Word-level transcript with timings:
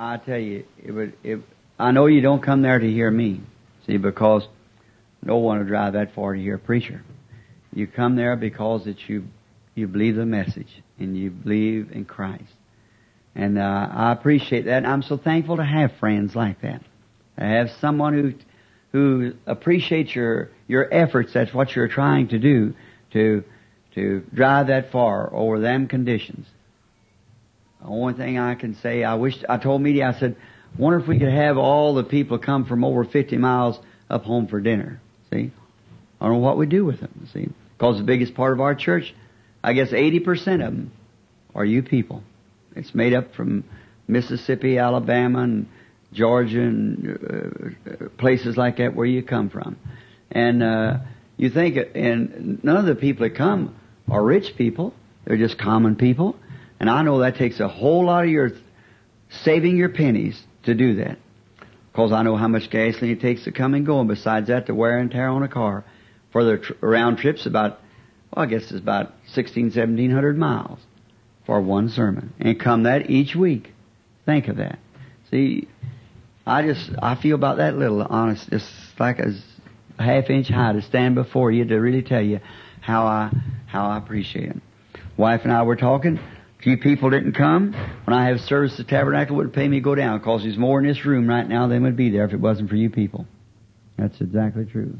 I 0.00 0.16
tell 0.16 0.38
you, 0.38 0.64
it 0.82 0.92
would. 0.92 1.12
It, 1.22 1.40
I 1.78 1.90
know 1.90 2.06
you 2.06 2.22
don't 2.22 2.42
come 2.42 2.62
there 2.62 2.78
to 2.78 2.90
hear 2.90 3.10
me, 3.10 3.42
see, 3.86 3.98
because 3.98 4.48
no 5.22 5.36
one 5.36 5.58
would 5.58 5.66
drive 5.66 5.92
that 5.92 6.14
far 6.14 6.32
to 6.32 6.40
hear 6.40 6.54
a 6.54 6.58
preacher. 6.58 7.02
You 7.74 7.86
come 7.86 8.16
there 8.16 8.34
because 8.34 8.86
that 8.86 8.96
you 9.10 9.24
you 9.74 9.86
believe 9.86 10.16
the 10.16 10.24
message 10.24 10.82
and 10.98 11.14
you 11.14 11.28
believe 11.30 11.92
in 11.92 12.06
Christ, 12.06 12.50
and 13.34 13.58
uh, 13.58 13.88
I 13.92 14.12
appreciate 14.12 14.64
that. 14.64 14.86
I'm 14.86 15.02
so 15.02 15.18
thankful 15.18 15.58
to 15.58 15.64
have 15.64 15.92
friends 16.00 16.34
like 16.34 16.62
that. 16.62 16.80
I 17.36 17.48
have 17.48 17.68
someone 17.82 18.14
who 18.14 18.32
who 18.92 19.34
appreciates 19.46 20.14
your 20.14 20.48
your 20.66 20.88
efforts. 20.90 21.34
That's 21.34 21.52
what 21.52 21.76
you're 21.76 21.88
trying 21.88 22.28
to 22.28 22.38
do 22.38 22.72
to 23.12 23.44
to 23.96 24.24
drive 24.32 24.68
that 24.68 24.92
far 24.92 25.30
over 25.34 25.60
them 25.60 25.88
conditions. 25.88 26.46
The 27.80 27.88
only 27.88 28.14
thing 28.14 28.38
I 28.38 28.54
can 28.54 28.74
say, 28.76 29.04
I 29.04 29.14
wish, 29.14 29.34
I 29.48 29.56
told 29.58 29.82
Meda, 29.82 30.04
I 30.04 30.18
said, 30.18 30.36
wonder 30.78 30.98
if 31.00 31.08
we 31.08 31.18
could 31.18 31.32
have 31.32 31.56
all 31.56 31.94
the 31.94 32.04
people 32.04 32.38
come 32.38 32.66
from 32.66 32.84
over 32.84 33.04
50 33.04 33.36
miles 33.38 33.78
up 34.08 34.24
home 34.24 34.48
for 34.48 34.60
dinner. 34.60 35.00
See? 35.30 35.50
I 36.20 36.26
don't 36.26 36.34
know 36.34 36.38
what 36.40 36.58
we 36.58 36.66
do 36.66 36.84
with 36.84 37.00
them, 37.00 37.28
see? 37.32 37.48
Because 37.76 37.96
the 37.96 38.04
biggest 38.04 38.34
part 38.34 38.52
of 38.52 38.60
our 38.60 38.74
church, 38.74 39.14
I 39.64 39.72
guess 39.72 39.90
80% 39.90 40.26
of 40.54 40.58
them 40.58 40.92
are 41.54 41.64
you 41.64 41.82
people. 41.82 42.22
It's 42.76 42.94
made 42.94 43.14
up 43.14 43.34
from 43.34 43.64
Mississippi, 44.06 44.78
Alabama, 44.78 45.42
and 45.42 45.66
Georgia, 46.12 46.60
and 46.60 47.74
uh, 47.86 48.08
places 48.18 48.56
like 48.56 48.76
that 48.76 48.94
where 48.94 49.06
you 49.06 49.22
come 49.22 49.48
from. 49.48 49.76
And, 50.30 50.62
uh, 50.62 50.98
you 51.36 51.48
think, 51.48 51.78
and 51.94 52.62
none 52.62 52.76
of 52.76 52.84
the 52.84 52.94
people 52.94 53.26
that 53.26 53.36
come 53.36 53.74
are 54.10 54.22
rich 54.22 54.56
people. 54.56 54.92
They're 55.24 55.38
just 55.38 55.58
common 55.58 55.96
people. 55.96 56.36
And 56.80 56.88
I 56.88 57.02
know 57.02 57.20
that 57.20 57.36
takes 57.36 57.60
a 57.60 57.68
whole 57.68 58.06
lot 58.06 58.24
of 58.24 58.30
your 58.30 58.50
saving 59.44 59.76
your 59.76 59.90
pennies 59.90 60.40
to 60.64 60.74
do 60.74 60.96
that. 60.96 61.18
Because 61.92 62.10
I 62.12 62.22
know 62.22 62.36
how 62.36 62.48
much 62.48 62.70
gasoline 62.70 63.12
it 63.12 63.20
takes 63.20 63.44
to 63.44 63.52
come 63.52 63.74
and 63.74 63.84
go, 63.84 64.00
and 64.00 64.08
besides 64.08 64.48
that, 64.48 64.66
the 64.66 64.74
wear 64.74 64.98
and 64.98 65.10
tear 65.10 65.28
on 65.28 65.42
a 65.42 65.48
car. 65.48 65.84
For 66.32 66.44
the 66.44 66.58
tr- 66.58 66.72
round 66.80 67.18
trip's 67.18 67.46
about, 67.46 67.80
well, 68.34 68.44
I 68.44 68.46
guess 68.46 68.62
it's 68.62 68.80
about 68.80 69.12
sixteen, 69.26 69.70
seventeen 69.72 70.10
hundred 70.10 70.38
miles 70.38 70.78
for 71.44 71.60
one 71.60 71.88
sermon, 71.88 72.32
and 72.38 72.58
come 72.58 72.84
that 72.84 73.10
each 73.10 73.34
week. 73.34 73.72
Think 74.24 74.48
of 74.48 74.56
that. 74.58 74.78
See, 75.30 75.68
I 76.46 76.62
just 76.62 76.90
I 77.02 77.20
feel 77.20 77.34
about 77.34 77.56
that 77.56 77.76
little 77.76 78.02
honest, 78.02 78.48
just 78.48 78.70
like 78.98 79.18
a 79.18 79.32
half 80.00 80.30
inch 80.30 80.48
high 80.48 80.72
to 80.72 80.82
stand 80.82 81.16
before 81.16 81.50
you 81.50 81.64
to 81.64 81.76
really 81.76 82.02
tell 82.02 82.22
you 82.22 82.40
how 82.80 83.06
I 83.06 83.30
how 83.66 83.88
I 83.90 83.98
appreciate 83.98 84.50
it. 84.50 84.62
Wife 85.16 85.40
and 85.42 85.52
I 85.52 85.64
were 85.64 85.76
talking. 85.76 86.20
You 86.62 86.76
people 86.76 87.10
didn't 87.10 87.32
come, 87.32 87.72
when 88.04 88.16
I 88.16 88.28
have 88.28 88.40
service 88.40 88.76
the 88.76 88.84
tabernacle, 88.84 89.36
would 89.36 89.52
pay 89.52 89.66
me 89.66 89.78
to 89.78 89.82
go 89.82 89.94
down 89.94 90.18
because 90.18 90.42
there's 90.42 90.58
more 90.58 90.80
in 90.80 90.86
this 90.86 91.04
room 91.04 91.26
right 91.26 91.48
now 91.48 91.68
than 91.68 91.82
would 91.82 91.96
be 91.96 92.10
there 92.10 92.24
if 92.24 92.32
it 92.32 92.40
wasn't 92.40 92.68
for 92.68 92.76
you 92.76 92.90
people. 92.90 93.26
That's 93.96 94.20
exactly 94.20 94.66
true. 94.66 94.96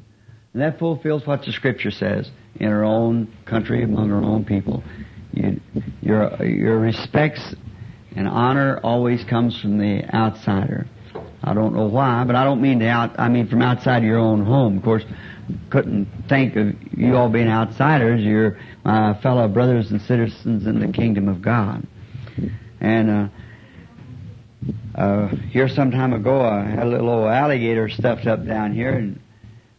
And 0.52 0.62
that 0.62 0.78
fulfills 0.78 1.26
what 1.26 1.44
the 1.44 1.52
scripture 1.52 1.90
says 1.90 2.30
in 2.56 2.68
our 2.68 2.84
own 2.84 3.32
country, 3.44 3.82
among 3.82 4.10
our 4.10 4.22
own 4.22 4.44
people. 4.44 4.82
You, 5.32 5.60
your, 6.00 6.44
your 6.44 6.78
respects 6.80 7.54
and 8.16 8.26
honor 8.26 8.80
always 8.82 9.22
comes 9.24 9.60
from 9.60 9.78
the 9.78 10.02
outsider. 10.14 10.86
I 11.42 11.54
don't 11.54 11.74
know 11.74 11.86
why, 11.86 12.24
but 12.24 12.36
I 12.36 12.44
don't 12.44 12.60
mean 12.60 12.80
the 12.80 12.88
out, 12.88 13.18
I 13.18 13.28
mean 13.28 13.48
from 13.48 13.62
outside 13.62 14.02
your 14.02 14.18
own 14.18 14.44
home. 14.44 14.78
Of 14.78 14.84
course, 14.84 15.04
couldn't 15.70 16.06
think 16.28 16.56
of 16.56 16.74
you 16.96 17.16
all 17.16 17.28
being 17.28 17.48
outsiders. 17.48 18.20
You're 18.20 18.58
my 18.84 19.20
fellow 19.22 19.48
brothers 19.48 19.90
and 19.90 20.00
citizens 20.02 20.66
in 20.66 20.80
the 20.80 20.92
kingdom 20.92 21.28
of 21.28 21.42
God. 21.42 21.86
And 22.80 23.10
uh, 23.10 23.28
uh, 24.94 25.28
here 25.50 25.68
some 25.68 25.90
time 25.90 26.12
ago, 26.12 26.40
I 26.40 26.64
had 26.64 26.86
a 26.86 26.90
little 26.90 27.08
old 27.08 27.28
alligator 27.28 27.88
stuffed 27.88 28.26
up 28.26 28.46
down 28.46 28.72
here, 28.72 28.92
and 28.92 29.20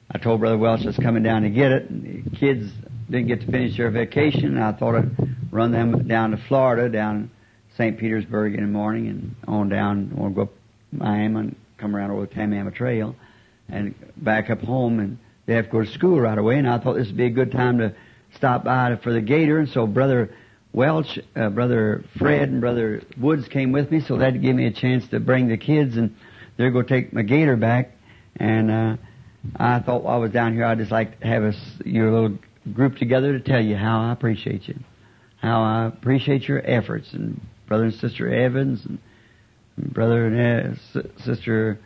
I 0.09 0.17
told 0.17 0.39
Brother 0.39 0.57
Welch 0.57 0.81
I 0.83 0.87
was 0.87 0.97
coming 0.97 1.23
down 1.23 1.43
to 1.43 1.49
get 1.49 1.71
it. 1.71 1.89
And 1.89 2.25
the 2.25 2.37
kids 2.37 2.71
didn't 3.09 3.27
get 3.27 3.41
to 3.41 3.47
finish 3.47 3.77
their 3.77 3.91
vacation, 3.91 4.45
and 4.57 4.63
I 4.63 4.71
thought 4.71 4.95
I'd 4.95 5.11
run 5.51 5.71
them 5.71 6.07
down 6.07 6.31
to 6.31 6.37
Florida, 6.47 6.89
down 6.89 7.31
St. 7.77 7.97
Petersburg 7.97 8.55
in 8.55 8.61
the 8.61 8.67
morning, 8.67 9.07
and 9.07 9.35
on 9.47 9.69
down, 9.69 10.15
want 10.15 10.33
to 10.33 10.35
go 10.35 10.41
up 10.43 10.53
Miami 10.91 11.39
and 11.39 11.55
come 11.77 11.95
around 11.95 12.11
over 12.11 12.25
the 12.25 12.33
Tamiami 12.33 12.73
Trail, 12.73 13.15
and 13.69 13.95
back 14.17 14.49
up 14.49 14.61
home, 14.61 14.99
and 14.99 15.17
they 15.51 15.57
have 15.57 15.65
to 15.65 15.71
go 15.71 15.83
to 15.83 15.91
school 15.91 16.19
right 16.19 16.37
away. 16.37 16.57
And 16.57 16.67
I 16.67 16.79
thought 16.79 16.93
this 16.93 17.07
would 17.07 17.17
be 17.17 17.25
a 17.25 17.29
good 17.29 17.51
time 17.51 17.79
to 17.79 17.93
stop 18.35 18.63
by 18.63 18.95
for 19.03 19.11
the 19.11 19.19
gator, 19.19 19.59
and 19.59 19.67
so 19.67 19.85
Brother 19.85 20.33
Welch, 20.71 21.19
uh, 21.35 21.49
Brother 21.49 22.05
Fred, 22.17 22.47
and 22.47 22.61
Brother 22.61 23.03
Woods 23.19 23.49
came 23.49 23.73
with 23.73 23.91
me, 23.91 23.99
so 23.99 24.17
that 24.19 24.41
gave 24.41 24.55
me 24.55 24.65
a 24.67 24.71
chance 24.71 25.05
to 25.09 25.19
bring 25.19 25.49
the 25.49 25.57
kids, 25.57 25.97
and 25.97 26.15
they're 26.55 26.71
going 26.71 26.85
to 26.85 26.93
take 27.01 27.11
my 27.11 27.23
gator 27.23 27.57
back. 27.57 27.91
And 28.37 28.71
uh, 28.71 28.95
I 29.57 29.79
thought 29.79 30.03
while 30.03 30.15
I 30.15 30.19
was 30.19 30.31
down 30.31 30.53
here, 30.53 30.63
I'd 30.63 30.77
just 30.77 30.91
like 30.91 31.19
to 31.19 31.27
have 31.27 31.43
us, 31.43 31.57
your 31.83 32.09
little 32.09 32.37
group 32.73 32.95
together 32.95 33.37
to 33.37 33.43
tell 33.43 33.61
you 33.61 33.75
how 33.75 33.99
I 33.99 34.13
appreciate 34.13 34.69
you, 34.69 34.79
how 35.41 35.61
I 35.61 35.87
appreciate 35.87 36.47
your 36.47 36.61
efforts, 36.65 37.11
and 37.11 37.41
Brother 37.67 37.83
and 37.83 37.93
Sister 37.95 38.33
Evans, 38.33 38.85
and 38.85 38.99
Brother 39.93 40.27
and 40.27 40.79
uh, 40.95 41.01
Sister. 41.25 41.79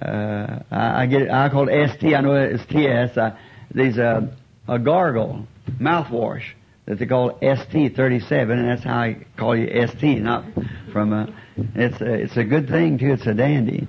Uh, 0.00 0.60
I, 0.70 1.02
I 1.02 1.06
get 1.06 1.22
it. 1.22 1.30
I 1.30 1.48
call 1.48 1.68
it 1.68 1.90
ST. 1.94 2.14
I 2.14 2.20
know 2.20 2.34
it's 2.34 2.64
TS. 2.66 3.16
I, 3.16 3.38
these 3.74 3.98
uh, 3.98 4.28
a 4.68 4.78
gargle 4.78 5.46
mouthwash 5.80 6.44
that 6.86 6.98
they 6.98 7.06
call 7.06 7.38
ST37, 7.40 8.50
and 8.50 8.68
that's 8.68 8.84
how 8.84 8.98
I 8.98 9.26
call 9.36 9.56
you 9.56 9.86
ST, 9.88 10.20
not 10.22 10.44
from 10.92 11.12
a. 11.12 11.34
It's 11.74 12.00
a, 12.00 12.12
it's 12.12 12.36
a 12.36 12.44
good 12.44 12.68
thing 12.68 12.98
too. 12.98 13.12
It's 13.12 13.26
a 13.26 13.34
dandy. 13.34 13.88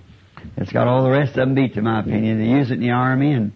It's 0.55 0.71
got 0.71 0.87
all 0.87 1.03
the 1.03 1.09
rest 1.11 1.31
of 1.31 1.35
them 1.35 1.55
beat, 1.55 1.75
to 1.75 1.81
my 1.81 1.99
opinion. 1.99 2.39
They 2.39 2.49
use 2.49 2.71
it 2.71 2.75
in 2.75 2.81
the 2.81 2.91
army, 2.91 3.33
and 3.33 3.51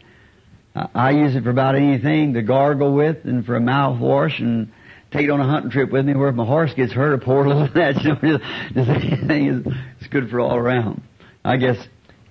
I, 0.75 0.89
I 0.93 1.11
use 1.11 1.35
it 1.35 1.43
for 1.43 1.49
about 1.49 1.75
anything 1.75 2.33
to 2.33 2.41
gargle 2.41 2.93
with, 2.93 3.23
and 3.23 3.45
for 3.45 3.55
a 3.55 3.61
mouthwash, 3.61 4.39
and 4.39 4.71
take 5.11 5.25
it 5.25 5.29
on 5.29 5.39
a 5.39 5.47
hunting 5.47 5.71
trip 5.71 5.91
with 5.91 6.05
me 6.05 6.15
where 6.15 6.29
if 6.29 6.35
my 6.35 6.45
horse 6.45 6.73
gets 6.73 6.91
hurt, 6.91 7.23
pour 7.23 7.45
a 7.45 7.47
little 7.47 7.67
that. 7.73 8.03
You 8.03 8.09
know, 8.09 8.37
just, 8.73 8.89
anything 8.89 9.47
is 9.47 9.73
it's 9.99 10.07
good 10.09 10.29
for 10.29 10.39
all 10.39 10.55
around. 10.55 11.01
I 11.43 11.57
guess 11.57 11.77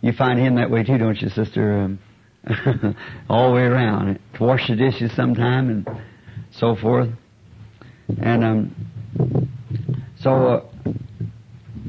you 0.01 0.13
find 0.13 0.39
him 0.39 0.57
that 0.57 0.71
way 0.71 0.83
too, 0.83 0.99
don't 0.99 1.21
you, 1.21 1.29
Sister? 1.29 1.83
Um, 1.83 1.99
all 3.29 3.51
the 3.51 3.55
way 3.55 3.63
around. 3.63 4.19
To 4.35 4.45
wash 4.45 4.69
the 4.69 4.77
dishes 4.77 5.15
sometime 5.15 5.69
and 5.69 5.89
so 6.53 6.75
forth. 6.75 7.11
And 8.23 8.45
um, 8.45 9.49
so 10.21 10.31
uh, 10.31 10.93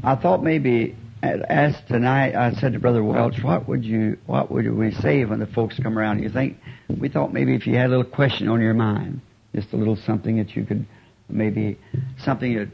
I 0.03 0.16
thought 0.16 0.44
maybe 0.44 0.95
as 1.23 1.75
tonight 1.88 2.35
I 2.35 2.51
said 2.53 2.73
to 2.73 2.79
Brother 2.79 3.03
Welch, 3.03 3.44
what 3.44 3.67
would 3.67 3.85
you 3.85 4.17
what 4.25 4.51
would 4.51 4.71
we 4.73 4.91
say 4.91 5.23
when 5.25 5.39
the 5.39 5.45
folks 5.45 5.79
come 5.81 5.97
around? 5.97 6.23
You 6.23 6.29
think 6.29 6.57
we 6.89 7.09
thought 7.09 7.31
maybe 7.31 7.55
if 7.55 7.67
you 7.67 7.75
had 7.75 7.88
a 7.88 7.89
little 7.89 8.03
question 8.03 8.47
on 8.47 8.59
your 8.59 8.73
mind, 8.73 9.21
just 9.53 9.71
a 9.73 9.77
little 9.77 9.95
something 9.95 10.38
that 10.38 10.55
you 10.55 10.66
could 10.66 10.85
maybe 11.29 11.77
something 12.23 12.55
that 12.55 12.69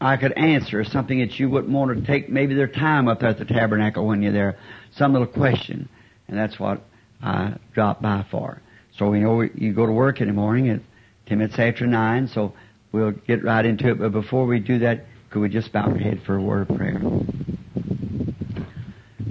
I 0.00 0.16
could 0.16 0.32
answer, 0.32 0.82
something 0.84 1.18
that 1.20 1.38
you 1.38 1.50
wouldn't 1.50 1.72
want 1.72 1.98
to 1.98 2.06
take 2.06 2.28
maybe 2.28 2.54
their 2.54 2.68
time 2.68 3.06
up 3.08 3.22
at 3.22 3.38
the 3.38 3.44
tabernacle 3.44 4.06
when 4.06 4.22
you're 4.22 4.32
there, 4.32 4.56
some 4.92 5.12
little 5.12 5.26
question, 5.26 5.88
and 6.28 6.38
that's 6.38 6.58
what 6.58 6.80
I 7.22 7.54
drop 7.74 8.00
by 8.00 8.24
for. 8.30 8.62
So 8.96 9.10
we 9.10 9.20
know 9.20 9.42
you 9.42 9.72
go 9.72 9.86
to 9.86 9.92
work 9.92 10.20
in 10.20 10.28
the 10.28 10.32
morning 10.32 10.70
at 10.70 10.80
10 11.26 11.38
minutes 11.38 11.58
after 11.58 11.86
9, 11.86 12.28
so 12.28 12.54
we'll 12.92 13.10
get 13.10 13.44
right 13.44 13.64
into 13.64 13.90
it. 13.90 13.98
But 13.98 14.12
before 14.12 14.46
we 14.46 14.58
do 14.58 14.78
that, 14.80 15.04
could 15.30 15.40
we 15.40 15.48
just 15.48 15.72
bow 15.72 15.82
our 15.82 15.96
head 15.96 16.22
for 16.24 16.36
a 16.36 16.42
word 16.42 16.70
of 16.70 16.76
prayer? 16.76 17.00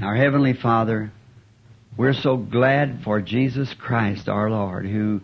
Our 0.02 0.16
Heavenly 0.16 0.54
Father, 0.54 1.12
we're 1.98 2.14
so 2.14 2.38
glad 2.38 3.02
for 3.04 3.22
Jesus 3.22 3.74
Christ 3.74 4.30
our 4.30 4.50
Lord 4.50 4.86
who 4.86 5.22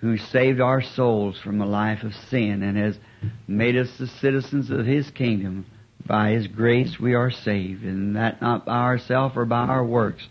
who 0.00 0.16
saved 0.16 0.60
our 0.60 0.80
souls 0.80 1.38
from 1.40 1.60
a 1.60 1.66
life 1.66 2.02
of 2.04 2.14
sin 2.14 2.62
and 2.62 2.76
has 2.76 2.96
made 3.46 3.76
us 3.76 3.88
the 3.98 4.06
citizens 4.06 4.70
of 4.70 4.86
His 4.86 5.10
kingdom. 5.10 5.66
By 6.06 6.30
His 6.30 6.46
grace 6.46 6.98
we 6.98 7.14
are 7.14 7.30
saved, 7.30 7.84
and 7.84 8.16
that 8.16 8.40
not 8.40 8.64
by 8.64 8.78
ourselves 8.78 9.36
or 9.36 9.44
by 9.44 9.66
our 9.66 9.84
works, 9.84 10.26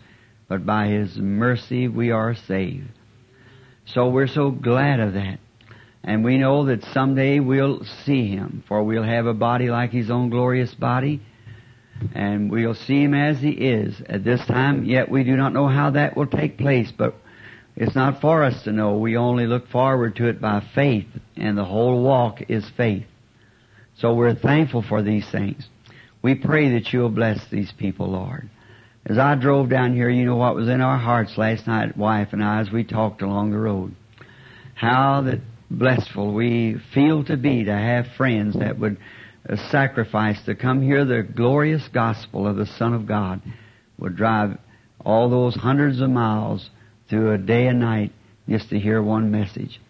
but 0.48 0.66
by 0.66 0.88
His 0.88 1.16
mercy 1.16 1.88
we 1.88 2.10
are 2.10 2.34
saved. 2.34 2.88
So 3.86 4.08
we're 4.08 4.26
so 4.26 4.50
glad 4.50 5.00
of 5.00 5.14
that. 5.14 5.38
And 6.02 6.24
we 6.24 6.38
know 6.38 6.66
that 6.66 6.84
someday 6.84 7.38
we'll 7.38 7.84
see 8.04 8.28
Him, 8.28 8.64
for 8.66 8.82
we'll 8.82 9.02
have 9.02 9.26
a 9.26 9.34
body 9.34 9.68
like 9.68 9.90
His 9.90 10.10
own 10.10 10.30
glorious 10.30 10.74
body, 10.74 11.20
and 12.14 12.50
we'll 12.50 12.74
see 12.74 13.02
Him 13.02 13.14
as 13.14 13.40
He 13.40 13.50
is 13.50 14.00
at 14.08 14.24
this 14.24 14.44
time, 14.46 14.84
yet 14.84 15.10
we 15.10 15.24
do 15.24 15.36
not 15.36 15.52
know 15.52 15.68
how 15.68 15.90
that 15.90 16.16
will 16.16 16.26
take 16.26 16.56
place, 16.58 16.90
but 16.96 17.14
it's 17.78 17.94
not 17.94 18.20
for 18.20 18.42
us 18.42 18.64
to 18.64 18.72
know. 18.72 18.98
We 18.98 19.16
only 19.16 19.46
look 19.46 19.68
forward 19.68 20.16
to 20.16 20.26
it 20.26 20.40
by 20.40 20.64
faith, 20.74 21.06
and 21.36 21.56
the 21.56 21.64
whole 21.64 22.02
walk 22.02 22.50
is 22.50 22.68
faith. 22.76 23.06
So 23.98 24.14
we're 24.14 24.34
thankful 24.34 24.82
for 24.82 25.00
these 25.00 25.30
things. 25.30 25.64
We 26.20 26.34
pray 26.34 26.72
that 26.72 26.92
you'll 26.92 27.08
bless 27.08 27.38
these 27.48 27.70
people, 27.78 28.10
Lord. 28.10 28.50
As 29.06 29.16
I 29.16 29.36
drove 29.36 29.70
down 29.70 29.94
here, 29.94 30.10
you 30.10 30.24
know 30.24 30.34
what 30.34 30.56
was 30.56 30.68
in 30.68 30.80
our 30.80 30.98
hearts 30.98 31.38
last 31.38 31.68
night, 31.68 31.96
wife 31.96 32.30
and 32.32 32.42
I, 32.42 32.60
as 32.60 32.70
we 32.72 32.82
talked 32.82 33.22
along 33.22 33.52
the 33.52 33.58
road. 33.58 33.94
How 34.74 35.22
that 35.22 35.40
blissful 35.70 36.34
we 36.34 36.78
feel 36.92 37.22
to 37.26 37.36
be 37.36 37.62
to 37.62 37.72
have 37.72 38.08
friends 38.16 38.58
that 38.58 38.76
would 38.80 38.98
a 39.44 39.56
sacrifice 39.70 40.42
to 40.46 40.56
come 40.56 40.82
hear 40.82 41.04
the 41.04 41.22
glorious 41.22 41.86
gospel 41.94 42.46
of 42.46 42.56
the 42.56 42.66
Son 42.66 42.92
of 42.92 43.06
God 43.06 43.40
would 43.98 44.16
drive 44.16 44.58
all 45.04 45.30
those 45.30 45.54
hundreds 45.54 46.00
of 46.00 46.10
miles 46.10 46.68
through 47.08 47.32
a 47.32 47.38
day 47.38 47.66
and 47.66 47.80
night 47.80 48.12
just 48.48 48.70
to 48.70 48.78
hear 48.78 49.02
one 49.02 49.30
message. 49.30 49.80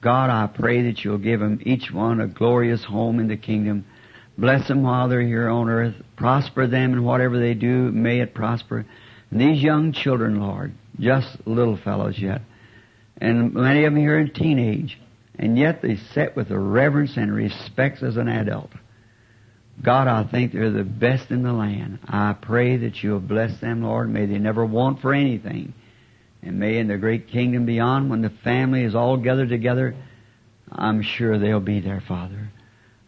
God, 0.00 0.30
I 0.30 0.46
pray 0.46 0.82
that 0.82 1.04
you'll 1.04 1.18
give 1.18 1.40
them 1.40 1.60
each 1.64 1.90
one 1.90 2.20
a 2.20 2.26
glorious 2.26 2.84
home 2.84 3.18
in 3.18 3.28
the 3.28 3.36
kingdom. 3.36 3.84
Bless 4.38 4.68
them 4.68 4.82
while 4.82 5.08
they're 5.08 5.22
here 5.22 5.48
on 5.48 5.68
earth. 5.68 5.94
Prosper 6.16 6.66
them 6.66 6.92
in 6.92 7.04
whatever 7.04 7.38
they 7.38 7.54
do. 7.54 7.90
May 7.90 8.20
it 8.20 8.34
prosper. 8.34 8.84
And 9.30 9.40
these 9.40 9.62
young 9.62 9.92
children, 9.92 10.40
Lord, 10.40 10.72
just 11.00 11.46
little 11.46 11.76
fellows 11.76 12.18
yet, 12.18 12.42
and 13.18 13.54
many 13.54 13.84
of 13.84 13.92
them 13.92 14.00
here 14.00 14.18
in 14.18 14.32
teenage, 14.32 14.98
and 15.38 15.58
yet 15.58 15.82
they 15.82 15.96
sit 15.96 16.36
with 16.36 16.50
a 16.50 16.58
reverence 16.58 17.16
and 17.16 17.34
respect 17.34 18.02
as 18.02 18.16
an 18.16 18.28
adult. 18.28 18.70
God, 19.82 20.08
I 20.08 20.24
think 20.30 20.52
they're 20.52 20.70
the 20.70 20.84
best 20.84 21.30
in 21.30 21.42
the 21.42 21.52
land. 21.52 21.98
I 22.06 22.34
pray 22.40 22.76
that 22.78 23.02
you'll 23.02 23.20
bless 23.20 23.60
them, 23.60 23.82
Lord. 23.82 24.08
May 24.08 24.26
they 24.26 24.38
never 24.38 24.64
want 24.64 25.00
for 25.00 25.12
anything. 25.12 25.74
And 26.42 26.58
may 26.58 26.78
in 26.78 26.88
the 26.88 26.96
great 26.96 27.28
kingdom 27.28 27.66
beyond, 27.66 28.10
when 28.10 28.22
the 28.22 28.32
family 28.44 28.84
is 28.84 28.94
all 28.94 29.16
gathered 29.16 29.48
together, 29.48 29.94
I'm 30.70 31.02
sure 31.02 31.38
they'll 31.38 31.60
be 31.60 31.80
there, 31.80 32.02
Father. 32.06 32.50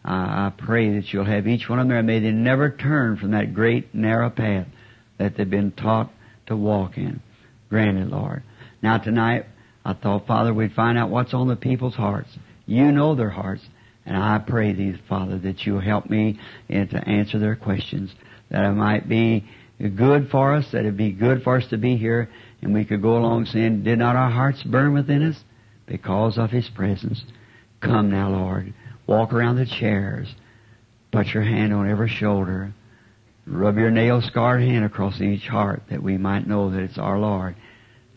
I, 0.03 0.51
pray 0.57 0.95
that 0.95 1.13
you'll 1.13 1.25
have 1.25 1.47
each 1.47 1.69
one 1.69 1.79
of 1.79 1.83
them 1.87 1.89
there. 1.89 2.03
May 2.03 2.19
they 2.19 2.31
never 2.31 2.69
turn 2.69 3.17
from 3.17 3.31
that 3.31 3.53
great 3.53 3.93
narrow 3.93 4.29
path 4.29 4.67
that 5.17 5.37
they've 5.37 5.49
been 5.49 5.71
taught 5.71 6.11
to 6.47 6.55
walk 6.55 6.97
in. 6.97 7.21
Granted, 7.69 8.09
Lord. 8.09 8.43
Now 8.81 8.97
tonight, 8.97 9.45
I 9.85 9.93
thought, 9.93 10.25
Father, 10.25 10.53
we'd 10.53 10.73
find 10.73 10.97
out 10.97 11.09
what's 11.09 11.33
on 11.33 11.47
the 11.47 11.55
people's 11.55 11.95
hearts. 11.95 12.29
You 12.65 12.91
know 12.91 13.15
their 13.15 13.29
hearts. 13.29 13.63
And 14.05 14.17
I 14.17 14.39
pray 14.39 14.73
thee, 14.73 14.95
Father, 15.07 15.37
that 15.39 15.65
you'll 15.65 15.81
help 15.81 16.09
me 16.09 16.39
to 16.69 17.03
answer 17.07 17.37
their 17.37 17.55
questions, 17.55 18.11
that 18.49 18.65
it 18.65 18.73
might 18.73 19.07
be 19.07 19.45
good 19.95 20.29
for 20.31 20.55
us, 20.55 20.65
that 20.71 20.85
it 20.85 20.97
be 20.97 21.11
good 21.11 21.43
for 21.43 21.57
us 21.57 21.67
to 21.67 21.77
be 21.77 21.95
here, 21.95 22.29
and 22.61 22.73
we 22.73 22.85
could 22.85 23.01
go 23.01 23.17
along 23.17 23.45
saying, 23.45 23.83
did 23.83 23.99
not 23.99 24.15
our 24.15 24.29
hearts 24.29 24.63
burn 24.63 24.93
within 24.93 25.23
us? 25.23 25.37
Because 25.85 26.37
of 26.37 26.51
His 26.51 26.69
presence. 26.69 27.23
Come 27.81 28.11
now, 28.11 28.29
Lord. 28.29 28.73
Walk 29.07 29.33
around 29.33 29.55
the 29.55 29.65
chairs. 29.65 30.27
Put 31.11 31.27
your 31.27 31.43
hand 31.43 31.73
on 31.73 31.89
every 31.89 32.09
shoulder. 32.09 32.73
Rub 33.47 33.77
your 33.77 33.89
nail 33.89 34.21
scarred 34.21 34.61
hand 34.61 34.85
across 34.85 35.19
each 35.19 35.47
heart 35.47 35.81
that 35.89 36.03
we 36.03 36.17
might 36.17 36.45
know 36.47 36.69
that 36.69 36.81
it's 36.81 36.99
our 36.99 37.17
Lord 37.17 37.55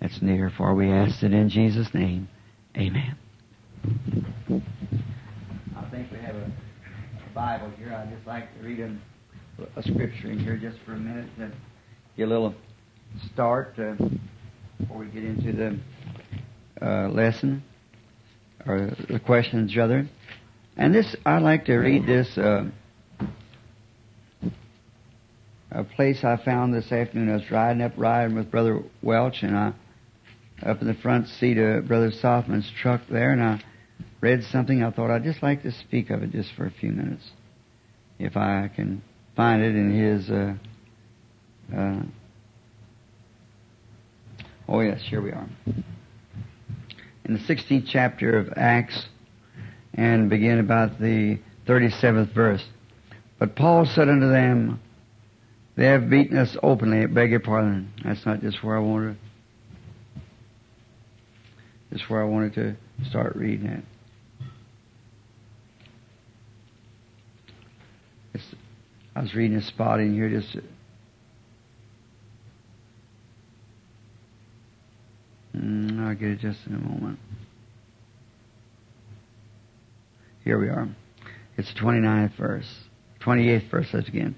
that's 0.01 0.21
near. 0.21 0.53
For 0.55 0.75
we 0.75 0.91
ask 0.91 1.23
it 1.23 1.33
in 1.33 1.49
Jesus' 1.49 1.89
name. 1.95 2.29
Amen. 2.77 3.17
I 5.77 5.91
think 5.91 6.11
we 6.11 6.19
have 6.19 6.37
a, 6.37 6.45
a 6.45 7.35
Bible 7.35 7.71
here. 7.79 7.95
I'd 7.95 8.15
just 8.15 8.27
like 8.27 8.55
to 8.59 8.65
read 8.67 8.81
a, 8.81 8.95
a, 9.77 9.83
scripture 9.83 10.31
in 10.31 10.39
here 10.39 10.57
just 10.57 10.77
for 10.85 10.93
a 10.93 10.99
minute 10.99 11.29
to 11.39 11.51
get 12.17 12.25
a 12.25 12.31
little 12.31 12.55
start 13.33 13.75
uh, 13.79 13.95
before 14.83 14.99
we 14.99 15.07
get 15.07 15.23
into 15.23 15.53
the 15.53 16.85
uh, 16.85 17.09
lesson 17.09 17.63
or 18.67 18.91
the 19.09 19.21
questions, 19.21 19.77
rather. 19.77 20.09
And 20.77 20.93
this, 20.93 21.15
I'd 21.25 21.43
like 21.43 21.67
to 21.67 21.77
read 21.77 22.05
this. 22.05 22.37
Uh, 22.37 22.71
a 25.71 25.85
place 25.85 26.23
I 26.25 26.37
found 26.45 26.75
this 26.75 26.91
afternoon. 26.91 27.31
I 27.31 27.35
was 27.35 27.51
riding 27.51 27.81
up, 27.81 27.93
riding 27.97 28.37
with 28.37 28.51
Brother 28.51 28.83
Welch, 29.03 29.43
and 29.43 29.57
I 29.57 29.73
up 30.67 30.81
in 30.81 30.89
the 30.89 30.95
front 30.95 31.29
seat 31.29 31.59
of 31.59 31.87
Brother 31.87 32.11
Sothmann's 32.11 32.71
truck 32.81 33.03
there, 33.09 33.33
and 33.33 33.43
I 33.43 33.63
read 34.21 34.43
something. 34.51 34.83
I 34.83 34.91
thought 34.91 35.11
I'd 35.11 35.25
just 35.25 35.43
like 35.43 35.63
to 35.63 35.73
speak 35.73 36.11
of 36.11 36.23
it 36.23 36.33
just 36.33 36.53
for 36.57 36.67
a 36.67 36.71
few 36.71 36.91
minutes, 36.91 37.31
if 38.19 38.37
I 38.37 38.69
can 38.75 39.03
find 39.37 39.63
it 39.63 39.77
in 39.77 39.93
his. 39.93 40.29
Uh, 40.29 40.55
uh, 41.77 42.03
oh 44.69 44.81
yes, 44.81 45.01
here 45.03 45.21
we 45.21 45.31
are. 45.31 45.49
In 47.25 47.35
the 47.35 47.41
16th 47.41 47.87
chapter 47.89 48.39
of 48.39 48.53
Acts, 48.57 49.07
and 49.95 50.31
begin 50.31 50.59
about 50.59 51.01
the 51.01 51.39
37th 51.67 52.33
verse. 52.35 52.65
But 53.39 53.57
Paul 53.57 53.87
said 53.87 54.09
unto 54.09 54.29
them, 54.29 54.81
They 55.77 55.87
have 55.87 56.09
beaten 56.09 56.37
us 56.37 56.57
openly. 56.63 57.03
I 57.03 57.07
beg 57.07 57.31
your 57.31 57.41
pardon. 57.41 57.93
That's 58.05 58.25
not 58.25 58.41
just 58.41 58.63
where 58.63 58.77
I 58.77 58.81
wanted. 58.81 59.19
Just 61.93 62.09
where 62.09 62.23
I 62.23 62.25
wanted 62.25 62.55
to 62.55 62.77
start 63.09 63.37
reading 63.37 63.67
it. 63.67 63.85
It's, 68.35 68.45
I 69.15 69.21
was 69.21 69.35
reading 69.35 69.59
a 69.59 69.63
spot 69.63 70.01
in 70.01 70.15
here 70.15 70.29
just. 70.31 70.57
Mm, 75.57 76.01
I'll 76.07 76.15
get 76.15 76.31
it 76.31 76.39
just 76.39 76.61
in 76.67 76.75
a 76.75 76.79
moment. 76.79 77.19
Here 80.45 80.59
we 80.59 80.69
are. 80.69 80.89
It's 81.57 81.73
the 81.73 81.81
29th 81.81 82.37
verse. 82.37 82.69
28th 83.21 83.71
verse 83.71 83.89
says 83.91 84.09
again. 84.09 84.35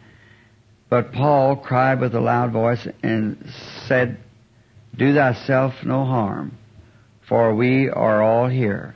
But 0.90 1.12
Paul 1.12 1.56
cried 1.56 2.00
with 2.00 2.14
a 2.14 2.20
loud 2.20 2.52
voice 2.52 2.86
and 3.02 3.44
said, 3.86 4.18
Do 4.96 5.14
thyself 5.14 5.74
no 5.84 6.04
harm, 6.04 6.58
for 7.28 7.54
we 7.54 7.88
are 7.88 8.22
all 8.22 8.48
here. 8.48 8.94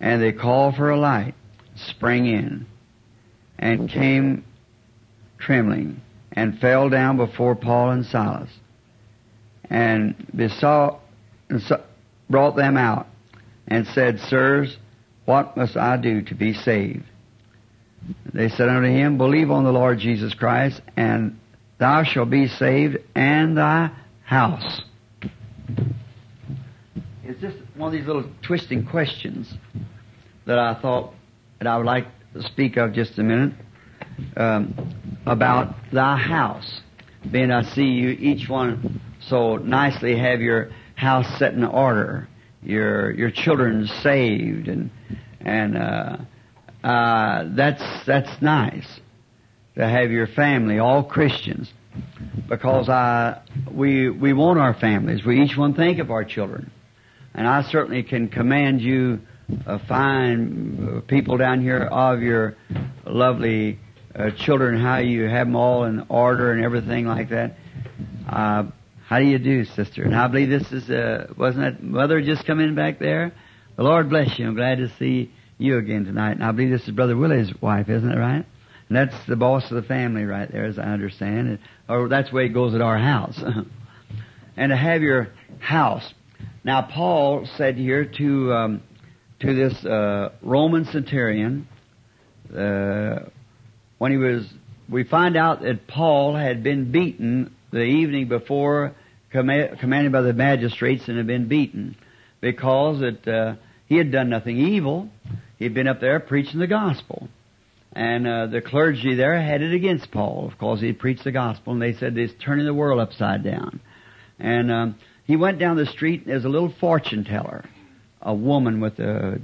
And 0.00 0.20
they 0.20 0.32
called 0.32 0.76
for 0.76 0.90
a 0.90 0.98
light, 0.98 1.34
sprang 1.76 2.26
in, 2.26 2.66
and 3.58 3.88
came 3.88 4.44
trembling, 5.38 6.00
and 6.32 6.58
fell 6.58 6.90
down 6.90 7.16
before 7.16 7.54
Paul 7.54 7.90
and 7.90 8.04
Silas, 8.04 8.50
and 9.70 10.14
besought, 10.34 11.00
and 11.48 11.62
brought 12.28 12.56
them 12.56 12.76
out, 12.76 13.06
and 13.68 13.86
said, 13.88 14.18
Sirs, 14.20 14.76
what 15.24 15.56
must 15.56 15.76
I 15.76 15.96
do 15.96 16.22
to 16.22 16.34
be 16.34 16.54
saved? 16.54 17.04
They 18.32 18.48
said 18.48 18.68
unto 18.68 18.88
him, 18.88 19.18
Believe 19.18 19.50
on 19.50 19.64
the 19.64 19.72
Lord 19.72 19.98
Jesus 19.98 20.34
Christ, 20.34 20.80
and 20.96 21.38
thou 21.78 22.04
shalt 22.04 22.30
be 22.30 22.46
saved, 22.46 22.98
and 23.14 23.56
thy 23.56 23.90
house. 24.24 24.82
It's 27.24 27.40
just 27.40 27.56
one 27.74 27.88
of 27.88 27.92
these 27.92 28.06
little 28.06 28.30
twisting 28.42 28.86
questions 28.86 29.52
that 30.46 30.58
I 30.58 30.80
thought 30.80 31.12
that 31.58 31.66
I 31.66 31.76
would 31.76 31.86
like 31.86 32.06
to 32.34 32.42
speak 32.42 32.76
of 32.76 32.92
just 32.92 33.18
a 33.18 33.22
minute 33.22 33.54
um, 34.36 35.20
about 35.26 35.74
thy 35.92 36.16
house. 36.16 36.80
Being 37.30 37.50
I 37.50 37.62
see 37.62 37.82
you 37.82 38.10
each 38.10 38.48
one 38.48 39.00
so 39.28 39.56
nicely 39.56 40.16
have 40.16 40.40
your 40.40 40.70
house 40.96 41.26
set 41.38 41.52
in 41.54 41.62
order, 41.62 42.26
your 42.62 43.12
your 43.12 43.30
children 43.30 43.86
saved, 44.02 44.66
and 44.66 44.90
and 45.40 45.76
uh, 45.76 46.16
uh, 46.82 47.44
that's 47.54 48.04
that's 48.06 48.42
nice 48.42 49.00
to 49.76 49.86
have 49.86 50.10
your 50.10 50.26
family, 50.26 50.78
all 50.78 51.04
Christians, 51.04 51.72
because 52.48 52.88
I 52.88 53.42
we 53.70 54.10
we 54.10 54.32
want 54.32 54.58
our 54.58 54.74
families. 54.74 55.24
We 55.24 55.42
each 55.42 55.56
one 55.56 55.74
think 55.74 56.00
of 56.00 56.10
our 56.10 56.24
children, 56.24 56.70
and 57.34 57.46
I 57.46 57.62
certainly 57.62 58.02
can 58.02 58.28
command 58.28 58.80
you, 58.80 59.20
uh, 59.66 59.78
fine 59.86 61.02
people 61.06 61.36
down 61.36 61.60
here, 61.60 61.82
of 61.82 62.22
your 62.22 62.56
lovely 63.04 63.78
uh, 64.14 64.30
children, 64.30 64.80
how 64.80 64.98
you 64.98 65.24
have 65.24 65.46
them 65.46 65.56
all 65.56 65.84
in 65.84 66.06
order 66.08 66.52
and 66.52 66.64
everything 66.64 67.06
like 67.06 67.28
that. 67.28 67.56
Uh, 68.28 68.64
how 69.08 69.20
do 69.20 69.24
you 69.24 69.38
do, 69.38 69.64
sister? 69.64 70.02
And 70.02 70.16
I 70.16 70.26
believe 70.26 70.48
this 70.48 70.72
is, 70.72 70.90
uh, 70.90 71.32
wasn't 71.36 71.64
that 71.64 71.82
mother 71.82 72.20
just 72.20 72.44
come 72.44 72.58
in 72.58 72.74
back 72.74 72.98
there? 72.98 73.32
The 73.76 73.84
Lord 73.84 74.10
bless 74.10 74.36
you. 74.36 74.48
I'm 74.48 74.56
glad 74.56 74.78
to 74.78 74.88
see 74.98 75.32
you 75.58 75.78
again 75.78 76.04
tonight. 76.04 76.32
And 76.32 76.44
I 76.44 76.50
believe 76.50 76.70
this 76.70 76.88
is 76.88 76.90
Brother 76.90 77.16
Willie's 77.16 77.52
wife, 77.62 77.88
isn't 77.88 78.10
it 78.10 78.18
right? 78.18 78.44
And 78.88 78.96
that's 78.96 79.14
the 79.26 79.36
boss 79.36 79.70
of 79.70 79.76
the 79.80 79.86
family 79.86 80.24
right 80.24 80.50
there, 80.50 80.64
as 80.64 80.76
I 80.78 80.82
understand. 80.82 81.60
Or 81.88 82.08
that's 82.08 82.30
the 82.30 82.36
way 82.36 82.46
it 82.46 82.48
goes 82.48 82.74
at 82.74 82.80
our 82.80 82.98
house. 82.98 83.40
and 84.56 84.70
to 84.70 84.76
have 84.76 85.02
your 85.02 85.28
house. 85.60 86.12
Now, 86.64 86.82
Paul 86.82 87.46
said 87.56 87.76
here 87.76 88.04
to 88.04 88.52
um, 88.52 88.82
to 89.40 89.54
this 89.54 89.84
uh, 89.84 90.32
Roman 90.42 90.84
centurion, 90.86 91.68
uh, 92.56 93.20
when 93.98 94.10
he 94.10 94.16
was, 94.16 94.46
we 94.88 95.04
find 95.04 95.36
out 95.36 95.62
that 95.62 95.86
Paul 95.86 96.34
had 96.34 96.62
been 96.62 96.90
beaten 96.90 97.54
the 97.76 97.84
evening 97.84 98.28
before, 98.28 98.94
commanded 99.30 100.12
by 100.12 100.22
the 100.22 100.32
magistrates, 100.32 101.06
and 101.08 101.16
had 101.16 101.26
been 101.26 101.48
beaten 101.48 101.96
because 102.40 103.02
it, 103.02 103.26
uh, 103.28 103.54
he 103.86 103.96
had 103.96 104.10
done 104.10 104.30
nothing 104.30 104.58
evil. 104.58 105.08
He'd 105.58 105.74
been 105.74 105.88
up 105.88 106.00
there 106.00 106.20
preaching 106.20 106.58
the 106.58 106.66
gospel. 106.66 107.28
And 107.92 108.26
uh, 108.26 108.46
the 108.48 108.60
clergy 108.60 109.14
there 109.14 109.40
had 109.40 109.62
it 109.62 109.72
against 109.72 110.10
Paul, 110.10 110.48
of 110.50 110.58
course, 110.58 110.80
he 110.80 110.92
preached 110.92 111.24
the 111.24 111.32
gospel, 111.32 111.72
and 111.72 111.80
they 111.80 111.94
said 111.94 112.14
he's 112.14 112.32
turning 112.44 112.66
the 112.66 112.74
world 112.74 113.00
upside 113.00 113.42
down. 113.42 113.80
And 114.38 114.70
um, 114.70 114.96
he 115.24 115.36
went 115.36 115.58
down 115.58 115.76
the 115.76 115.86
street, 115.86 116.20
and 116.20 116.30
there's 116.30 116.44
a 116.44 116.48
little 116.50 116.74
fortune 116.78 117.24
teller, 117.24 117.64
a 118.20 118.34
woman 118.34 118.80
with 118.80 118.98
a, 118.98 119.40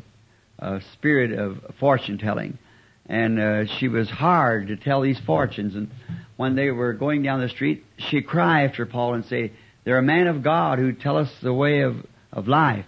a 0.59 0.81
spirit 0.93 1.33
of 1.33 1.59
fortune 1.81 2.19
telling. 2.19 2.59
And 3.07 3.39
uh, 3.39 3.67
she 3.79 3.89
was 3.89 4.09
hard 4.09 4.69
to 4.69 4.77
tell 4.77 5.01
these 5.01 5.19
fortunes. 5.27 5.75
And 5.75 5.91
when 6.37 6.57
they 6.57 6.71
were 6.71 6.93
going 6.93 7.23
down 7.23 7.41
the 7.41 7.49
street, 7.49 7.85
she 8.11 8.23
cried 8.23 8.71
after 8.71 8.87
Paul 8.87 9.15
and 9.15 9.25
say, 9.25 9.53
"They're 9.85 9.99
a 9.99 10.03
man 10.03 10.27
of 10.27 10.43
God 10.43 10.79
who 10.79 10.93
tell 10.93 11.17
us 11.17 11.31
the 11.43 11.53
way 11.53 11.81
of 11.81 11.97
of 12.33 12.49
life." 12.49 12.87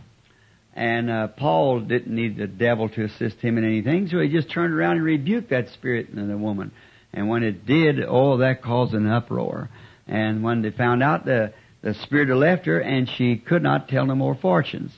And 0.74 1.08
uh, 1.08 1.28
Paul 1.28 1.80
didn't 1.80 2.14
need 2.14 2.36
the 2.36 2.48
devil 2.48 2.88
to 2.88 3.04
assist 3.04 3.36
him 3.38 3.58
in 3.58 3.64
anything, 3.64 4.08
so 4.08 4.18
he 4.20 4.28
just 4.28 4.50
turned 4.50 4.74
around 4.74 4.96
and 4.96 5.04
rebuked 5.04 5.50
that 5.50 5.68
spirit 5.68 6.08
in 6.08 6.28
the 6.28 6.36
woman. 6.36 6.72
And 7.12 7.28
when 7.28 7.44
it 7.44 7.64
did, 7.64 8.02
oh, 8.02 8.38
that 8.38 8.60
caused 8.60 8.92
an 8.92 9.06
uproar. 9.06 9.70
And 10.08 10.42
when 10.42 10.62
they 10.62 10.70
found 10.70 11.02
out, 11.02 11.24
the 11.24 11.52
the 11.82 11.94
spirit 11.94 12.28
had 12.28 12.38
left 12.38 12.66
her, 12.66 12.80
and 12.80 13.08
she 13.08 13.36
could 13.36 13.62
not 13.62 13.88
tell 13.88 14.06
no 14.06 14.14
more 14.14 14.34
fortunes. 14.34 14.90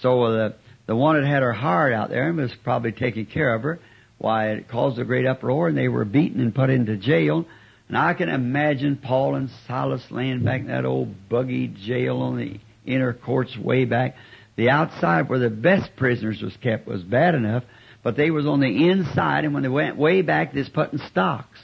So 0.00 0.22
uh, 0.24 0.30
the 0.30 0.54
the 0.86 0.96
one 0.96 1.20
that 1.20 1.26
had 1.26 1.42
her 1.42 1.52
heart 1.52 1.92
out 1.92 2.10
there 2.10 2.28
and 2.28 2.36
was 2.36 2.52
probably 2.62 2.92
taking 2.92 3.26
care 3.26 3.54
of 3.54 3.62
her. 3.62 3.80
Why, 4.22 4.50
it 4.50 4.68
caused 4.68 5.00
a 5.00 5.04
great 5.04 5.26
uproar, 5.26 5.66
and 5.66 5.76
they 5.76 5.88
were 5.88 6.04
beaten 6.04 6.40
and 6.40 6.54
put 6.54 6.70
into 6.70 6.96
jail. 6.96 7.44
And 7.88 7.98
I 7.98 8.14
can 8.14 8.28
imagine 8.28 8.96
Paul 8.96 9.34
and 9.34 9.50
Silas 9.66 10.04
laying 10.12 10.44
back 10.44 10.60
in 10.60 10.68
that 10.68 10.84
old 10.84 11.28
buggy 11.28 11.66
jail 11.66 12.18
on 12.18 12.36
the 12.36 12.60
inner 12.86 13.14
courts 13.14 13.58
way 13.58 13.84
back. 13.84 14.14
The 14.54 14.70
outside 14.70 15.28
where 15.28 15.40
the 15.40 15.50
best 15.50 15.96
prisoners 15.96 16.40
was 16.40 16.56
kept 16.58 16.86
was 16.86 17.02
bad 17.02 17.34
enough, 17.34 17.64
but 18.04 18.16
they 18.16 18.30
was 18.30 18.46
on 18.46 18.60
the 18.60 18.90
inside, 18.90 19.44
and 19.44 19.54
when 19.54 19.64
they 19.64 19.68
went 19.68 19.96
way 19.96 20.22
back, 20.22 20.52
they 20.52 20.60
was 20.60 20.68
put 20.68 20.92
in 20.92 21.00
stocks. 21.00 21.58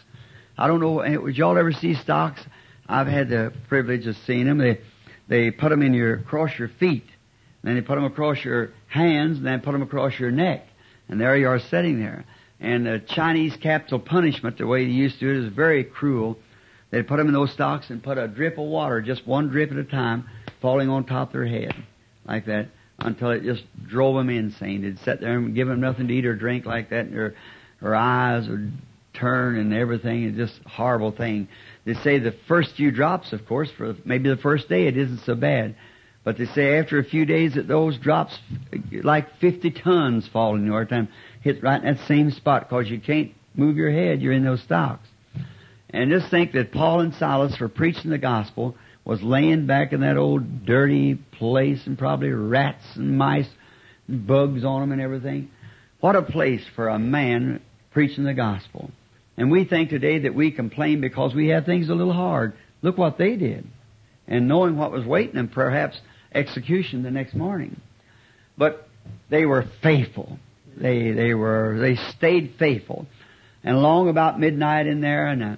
I 0.56 0.66
don't 0.66 0.80
know, 0.80 0.98
eh, 0.98 1.14
would 1.14 1.36
y'all 1.36 1.56
ever 1.58 1.70
see 1.70 1.94
stocks? 1.94 2.40
I've 2.88 3.06
had 3.06 3.28
the 3.28 3.52
privilege 3.68 4.04
of 4.08 4.16
seeing 4.26 4.46
them. 4.46 4.58
They, 4.58 4.80
they 5.28 5.52
put 5.52 5.68
them 5.68 5.82
in 5.82 5.94
your, 5.94 6.14
across 6.14 6.58
your 6.58 6.70
feet. 6.80 7.04
And 7.62 7.68
then 7.68 7.74
they 7.76 7.82
put 7.82 7.94
them 7.94 8.04
across 8.04 8.44
your 8.44 8.72
hands, 8.88 9.36
and 9.36 9.46
then 9.46 9.60
put 9.60 9.70
them 9.70 9.82
across 9.82 10.18
your 10.18 10.32
neck. 10.32 10.66
And 11.08 11.20
there 11.20 11.36
you 11.36 11.46
are 11.46 11.60
sitting 11.60 12.00
there. 12.00 12.24
And 12.60 12.86
the 12.86 13.00
Chinese 13.06 13.56
capital 13.56 14.00
punishment, 14.00 14.58
the 14.58 14.66
way 14.66 14.84
they 14.84 14.90
used 14.90 15.20
to 15.20 15.32
do 15.32 15.40
it, 15.40 15.46
is 15.46 15.52
very 15.52 15.84
cruel. 15.84 16.36
They'd 16.90 17.06
put 17.06 17.18
them 17.18 17.28
in 17.28 17.34
those 17.34 17.52
stocks 17.52 17.90
and 17.90 18.02
put 18.02 18.18
a 18.18 18.26
drip 18.26 18.58
of 18.58 18.66
water, 18.66 19.00
just 19.00 19.26
one 19.26 19.48
drip 19.48 19.70
at 19.70 19.76
a 19.76 19.84
time, 19.84 20.28
falling 20.60 20.88
on 20.88 21.04
top 21.04 21.28
of 21.28 21.32
their 21.34 21.46
head, 21.46 21.74
like 22.26 22.46
that, 22.46 22.68
until 22.98 23.30
it 23.30 23.44
just 23.44 23.62
drove 23.86 24.16
them 24.16 24.30
insane. 24.30 24.82
They'd 24.82 24.98
sit 25.00 25.20
there 25.20 25.38
and 25.38 25.54
give 25.54 25.68
them 25.68 25.80
nothing 25.80 26.08
to 26.08 26.14
eat 26.14 26.26
or 26.26 26.34
drink 26.34 26.66
like 26.66 26.90
that, 26.90 27.06
and 27.06 27.14
their, 27.14 27.34
their 27.80 27.94
eyes 27.94 28.48
would 28.48 28.72
turn 29.14 29.56
and 29.58 29.72
everything. 29.72 30.24
It's 30.24 30.36
just 30.36 30.60
a 30.64 30.68
horrible 30.68 31.12
thing. 31.12 31.48
They 31.84 31.94
say 31.94 32.18
the 32.18 32.34
first 32.48 32.74
few 32.76 32.90
drops, 32.90 33.32
of 33.32 33.46
course, 33.46 33.70
for 33.76 33.94
maybe 34.04 34.28
the 34.28 34.36
first 34.36 34.68
day, 34.68 34.86
it 34.86 34.96
isn't 34.96 35.20
so 35.20 35.34
bad. 35.34 35.76
But 36.24 36.36
they 36.36 36.46
say 36.46 36.78
after 36.78 36.98
a 36.98 37.04
few 37.04 37.24
days 37.24 37.54
that 37.54 37.68
those 37.68 37.96
drops, 37.96 38.38
like 38.90 39.38
50 39.38 39.70
tons 39.70 40.28
fall 40.28 40.56
in 40.56 40.66
your 40.66 40.84
time, 40.84 41.08
hit 41.48 41.62
right 41.62 41.82
in 41.82 41.94
that 41.94 42.06
same 42.06 42.30
spot 42.30 42.68
because 42.68 42.88
you 42.88 43.00
can't 43.00 43.32
move 43.54 43.76
your 43.76 43.90
head. 43.90 44.20
You're 44.20 44.32
in 44.32 44.44
those 44.44 44.62
stocks. 44.62 45.06
And 45.90 46.10
just 46.10 46.30
think 46.30 46.52
that 46.52 46.72
Paul 46.72 47.00
and 47.00 47.14
Silas, 47.14 47.56
for 47.56 47.68
preaching 47.68 48.10
the 48.10 48.18
gospel, 48.18 48.76
was 49.04 49.22
laying 49.22 49.66
back 49.66 49.92
in 49.92 50.00
that 50.00 50.18
old 50.18 50.66
dirty 50.66 51.14
place 51.14 51.80
and 51.86 51.98
probably 51.98 52.28
rats 52.28 52.84
and 52.94 53.16
mice 53.16 53.48
and 54.06 54.26
bugs 54.26 54.64
on 54.64 54.82
them 54.82 54.92
and 54.92 55.00
everything. 55.00 55.50
What 56.00 56.14
a 56.14 56.22
place 56.22 56.62
for 56.76 56.88
a 56.88 56.98
man 56.98 57.62
preaching 57.90 58.24
the 58.24 58.34
gospel. 58.34 58.90
And 59.38 59.50
we 59.50 59.64
think 59.64 59.88
today 59.88 60.20
that 60.20 60.34
we 60.34 60.50
complain 60.50 61.00
because 61.00 61.34
we 61.34 61.48
have 61.48 61.64
things 61.64 61.88
a 61.88 61.94
little 61.94 62.12
hard. 62.12 62.52
Look 62.82 62.98
what 62.98 63.16
they 63.16 63.36
did. 63.36 63.66
And 64.26 64.46
knowing 64.46 64.76
what 64.76 64.92
was 64.92 65.06
waiting 65.06 65.36
them, 65.36 65.48
perhaps 65.48 65.98
execution 66.34 67.02
the 67.02 67.10
next 67.10 67.34
morning. 67.34 67.80
But 68.58 68.86
they 69.30 69.46
were 69.46 69.64
faithful. 69.82 70.38
They, 70.80 71.10
they 71.10 71.34
were, 71.34 71.78
they 71.80 71.96
stayed 72.12 72.54
faithful. 72.58 73.06
And 73.64 73.82
long 73.82 74.08
about 74.08 74.38
midnight 74.38 74.86
in 74.86 75.00
there, 75.00 75.26
and 75.26 75.42
uh, 75.42 75.56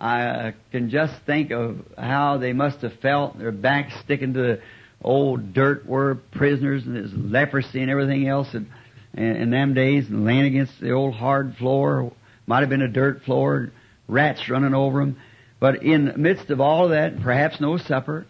I 0.00 0.54
can 0.72 0.90
just 0.90 1.14
think 1.24 1.52
of 1.52 1.78
how 1.96 2.38
they 2.38 2.52
must 2.52 2.80
have 2.82 2.94
felt, 3.00 3.38
their 3.38 3.52
backs 3.52 3.94
sticking 4.04 4.34
to 4.34 4.40
the 4.40 4.60
old 5.02 5.54
dirt 5.54 5.86
were 5.86 6.16
prisoners 6.32 6.84
and 6.84 6.96
there's 6.96 7.12
leprosy 7.14 7.80
and 7.80 7.90
everything 7.90 8.26
else 8.26 8.52
and 8.54 8.66
in 9.14 9.50
them 9.50 9.72
days 9.72 10.08
and 10.08 10.24
laying 10.24 10.44
against 10.44 10.78
the 10.80 10.90
old 10.90 11.14
hard 11.14 11.56
floor. 11.56 12.12
Might 12.46 12.60
have 12.60 12.68
been 12.68 12.82
a 12.82 12.88
dirt 12.88 13.22
floor, 13.22 13.72
rats 14.08 14.48
running 14.48 14.74
over 14.74 15.00
them. 15.00 15.16
But 15.58 15.82
in 15.82 16.04
the 16.04 16.18
midst 16.18 16.50
of 16.50 16.60
all 16.60 16.84
of 16.84 16.90
that, 16.90 17.20
perhaps 17.22 17.60
no 17.60 17.78
supper, 17.78 18.26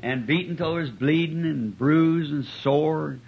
and 0.00 0.26
beaten 0.26 0.56
till 0.56 0.74
there's 0.74 0.90
bleeding 0.90 1.44
and 1.44 1.76
bruised 1.76 2.30
and 2.30 2.44
sore, 2.62 3.18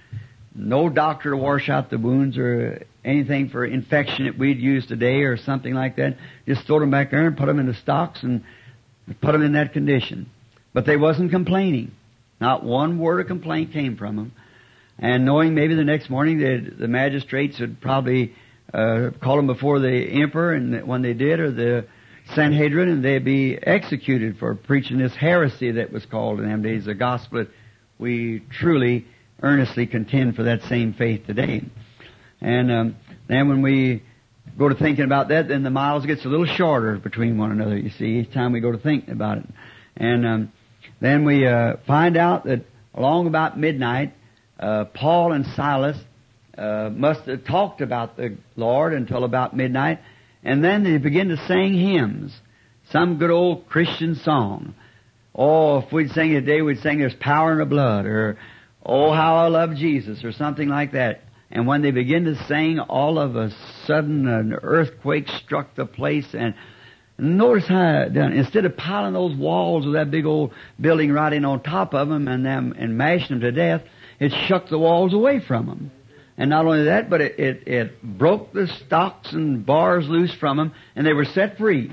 no 0.55 0.89
doctor 0.89 1.31
to 1.31 1.37
wash 1.37 1.69
out 1.69 1.91
the 1.91 1.99
wounds 1.99 2.37
or 2.37 2.85
anything 3.05 3.49
for 3.49 3.65
infection 3.65 4.27
that 4.27 4.39
we'd 4.39 4.59
use 4.59 4.87
today 4.87 5.23
or 5.23 5.37
something 5.37 5.75
like 5.75 5.97
that. 5.97 6.17
Just 6.47 6.67
throw 6.67 6.81
them 6.81 6.91
back 6.91 7.11
there 7.11 7.27
and 7.27 7.37
put 7.37 7.47
them 7.47 7.59
in 7.59 7.67
the 7.67 7.75
stocks 7.75 8.23
and 8.23 8.45
put 9.21 9.33
them 9.33 9.43
in 9.43 9.53
that 9.53 9.73
condition. 9.73 10.31
But 10.73 10.87
they 10.87 10.97
wasn't 10.97 11.31
complaining. 11.31 11.93
Not 12.41 12.65
one 12.65 12.99
word 12.99 13.21
of 13.21 13.27
complaint 13.27 13.73
came 13.73 13.97
from 13.97 14.17
them. 14.17 14.33
And 14.99 15.25
knowing 15.25 15.55
maybe 15.55 15.75
the 15.75 15.85
next 15.85 16.11
morning 16.11 16.39
that 16.39 16.77
the 16.79 16.89
magistrates 16.89 17.59
would 17.59 17.81
probably 17.81 18.35
uh, 18.73 19.11
call 19.23 19.37
them 19.37 19.47
before 19.47 19.79
the 19.81 20.23
emperor, 20.23 20.53
and 20.53 20.87
when 20.87 21.03
they 21.03 21.15
did, 21.15 21.41
or 21.41 21.51
the 21.51 21.87
Sanhedrin, 22.35 22.89
and 22.89 23.05
they'd 23.05 23.25
be 23.25 23.57
executed 23.57 24.39
for 24.39 24.55
preaching 24.55 24.99
this 24.99 25.15
heresy 25.15 25.73
that 25.73 25.91
was 25.91 26.05
called 26.07 26.39
in 26.41 26.49
them 26.49 26.63
days 26.63 26.85
the 26.85 26.95
gospel. 26.95 27.39
That 27.39 27.49
we 27.99 28.43
truly, 28.51 29.07
earnestly 29.43 29.87
contend 29.87 30.37
for 30.37 30.45
that 30.45 30.63
same 30.63 30.95
faith 30.95 31.27
today. 31.27 31.63
And 32.41 32.71
um, 32.71 32.97
then 33.29 33.49
when 33.49 33.63
we 33.63 34.03
go 34.59 34.69
to 34.69 34.75
thinking 34.75 35.05
about 35.05 35.29
that, 35.29 35.49
then 35.49 35.63
the 35.63 35.71
miles 35.71 36.07
gets 36.07 36.25
a 36.25 36.29
little 36.29 36.47
shorter 36.47 36.97
between 36.99 37.39
one 37.39 37.51
another. 37.51 37.77
You 37.77 37.91
see, 37.91 38.21
each 38.21 38.33
time 38.33 38.53
we 38.53 38.61
go 38.61 38.73
to 38.73 38.79
thinking 38.79 39.13
about 39.13 39.39
it, 39.39 39.47
and 39.97 40.27
um, 40.27 40.53
then 41.01 41.25
we 41.25 41.47
uh, 41.47 41.77
find 41.87 42.17
out 42.17 42.45
that 42.45 42.65
along 42.95 43.27
about 43.27 43.59
midnight, 43.59 44.15
uh, 44.59 44.87
Paul 44.87 45.33
and 45.33 45.47
Silas 45.55 45.97
uh, 46.57 46.91
must 46.93 47.23
have 47.23 47.45
talked 47.45 47.81
about 47.81 48.17
the 48.17 48.37
Lord 48.57 48.93
until 48.93 49.25
about 49.25 49.57
midnight, 49.57 50.01
and 50.43 50.65
then 50.65 50.85
they 50.85 50.99
begin 50.99 51.29
to 51.29 51.37
sing 51.47 51.75
hymns, 51.75 52.35
some 52.91 53.19
good 53.19 53.31
old 53.31 53.69
Christian 53.69 54.17
song. 54.17 54.75
Oh, 55.35 55.79
if 55.79 55.93
we'd 55.93 56.11
sing 56.11 56.33
it 56.33 56.41
today, 56.41 56.61
we'd 56.61 56.81
sing 56.81 56.99
"There's 56.99 57.15
Power 57.15 57.53
in 57.53 57.59
the 57.59 57.67
Blood," 57.67 58.05
or 58.07 58.39
"Oh, 58.85 59.13
how 59.13 59.37
I 59.37 59.49
love 59.49 59.75
Jesus," 59.77 60.25
or 60.25 60.33
something 60.33 60.69
like 60.69 60.93
that. 60.93 61.23
And 61.51 61.67
when 61.67 61.83
they 61.83 61.91
begin 61.91 62.25
to 62.25 62.37
sing, 62.45 62.79
all 62.79 63.19
of 63.19 63.37
a 63.37 63.51
sudden 63.85 64.29
an 64.29 64.55
earthquake 64.63 65.29
struck 65.29 65.75
the 65.75 65.87
place 65.87 66.35
and 66.35 66.55
Notice 67.21 67.67
how 67.67 68.09
done. 68.09 68.33
Instead 68.33 68.65
of 68.65 68.79
piling 68.79 69.13
those 69.13 69.37
walls 69.37 69.87
of 69.87 69.93
that 69.93 70.11
big 70.11 70.25
old 70.25 70.55
building 70.81 71.13
right 71.13 71.33
in 71.33 71.45
on 71.45 71.63
top 71.63 71.93
of 71.93 72.09
them 72.09 72.27
and 72.29 72.45
them 72.45 72.75
and 72.79 72.97
mashing 72.97 73.29
them 73.29 73.41
to 73.41 73.53
death, 73.53 73.83
it 74.19 74.33
shook 74.47 74.69
the 74.69 74.79
walls 74.79 75.13
away 75.13 75.41
from 75.41 75.67
them. 75.67 75.91
And 76.39 76.49
not 76.49 76.65
only 76.65 76.85
that, 76.85 77.11
but 77.11 77.21
it, 77.21 77.39
it, 77.39 77.69
it 77.69 78.03
broke 78.03 78.55
the 78.55 78.67
stocks 78.67 79.33
and 79.33 79.67
bars 79.67 80.09
loose 80.09 80.33
from 80.33 80.57
them, 80.57 80.73
and 80.97 81.07
they 81.07 81.13
were 81.13 81.27
set 81.27 81.59
free. 81.59 81.93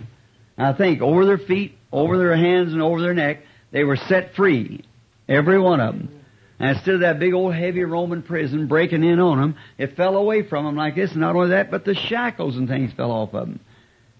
I 0.57 0.71
think 0.71 1.01
over 1.01 1.25
their 1.25 1.37
feet, 1.37 1.77
over 1.91 2.17
their 2.17 2.35
hands, 2.35 2.71
and 2.71 2.81
over 2.81 3.01
their 3.01 3.13
neck, 3.13 3.43
they 3.71 3.83
were 3.83 3.97
set 3.97 4.33
free, 4.35 4.85
every 5.27 5.59
one 5.59 5.81
of 5.81 5.93
them. 5.93 6.16
And 6.59 6.75
instead 6.75 6.95
of 6.95 7.01
that 7.01 7.19
big 7.19 7.33
old 7.33 7.53
heavy 7.53 7.83
Roman 7.83 8.23
prison 8.23 8.67
breaking 8.67 9.03
in 9.03 9.19
on 9.19 9.39
them, 9.39 9.55
it 9.77 9.95
fell 9.95 10.15
away 10.15 10.47
from 10.47 10.65
them 10.65 10.75
like 10.75 10.95
this. 10.95 11.11
And 11.11 11.21
not 11.21 11.35
only 11.35 11.49
that, 11.49 11.69
but 11.69 11.85
the 11.85 11.93
shackles 11.93 12.57
and 12.57 12.67
things 12.67 12.91
fell 12.93 13.11
off 13.11 13.33
of 13.33 13.47
them. 13.47 13.59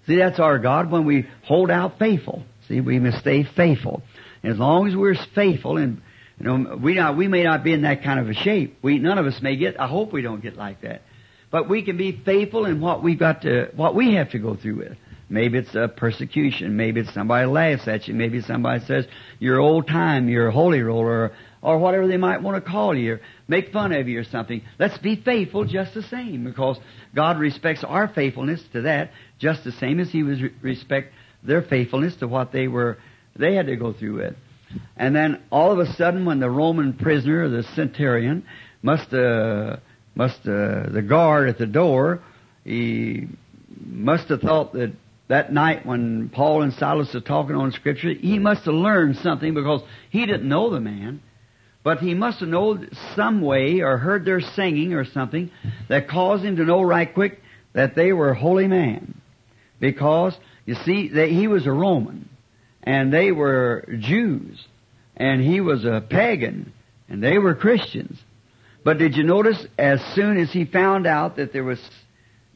See, 0.06 0.18
that's 0.18 0.40
our 0.40 0.60
God 0.60 0.92
when 0.92 1.06
we 1.06 1.28
hold 1.44 1.72
out 1.72 2.00
faithful. 2.00 2.44
See, 2.68 2.80
we 2.80 3.00
must 3.00 3.20
stay 3.20 3.44
faithful. 3.44 4.04
And 4.44 4.54
as 4.54 4.60
long 4.60 4.88
as 4.88 4.96
we're 4.96 5.16
faithful 5.34 5.78
and 5.78 6.02
you 6.40 6.46
know, 6.46 6.76
we 6.76 6.94
not, 6.96 7.18
we 7.18 7.28
may 7.28 7.44
not 7.44 7.64
be 7.64 7.74
in 7.74 7.82
that 7.82 8.04
kind 8.04 8.20
of 8.20 8.30
a 8.30 8.34
shape. 8.34 8.78
We 8.84 9.00
none 9.00 9.18
of 9.18 9.26
us 9.26 9.42
may 9.42 9.58
get. 9.58 9.80
I 9.80 9.88
hope 9.88 10.14
we 10.14 10.22
don't 10.22 10.42
get 10.42 10.56
like 10.56 10.82
that. 10.82 11.02
But 11.50 11.70
we 11.70 11.84
can 11.84 11.98
be 11.98 12.22
faithful 12.24 12.66
in 12.66 12.80
what 12.80 13.04
we've 13.04 13.18
got 13.18 13.42
to, 13.44 13.72
what 13.76 13.96
we 13.96 14.16
have 14.16 14.32
to 14.32 14.40
go 14.40 14.56
through 14.56 14.78
with. 14.78 14.98
Maybe 15.30 15.58
it's 15.58 15.76
a 15.76 15.88
persecution. 15.88 16.78
Maybe 16.78 17.02
it's 17.02 17.14
somebody 17.14 17.48
laughs 17.48 17.88
at 17.88 18.08
you. 18.08 18.14
Maybe 18.14 18.42
somebody 18.42 18.86
says 18.86 19.08
you're 19.40 19.60
old 19.60 19.88
time, 19.88 20.30
you're 20.30 20.48
a 20.48 20.52
holy 20.52 20.82
roller, 20.82 21.34
or 21.68 21.78
whatever 21.80 22.08
they 22.08 22.16
might 22.16 22.42
want 22.42 22.64
to 22.64 22.72
call 22.72 22.96
you, 22.96 23.16
or 23.16 23.22
make 23.50 23.74
fun 23.74 23.92
of 23.92 24.08
you 24.08 24.18
or 24.18 24.24
something. 24.24 24.62
Let's 24.80 24.98
be 25.00 25.18
faithful 25.18 25.66
just 25.66 25.94
the 25.94 26.02
same, 26.04 26.46
because 26.46 26.80
God 27.14 27.38
respects 27.38 27.84
our 27.84 28.08
faithfulness 28.08 28.64
to 28.72 28.84
that 28.84 29.12
just 29.38 29.66
the 29.66 29.74
same 29.74 30.00
as 30.00 30.10
He 30.10 30.24
was 30.24 30.40
respect 30.62 31.12
their 31.44 31.62
faithfulness 31.62 32.16
to 32.18 32.28
what 32.28 32.54
they 32.54 32.70
were 32.70 32.98
they 33.36 33.54
had 33.56 33.68
to 33.68 33.76
go 33.76 33.92
through 33.92 34.16
with. 34.16 34.36
And 34.96 35.14
then 35.14 35.44
all 35.52 35.74
of 35.74 35.80
a 35.80 35.92
sudden, 35.94 36.26
when 36.26 36.40
the 36.40 36.50
Roman 36.50 36.94
prisoner, 36.94 37.50
the 37.50 37.64
centurion, 37.76 38.46
must 38.82 39.14
uh, 39.14 39.76
must 40.16 40.40
uh, 40.48 40.90
the 40.90 41.06
guard 41.06 41.50
at 41.50 41.58
the 41.58 41.68
door, 41.68 42.22
he 42.64 43.28
must 43.86 44.30
have 44.30 44.40
thought 44.40 44.72
that 44.72 44.94
that 45.28 45.52
night 45.52 45.86
when 45.86 46.30
Paul 46.30 46.62
and 46.62 46.72
Silas 46.72 47.14
were 47.14 47.20
talking 47.20 47.58
on 47.58 47.74
Scripture, 47.74 48.14
he 48.14 48.40
must 48.40 48.64
have 48.64 48.74
learned 48.74 49.18
something 49.18 49.54
because 49.54 49.82
he 50.10 50.26
didn't 50.26 50.48
know 50.48 50.70
the 50.70 50.80
man. 50.80 51.22
But 51.88 52.00
he 52.00 52.16
must 52.16 52.42
have 52.42 52.50
known 52.50 52.90
some 53.16 53.40
way 53.40 53.80
or 53.80 53.98
heard 53.98 54.26
their 54.26 54.42
singing 54.42 54.94
or 54.94 55.06
something 55.06 55.50
that 55.88 56.10
caused 56.10 56.44
him 56.44 56.58
to 56.58 56.66
know 56.66 56.82
right 56.82 57.14
quick 57.14 57.40
that 57.72 57.96
they 57.96 58.12
were 58.12 58.34
holy 58.34 58.68
men. 58.68 59.14
Because, 59.80 60.36
you 60.66 60.76
see, 60.76 61.08
they, 61.08 61.30
he 61.30 61.48
was 61.48 61.66
a 61.66 61.72
Roman, 61.72 62.28
and 62.84 63.14
they 63.14 63.32
were 63.32 63.88
Jews, 64.00 64.62
and 65.16 65.42
he 65.42 65.62
was 65.62 65.86
a 65.86 66.04
pagan, 66.10 66.74
and 67.08 67.24
they 67.24 67.38
were 67.38 67.56
Christians. 67.56 68.22
But 68.84 68.98
did 68.98 69.16
you 69.16 69.24
notice, 69.24 69.66
as 69.78 70.02
soon 70.14 70.36
as 70.40 70.52
he 70.52 70.66
found 70.66 71.08
out 71.08 71.38
that 71.38 71.54
there 71.54 71.64
was, 71.64 71.80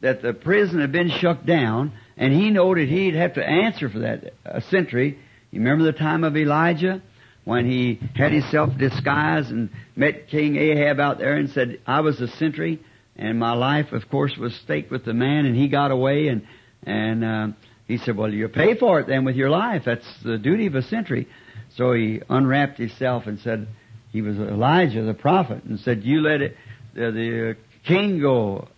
that 0.01 0.21
the 0.21 0.33
prison 0.33 0.81
had 0.81 0.91
been 0.91 1.09
shut 1.09 1.45
down, 1.45 1.93
and 2.17 2.33
he 2.33 2.51
that 2.51 2.89
he'd 2.89 3.15
have 3.15 3.35
to 3.35 3.45
answer 3.45 3.89
for 3.89 3.99
that 3.99 4.33
a 4.43 4.59
century. 4.59 5.17
You 5.51 5.61
remember 5.61 5.85
the 5.85 5.97
time 5.97 6.25
of 6.25 6.35
Elijah? 6.35 7.01
When 7.51 7.69
he 7.69 7.99
had 8.15 8.31
himself 8.31 8.77
disguised 8.77 9.51
and 9.51 9.71
met 9.93 10.29
King 10.29 10.55
Ahab 10.55 11.01
out 11.01 11.17
there 11.17 11.35
and 11.35 11.49
said, 11.49 11.81
I 11.85 11.99
was 11.99 12.21
a 12.21 12.29
sentry, 12.29 12.79
and 13.17 13.37
my 13.37 13.51
life, 13.51 13.91
of 13.91 14.09
course, 14.09 14.37
was 14.37 14.55
staked 14.63 14.89
with 14.89 15.03
the 15.03 15.13
man, 15.13 15.45
and 15.45 15.53
he 15.53 15.67
got 15.67 15.91
away, 15.91 16.29
and, 16.29 16.47
and, 16.83 17.25
uh, 17.25 17.47
he 17.89 17.97
said, 17.97 18.15
well, 18.15 18.31
you 18.31 18.47
pay 18.47 18.77
for 18.77 19.01
it 19.01 19.07
then 19.07 19.25
with 19.25 19.35
your 19.35 19.49
life. 19.49 19.81
That's 19.85 20.07
the 20.23 20.37
duty 20.37 20.67
of 20.67 20.75
a 20.75 20.81
sentry. 20.81 21.27
So 21.75 21.91
he 21.91 22.21
unwrapped 22.29 22.77
himself 22.77 23.27
and 23.27 23.37
said, 23.41 23.67
he 24.13 24.21
was 24.21 24.37
Elijah, 24.37 25.03
the 25.03 25.13
prophet, 25.13 25.65
and 25.65 25.77
said, 25.77 26.05
you 26.05 26.21
let 26.21 26.41
it, 26.41 26.55
the, 26.93 27.11
the 27.11 27.57
king 27.85 28.21
go 28.21 28.69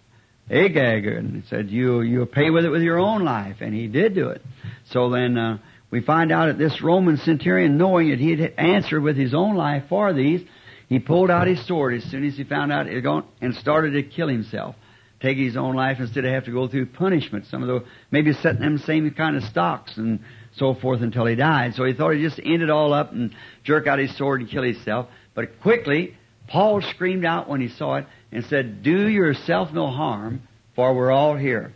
Agag 0.50 1.06
and 1.06 1.44
said, 1.48 1.70
you, 1.70 2.02
you 2.02 2.26
pay 2.26 2.50
with 2.50 2.66
it 2.66 2.70
with 2.70 2.82
your 2.82 2.98
own 2.98 3.24
life. 3.24 3.58
And 3.62 3.72
he 3.72 3.86
did 3.86 4.16
do 4.16 4.30
it. 4.30 4.42
So 4.90 5.12
then, 5.12 5.38
uh, 5.38 5.58
we 5.94 6.02
find 6.02 6.32
out 6.32 6.48
that 6.48 6.58
this 6.58 6.82
Roman 6.82 7.18
centurion, 7.18 7.78
knowing 7.78 8.10
that 8.10 8.18
he 8.18 8.32
had 8.32 8.56
answered 8.58 9.02
with 9.02 9.16
his 9.16 9.36
own 9.36 9.56
life 9.56 9.84
for 9.90 10.12
these, 10.12 10.42
he 10.90 10.98
pulled 10.98 11.30
out 11.30 11.46
his 11.46 11.64
sword 11.68 11.94
as 11.94 12.04
soon 12.10 12.26
as 12.26 12.36
he 12.36 12.44
found 12.44 12.72
out 12.72 12.88
it 12.88 13.00
gone 13.02 13.28
and 13.42 13.54
started 13.54 13.92
to 13.92 14.02
kill 14.02 14.28
himself. 14.28 14.74
Take 15.22 15.38
his 15.38 15.56
own 15.56 15.76
life 15.76 15.98
instead 16.00 16.26
of 16.26 16.34
have 16.34 16.46
to 16.46 16.52
go 16.52 16.68
through 16.68 16.88
punishment. 16.88 17.46
Some 17.46 17.62
of 17.62 17.68
the, 17.68 17.88
maybe 18.10 18.34
setting 18.34 18.62
them 18.62 18.80
same 18.80 19.08
kind 19.12 19.38
of 19.38 19.44
stocks 19.44 19.96
and 19.96 20.22
so 20.56 20.74
forth 20.74 21.02
until 21.04 21.28
he 21.28 21.36
died. 21.36 21.76
So 21.76 21.84
he 21.84 21.94
thought 21.94 22.16
he'd 22.16 22.24
just 22.24 22.40
end 22.44 22.64
it 22.64 22.72
all 22.72 22.92
up 22.92 23.12
and 23.12 23.30
jerk 23.64 23.86
out 23.86 24.00
his 24.00 24.18
sword 24.18 24.42
and 24.42 24.50
kill 24.50 24.64
himself. 24.64 25.10
But 25.36 25.62
quickly, 25.62 26.18
Paul 26.48 26.82
screamed 26.82 27.24
out 27.24 27.48
when 27.48 27.62
he 27.62 27.70
saw 27.70 27.98
it, 27.98 28.08
and 28.32 28.44
said, 28.46 28.82
Do 28.82 29.08
yourself 29.08 29.72
no 29.72 29.92
harm, 29.92 30.42
for 30.76 30.96
we're 30.96 31.12
all 31.12 31.38
here. 31.38 31.72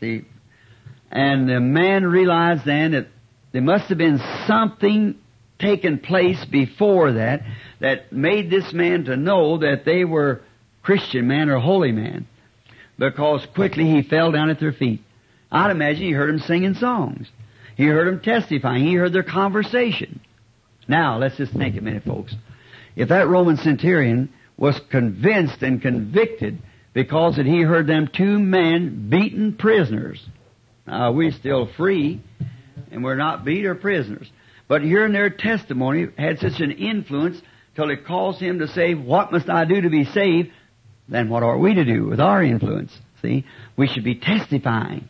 See? 0.00 0.22
And 1.10 1.46
the 1.46 1.60
man 1.60 2.06
realized 2.06 2.64
then 2.64 2.92
that 2.92 3.08
there 3.52 3.62
must 3.62 3.84
have 3.86 3.98
been 3.98 4.20
something 4.46 5.16
taken 5.58 5.98
place 5.98 6.44
before 6.44 7.12
that 7.12 7.42
that 7.80 8.12
made 8.12 8.50
this 8.50 8.72
man 8.72 9.04
to 9.04 9.16
know 9.16 9.58
that 9.58 9.84
they 9.84 10.04
were 10.04 10.40
Christian 10.82 11.28
man 11.28 11.48
or 11.48 11.58
holy 11.58 11.92
man. 11.92 12.26
Because 12.98 13.46
quickly 13.54 13.84
he 13.84 14.02
fell 14.02 14.32
down 14.32 14.50
at 14.50 14.60
their 14.60 14.72
feet. 14.72 15.02
I'd 15.50 15.70
imagine 15.70 16.02
he 16.02 16.12
heard 16.12 16.30
them 16.30 16.40
singing 16.40 16.74
songs. 16.74 17.28
He 17.76 17.84
heard 17.84 18.06
them 18.06 18.20
testifying. 18.20 18.84
He 18.84 18.94
heard 18.94 19.12
their 19.12 19.22
conversation. 19.22 20.20
Now, 20.88 21.18
let's 21.18 21.36
just 21.36 21.52
think 21.52 21.76
a 21.76 21.80
minute, 21.80 22.04
folks. 22.04 22.34
If 22.96 23.08
that 23.08 23.28
Roman 23.28 23.56
centurion 23.56 24.30
was 24.56 24.80
convinced 24.90 25.62
and 25.62 25.80
convicted 25.80 26.58
because 26.92 27.36
that 27.36 27.46
he 27.46 27.62
heard 27.62 27.86
them 27.86 28.08
two 28.12 28.38
men 28.38 29.08
beaten 29.08 29.54
prisoners. 29.56 30.22
Now, 30.86 31.12
we're 31.12 31.32
still 31.32 31.68
free, 31.76 32.20
and 32.90 33.02
we're 33.02 33.16
not 33.16 33.44
beat 33.44 33.64
or 33.64 33.74
prisoners. 33.74 34.30
But 34.68 34.82
hearing 34.82 35.12
their 35.12 35.30
testimony 35.30 36.08
had 36.16 36.38
such 36.38 36.60
an 36.60 36.72
influence 36.72 37.40
till 37.74 37.90
it 37.90 38.06
caused 38.06 38.40
him 38.40 38.58
to 38.60 38.68
say, 38.68 38.94
What 38.94 39.32
must 39.32 39.48
I 39.48 39.64
do 39.64 39.80
to 39.80 39.90
be 39.90 40.04
saved? 40.04 40.50
Then 41.08 41.28
what 41.28 41.42
are 41.42 41.58
we 41.58 41.74
to 41.74 41.84
do 41.84 42.06
with 42.06 42.20
our 42.20 42.42
influence? 42.42 42.96
See? 43.22 43.44
We 43.76 43.86
should 43.86 44.04
be 44.04 44.14
testifying. 44.14 45.08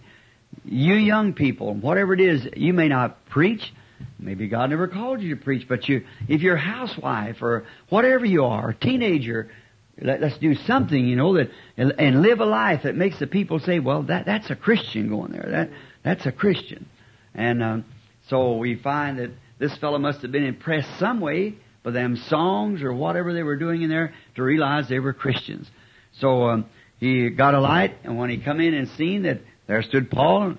You 0.64 0.94
young 0.94 1.32
people, 1.32 1.74
whatever 1.74 2.12
it 2.14 2.20
is, 2.20 2.46
you 2.56 2.72
may 2.72 2.88
not 2.88 3.24
preach, 3.26 3.72
Maybe 4.18 4.48
God 4.48 4.70
never 4.70 4.88
called 4.88 5.20
you 5.20 5.34
to 5.34 5.42
preach, 5.42 5.66
but 5.68 5.88
you, 5.88 6.04
if 6.28 6.42
you're 6.42 6.56
a 6.56 6.60
housewife 6.60 7.42
or 7.42 7.66
whatever 7.88 8.24
you 8.24 8.44
are, 8.44 8.70
a 8.70 8.74
teenager, 8.74 9.50
let, 10.00 10.22
us 10.22 10.36
do 10.38 10.54
something, 10.54 11.06
you 11.06 11.16
know, 11.16 11.34
that, 11.36 11.50
and, 11.76 11.92
and, 11.98 12.22
live 12.22 12.40
a 12.40 12.44
life 12.44 12.82
that 12.84 12.94
makes 12.96 13.18
the 13.18 13.26
people 13.26 13.58
say, 13.58 13.78
well, 13.78 14.04
that, 14.04 14.26
that's 14.26 14.50
a 14.50 14.56
Christian 14.56 15.08
going 15.08 15.32
there. 15.32 15.48
That, 15.50 15.70
that's 16.02 16.26
a 16.26 16.32
Christian. 16.32 16.86
And, 17.34 17.62
um, 17.62 17.84
so 18.28 18.56
we 18.56 18.76
find 18.76 19.18
that 19.18 19.30
this 19.58 19.76
fellow 19.78 19.98
must 19.98 20.22
have 20.22 20.32
been 20.32 20.44
impressed 20.44 20.98
some 20.98 21.20
way 21.20 21.56
by 21.82 21.90
them 21.90 22.16
songs 22.28 22.82
or 22.82 22.92
whatever 22.92 23.32
they 23.32 23.42
were 23.42 23.56
doing 23.56 23.82
in 23.82 23.88
there 23.88 24.14
to 24.36 24.42
realize 24.42 24.88
they 24.88 25.00
were 25.00 25.12
Christians. 25.12 25.68
So, 26.20 26.48
um, 26.48 26.66
he 27.02 27.30
got 27.30 27.54
a 27.54 27.60
light, 27.60 27.96
and 28.04 28.16
when 28.16 28.30
he 28.30 28.38
come 28.38 28.60
in 28.60 28.74
and 28.74 28.88
seen 28.90 29.24
that 29.24 29.40
there 29.66 29.82
stood 29.82 30.08
Paul, 30.08 30.54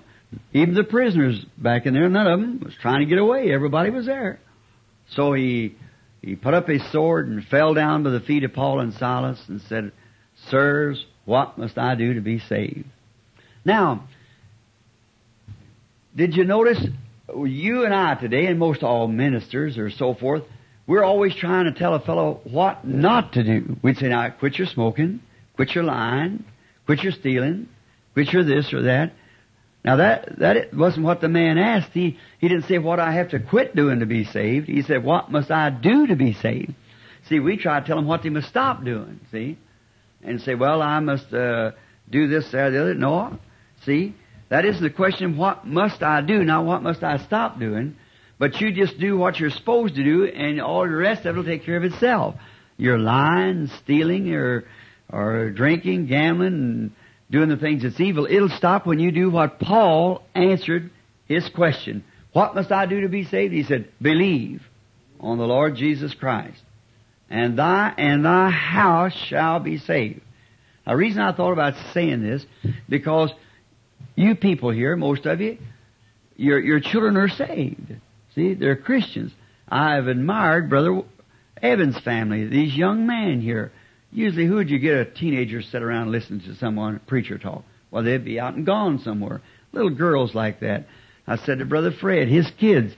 even 0.52 0.74
the 0.74 0.84
prisoners 0.84 1.42
back 1.56 1.86
in 1.86 1.94
there, 1.94 2.06
none 2.10 2.26
of 2.26 2.38
them 2.38 2.60
was 2.62 2.74
trying 2.82 3.00
to 3.00 3.06
get 3.06 3.18
away. 3.18 3.50
Everybody 3.50 3.88
was 3.88 4.04
there. 4.04 4.38
So 5.12 5.32
he, 5.32 5.74
he 6.20 6.36
put 6.36 6.52
up 6.52 6.68
his 6.68 6.82
sword 6.92 7.28
and 7.28 7.42
fell 7.46 7.72
down 7.72 8.02
by 8.02 8.10
the 8.10 8.20
feet 8.20 8.44
of 8.44 8.52
Paul 8.52 8.80
and 8.80 8.92
Silas 8.92 9.42
and 9.48 9.62
said, 9.62 9.92
Sirs, 10.50 11.02
what 11.24 11.56
must 11.56 11.78
I 11.78 11.94
do 11.94 12.12
to 12.12 12.20
be 12.20 12.40
saved? 12.40 12.84
Now, 13.64 14.06
did 16.14 16.34
you 16.34 16.44
notice, 16.44 16.78
you 17.34 17.84
and 17.84 17.94
I 17.94 18.14
today, 18.14 18.46
and 18.46 18.58
most 18.58 18.82
all 18.82 19.08
ministers 19.08 19.78
or 19.78 19.90
so 19.90 20.14
forth, 20.14 20.42
we're 20.86 21.04
always 21.04 21.34
trying 21.34 21.64
to 21.64 21.72
tell 21.72 21.94
a 21.94 22.00
fellow 22.00 22.40
what 22.44 22.86
not 22.86 23.32
to 23.32 23.42
do. 23.42 23.76
We'd 23.82 23.96
say, 23.96 24.08
now, 24.08 24.30
quit 24.30 24.58
your 24.58 24.66
smoking, 24.66 25.20
quit 25.56 25.74
your 25.74 25.84
lying, 25.84 26.44
quit 26.86 27.02
your 27.02 27.12
stealing, 27.12 27.68
quit 28.12 28.32
your 28.32 28.44
this 28.44 28.72
or 28.72 28.82
that. 28.82 29.12
Now 29.84 29.96
that, 29.96 30.38
that 30.38 30.74
wasn't 30.74 31.04
what 31.04 31.20
the 31.20 31.28
man 31.28 31.58
asked. 31.58 31.92
He, 31.92 32.18
he 32.38 32.48
didn't 32.48 32.64
say 32.64 32.78
what 32.78 33.00
I 33.00 33.12
have 33.12 33.30
to 33.30 33.38
quit 33.38 33.76
doing 33.76 34.00
to 34.00 34.06
be 34.06 34.24
saved. 34.24 34.68
He 34.68 34.82
said, 34.82 35.04
what 35.04 35.30
must 35.30 35.50
I 35.50 35.70
do 35.70 36.06
to 36.06 36.16
be 36.16 36.32
saved? 36.34 36.74
See, 37.28 37.40
we 37.40 37.56
try 37.56 37.80
to 37.80 37.86
tell 37.86 37.98
him 37.98 38.06
what 38.06 38.22
they 38.22 38.30
must 38.30 38.48
stop 38.48 38.84
doing, 38.84 39.20
see? 39.30 39.58
And 40.22 40.40
say, 40.40 40.54
well, 40.54 40.80
I 40.80 41.00
must, 41.00 41.32
uh, 41.32 41.72
do 42.10 42.28
this, 42.28 42.50
that, 42.52 42.70
the 42.70 42.80
other. 42.80 42.94
No. 42.94 43.38
See? 43.84 44.14
That 44.48 44.64
isn't 44.64 44.82
the 44.82 44.90
question, 44.90 45.36
what 45.36 45.66
must 45.66 46.02
I 46.02 46.20
do? 46.20 46.44
Now, 46.44 46.64
what 46.64 46.82
must 46.82 47.02
I 47.02 47.18
stop 47.18 47.58
doing? 47.58 47.96
But 48.38 48.60
you 48.60 48.72
just 48.72 48.98
do 48.98 49.16
what 49.16 49.38
you're 49.38 49.50
supposed 49.50 49.94
to 49.94 50.04
do, 50.04 50.26
and 50.26 50.60
all 50.60 50.82
the 50.82 50.94
rest 50.94 51.24
of 51.24 51.34
it 51.34 51.38
will 51.38 51.44
take 51.44 51.64
care 51.64 51.76
of 51.76 51.84
itself. 51.84 52.34
You're 52.76 52.98
lying, 52.98 53.68
stealing, 53.82 54.34
or, 54.34 54.64
or 55.10 55.50
drinking, 55.50 56.06
gambling, 56.06 56.52
and 56.52 56.90
doing 57.30 57.48
the 57.48 57.56
things 57.56 57.82
that's 57.82 58.00
evil, 58.00 58.26
it'll 58.30 58.48
stop 58.48 58.86
when 58.86 58.98
you 58.98 59.10
do 59.10 59.30
what 59.30 59.58
Paul 59.58 60.22
answered 60.34 60.90
his 61.26 61.48
question. 61.54 62.04
What 62.32 62.54
must 62.54 62.70
I 62.70 62.86
do 62.86 63.02
to 63.02 63.08
be 63.08 63.24
saved? 63.24 63.52
He 63.52 63.62
said, 63.62 63.88
believe 64.00 64.62
on 65.20 65.38
the 65.38 65.46
Lord 65.46 65.76
Jesus 65.76 66.14
Christ. 66.14 66.60
And 67.30 67.58
thy 67.58 67.92
and 67.96 68.24
thy 68.24 68.50
house 68.50 69.14
shall 69.28 69.58
be 69.58 69.78
saved. 69.78 70.20
The 70.86 70.94
reason 70.94 71.22
I 71.22 71.32
thought 71.32 71.52
about 71.52 71.74
saying 71.92 72.22
this, 72.22 72.44
because 72.88 73.32
you 74.14 74.34
people 74.34 74.70
here, 74.70 74.96
most 74.96 75.26
of 75.26 75.40
you, 75.40 75.58
your, 76.36 76.58
your 76.60 76.80
children 76.80 77.16
are 77.16 77.28
saved. 77.28 77.94
See, 78.34 78.54
they're 78.54 78.76
Christians. 78.76 79.32
I've 79.68 80.06
admired 80.06 80.68
Brother 80.68 81.02
Evans' 81.62 81.98
family, 82.00 82.46
these 82.46 82.74
young 82.74 83.06
men 83.06 83.40
here. 83.40 83.72
Usually, 84.12 84.46
who 84.46 84.56
would 84.56 84.70
you 84.70 84.78
get 84.78 84.94
a 84.96 85.04
teenager 85.04 85.62
sit 85.62 85.82
around 85.82 86.02
and 86.02 86.12
listen 86.12 86.40
to 86.40 86.54
someone, 86.56 87.00
preacher 87.06 87.38
talk? 87.38 87.64
Well, 87.90 88.02
they'd 88.02 88.24
be 88.24 88.38
out 88.38 88.54
and 88.54 88.66
gone 88.66 89.00
somewhere. 89.00 89.40
Little 89.72 89.90
girls 89.90 90.34
like 90.34 90.60
that. 90.60 90.86
I 91.26 91.36
said 91.36 91.58
to 91.58 91.64
Brother 91.64 91.90
Fred, 91.90 92.28
his 92.28 92.48
kids, 92.60 92.92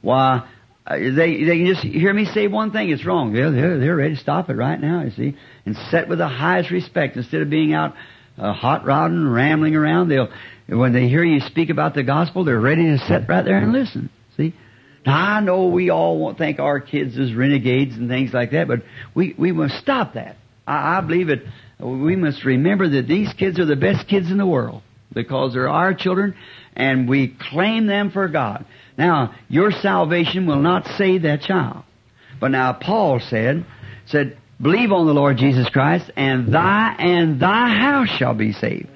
why, 0.00 0.48
uh, 0.86 0.96
they, 0.96 1.44
they 1.44 1.56
can 1.58 1.66
just 1.66 1.82
hear 1.82 2.12
me 2.12 2.26
say 2.26 2.46
one 2.46 2.70
thing, 2.70 2.90
it's 2.90 3.04
wrong. 3.04 3.32
They're, 3.32 3.50
they're, 3.50 3.78
they're 3.78 3.96
ready 3.96 4.14
to 4.14 4.20
stop 4.20 4.48
it 4.48 4.54
right 4.54 4.80
now, 4.80 5.02
you 5.02 5.10
see, 5.10 5.36
and 5.66 5.76
set 5.90 6.08
with 6.08 6.18
the 6.18 6.28
highest 6.28 6.70
respect 6.70 7.16
instead 7.16 7.42
of 7.42 7.50
being 7.50 7.74
out 7.74 7.94
uh, 8.38 8.52
hot 8.52 8.84
rodding, 8.84 9.28
rambling 9.28 9.76
around. 9.76 10.08
They'll, 10.08 10.28
when 10.68 10.92
they 10.92 11.08
hear 11.08 11.24
you 11.24 11.40
speak 11.40 11.70
about 11.70 11.94
the 11.94 12.02
gospel, 12.02 12.44
they're 12.44 12.60
ready 12.60 12.96
to 12.96 12.98
sit 13.06 13.28
right 13.28 13.44
there 13.44 13.58
and 13.58 13.72
listen. 13.72 14.10
See? 14.36 14.54
Now 15.06 15.36
I 15.36 15.40
know 15.40 15.66
we 15.66 15.90
all 15.90 16.18
won't 16.18 16.38
think 16.38 16.58
our 16.58 16.80
kids 16.80 17.18
as 17.18 17.34
renegades 17.34 17.96
and 17.96 18.08
things 18.08 18.32
like 18.32 18.52
that, 18.52 18.66
but 18.68 18.80
we, 19.14 19.34
we 19.38 19.52
must 19.52 19.76
stop 19.78 20.14
that. 20.14 20.36
I, 20.66 20.98
I 20.98 21.00
believe 21.00 21.28
that 21.28 21.42
we 21.78 22.16
must 22.16 22.44
remember 22.44 22.88
that 22.88 23.06
these 23.06 23.32
kids 23.34 23.58
are 23.58 23.66
the 23.66 23.76
best 23.76 24.08
kids 24.08 24.30
in 24.30 24.38
the 24.38 24.46
world 24.46 24.82
because 25.12 25.52
they're 25.52 25.68
our 25.68 25.94
children 25.94 26.34
and 26.74 27.08
we 27.08 27.36
claim 27.50 27.86
them 27.86 28.10
for 28.10 28.28
God. 28.28 28.64
Now, 28.96 29.34
your 29.48 29.70
salvation 29.70 30.46
will 30.46 30.60
not 30.60 30.86
save 30.96 31.22
that 31.22 31.42
child. 31.42 31.84
But 32.40 32.48
now 32.48 32.72
Paul 32.72 33.20
said, 33.20 33.64
said, 34.06 34.38
believe 34.64 34.92
on 34.92 35.06
the 35.06 35.12
Lord 35.12 35.36
Jesus 35.36 35.68
Christ 35.68 36.10
and 36.16 36.52
thy 36.52 36.96
and 36.98 37.38
thy 37.38 37.68
house 37.68 38.08
shall 38.08 38.32
be 38.32 38.52
saved. 38.52 38.88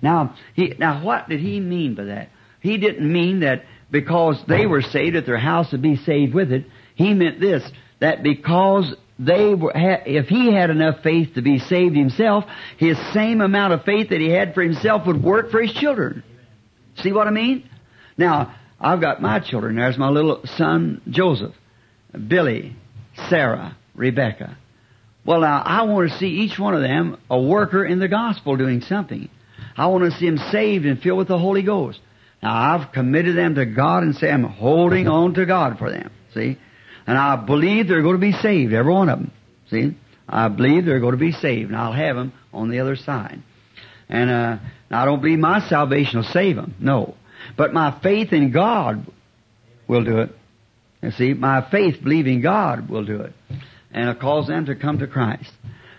Now, 0.00 0.34
he, 0.54 0.74
now 0.78 1.04
what 1.04 1.28
did 1.28 1.40
he 1.40 1.60
mean 1.60 1.94
by 1.94 2.04
that? 2.04 2.30
He 2.60 2.78
didn't 2.78 3.12
mean 3.12 3.40
that 3.40 3.64
because 3.90 4.42
they 4.48 4.64
were 4.64 4.80
saved 4.80 5.14
that 5.14 5.26
their 5.26 5.38
house 5.38 5.72
would 5.72 5.82
be 5.82 5.96
saved 5.96 6.32
with 6.32 6.50
it. 6.50 6.64
He 6.94 7.12
meant 7.12 7.38
this, 7.38 7.62
that 8.00 8.22
because 8.22 8.94
they 9.18 9.54
were, 9.54 9.72
if 9.74 10.26
he 10.28 10.50
had 10.54 10.70
enough 10.70 11.02
faith 11.02 11.34
to 11.34 11.42
be 11.42 11.58
saved 11.58 11.94
himself, 11.94 12.44
his 12.78 12.96
same 13.12 13.42
amount 13.42 13.74
of 13.74 13.84
faith 13.84 14.08
that 14.08 14.22
he 14.22 14.30
had 14.30 14.54
for 14.54 14.62
himself 14.62 15.06
would 15.06 15.22
work 15.22 15.50
for 15.50 15.60
his 15.60 15.74
children. 15.74 16.24
See 16.96 17.12
what 17.12 17.26
I 17.26 17.30
mean? 17.30 17.68
Now, 18.16 18.54
I've 18.80 19.02
got 19.02 19.20
my 19.20 19.40
children. 19.40 19.76
There's 19.76 19.98
my 19.98 20.08
little 20.08 20.40
son, 20.56 21.02
Joseph, 21.10 21.54
Billy, 22.26 22.74
Sarah, 23.28 23.76
Rebecca. 23.94 24.56
Well, 25.24 25.40
now, 25.40 25.62
I 25.64 25.82
want 25.82 26.10
to 26.10 26.18
see 26.18 26.26
each 26.26 26.58
one 26.58 26.74
of 26.74 26.82
them 26.82 27.18
a 27.30 27.40
worker 27.40 27.84
in 27.84 27.98
the 27.98 28.08
gospel 28.08 28.56
doing 28.56 28.82
something. 28.82 29.28
I 29.76 29.86
want 29.86 30.04
to 30.04 30.18
see 30.18 30.26
them 30.26 30.38
saved 30.52 30.84
and 30.84 31.00
filled 31.00 31.18
with 31.18 31.28
the 31.28 31.38
Holy 31.38 31.62
Ghost. 31.62 31.98
Now, 32.42 32.54
I've 32.54 32.92
committed 32.92 33.36
them 33.36 33.54
to 33.54 33.64
God 33.64 34.02
and 34.02 34.14
say 34.14 34.30
I'm 34.30 34.44
holding 34.44 35.08
on 35.08 35.34
to 35.34 35.46
God 35.46 35.78
for 35.78 35.90
them. 35.90 36.10
See? 36.34 36.58
And 37.06 37.18
I 37.18 37.36
believe 37.36 37.88
they're 37.88 38.02
going 38.02 38.16
to 38.16 38.20
be 38.20 38.32
saved, 38.32 38.72
every 38.74 38.92
one 38.92 39.08
of 39.08 39.18
them. 39.18 39.32
See? 39.70 39.96
I 40.28 40.48
believe 40.48 40.84
they're 40.84 41.00
going 41.00 41.12
to 41.12 41.18
be 41.18 41.32
saved, 41.32 41.70
and 41.70 41.76
I'll 41.78 41.92
have 41.92 42.16
them 42.16 42.32
on 42.52 42.70
the 42.70 42.80
other 42.80 42.96
side. 42.96 43.42
And 44.08 44.30
uh, 44.30 44.58
I 44.90 45.04
don't 45.06 45.20
believe 45.20 45.38
my 45.38 45.66
salvation 45.68 46.18
will 46.18 46.28
save 46.28 46.56
them. 46.56 46.74
No. 46.78 47.14
But 47.56 47.72
my 47.72 47.98
faith 48.02 48.32
in 48.32 48.52
God 48.52 49.06
will 49.88 50.04
do 50.04 50.18
it. 50.18 50.30
You 51.02 51.10
see, 51.12 51.34
my 51.34 51.68
faith 51.70 52.02
believing 52.02 52.40
God 52.40 52.88
will 52.88 53.04
do 53.04 53.22
it. 53.22 53.32
And 53.94 54.08
it'll 54.08 54.20
cause 54.20 54.48
them 54.48 54.66
to 54.66 54.74
come 54.74 54.98
to 54.98 55.06
Christ. 55.06 55.50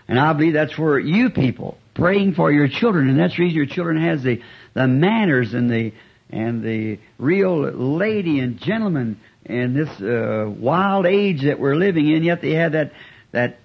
And 0.06 0.20
I 0.20 0.32
believe 0.34 0.52
that's 0.52 0.74
for 0.74 1.00
you 1.00 1.30
people, 1.30 1.78
praying 1.94 2.34
for 2.34 2.52
your 2.52 2.68
children, 2.68 3.08
and 3.08 3.18
that's 3.18 3.36
the 3.36 3.42
reason 3.42 3.56
your 3.56 3.66
children 3.66 4.00
has 4.00 4.22
the, 4.22 4.40
the 4.74 4.86
manners 4.86 5.52
and 5.54 5.68
the, 5.68 5.92
and 6.30 6.62
the 6.62 6.98
real 7.18 7.58
lady 7.62 8.38
and 8.38 8.60
gentleman 8.60 9.18
in 9.44 9.74
this 9.74 9.88
uh, 10.00 10.48
wild 10.48 11.06
age 11.06 11.42
that 11.42 11.58
we're 11.58 11.74
living 11.74 12.08
in, 12.08 12.22
yet 12.22 12.40
they 12.42 12.52
have 12.52 12.72
that 12.72 12.92
that 13.32 13.58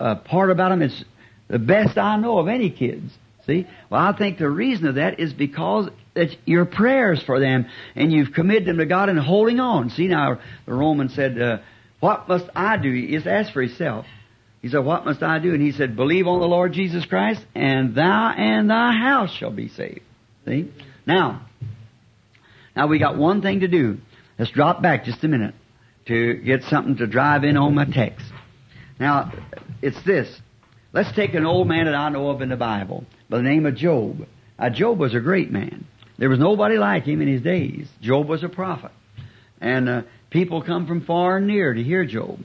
uh, 0.00 0.16
part 0.16 0.50
about 0.50 0.70
them. 0.70 0.82
It's 0.82 1.04
the 1.48 1.58
best 1.58 1.98
I 1.98 2.16
know 2.16 2.38
of 2.38 2.48
any 2.48 2.70
kids. 2.70 3.12
See, 3.46 3.66
well, 3.88 4.00
I 4.00 4.16
think 4.16 4.38
the 4.38 4.50
reason 4.50 4.86
of 4.86 4.96
that 4.96 5.20
is 5.20 5.32
because 5.32 5.88
it's 6.14 6.36
your 6.44 6.64
prayers 6.64 7.22
for 7.22 7.40
them, 7.40 7.66
and 7.94 8.12
you've 8.12 8.32
committed 8.32 8.66
them 8.66 8.78
to 8.78 8.86
God 8.86 9.08
and 9.08 9.18
holding 9.18 9.60
on. 9.60 9.90
See, 9.90 10.08
now 10.08 10.40
the 10.66 10.74
Roman 10.74 11.08
said, 11.08 11.40
uh, 11.40 11.58
"What 12.00 12.28
must 12.28 12.48
I 12.54 12.76
do?" 12.76 12.92
He 12.92 13.08
just 13.08 13.26
asked 13.26 13.52
for 13.52 13.62
himself. 13.62 14.06
He 14.62 14.68
said, 14.68 14.84
"What 14.84 15.04
must 15.04 15.22
I 15.22 15.38
do?" 15.38 15.54
And 15.54 15.62
he 15.62 15.72
said, 15.72 15.96
"Believe 15.96 16.26
on 16.26 16.40
the 16.40 16.48
Lord 16.48 16.72
Jesus 16.72 17.04
Christ, 17.04 17.44
and 17.54 17.94
thou 17.94 18.30
and 18.30 18.70
thy 18.70 18.92
house 18.92 19.32
shall 19.32 19.50
be 19.50 19.68
saved." 19.68 20.00
See, 20.46 20.70
now, 21.06 21.42
now 22.74 22.86
we 22.86 22.98
got 22.98 23.16
one 23.16 23.42
thing 23.42 23.60
to 23.60 23.68
do. 23.68 23.98
Let's 24.38 24.50
drop 24.50 24.82
back 24.82 25.04
just 25.04 25.22
a 25.24 25.28
minute 25.28 25.54
to 26.06 26.34
get 26.34 26.62
something 26.64 26.96
to 26.96 27.06
drive 27.06 27.44
in 27.44 27.56
on 27.56 27.74
my 27.74 27.84
text. 27.84 28.26
Now, 28.98 29.32
it's 29.82 30.00
this. 30.02 30.40
Let's 30.92 31.12
take 31.12 31.34
an 31.34 31.44
old 31.44 31.68
man 31.68 31.84
that 31.84 31.94
I 31.94 32.08
know 32.08 32.30
of 32.30 32.40
in 32.40 32.48
the 32.48 32.56
Bible 32.56 33.04
by 33.28 33.38
the 33.38 33.42
name 33.42 33.66
of 33.66 33.74
Job. 33.74 34.26
Now, 34.58 34.70
Job 34.70 34.98
was 34.98 35.14
a 35.14 35.20
great 35.20 35.50
man. 35.50 35.86
There 36.18 36.28
was 36.28 36.38
nobody 36.38 36.78
like 36.78 37.04
him 37.04 37.20
in 37.20 37.28
his 37.28 37.42
days. 37.42 37.88
Job 38.00 38.26
was 38.26 38.42
a 38.42 38.48
prophet. 38.48 38.90
And 39.60 39.88
uh, 39.88 40.02
people 40.30 40.62
come 40.62 40.86
from 40.86 41.04
far 41.04 41.38
and 41.38 41.46
near 41.46 41.74
to 41.74 41.82
hear 41.82 42.04
Job. 42.04 42.40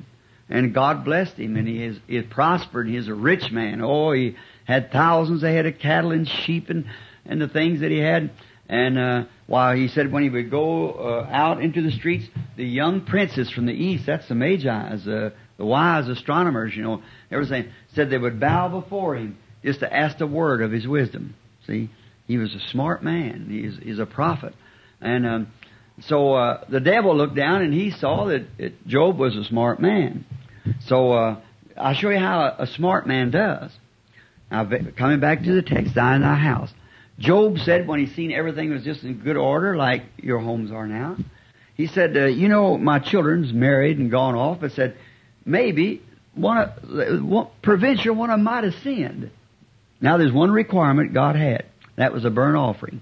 And 0.49 0.73
God 0.73 1.05
blessed 1.05 1.35
him, 1.35 1.55
and 1.55 1.67
he 1.67 1.83
is 1.83 1.97
he 2.07 2.21
prospered. 2.21 2.87
He's 2.87 3.07
a 3.07 3.13
rich 3.13 3.51
man. 3.51 3.81
Oh, 3.81 4.11
he 4.11 4.35
had 4.65 4.91
thousands 4.91 5.43
of 5.43 5.49
head 5.49 5.65
of 5.65 5.79
cattle 5.79 6.11
and 6.11 6.27
sheep 6.27 6.69
and, 6.69 6.85
and 7.25 7.41
the 7.41 7.47
things 7.47 7.79
that 7.81 7.91
he 7.91 7.97
had. 7.97 8.31
And 8.69 8.97
uh, 8.97 9.23
while 9.47 9.75
he 9.75 9.87
said 9.87 10.11
when 10.11 10.23
he 10.23 10.29
would 10.29 10.49
go 10.49 10.91
uh, 10.93 11.27
out 11.31 11.61
into 11.61 11.81
the 11.81 11.91
streets, 11.91 12.25
the 12.55 12.65
young 12.65 13.01
princes 13.01 13.49
from 13.49 13.65
the 13.65 13.73
east, 13.73 14.05
that's 14.05 14.27
the 14.27 14.35
Magi's, 14.35 15.07
uh, 15.07 15.31
the 15.57 15.65
wise 15.65 16.07
astronomers, 16.07 16.75
you 16.75 16.83
know, 16.83 17.01
everything, 17.31 17.69
said 17.93 18.09
they 18.09 18.17
would 18.17 18.39
bow 18.39 18.69
before 18.69 19.15
him 19.15 19.37
just 19.63 19.81
to 19.81 19.93
ask 19.93 20.19
a 20.21 20.27
word 20.27 20.61
of 20.61 20.71
his 20.71 20.87
wisdom. 20.87 21.35
See, 21.67 21.89
he 22.27 22.37
was 22.37 22.53
a 22.53 22.59
smart 22.71 23.03
man. 23.03 23.47
He's, 23.49 23.77
he's 23.83 23.99
a 23.99 24.05
prophet. 24.05 24.53
And 25.01 25.25
um, 25.25 25.47
so 26.01 26.33
uh, 26.33 26.63
the 26.69 26.79
devil 26.79 27.15
looked 27.15 27.35
down 27.35 27.61
and 27.61 27.73
he 27.73 27.91
saw 27.91 28.25
that 28.25 28.45
it, 28.57 28.87
Job 28.87 29.17
was 29.17 29.35
a 29.35 29.43
smart 29.43 29.79
man. 29.79 30.25
So 30.87 31.11
uh, 31.13 31.41
I'll 31.77 31.93
show 31.93 32.09
you 32.09 32.19
how 32.19 32.41
a, 32.41 32.63
a 32.63 32.67
smart 32.67 33.07
man 33.07 33.31
does. 33.31 33.71
Now, 34.51 34.69
coming 34.97 35.19
back 35.19 35.43
to 35.43 35.53
the 35.53 35.61
text, 35.61 35.95
thine 35.95 36.21
thy 36.21 36.35
house. 36.35 36.71
Job 37.19 37.59
said 37.59 37.87
when 37.87 37.99
he 37.99 38.07
seen 38.07 38.31
everything 38.31 38.71
was 38.71 38.83
just 38.83 39.03
in 39.03 39.19
good 39.19 39.37
order, 39.37 39.75
like 39.75 40.03
your 40.17 40.39
homes 40.39 40.71
are 40.71 40.87
now, 40.87 41.17
he 41.75 41.87
said, 41.87 42.15
uh, 42.17 42.25
"You 42.25 42.49
know, 42.49 42.77
my 42.77 42.99
children's 42.99 43.53
married 43.53 43.97
and 43.97 44.11
gone 44.11 44.35
off." 44.35 44.59
But 44.61 44.71
said, 44.73 44.95
maybe 45.45 46.01
one, 46.35 46.57
of, 46.57 47.51
provincial 47.61 48.15
one 48.15 48.29
of 48.29 48.39
might 48.39 48.63
have 48.63 48.75
sinned. 48.83 49.31
Now, 50.01 50.17
there's 50.17 50.31
one 50.31 50.51
requirement 50.51 51.13
God 51.13 51.35
had. 51.35 51.65
That 51.95 52.13
was 52.13 52.25
a 52.25 52.29
burnt 52.29 52.57
offering. 52.57 53.01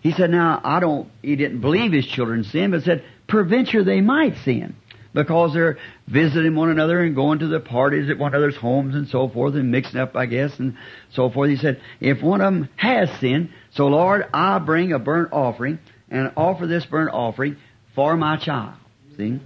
He 0.00 0.12
said, 0.12 0.30
"Now 0.30 0.60
I 0.62 0.80
don't." 0.80 1.08
He 1.22 1.36
didn't 1.36 1.60
believe 1.60 1.92
his 1.92 2.06
children 2.06 2.44
sinned, 2.44 2.72
but 2.72 2.82
said, 2.82 3.04
"Provincial 3.26 3.84
they 3.84 4.00
might 4.00 4.36
sin." 4.44 4.74
because 5.12 5.52
they're 5.52 5.78
visiting 6.06 6.54
one 6.54 6.70
another 6.70 7.00
and 7.00 7.14
going 7.14 7.40
to 7.40 7.48
the 7.48 7.60
parties 7.60 8.10
at 8.10 8.18
one 8.18 8.32
another's 8.32 8.56
homes 8.56 8.94
and 8.94 9.08
so 9.08 9.28
forth 9.28 9.54
and 9.54 9.70
mixing 9.70 9.98
up, 9.98 10.16
I 10.16 10.26
guess, 10.26 10.58
and 10.58 10.76
so 11.12 11.30
forth. 11.30 11.50
He 11.50 11.56
said, 11.56 11.80
if 12.00 12.22
one 12.22 12.40
of 12.40 12.52
them 12.52 12.68
has 12.76 13.10
sinned, 13.18 13.50
so 13.72 13.86
Lord, 13.86 14.26
I 14.32 14.58
bring 14.58 14.92
a 14.92 14.98
burnt 14.98 15.32
offering 15.32 15.78
and 16.10 16.32
offer 16.36 16.66
this 16.66 16.86
burnt 16.86 17.10
offering 17.12 17.56
for 17.94 18.16
my 18.16 18.36
child. 18.36 18.74
See? 19.16 19.40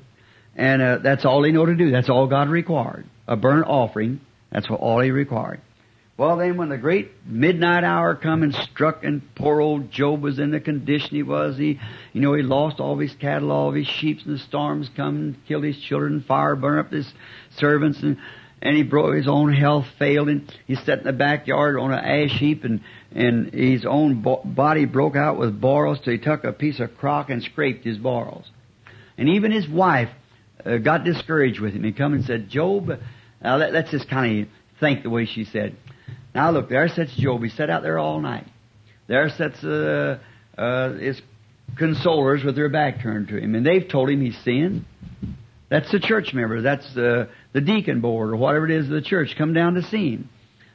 And 0.56 0.82
uh, 0.82 0.98
that's 0.98 1.24
all 1.24 1.42
he 1.42 1.52
knew 1.52 1.66
to 1.66 1.74
do. 1.74 1.90
That's 1.90 2.10
all 2.10 2.26
God 2.26 2.48
required. 2.48 3.06
A 3.26 3.36
burnt 3.36 3.66
offering. 3.66 4.20
That's 4.52 4.68
what 4.68 4.80
all 4.80 5.00
he 5.00 5.10
required. 5.10 5.60
Well, 6.16 6.36
then, 6.36 6.56
when 6.56 6.68
the 6.68 6.78
great 6.78 7.10
midnight 7.26 7.82
hour 7.82 8.14
come 8.14 8.44
and 8.44 8.54
struck, 8.54 9.02
and 9.02 9.20
poor 9.34 9.60
old 9.60 9.90
Job 9.90 10.22
was 10.22 10.38
in 10.38 10.52
the 10.52 10.60
condition 10.60 11.08
he 11.10 11.24
was, 11.24 11.56
he, 11.56 11.80
you 12.12 12.20
know, 12.20 12.34
he 12.34 12.42
lost 12.42 12.78
all 12.78 12.96
his 12.98 13.12
cattle, 13.16 13.50
all 13.50 13.72
his 13.72 13.88
sheep, 13.88 14.20
and 14.24 14.36
the 14.36 14.38
storms 14.38 14.88
come 14.94 15.16
and 15.16 15.46
killed 15.46 15.64
his 15.64 15.78
children, 15.78 16.22
fire 16.22 16.54
burned 16.54 16.86
up 16.86 16.92
his 16.92 17.12
servants, 17.56 18.00
and 18.02 18.18
and 18.62 18.76
he 18.76 18.82
broke 18.82 19.14
his 19.14 19.26
own 19.26 19.52
health 19.52 19.86
failed, 19.98 20.28
and 20.28 20.50
he 20.66 20.76
sat 20.76 20.98
in 20.98 21.04
the 21.04 21.12
backyard 21.12 21.76
on 21.76 21.92
an 21.92 21.98
ash 21.98 22.38
heap, 22.38 22.62
and 22.62 22.80
and 23.12 23.52
his 23.52 23.84
own 23.84 24.22
bo- 24.22 24.42
body 24.44 24.84
broke 24.84 25.16
out 25.16 25.36
with 25.36 25.60
boils, 25.60 25.98
so 26.04 26.12
he 26.12 26.18
took 26.18 26.44
a 26.44 26.52
piece 26.52 26.78
of 26.78 26.96
crock 26.96 27.28
and 27.28 27.42
scraped 27.42 27.84
his 27.84 27.98
boils, 27.98 28.48
and 29.18 29.28
even 29.30 29.50
his 29.50 29.68
wife 29.68 30.10
uh, 30.64 30.76
got 30.76 31.02
discouraged 31.02 31.58
with 31.58 31.74
him. 31.74 31.82
He 31.82 31.90
come 31.90 32.14
and 32.14 32.24
said, 32.24 32.48
Job, 32.48 33.00
now 33.42 33.56
let, 33.56 33.72
let's 33.72 33.90
just 33.90 34.08
kind 34.08 34.42
of 34.42 34.48
think 34.78 35.02
the 35.02 35.10
way 35.10 35.26
she 35.26 35.44
said. 35.44 35.76
Now 36.34 36.50
look, 36.50 36.68
there 36.68 36.88
sits 36.88 37.14
Job. 37.16 37.42
He 37.42 37.48
sat 37.48 37.70
out 37.70 37.82
there 37.82 37.98
all 37.98 38.20
night. 38.20 38.46
There 39.06 39.28
sits 39.28 39.62
uh, 39.62 40.18
uh, 40.58 40.92
his 40.94 41.20
consolers 41.78 42.44
with 42.44 42.56
their 42.56 42.68
back 42.68 43.02
turned 43.02 43.28
to 43.28 43.38
him, 43.38 43.54
and 43.54 43.64
they've 43.64 43.88
told 43.88 44.10
him 44.10 44.20
he's 44.20 44.38
sinned. 44.44 44.84
That's 45.70 45.90
the 45.90 46.00
church 46.00 46.32
member. 46.34 46.62
That's 46.62 46.92
the 46.94 47.28
the 47.52 47.60
deacon 47.60 48.00
board 48.00 48.30
or 48.30 48.36
whatever 48.36 48.66
it 48.66 48.72
is 48.72 48.86
of 48.86 48.92
the 48.92 49.02
church 49.02 49.34
come 49.36 49.52
down 49.52 49.74
to 49.74 49.82
see 49.82 50.12
him, 50.12 50.28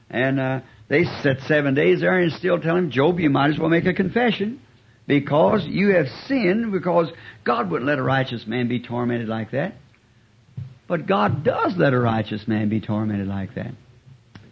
and 0.09 0.39
uh, 0.39 0.59
they 0.87 1.03
sat 1.03 1.41
seven 1.47 1.73
days 1.73 2.01
there 2.01 2.17
and 2.17 2.31
still 2.33 2.59
tell 2.59 2.75
him, 2.75 2.91
Job, 2.91 3.19
you 3.19 3.29
might 3.29 3.51
as 3.51 3.59
well 3.59 3.69
make 3.69 3.85
a 3.85 3.93
confession 3.93 4.61
because 5.07 5.65
you 5.65 5.93
have 5.95 6.07
sinned. 6.27 6.71
Because 6.71 7.11
God 7.43 7.69
wouldn't 7.69 7.87
let 7.87 7.99
a 7.99 8.03
righteous 8.03 8.45
man 8.47 8.67
be 8.67 8.79
tormented 8.79 9.27
like 9.27 9.51
that, 9.51 9.75
but 10.87 11.07
God 11.07 11.43
does 11.43 11.75
let 11.77 11.93
a 11.93 11.99
righteous 11.99 12.47
man 12.47 12.69
be 12.69 12.79
tormented 12.79 13.27
like 13.27 13.55
that. 13.55 13.73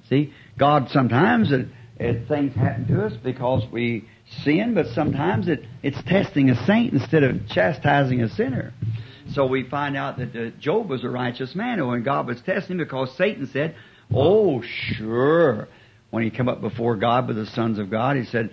See, 0.09 0.33
God 0.57 0.89
sometimes 0.89 1.51
it, 1.51 1.67
it, 1.99 2.27
things 2.27 2.55
happen 2.55 2.87
to 2.87 3.05
us 3.05 3.13
because 3.23 3.63
we 3.71 4.07
sin, 4.43 4.73
but 4.73 4.87
sometimes 4.87 5.47
it, 5.47 5.63
it's 5.83 6.01
testing 6.07 6.49
a 6.49 6.65
saint 6.65 6.93
instead 6.93 7.23
of 7.23 7.47
chastising 7.49 8.21
a 8.21 8.29
sinner. 8.29 8.73
So 9.33 9.45
we 9.45 9.67
find 9.69 9.97
out 9.97 10.17
that 10.17 10.35
uh, 10.35 10.49
Job 10.59 10.89
was 10.89 11.03
a 11.03 11.09
righteous 11.09 11.53
man, 11.53 11.79
and 11.79 11.87
when 11.87 12.03
God 12.03 12.27
was 12.27 12.41
testing 12.41 12.73
him, 12.73 12.77
because 12.77 13.15
Satan 13.17 13.49
said, 13.51 13.75
"Oh, 14.13 14.61
sure." 14.63 15.67
When 16.09 16.23
he 16.23 16.29
came 16.29 16.47
up 16.47 16.61
before 16.61 16.95
God 16.95 17.27
with 17.27 17.35
the 17.35 17.45
sons 17.47 17.79
of 17.79 17.91
God, 17.91 18.15
he 18.15 18.23
said, 18.23 18.49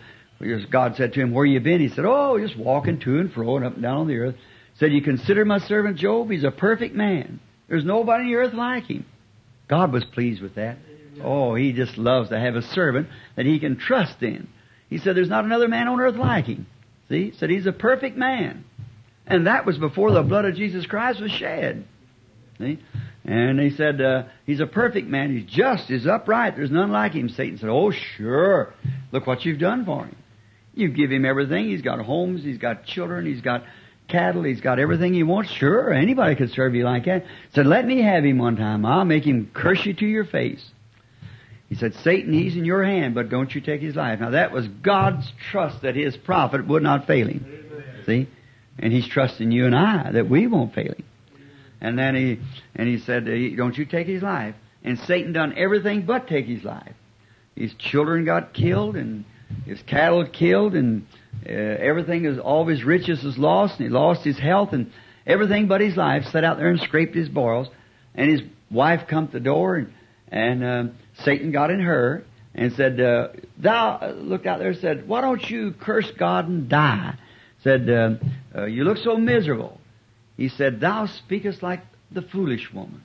God 0.72 0.96
said 0.96 1.12
to 1.12 1.20
him, 1.20 1.32
"Where 1.32 1.46
you 1.46 1.60
been?" 1.60 1.80
He 1.80 1.88
said, 1.88 2.04
"Oh, 2.04 2.38
just 2.38 2.58
walking 2.58 2.98
to 3.00 3.18
and 3.18 3.32
fro 3.32 3.56
and 3.56 3.64
up 3.64 3.74
and 3.74 3.82
down 3.82 3.98
on 3.98 4.08
the 4.08 4.16
earth." 4.16 4.34
Said, 4.78 4.92
"You 4.92 5.02
consider 5.02 5.44
my 5.44 5.58
servant 5.58 5.96
Job? 5.96 6.30
He's 6.30 6.44
a 6.44 6.50
perfect 6.50 6.96
man. 6.96 7.38
There's 7.68 7.84
nobody 7.84 8.24
on 8.24 8.30
the 8.30 8.36
earth 8.36 8.54
like 8.54 8.84
him." 8.84 9.06
God 9.68 9.92
was 9.92 10.04
pleased 10.04 10.42
with 10.42 10.56
that. 10.56 10.78
Oh, 11.22 11.55
he 11.55 11.72
just 11.72 11.96
loves 11.98 12.31
to 12.31 12.38
have 12.38 12.57
a 12.57 12.62
servant 12.62 13.09
that 13.37 13.46
he 13.46 13.59
can 13.59 13.77
trust 13.77 14.22
in. 14.22 14.48
He 14.88 14.98
said, 14.98 15.16
There's 15.16 15.29
not 15.29 15.44
another 15.44 15.68
man 15.68 15.88
on 15.88 16.00
earth 16.00 16.16
like 16.16 16.46
him. 16.46 16.66
See? 17.09 17.31
He 17.31 17.37
said 17.37 17.50
he's 17.50 17.66
a 17.66 17.72
perfect 17.72 18.16
man. 18.16 18.64
And 19.27 19.46
that 19.46 19.64
was 19.66 19.79
before 19.79 20.12
the 20.12 20.22
blood 20.22 20.44
of 20.44 20.55
Jesus 20.55 20.87
Christ 20.87 21.20
was 21.20 21.33
shed. 21.33 21.85
See? 22.59 22.79
And 23.24 23.59
he 23.59 23.70
said, 23.70 24.00
uh, 24.00 24.24
He's 24.44 24.61
a 24.61 24.66
perfect 24.66 25.09
man. 25.09 25.35
He's 25.35 25.46
just. 25.46 25.85
He's 25.88 26.07
upright. 26.07 26.57
There's 26.57 26.70
none 26.70 26.90
like 26.90 27.12
him. 27.12 27.29
Satan 27.29 27.59
said, 27.59 27.70
Oh, 27.70 27.90
sure. 27.90 28.74
Look 29.12 29.27
what 29.27 29.44
you've 29.44 29.61
done 29.61 29.85
for 29.85 30.05
him. 30.05 30.16
You 30.74 30.88
give 30.88 31.11
him 31.11 31.24
everything. 31.24 31.66
He's 31.66 31.83
got 31.83 32.00
homes. 32.00 32.42
He's 32.42 32.59
got 32.59 32.85
children. 32.85 33.27
He's 33.27 33.40
got 33.40 33.64
cattle. 34.09 34.42
He's 34.42 34.61
got 34.61 34.79
everything 34.79 35.14
he 35.14 35.22
wants. 35.22 35.50
Sure, 35.50 35.92
anybody 35.92 36.35
could 36.35 36.50
serve 36.50 36.74
you 36.74 36.85
like 36.85 37.05
that. 37.07 37.24
Said, 37.55 37.66
let 37.66 37.87
me 37.87 38.03
have 38.03 38.24
him 38.24 38.38
one 38.38 38.57
time. 38.57 38.85
I'll 38.85 39.05
make 39.05 39.24
him 39.24 39.50
curse 39.53 39.85
you 39.87 39.94
to 39.94 40.07
your 40.07 40.24
face. 40.24 40.64
He 41.74 41.80
said, 41.80 41.94
Satan, 42.04 42.32
he's 42.32 42.54
in 42.54 42.64
your 42.64 42.84
hand, 42.84 43.16
but 43.16 43.30
don't 43.30 43.52
you 43.52 43.60
take 43.60 43.80
his 43.80 43.96
life. 43.96 44.20
Now 44.20 44.30
that 44.30 44.52
was 44.52 44.68
God's 44.68 45.28
trust 45.50 45.82
that 45.82 45.96
his 45.96 46.16
prophet 46.16 46.68
would 46.68 46.84
not 46.84 47.08
fail 47.08 47.26
him. 47.26 47.44
See? 48.06 48.28
And 48.78 48.92
he's 48.92 49.08
trusting 49.08 49.50
you 49.50 49.66
and 49.66 49.74
I 49.74 50.12
that 50.12 50.30
we 50.30 50.46
won't 50.46 50.72
fail 50.72 50.92
him. 50.92 51.04
And 51.80 51.98
then 51.98 52.14
he, 52.14 52.38
and 52.76 52.87
he 52.87 53.00
said, 53.00 53.24
don't 53.56 53.76
you 53.76 53.87
take 53.87 54.06
his 54.06 54.22
life. 54.22 54.54
And 54.84 55.00
Satan 55.00 55.32
done 55.32 55.54
everything 55.56 56.06
but 56.06 56.28
take 56.28 56.46
his 56.46 56.62
life. 56.62 56.92
His 57.56 57.74
children 57.74 58.24
got 58.24 58.54
killed 58.54 58.94
and 58.94 59.24
his 59.66 59.82
cattle 59.82 60.24
killed 60.28 60.74
and 60.74 61.04
uh, 61.44 61.50
everything 61.50 62.24
is, 62.24 62.38
all 62.38 62.68
his 62.68 62.84
riches 62.84 63.24
is 63.24 63.37
lost 63.37 63.80
and 63.80 63.88
he 63.88 63.92
lost 63.92 64.22
his 64.22 64.38
health 64.38 64.72
and 64.72 64.92
everything 65.26 65.66
but 65.66 65.80
his 65.80 65.96
life. 65.96 66.22
Sat 66.26 66.44
out 66.44 66.56
there 66.56 66.68
and 66.68 66.78
scraped 66.78 67.16
his 67.16 67.28
boils. 67.28 67.66
And 68.14 68.30
his 68.30 68.42
wife 68.70 69.08
come 69.08 69.26
to 69.26 69.32
the 69.32 69.40
door 69.40 69.74
and, 69.74 69.92
and, 70.28 70.64
uh, 70.64 70.84
Satan 71.22 71.53
got 71.53 71.70
in 71.70 71.81
her 71.81 72.24
and 72.55 72.72
said, 72.72 73.00
uh, 73.00 73.29
thou, 73.59 74.14
looked 74.16 74.46
out 74.46 74.59
there 74.59 74.70
and 74.70 74.79
said, 74.79 75.09
why 75.09 75.20
don't 75.20 75.42
you 75.48 75.74
curse 75.81 76.11
God 76.18 76.48
and 76.48 76.68
die? 76.68 77.16
Said, 77.62 77.88
uh, 77.88 78.11
uh, 78.55 78.64
you 78.66 78.85
look 78.85 78.98
so 78.98 79.16
miserable. 79.16 79.81
He 80.37 80.48
said, 80.48 80.81
thou 80.81 81.07
speakest 81.07 81.62
like 81.62 81.81
the 82.11 82.22
foolish 82.22 82.72
woman. 82.72 83.03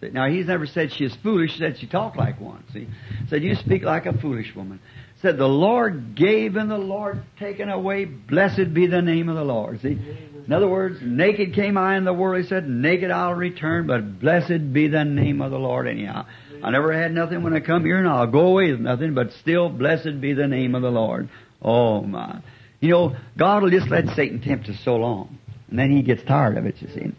See, 0.00 0.10
now 0.10 0.28
he's 0.28 0.46
never 0.46 0.66
said 0.66 0.92
she 0.92 1.04
is 1.04 1.16
foolish, 1.22 1.52
he 1.52 1.58
said 1.58 1.78
she 1.78 1.88
talked 1.88 2.16
like 2.16 2.40
one. 2.40 2.62
See? 2.72 2.86
Said, 3.28 3.42
you 3.42 3.56
speak 3.56 3.82
like 3.82 4.06
a 4.06 4.16
foolish 4.16 4.54
woman. 4.54 4.80
Said, 5.20 5.36
the 5.36 5.48
Lord 5.48 6.14
gave 6.14 6.54
and 6.54 6.70
the 6.70 6.78
Lord 6.78 7.22
taken 7.40 7.68
away. 7.68 8.04
Blessed 8.04 8.72
be 8.72 8.86
the 8.86 9.02
name 9.02 9.28
of 9.28 9.34
the 9.34 9.42
Lord. 9.42 9.80
See? 9.80 9.98
In 10.46 10.52
other 10.52 10.68
words, 10.68 11.00
naked 11.02 11.54
came 11.54 11.76
I 11.76 11.96
in 11.96 12.04
the 12.04 12.12
world, 12.12 12.42
he 12.42 12.48
said, 12.48 12.68
naked 12.68 13.10
I'll 13.10 13.34
return, 13.34 13.86
but 13.86 14.20
blessed 14.20 14.72
be 14.72 14.86
the 14.88 15.04
name 15.04 15.42
of 15.42 15.50
the 15.50 15.58
Lord 15.58 15.88
anyhow. 15.88 16.26
I 16.62 16.70
never 16.70 16.92
had 16.92 17.12
nothing 17.12 17.42
when 17.42 17.54
I 17.54 17.60
come 17.60 17.84
here, 17.84 17.98
and 17.98 18.08
I'll 18.08 18.26
go 18.26 18.48
away 18.48 18.70
with 18.70 18.80
nothing, 18.80 19.14
but 19.14 19.32
still, 19.32 19.68
blessed 19.68 20.20
be 20.20 20.32
the 20.32 20.48
name 20.48 20.74
of 20.74 20.82
the 20.82 20.90
Lord. 20.90 21.28
Oh 21.62 22.02
my. 22.02 22.40
You 22.80 22.90
know, 22.90 23.16
God 23.36 23.62
will 23.62 23.70
just 23.70 23.88
let 23.88 24.08
Satan 24.14 24.40
tempt 24.40 24.68
us 24.68 24.78
so 24.84 24.96
long, 24.96 25.38
and 25.68 25.78
then 25.78 25.90
he 25.90 26.02
gets 26.02 26.22
tired 26.22 26.56
of 26.56 26.66
it, 26.66 26.80
you 26.80 26.88
see. 26.88 27.12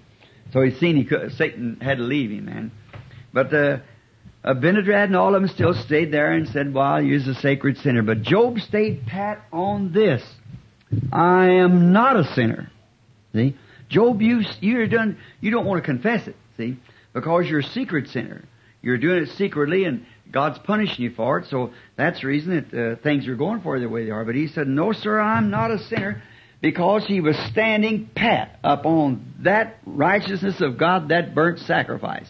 So 0.54 0.62
he's 0.62 0.80
seen 0.80 0.96
he 0.96 1.04
could, 1.04 1.32
Satan 1.34 1.80
had 1.82 1.98
to 1.98 2.04
leave 2.04 2.32
him, 2.32 2.46
man. 2.46 2.72
But, 3.34 3.54
uh, 3.54 3.78
and 4.44 5.16
all 5.16 5.36
of 5.36 5.42
them 5.42 5.50
still 5.50 5.74
stayed 5.74 6.12
there 6.12 6.32
and 6.32 6.48
said, 6.48 6.74
well, 6.74 7.02
you're 7.02 7.20
a 7.30 7.36
sacred 7.36 7.78
sinner. 7.78 8.02
But 8.02 8.24
Job 8.24 8.60
stayed 8.60 9.06
pat 9.06 9.46
on 9.52 9.92
this. 9.92 10.24
I 11.12 11.50
am 11.50 11.92
not 11.92 12.16
a 12.16 12.24
sinner. 12.34 12.72
See? 13.34 13.56
Job, 13.90 14.22
you, 14.22 14.42
you're 14.62 14.88
done, 14.88 15.18
you 15.42 15.52
don't 15.52 15.66
want 15.66 15.84
to 15.84 15.86
confess 15.86 16.28
it, 16.28 16.36
see? 16.58 16.78
Because 17.14 17.48
you're 17.48 17.60
a 17.60 17.64
secret 17.64 18.08
sinner. 18.08 18.44
You're 18.82 18.98
doing 18.98 19.24
it 19.24 19.30
secretly 19.38 19.84
and 19.86 20.06
God's 20.32 20.60
punishing 20.60 21.04
you 21.04 21.12
for 21.12 21.40
it, 21.40 21.48
so 21.50 21.72
that's 21.98 22.22
the 22.22 22.28
reason 22.28 22.68
that 22.72 22.92
uh, 22.92 22.96
things 23.02 23.28
are 23.28 23.36
going 23.36 23.62
for 23.62 23.76
you 23.76 23.84
the 23.84 23.90
way 23.90 24.06
they 24.06 24.12
are. 24.12 24.24
But 24.24 24.36
he 24.36 24.48
said, 24.48 24.68
no 24.68 24.94
sir, 24.94 25.20
I'm 25.20 25.50
not 25.50 25.72
a 25.72 25.80
sinner 25.80 26.22
because 26.62 27.06
he 27.08 27.20
was 27.20 27.36
standing 27.52 28.10
pat 28.16 28.60
upon 28.64 29.34
that 29.40 29.78
righteousness 29.86 30.62
of 30.62 30.78
God, 30.78 31.10
that 31.10 31.34
burnt 31.34 31.60
sacrifice. 31.60 32.30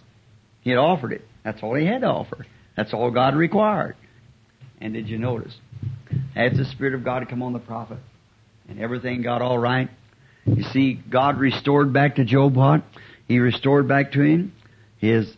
He 0.62 0.70
had 0.70 0.80
offered 0.80 1.14
it. 1.14 1.22
That's 1.44 1.62
all 1.62 1.76
he 1.76 1.86
had 1.86 2.02
to 2.02 2.08
offer. 2.08 2.46
That's 2.78 2.94
all 2.94 3.12
God 3.12 3.36
required. 3.36 3.96
And 4.80 4.94
did 4.94 5.10
you 5.10 5.18
notice? 5.18 5.56
As 6.36 6.58
the 6.58 6.66
Spirit 6.66 6.94
of 6.94 7.04
God 7.04 7.28
come 7.30 7.44
on 7.44 7.54
the 7.54 7.60
prophet 7.60 8.00
and 8.70 8.80
everything 8.80 9.22
got 9.22 9.42
all 9.42 9.58
right, 9.58 9.90
you 10.46 10.64
see, 10.64 10.94
God 10.94 11.38
restored 11.38 11.92
back 11.92 12.16
to 12.16 12.24
Job 12.24 12.56
what? 12.56 12.84
He 13.28 13.40
restored 13.40 13.88
back 13.88 14.14
to 14.14 14.22
him 14.22 14.54
his 14.98 15.32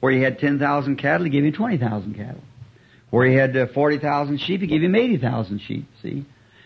where 0.00 0.12
he 0.12 0.22
had 0.22 0.38
10,000 0.38 0.96
cattle, 0.96 1.24
he 1.24 1.30
gave 1.30 1.44
him 1.44 1.52
20,000 1.52 2.14
cattle. 2.14 2.42
Where 3.10 3.26
he 3.26 3.34
had 3.34 3.56
uh, 3.56 3.66
40,000 3.72 4.38
sheep, 4.38 4.60
he 4.60 4.66
gave 4.66 4.82
him 4.82 4.94
80,000 4.94 5.60
sheep, 5.60 5.86
see? 6.02 6.24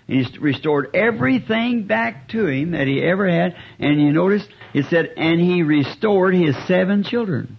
And 0.09 0.27
he 0.27 0.38
restored 0.38 0.95
everything 0.95 1.87
back 1.87 2.29
to 2.31 2.47
him 2.47 2.73
that 2.73 2.87
he 2.87 3.03
ever 3.03 3.31
had. 3.31 3.55
And 3.79 4.01
you 4.01 4.12
notice, 4.12 4.47
it 4.75 4.87
said, 4.87 5.12
and 5.16 5.40
he 5.40 5.62
restored 5.62 6.35
his 6.35 6.57
seven 6.66 7.05
children. 7.05 7.57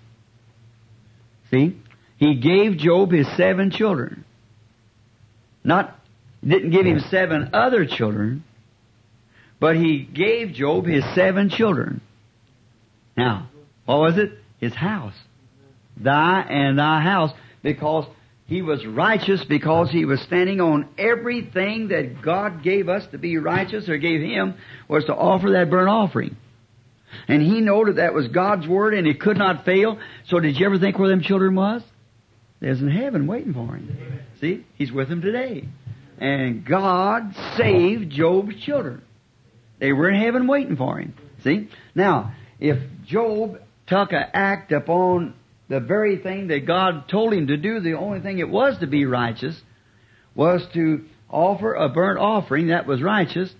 See? 1.49 1.77
He 2.17 2.35
gave 2.35 2.77
Job 2.77 3.11
his 3.11 3.27
seven 3.37 3.71
children. 3.71 4.25
Not, 5.63 5.97
didn't 6.45 6.71
give 6.71 6.85
him 6.85 6.99
seven 7.09 7.51
other 7.53 7.85
children, 7.85 8.43
but 9.59 9.77
he 9.77 9.99
gave 9.99 10.53
Job 10.53 10.85
his 10.85 11.05
seven 11.15 11.49
children. 11.49 12.01
Now, 13.15 13.49
what 13.85 13.99
was 13.99 14.17
it? 14.17 14.31
His 14.59 14.73
house 14.73 15.15
thy 15.97 16.41
and 16.41 16.79
thy 16.79 17.01
house, 17.01 17.31
because 17.61 18.05
he 18.45 18.61
was 18.61 18.85
righteous 18.85 19.43
because 19.45 19.89
he 19.89 20.05
was 20.05 20.21
standing 20.21 20.59
on 20.59 20.89
everything 20.97 21.87
that 21.89 22.21
God 22.21 22.61
gave 22.61 22.89
us 22.89 23.05
to 23.07 23.17
be 23.17 23.37
righteous 23.37 23.87
or 23.87 23.97
gave 23.97 24.21
him 24.21 24.55
was 24.87 25.05
to 25.05 25.15
offer 25.15 25.51
that 25.51 25.69
burnt 25.69 25.89
offering. 25.89 26.35
And 27.27 27.41
he 27.41 27.61
that 27.61 27.95
that 27.95 28.13
was 28.13 28.27
God's 28.27 28.67
word 28.67 28.93
and 28.93 29.07
it 29.07 29.19
could 29.19 29.37
not 29.37 29.65
fail. 29.65 29.99
So 30.27 30.39
did 30.39 30.59
you 30.59 30.65
ever 30.65 30.77
think 30.77 30.99
where 30.99 31.09
them 31.09 31.21
children 31.21 31.55
was? 31.55 31.81
There's 32.59 32.81
in 32.81 32.89
heaven 32.89 33.27
waiting 33.27 33.53
for 33.53 33.75
him. 33.75 34.19
See? 34.39 34.65
He's 34.77 34.91
with 34.91 35.09
them 35.09 35.21
today. 35.21 35.67
And 36.17 36.65
God 36.65 37.35
saved 37.57 38.11
Job's 38.11 38.59
children. 38.61 39.01
They 39.79 39.93
were 39.93 40.09
in 40.09 40.21
heaven 40.21 40.47
waiting 40.47 40.75
for 40.75 40.99
him. 40.99 41.13
See? 41.43 41.69
Now, 41.95 42.33
if 42.59 42.77
Job 43.05 43.59
took 43.87 44.11
an 44.11 44.25
act 44.33 44.71
upon 44.71 45.33
the 45.69 45.79
very 45.79 46.17
thing 46.17 46.47
that 46.47 46.65
God 46.65 47.07
told 47.07 47.33
him 47.33 47.47
to 47.47 47.57
do, 47.57 47.79
the 47.79 47.93
only 47.93 48.19
thing 48.19 48.39
it 48.39 48.49
was 48.49 48.77
to 48.79 48.87
be 48.87 49.05
righteous, 49.05 49.59
was 50.35 50.65
to 50.73 51.05
offer 51.29 51.73
a 51.73 51.89
burnt 51.89 52.19
offering 52.19 52.67
that 52.67 52.85
was 52.85 53.01
righteous, 53.01 53.53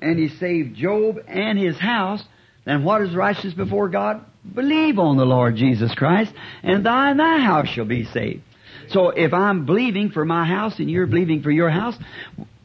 and 0.00 0.18
he 0.18 0.28
saved 0.28 0.76
Job 0.76 1.18
and 1.26 1.58
his 1.58 1.78
house, 1.78 2.22
then 2.64 2.84
what 2.84 3.02
is 3.02 3.14
righteous 3.14 3.54
before 3.54 3.88
God? 3.88 4.24
Believe 4.54 4.98
on 4.98 5.16
the 5.16 5.26
Lord 5.26 5.56
Jesus 5.56 5.94
Christ, 5.94 6.32
and 6.62 6.86
thy 6.86 7.10
and 7.10 7.20
thy 7.20 7.38
house 7.38 7.68
shall 7.68 7.84
be 7.84 8.04
saved. 8.04 8.42
So 8.90 9.10
if 9.10 9.34
I'm 9.34 9.66
believing 9.66 10.10
for 10.10 10.24
my 10.24 10.46
house 10.46 10.78
and 10.78 10.90
you're 10.90 11.06
believing 11.06 11.42
for 11.42 11.50
your 11.50 11.70
house, 11.70 11.96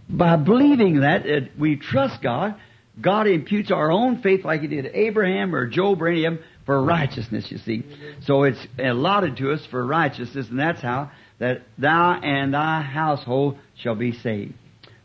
by 0.10 0.36
believing 0.36 1.02
that, 1.02 1.26
uh, 1.26 1.46
we 1.58 1.76
trust 1.76 2.22
God, 2.22 2.56
God 3.02 3.28
imputes 3.28 3.72
our 3.72 3.92
own 3.92 4.22
faith 4.22 4.46
like 4.46 4.62
He 4.62 4.68
did 4.68 4.86
Abraham 4.94 5.56
or 5.56 5.68
Job 5.68 6.02
or 6.02 6.08
any 6.08 6.26
of 6.26 6.36
them 6.36 6.44
for 6.66 6.82
righteousness, 6.82 7.48
you 7.50 7.58
see. 7.60 7.84
So 8.26 8.44
it's 8.44 8.66
allotted 8.80 9.38
to 9.38 9.52
us 9.52 9.66
for 9.70 9.86
righteousness, 9.86 10.48
and 10.50 10.60
that's 10.60 10.82
how 10.82 11.12
that 11.40 11.64
thou 11.78 12.14
and 12.14 12.54
thy 12.54 12.82
household 12.82 13.58
shall 13.82 13.96
be 13.96 14.14
saved. 14.14 14.54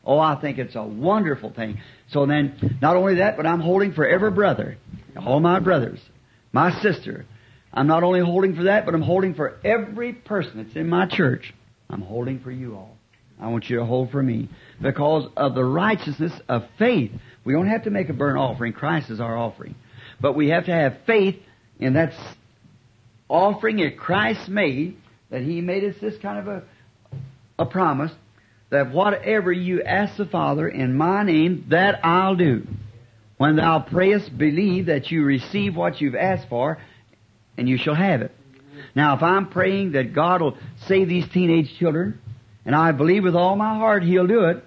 Oh, 0.05 0.19
I 0.19 0.41
think 0.41 0.59
it's 0.59 0.77
a 0.77 0.83
wonderful 0.83 1.53
thing. 1.53 1.81
So 2.13 2.25
then, 2.27 2.79
not 2.81 2.97
only 2.97 3.17
that, 3.17 3.37
but 3.37 3.47
I'm 3.47 3.61
holding 3.61 3.93
for 3.93 4.07
every 4.07 4.31
brother, 4.31 4.79
all 5.17 5.41
my 5.41 5.61
brothers, 5.61 6.01
my 6.53 6.81
sister. 6.81 7.27
I'm 7.73 7.87
not 7.87 8.03
only 8.03 8.21
holding 8.21 8.57
for 8.57 8.65
that, 8.65 8.87
but 8.87 8.95
I'm 8.95 9.03
holding 9.03 9.35
for 9.35 9.59
every 9.65 10.15
person 10.15 10.63
that's 10.63 10.77
in 10.77 10.89
my 10.89 11.07
church. 11.07 11.53
I'm 11.91 12.01
holding 12.01 12.41
for 12.41 12.51
you 12.51 12.75
all. 12.75 12.97
I 13.41 13.49
want 13.49 13.69
you 13.69 13.79
to 13.79 13.85
hold 13.85 14.11
for 14.11 14.23
me. 14.23 14.49
Because 14.81 15.29
of 15.37 15.55
the 15.55 15.65
righteousness 15.65 16.33
of 16.49 16.63
faith. 16.79 17.13
We 17.45 17.53
don't 17.53 17.69
have 17.69 17.85
to 17.85 17.91
make 17.91 18.09
a 18.09 18.13
burnt 18.13 18.39
offering. 18.39 18.73
Christ 18.73 19.11
is 19.11 19.21
our 19.21 19.37
offering. 19.37 19.75
But 20.21 20.35
we 20.35 20.49
have 20.49 20.65
to 20.67 20.73
have 20.73 20.99
faith 21.07 21.37
in 21.79 21.95
that 21.95 22.13
offering 23.29 23.77
that 23.79 23.99
Christ 23.99 24.49
made, 24.49 24.97
that 25.31 25.43
He 25.43 25.61
made 25.61 25.85
us 25.85 25.95
this 26.01 26.17
kind 26.21 26.39
of 26.39 26.49
a, 26.49 26.63
a 27.59 27.67
promise, 27.67 28.13
that 28.71 28.93
whatever 28.93 29.53
you 29.53 29.83
ask 29.83 30.17
the 30.17 30.27
Father 30.27 30.69
in 30.69 30.97
my 30.97 31.23
name, 31.23 31.67
that 31.71 32.05
I'll 32.05 32.37
do. 32.37 32.67
When 33.37 33.57
thou 33.57 33.81
prayest, 33.81 34.37
believe 34.37 34.87
that 34.87 35.11
you 35.11 35.25
receive 35.25 35.77
what 35.77 36.01
you've 36.01 36.17
asked 36.17 36.49
for, 36.49 36.79
and 37.57 37.69
you 37.69 37.79
shall 37.79 37.95
have 37.95 38.23
it. 38.23 38.33
Now, 38.95 39.17
if 39.17 39.23
I'm 39.23 39.49
praying 39.49 39.93
that 39.93 40.15
God 40.15 40.43
will 40.43 40.57
save 40.87 41.09
these 41.09 41.29
teenage 41.33 41.79
children, 41.79 42.21
and 42.65 42.75
I 42.75 42.93
believe 42.93 43.25
with 43.25 43.37
all 43.37 43.57
my 43.57 43.77
heart 43.77 44.03
He'll 44.03 44.27
do 44.27 44.45
it, 44.47 44.65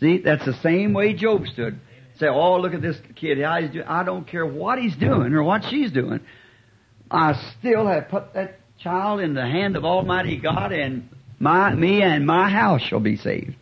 see, 0.00 0.18
that's 0.18 0.44
the 0.44 0.54
same 0.62 0.92
way 0.92 1.14
Job 1.14 1.46
stood. 1.46 1.78
Say, 2.18 2.28
oh, 2.28 2.60
look 2.60 2.74
at 2.74 2.82
this 2.82 2.96
kid. 3.16 3.42
I 3.42 4.04
don't 4.04 4.26
care 4.26 4.46
what 4.46 4.78
he's 4.78 4.94
doing 4.96 5.32
or 5.32 5.42
what 5.42 5.64
she's 5.68 5.90
doing. 5.90 6.20
I 7.10 7.34
still 7.58 7.86
have 7.86 8.08
put 8.08 8.34
that 8.34 8.58
child 8.78 9.20
in 9.20 9.34
the 9.34 9.42
hand 9.42 9.76
of 9.76 9.84
Almighty 9.84 10.36
God, 10.36 10.72
and 10.72 11.08
my 11.38 11.74
me 11.74 12.02
and 12.02 12.26
my 12.26 12.48
house 12.50 12.82
shall 12.82 13.00
be 13.00 13.16
saved. 13.16 13.54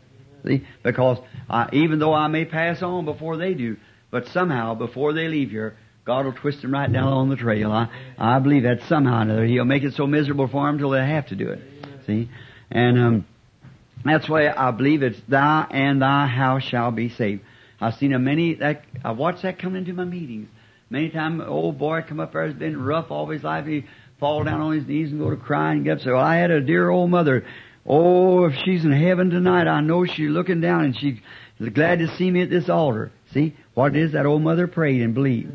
See, 0.46 0.66
because 0.82 1.18
I, 1.48 1.68
even 1.72 1.98
though 1.98 2.14
I 2.14 2.28
may 2.28 2.44
pass 2.44 2.82
on 2.82 3.04
before 3.04 3.36
they 3.36 3.54
do, 3.54 3.76
but 4.10 4.26
somehow 4.28 4.74
before 4.74 5.12
they 5.12 5.28
leave 5.28 5.50
here, 5.50 5.76
God 6.04 6.24
will 6.24 6.32
twist 6.32 6.62
them 6.62 6.72
right 6.72 6.92
down 6.92 7.12
on 7.12 7.28
the 7.28 7.36
trail. 7.36 7.70
I, 7.70 7.88
I 8.18 8.38
believe 8.40 8.64
that 8.64 8.80
somehow 8.88 9.18
or 9.18 9.22
another 9.22 9.44
He'll 9.44 9.64
make 9.64 9.84
it 9.84 9.94
so 9.94 10.06
miserable 10.06 10.48
for 10.48 10.66
them 10.66 10.78
till 10.78 10.90
they 10.90 11.06
have 11.06 11.28
to 11.28 11.36
do 11.36 11.50
it. 11.50 11.60
See, 12.06 12.28
and 12.70 12.98
um, 12.98 13.26
that's 14.04 14.28
why 14.28 14.48
I 14.50 14.72
believe 14.72 15.02
it's 15.02 15.20
Thou 15.28 15.66
and 15.70 16.02
Thy 16.02 16.26
house 16.26 16.64
shall 16.64 16.90
be 16.90 17.08
saved. 17.10 17.42
I've 17.80 17.94
seen 17.94 18.12
a 18.12 18.18
many 18.18 18.54
that 18.54 18.82
I 19.04 19.12
watched 19.12 19.42
that 19.42 19.58
coming 19.58 19.82
into 19.82 19.92
my 19.92 20.04
meetings. 20.04 20.48
Many 20.92 21.08
times, 21.08 21.42
old 21.46 21.78
boy 21.78 22.02
come 22.06 22.20
up 22.20 22.34
there 22.34 22.44
has 22.44 22.54
been 22.54 22.78
rough 22.78 23.10
all 23.10 23.26
his 23.30 23.42
life. 23.42 23.64
He 23.64 23.86
fall 24.20 24.44
down 24.44 24.60
on 24.60 24.74
his 24.74 24.86
knees 24.86 25.10
and 25.10 25.18
go 25.18 25.30
to 25.30 25.36
crying 25.36 25.78
and 25.78 25.84
get 25.86 25.96
up. 25.96 26.00
So 26.00 26.18
I 26.18 26.36
had 26.36 26.50
a 26.50 26.60
dear 26.60 26.90
old 26.90 27.08
mother. 27.08 27.46
Oh, 27.86 28.44
if 28.44 28.56
she's 28.62 28.84
in 28.84 28.92
heaven 28.92 29.30
tonight, 29.30 29.66
I 29.66 29.80
know 29.80 30.04
she's 30.04 30.28
looking 30.28 30.60
down 30.60 30.84
and 30.84 30.94
she's 30.94 31.18
glad 31.72 32.00
to 32.00 32.14
see 32.18 32.30
me 32.30 32.42
at 32.42 32.50
this 32.50 32.68
altar. 32.68 33.10
See 33.32 33.56
what 33.72 33.96
it 33.96 34.02
is 34.02 34.12
that 34.12 34.26
old 34.26 34.42
mother 34.42 34.66
prayed 34.66 35.00
and 35.00 35.14
believed. 35.14 35.54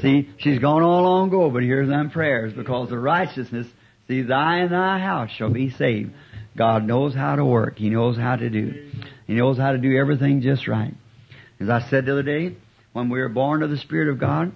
See, 0.00 0.30
she's 0.38 0.58
gone 0.58 0.82
all 0.82 1.02
long 1.02 1.28
ago, 1.28 1.50
but 1.50 1.64
here's 1.64 1.90
them 1.90 2.08
prayers 2.08 2.54
because 2.54 2.88
the 2.88 2.98
righteousness, 2.98 3.66
see, 4.06 4.22
thy 4.22 4.60
and 4.60 4.72
thy 4.72 5.00
house 5.00 5.30
shall 5.32 5.50
be 5.50 5.68
saved. 5.68 6.14
God 6.56 6.86
knows 6.86 7.14
how 7.14 7.36
to 7.36 7.44
work. 7.44 7.76
He 7.76 7.90
knows 7.90 8.16
how 8.16 8.36
to 8.36 8.48
do. 8.48 8.90
He 9.26 9.34
knows 9.34 9.58
how 9.58 9.72
to 9.72 9.78
do 9.78 9.98
everything 9.98 10.40
just 10.40 10.66
right. 10.66 10.94
As 11.60 11.68
I 11.68 11.86
said 11.90 12.06
the 12.06 12.12
other 12.12 12.22
day, 12.22 12.56
when 12.94 13.10
we 13.10 13.20
were 13.20 13.28
born 13.28 13.62
of 13.62 13.68
the 13.68 13.76
Spirit 13.76 14.08
of 14.08 14.18
God, 14.18 14.50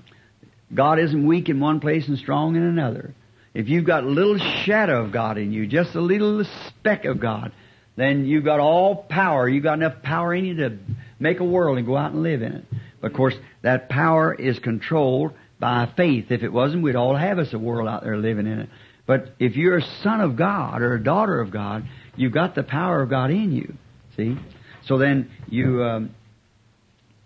God 0.74 0.98
isn't 0.98 1.26
weak 1.26 1.48
in 1.48 1.60
one 1.60 1.80
place 1.80 2.08
and 2.08 2.18
strong 2.18 2.56
in 2.56 2.62
another. 2.62 3.14
If 3.54 3.68
you've 3.68 3.84
got 3.84 4.04
a 4.04 4.08
little 4.08 4.38
shadow 4.38 5.04
of 5.04 5.12
God 5.12 5.36
in 5.36 5.52
you, 5.52 5.66
just 5.66 5.94
a 5.94 6.00
little 6.00 6.44
speck 6.68 7.04
of 7.04 7.20
God, 7.20 7.52
then 7.96 8.24
you've 8.24 8.44
got 8.44 8.60
all 8.60 8.96
power. 8.96 9.48
You've 9.48 9.64
got 9.64 9.74
enough 9.74 10.02
power 10.02 10.34
in 10.34 10.46
you 10.46 10.56
to 10.56 10.78
make 11.18 11.40
a 11.40 11.44
world 11.44 11.76
and 11.76 11.86
go 11.86 11.96
out 11.96 12.12
and 12.12 12.22
live 12.22 12.40
in 12.40 12.52
it. 12.52 12.64
But 13.00 13.10
of 13.10 13.16
course, 13.16 13.34
that 13.60 13.90
power 13.90 14.32
is 14.32 14.58
controlled 14.58 15.32
by 15.60 15.92
faith. 15.96 16.30
If 16.30 16.42
it 16.42 16.52
wasn't, 16.52 16.82
we'd 16.82 16.96
all 16.96 17.14
have 17.14 17.38
us 17.38 17.52
a 17.52 17.58
world 17.58 17.88
out 17.88 18.02
there 18.02 18.16
living 18.16 18.46
in 18.46 18.60
it. 18.60 18.68
But 19.06 19.34
if 19.38 19.56
you're 19.56 19.78
a 19.78 19.86
son 20.02 20.20
of 20.20 20.36
God 20.36 20.80
or 20.80 20.94
a 20.94 21.02
daughter 21.02 21.40
of 21.40 21.50
God, 21.50 21.84
you've 22.16 22.32
got 22.32 22.54
the 22.54 22.62
power 22.62 23.02
of 23.02 23.10
God 23.10 23.30
in 23.30 23.52
you. 23.52 23.74
See? 24.16 24.38
So 24.86 24.96
then 24.96 25.30
you, 25.48 25.82
um, 25.82 26.14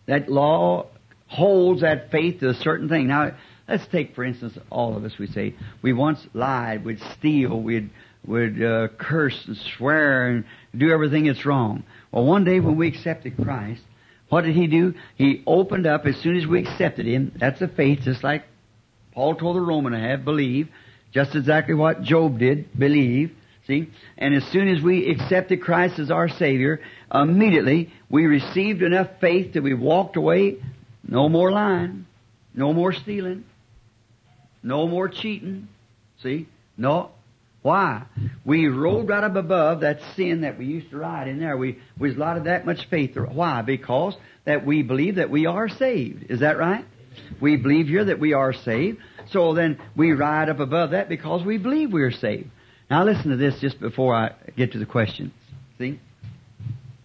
that 0.06 0.28
law 0.28 0.86
holds 1.26 1.80
that 1.80 2.10
faith 2.10 2.40
to 2.40 2.50
a 2.50 2.54
certain 2.54 2.88
thing. 2.88 3.08
Now, 3.08 3.32
let's 3.68 3.86
take, 3.88 4.14
for 4.14 4.24
instance, 4.24 4.56
all 4.70 4.96
of 4.96 5.04
us, 5.04 5.12
we 5.18 5.26
say, 5.26 5.54
we 5.82 5.92
once 5.92 6.20
lied, 6.34 6.84
we'd 6.84 7.00
steal, 7.18 7.60
we'd, 7.60 7.90
would 8.26 8.62
uh, 8.62 8.88
curse 8.98 9.44
and 9.46 9.56
swear 9.76 10.28
and 10.28 10.44
do 10.76 10.90
everything 10.90 11.26
that's 11.26 11.46
wrong. 11.46 11.84
Well, 12.10 12.24
one 12.24 12.44
day 12.44 12.60
when 12.60 12.76
we 12.76 12.88
accepted 12.88 13.36
Christ, 13.36 13.82
what 14.28 14.42
did 14.42 14.56
He 14.56 14.66
do? 14.66 14.94
He 15.16 15.42
opened 15.46 15.86
up 15.86 16.06
as 16.06 16.16
soon 16.16 16.36
as 16.36 16.46
we 16.46 16.60
accepted 16.60 17.06
Him. 17.06 17.32
That's 17.38 17.60
a 17.60 17.68
faith, 17.68 18.00
just 18.02 18.24
like 18.24 18.44
Paul 19.12 19.36
told 19.36 19.56
the 19.56 19.60
Roman 19.60 19.92
to 19.92 19.98
have, 19.98 20.24
believe. 20.24 20.68
Just 21.12 21.34
exactly 21.34 21.74
what 21.74 22.02
Job 22.02 22.38
did, 22.38 22.76
believe. 22.78 23.32
See? 23.66 23.88
And 24.16 24.34
as 24.34 24.44
soon 24.52 24.68
as 24.68 24.82
we 24.82 25.10
accepted 25.10 25.60
Christ 25.60 25.98
as 25.98 26.10
our 26.10 26.28
Savior, 26.28 26.80
immediately 27.12 27.92
we 28.08 28.26
received 28.26 28.82
enough 28.82 29.08
faith 29.20 29.54
that 29.54 29.62
we 29.62 29.74
walked 29.74 30.16
away. 30.16 30.58
No 31.08 31.28
more 31.28 31.52
lying. 31.52 32.06
No 32.54 32.72
more 32.72 32.92
stealing. 32.92 33.44
No 34.62 34.88
more 34.88 35.08
cheating. 35.08 35.68
See? 36.22 36.48
No. 36.76 37.10
Why? 37.62 38.04
We 38.44 38.68
rolled 38.68 39.08
right 39.08 39.24
up 39.24 39.34
above 39.34 39.80
that 39.80 40.00
sin 40.14 40.42
that 40.42 40.56
we 40.56 40.66
used 40.66 40.90
to 40.90 40.96
ride 40.96 41.28
in 41.28 41.40
there. 41.40 41.56
We, 41.56 41.78
we 41.98 42.08
was 42.08 42.16
a 42.16 42.20
lot 42.20 42.36
of 42.36 42.44
that 42.44 42.64
much 42.64 42.88
faith. 42.88 43.16
Why? 43.16 43.62
Because 43.62 44.16
that 44.44 44.64
we 44.64 44.82
believe 44.82 45.16
that 45.16 45.30
we 45.30 45.46
are 45.46 45.68
saved. 45.68 46.30
Is 46.30 46.40
that 46.40 46.58
right? 46.58 46.84
We 47.40 47.56
believe 47.56 47.88
here 47.88 48.04
that 48.04 48.20
we 48.20 48.34
are 48.34 48.52
saved. 48.52 48.98
So 49.30 49.54
then 49.54 49.80
we 49.96 50.12
ride 50.12 50.48
up 50.48 50.60
above 50.60 50.90
that 50.90 51.08
because 51.08 51.44
we 51.44 51.58
believe 51.58 51.92
we 51.92 52.02
are 52.02 52.12
saved. 52.12 52.50
Now 52.88 53.04
listen 53.04 53.30
to 53.30 53.36
this 53.36 53.58
just 53.60 53.80
before 53.80 54.14
I 54.14 54.32
get 54.56 54.72
to 54.72 54.78
the 54.78 54.86
questions. 54.86 55.32
See? 55.78 55.98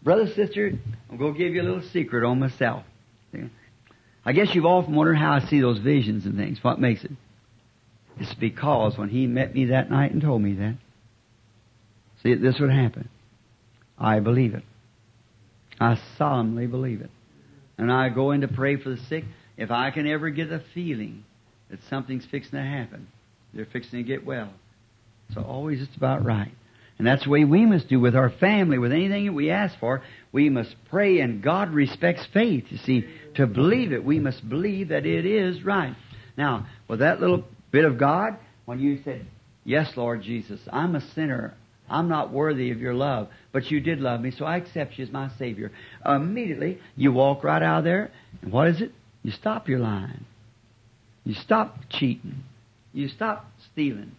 Brother, 0.04 0.28
sister, 0.28 0.74
I'm 1.10 1.18
going 1.18 1.34
to 1.34 1.40
give 1.40 1.54
you 1.54 1.62
a 1.62 1.64
little 1.64 1.90
secret 1.90 2.24
on 2.24 2.40
myself. 2.40 2.84
I 4.24 4.34
guess 4.34 4.54
you've 4.54 4.66
often 4.66 4.96
wondered 4.96 5.16
how 5.16 5.34
I 5.34 5.40
see 5.42 5.62
those 5.62 5.80
visions 5.80 6.26
and 6.26 6.38
things. 6.38 6.64
What 6.64 6.80
makes 6.80 7.04
it? 7.04 7.12
It's 8.20 8.34
because 8.36 8.98
when 8.98 9.10
he 9.10 9.26
met 9.26 9.54
me 9.54 9.66
that 9.66 9.90
night 9.90 10.12
and 10.12 10.22
told 10.22 10.42
me 10.42 10.54
that, 10.54 10.76
see, 12.22 12.36
this 12.36 12.60
would 12.60 12.72
happen. 12.72 13.10
I 13.98 14.20
believe 14.20 14.54
it. 14.54 14.64
I 15.80 16.00
solemnly 16.18 16.68
believe 16.68 17.02
it. 17.02 17.10
And 17.78 17.92
I 17.92 18.10
go 18.10 18.32
in 18.32 18.42
to 18.42 18.48
pray 18.48 18.76
for 18.76 18.90
the 18.90 18.98
sick. 18.98 19.24
If 19.58 19.72
I 19.72 19.90
can 19.90 20.06
ever 20.08 20.30
get 20.30 20.52
a 20.52 20.62
feeling 20.74 21.24
that 21.70 21.80
something's 21.90 22.26
fixing 22.26 22.52
to 22.52 22.64
happen, 22.64 23.08
they're 23.54 23.66
fixing 23.66 24.00
to 24.00 24.04
get 24.04 24.26
well. 24.26 24.52
So 25.34 25.42
always 25.42 25.82
it's 25.82 25.96
about 25.96 26.24
right. 26.24 26.52
And 27.00 27.08
that's 27.08 27.24
the 27.24 27.32
way 27.32 27.46
we 27.46 27.66
must 27.66 27.88
do 27.88 28.00
with 28.00 28.16
our 28.16 28.30
family, 28.30 28.78
with 28.78 28.92
anything 28.92 29.26
that 29.26 29.34
we 29.34 29.50
ask 29.50 29.80
for. 29.80 30.04
We 30.32 30.50
must 30.50 30.76
pray, 30.92 31.20
and 31.20 31.42
God 31.42 31.72
respects 31.72 32.24
faith. 32.32 32.66
You 32.70 32.78
see, 32.78 33.08
to 33.36 33.48
believe 33.48 33.91
it, 33.91 34.04
we 34.04 34.20
must 34.20 34.48
believe 34.48 34.89
that 34.89 35.06
it 35.06 35.26
is 35.26 35.63
right. 35.63 35.96
Now, 36.38 36.67
with 36.88 37.00
that 37.00 37.20
little 37.20 37.44
bit 37.72 37.86
of 37.86 37.98
God, 37.98 38.38
when 38.65 38.80
you 38.80 39.02
said, 39.04 39.26
Yes, 39.63 39.91
Lord 39.96 40.24
Jesus, 40.24 40.60
I'm 40.72 40.96
a 40.96 41.02
sinner. 41.13 41.54
I'm 41.89 42.08
not 42.08 42.32
worthy 42.32 42.72
of 42.72 42.80
your 42.80 42.94
love, 42.94 43.28
but 43.52 43.70
you 43.70 43.82
did 43.82 44.00
love 44.00 44.22
me, 44.22 44.32
so 44.32 44.46
I 44.46 44.58
accept 44.58 44.98
you 44.98 45.06
as 45.06 45.12
my 45.12 45.30
Savior. 45.38 45.72
Immediately, 46.06 46.80
you 46.96 47.12
walk 47.12 47.44
right 47.44 47.62
out 47.62 47.80
of 47.80 47.84
there, 47.84 48.12
and 48.41 48.52
what 48.52 48.70
is 48.70 48.82
it? 48.82 48.91
You 49.24 49.32
stop 49.32 49.67
your 49.67 49.80
lying. 49.80 50.26
You 51.26 51.36
stop 51.36 51.78
cheating. 51.89 52.44
You 52.94 53.10
stop 53.10 53.46
stealing. 53.72 54.13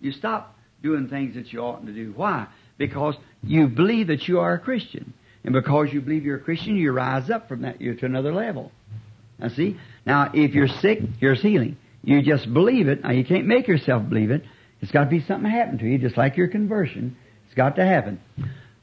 You 0.00 0.12
stop 0.12 0.54
doing 0.82 1.08
things 1.08 1.36
that 1.36 1.52
you 1.52 1.60
oughtn't 1.60 1.86
to 1.86 1.92
do. 1.92 2.12
Why? 2.14 2.48
Because 2.76 3.14
you 3.42 3.68
believe 3.68 4.08
that 4.08 4.26
you 4.28 4.40
are 4.40 4.54
a 4.54 4.58
Christian. 4.58 5.14
And 5.44 5.52
because 5.52 5.92
you 5.92 6.00
believe 6.00 6.24
you're 6.24 6.36
a 6.36 6.40
Christian, 6.40 6.76
you 6.76 6.92
rise 6.92 7.30
up 7.30 7.48
from 7.48 7.62
that 7.62 7.80
you're 7.80 7.94
to 7.94 8.06
another 8.06 8.32
level. 8.32 8.70
Now 9.38 9.48
see? 9.48 9.76
Now, 10.06 10.30
if 10.32 10.54
you're 10.54 10.68
sick, 10.68 11.00
here's 11.20 11.42
healing. 11.42 11.76
You 12.04 12.22
just 12.22 12.52
believe 12.52 12.88
it. 12.88 13.02
Now, 13.02 13.10
you 13.10 13.24
can't 13.24 13.46
make 13.46 13.68
yourself 13.68 14.08
believe 14.08 14.30
it. 14.30 14.42
It's 14.80 14.90
got 14.90 15.04
to 15.04 15.10
be 15.10 15.20
something 15.20 15.48
happen 15.48 15.78
to 15.78 15.84
you, 15.84 15.98
just 15.98 16.16
like 16.16 16.36
your 16.36 16.48
conversion. 16.48 17.16
It's 17.46 17.54
got 17.54 17.76
to 17.76 17.84
happen. 17.84 18.20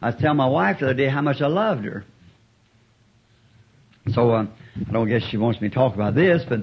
I 0.01 0.11
was 0.11 0.15
telling 0.21 0.37
my 0.37 0.47
wife 0.47 0.79
the 0.79 0.85
other 0.85 0.93
day 0.93 1.09
how 1.09 1.21
much 1.21 1.41
I 1.41 1.47
loved 1.47 1.83
her. 1.83 2.05
So, 4.13 4.31
uh, 4.31 4.47
I 4.87 4.91
don't 4.91 5.09
guess 5.09 5.23
she 5.29 5.37
wants 5.37 5.59
me 5.59 5.69
to 5.69 5.75
talk 5.75 5.93
about 5.93 6.15
this, 6.15 6.43
but 6.47 6.61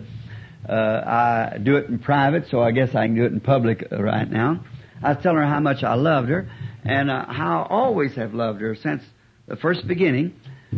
uh, 0.69 1.53
I 1.53 1.59
do 1.59 1.77
it 1.77 1.87
in 1.87 1.99
private, 1.99 2.45
so 2.51 2.63
I 2.63 2.71
guess 2.71 2.95
I 2.95 3.07
can 3.07 3.15
do 3.15 3.25
it 3.25 3.33
in 3.33 3.41
public 3.41 3.87
uh, 3.93 4.03
right 4.03 4.29
now. 4.29 4.65
I 5.03 5.13
was 5.13 5.23
telling 5.23 5.39
her 5.39 5.47
how 5.47 5.61
much 5.61 5.85
I 5.85 5.95
loved 5.95 6.31
her 6.31 6.51
and 6.85 7.11
uh, 7.11 7.27
how 7.27 7.63
I 7.63 7.75
always 7.75 8.15
have 8.15 8.33
loved 8.33 8.63
her 8.63 8.75
since 8.75 9.03
the 9.47 9.57
first 9.57 9.87
beginning. 9.87 10.35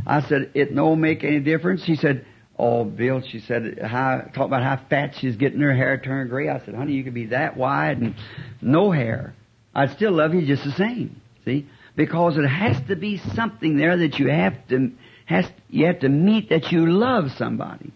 I 0.07 0.21
said, 0.23 0.51
it 0.55 0.73
no 0.73 0.95
make 0.95 1.25
any 1.25 1.41
difference. 1.41 1.85
She 1.85 1.97
said, 1.97 2.25
Oh, 2.59 2.85
Bill, 2.85 3.23
she 3.23 3.39
said, 3.39 3.79
how, 3.81 4.23
talk 4.35 4.47
about 4.47 4.65
how 4.65 4.85
fat 4.91 5.15
she's 5.17 5.37
getting 5.37 5.61
her 5.61 5.75
hair 5.75 5.97
turned 5.99 6.29
gray. 6.29 6.49
I 6.49 6.59
said, 6.65 6.75
honey, 6.75 6.95
you 6.95 7.05
could 7.05 7.15
be 7.15 7.27
that 7.27 7.57
wide 7.57 7.99
and 7.99 8.17
no 8.61 8.91
hair. 8.91 9.35
I'd 9.75 9.93
still 9.93 10.13
love 10.13 10.35
you 10.35 10.45
just 10.45 10.65
the 10.65 10.73
same. 10.73 11.21
See? 11.45 11.69
Because 11.95 12.37
it 12.37 12.47
has 12.47 12.81
to 12.89 12.97
be 12.97 13.19
something 13.19 13.77
there 13.77 13.97
that 13.99 14.19
you 14.19 14.29
have 14.29 14.55
to, 14.69 14.91
has, 15.27 15.47
you 15.71 15.87
have 15.87 16.01
to 16.01 16.09
meet 16.09 16.49
that 16.49 16.73
you 16.73 16.87
love 16.87 17.31
somebody. 17.37 17.93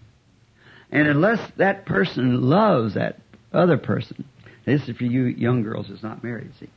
And 0.93 1.09
unless 1.09 1.41
that 1.57 1.85
person 1.85 2.43
loves 2.43 2.95
that 2.95 3.19
other 3.53 3.79
person, 3.79 4.25
this 4.65 4.89
is 4.89 4.97
for 4.97 5.05
you 5.05 5.25
young 5.25 5.65
girls 5.65 5.87
that's 5.89 6.05
not 6.05 6.23
married, 6.23 6.53
see, 6.61 6.71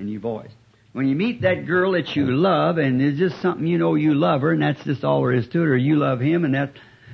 and 0.00 0.10
you 0.10 0.18
boys. 0.18 0.50
When 0.92 1.06
you 1.06 1.14
meet 1.14 1.42
that 1.42 1.66
girl 1.66 1.92
that 1.92 2.16
you 2.16 2.26
love, 2.26 2.78
and 2.78 3.00
it's 3.00 3.18
just 3.18 3.40
something 3.42 3.66
you 3.66 3.78
know 3.78 3.94
you 3.94 4.14
love 4.14 4.40
her, 4.40 4.52
and 4.52 4.62
that's 4.62 4.82
just 4.84 5.04
all 5.04 5.22
there 5.22 5.32
is 5.32 5.46
to 5.48 5.62
it, 5.62 5.66
or 5.66 5.76
you 5.76 5.96
love 5.96 6.20
him, 6.20 6.44
and 6.44 6.54
that 6.54 6.72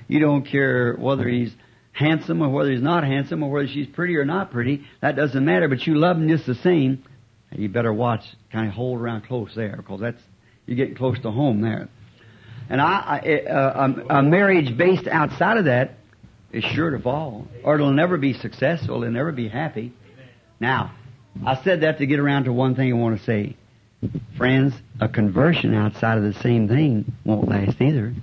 you 0.08 0.20
don't 0.20 0.44
care 0.44 0.94
whether 0.94 1.28
he's 1.28 1.52
handsome 1.92 2.42
or 2.42 2.48
whether 2.48 2.70
he's 2.70 2.82
not 2.82 3.04
handsome 3.04 3.42
or 3.42 3.50
whether 3.50 3.68
she's 3.68 3.86
pretty 3.86 4.16
or 4.16 4.24
not 4.24 4.50
pretty. 4.50 4.84
That 5.00 5.16
doesn't 5.16 5.44
matter, 5.44 5.68
but 5.68 5.86
you 5.86 5.96
love 5.96 6.16
him 6.16 6.28
just 6.28 6.46
the 6.46 6.54
same. 6.56 7.04
You 7.52 7.68
better 7.68 7.92
watch, 7.92 8.24
kind 8.50 8.68
of 8.68 8.74
hold 8.74 9.00
around 9.00 9.22
close 9.26 9.52
there, 9.54 9.76
because 9.76 10.00
that's 10.00 10.22
you're 10.66 10.76
getting 10.76 10.96
close 10.96 11.18
to 11.20 11.30
home 11.30 11.60
there. 11.60 11.88
And 12.70 12.80
I, 12.80 13.20
I 13.22 13.50
uh, 13.50 13.88
a, 14.08 14.18
a 14.18 14.22
marriage 14.22 14.76
based 14.76 15.06
outside 15.06 15.58
of 15.58 15.66
that 15.66 15.96
is 16.52 16.64
sure 16.64 16.90
to 16.90 16.98
fall, 16.98 17.46
or 17.64 17.74
it'll 17.74 17.92
never 17.92 18.16
be 18.16 18.32
successful. 18.32 19.02
It'll 19.02 19.12
never 19.12 19.32
be 19.32 19.48
happy. 19.48 19.92
Now, 20.60 20.94
I 21.44 21.62
said 21.62 21.82
that 21.82 21.98
to 21.98 22.06
get 22.06 22.20
around 22.20 22.44
to 22.44 22.52
one 22.52 22.74
thing 22.76 22.92
I 22.92 22.96
want 22.96 23.18
to 23.18 23.24
say. 23.24 23.56
Friends, 24.36 24.74
a 25.00 25.08
conversion 25.08 25.74
outside 25.74 26.18
of 26.18 26.24
the 26.24 26.34
same 26.40 26.68
thing 26.68 27.12
won't 27.24 27.48
last 27.48 27.80
either. 27.80 28.14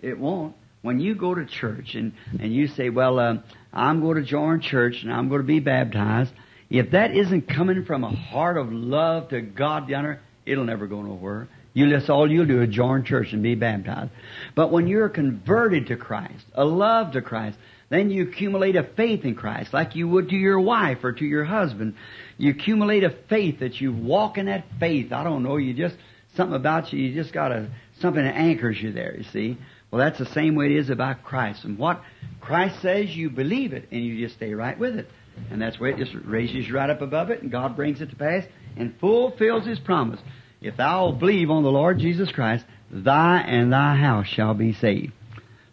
It 0.00 0.18
won't. 0.18 0.54
When 0.82 0.98
you 0.98 1.14
go 1.14 1.34
to 1.34 1.46
church 1.46 1.94
and, 1.94 2.12
and 2.40 2.52
you 2.52 2.66
say, 2.66 2.90
well, 2.90 3.18
uh, 3.18 3.36
I'm 3.72 4.00
going 4.00 4.16
to 4.16 4.24
join 4.24 4.60
church 4.60 5.02
and 5.02 5.12
I'm 5.12 5.28
going 5.28 5.40
to 5.40 5.46
be 5.46 5.60
baptized, 5.60 6.32
if 6.70 6.90
that 6.90 7.14
isn't 7.14 7.48
coming 7.48 7.84
from 7.84 8.02
a 8.02 8.10
heart 8.10 8.56
of 8.56 8.72
love 8.72 9.28
to 9.28 9.40
God 9.40 9.88
down 9.88 10.04
there, 10.04 10.20
it'll 10.44 10.64
never 10.64 10.86
go 10.86 11.02
nowhere. 11.02 11.48
You 11.74 11.88
that's 11.88 12.10
all 12.10 12.30
you'll 12.30 12.46
do 12.46 12.62
is 12.62 12.74
join 12.74 13.04
church 13.04 13.32
and 13.32 13.42
be 13.42 13.54
baptized. 13.54 14.10
But 14.54 14.72
when 14.72 14.86
you're 14.86 15.08
converted 15.08 15.86
to 15.86 15.96
Christ, 15.96 16.44
a 16.54 16.64
love 16.64 17.12
to 17.12 17.22
Christ, 17.22 17.56
then 17.92 18.10
you 18.10 18.22
accumulate 18.22 18.74
a 18.74 18.84
faith 18.84 19.24
in 19.24 19.34
Christ, 19.34 19.74
like 19.74 19.94
you 19.94 20.08
would 20.08 20.30
to 20.30 20.36
your 20.36 20.58
wife 20.58 21.04
or 21.04 21.12
to 21.12 21.24
your 21.24 21.44
husband. 21.44 21.94
You 22.38 22.52
accumulate 22.52 23.04
a 23.04 23.14
faith 23.28 23.60
that 23.60 23.80
you 23.80 23.92
walk 23.92 24.38
in 24.38 24.46
that 24.46 24.64
faith. 24.80 25.12
I 25.12 25.22
don't 25.22 25.42
know, 25.42 25.58
you 25.58 25.74
just, 25.74 25.96
something 26.34 26.56
about 26.56 26.92
you, 26.92 26.98
you 27.00 27.14
just 27.14 27.34
got 27.34 27.52
a, 27.52 27.68
something 28.00 28.24
that 28.24 28.34
anchors 28.34 28.80
you 28.80 28.92
there, 28.92 29.14
you 29.14 29.24
see. 29.24 29.58
Well, 29.90 29.98
that's 29.98 30.18
the 30.18 30.32
same 30.32 30.54
way 30.54 30.66
it 30.66 30.72
is 30.72 30.88
about 30.88 31.22
Christ. 31.22 31.64
And 31.64 31.76
what 31.76 32.00
Christ 32.40 32.80
says, 32.80 33.14
you 33.14 33.28
believe 33.28 33.74
it, 33.74 33.88
and 33.92 34.02
you 34.02 34.24
just 34.24 34.36
stay 34.36 34.54
right 34.54 34.78
with 34.78 34.96
it. 34.96 35.06
And 35.50 35.60
that's 35.60 35.78
where 35.78 35.90
it 35.90 35.98
just 35.98 36.14
raises 36.24 36.66
you 36.66 36.74
right 36.74 36.88
up 36.88 37.02
above 37.02 37.28
it, 37.28 37.42
and 37.42 37.50
God 37.50 37.76
brings 37.76 38.00
it 38.00 38.08
to 38.08 38.16
pass 38.16 38.44
and 38.76 38.98
fulfills 39.00 39.66
His 39.66 39.78
promise. 39.78 40.20
If 40.62 40.78
thou 40.78 41.12
believe 41.12 41.50
on 41.50 41.62
the 41.62 41.70
Lord 41.70 41.98
Jesus 41.98 42.32
Christ, 42.32 42.64
thy 42.90 43.40
and 43.40 43.70
thy 43.70 43.96
house 43.96 44.28
shall 44.28 44.54
be 44.54 44.72
saved. 44.72 45.12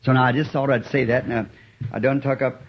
So 0.03 0.11
now 0.11 0.23
I 0.23 0.31
just 0.33 0.51
thought 0.51 0.69
I'd 0.69 0.85
say 0.87 1.05
that. 1.05 1.27
Now, 1.27 1.47
I 1.91 1.99
don't 1.99 2.21
took 2.21 2.41
up 2.41 2.61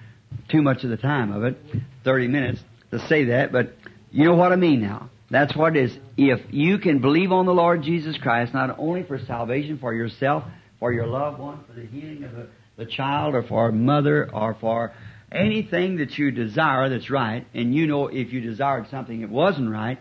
too 0.49 0.63
much 0.63 0.85
of 0.85 0.91
the 0.91 0.97
time 0.97 1.33
of 1.33 1.45
it, 1.45 1.59
30 2.05 2.29
minutes 2.29 2.61
to 2.91 2.99
say 3.09 3.27
that, 3.27 3.53
but 3.53 3.75
you 4.11 4.25
know 4.25 4.35
what 4.35 4.53
I 4.53 4.57
mean 4.57 4.81
now. 4.81 5.11
That's 5.31 5.55
what 5.55 5.77
it 5.77 5.85
is. 5.85 5.99
If 6.17 6.41
you 6.51 6.79
can 6.79 7.01
believe 7.01 7.31
on 7.31 7.47
the 7.47 7.55
Lord 7.55 7.83
Jesus 7.83 8.19
Christ, 8.19 8.53
not 8.53 8.79
only 8.79 9.05
for 9.05 9.19
salvation 9.19 9.79
for 9.79 9.95
yourself, 9.95 10.45
for 10.81 10.93
your 10.93 11.07
loved 11.07 11.39
one, 11.39 11.61
for 11.67 11.73
the 11.73 11.87
healing 11.87 12.25
of 12.25 12.33
the, 12.33 12.49
the 12.77 12.87
child, 12.87 13.35
or 13.35 13.45
for 13.45 13.69
a 13.69 13.73
mother, 13.73 14.29
or 14.33 14.57
for 14.61 14.93
anything 15.31 15.99
that 15.99 16.19
you 16.19 16.33
desire 16.33 16.89
that's 16.89 17.11
right, 17.11 17.47
and 17.55 17.75
you 17.75 17.87
know 17.87 18.09
if 18.09 18.33
you 18.33 18.41
desired 18.41 18.89
something 18.91 19.21
that 19.21 19.31
wasn't 19.31 19.71
right, 19.71 20.01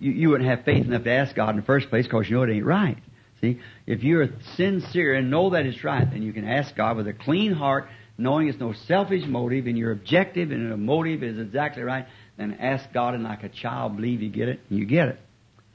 you, 0.00 0.10
you 0.10 0.30
wouldn't 0.30 0.50
have 0.50 0.64
faith 0.64 0.84
enough 0.84 1.04
to 1.04 1.10
ask 1.10 1.36
God 1.36 1.50
in 1.50 1.56
the 1.56 1.62
first 1.62 1.88
place 1.88 2.06
because 2.06 2.28
you 2.28 2.36
know 2.36 2.42
it 2.42 2.50
ain't 2.50 2.66
right. 2.66 2.98
See, 3.40 3.60
if 3.86 4.02
you're 4.02 4.28
sincere 4.56 5.14
and 5.14 5.30
know 5.30 5.50
that 5.50 5.66
it's 5.66 5.84
right, 5.84 6.10
then 6.10 6.22
you 6.22 6.32
can 6.32 6.48
ask 6.48 6.74
God 6.74 6.96
with 6.96 7.06
a 7.06 7.12
clean 7.12 7.52
heart, 7.52 7.88
knowing 8.16 8.48
it's 8.48 8.58
no 8.58 8.72
selfish 8.72 9.24
motive, 9.26 9.66
and 9.66 9.76
your 9.76 9.92
objective 9.92 10.50
and 10.50 10.70
the 10.70 10.76
motive 10.76 11.22
is 11.22 11.38
exactly 11.38 11.82
right, 11.82 12.06
then 12.36 12.56
ask 12.60 12.92
God 12.92 13.14
and 13.14 13.24
like 13.24 13.42
a 13.42 13.48
child 13.48 13.96
believe 13.96 14.22
you 14.22 14.30
get 14.30 14.48
it, 14.48 14.60
and 14.68 14.78
you 14.78 14.86
get 14.86 15.08
it. 15.08 15.20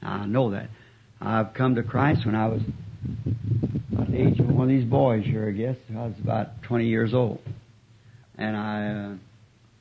I 0.02 0.26
know 0.26 0.50
that. 0.52 0.68
I've 1.20 1.52
come 1.52 1.74
to 1.74 1.82
Christ 1.82 2.24
when 2.24 2.34
I 2.34 2.46
was 2.48 2.62
about 3.92 4.10
the 4.10 4.20
age 4.20 4.40
of 4.40 4.48
one 4.48 4.62
of 4.62 4.68
these 4.68 4.88
boys 4.88 5.24
here, 5.24 5.48
I 5.48 5.52
guess. 5.52 5.76
I 5.90 6.06
was 6.06 6.18
about 6.22 6.62
20 6.62 6.86
years 6.86 7.12
old. 7.12 7.40
And 8.38 8.56
I, 8.56 8.88
uh, 8.88 9.14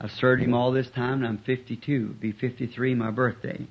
I 0.02 0.08
served 0.10 0.42
him 0.42 0.54
all 0.54 0.72
this 0.74 0.90
time, 0.90 1.24
and 1.24 1.28
I'm 1.28 1.38
52. 1.40 2.16
Be 2.20 2.34
53 2.34 2.96
my 2.96 3.12
birthday. 3.12 3.66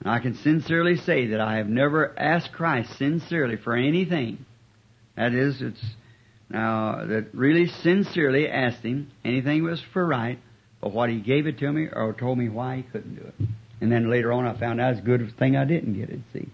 And 0.00 0.08
I 0.10 0.20
can 0.20 0.36
sincerely 0.36 0.96
say 0.96 1.28
that 1.28 1.40
I 1.40 1.56
have 1.56 1.68
never 1.68 2.18
asked 2.18 2.52
Christ 2.52 2.96
sincerely 2.98 3.56
for 3.56 3.74
anything. 3.74 4.46
That 5.16 5.32
is, 5.34 5.60
it's 5.60 5.84
now 6.50 7.04
that 7.06 7.28
really 7.32 7.68
sincerely 7.68 8.48
asked 8.48 8.82
Him 8.82 9.10
anything 9.24 9.62
was 9.62 9.80
for 9.92 10.04
right, 10.06 10.38
but 10.80 10.92
what 10.92 11.08
He 11.08 11.20
gave 11.20 11.46
it 11.46 11.58
to 11.60 11.72
me 11.72 11.88
or 11.90 12.12
told 12.12 12.38
me 12.38 12.48
why 12.48 12.76
He 12.76 12.82
couldn't 12.82 13.14
do 13.14 13.22
it. 13.22 13.34
And 13.80 13.90
then 13.90 14.10
later 14.10 14.32
on, 14.32 14.46
I 14.46 14.58
found 14.58 14.80
out 14.80 14.92
it's 14.92 15.00
a 15.00 15.04
good 15.04 15.32
thing 15.38 15.56
I 15.56 15.64
didn't 15.64 15.94
get 15.94 16.10
it. 16.10 16.20
See, 16.32 16.48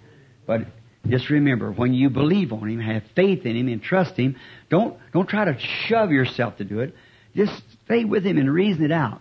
but 0.46 0.66
just 1.08 1.30
remember, 1.30 1.72
when 1.72 1.94
you 1.94 2.10
believe 2.10 2.52
on 2.52 2.68
Him, 2.68 2.80
have 2.80 3.02
faith 3.14 3.44
in 3.46 3.56
Him, 3.56 3.68
and 3.68 3.82
trust 3.82 4.16
Him, 4.16 4.36
don't 4.68 4.98
don't 5.12 5.28
try 5.28 5.46
to 5.46 5.58
shove 5.58 6.10
yourself 6.10 6.58
to 6.58 6.64
do 6.64 6.80
it. 6.80 6.94
Just 7.34 7.62
stay 7.84 8.04
with 8.04 8.24
Him 8.24 8.38
and 8.38 8.52
reason 8.52 8.84
it 8.84 8.92
out. 8.92 9.20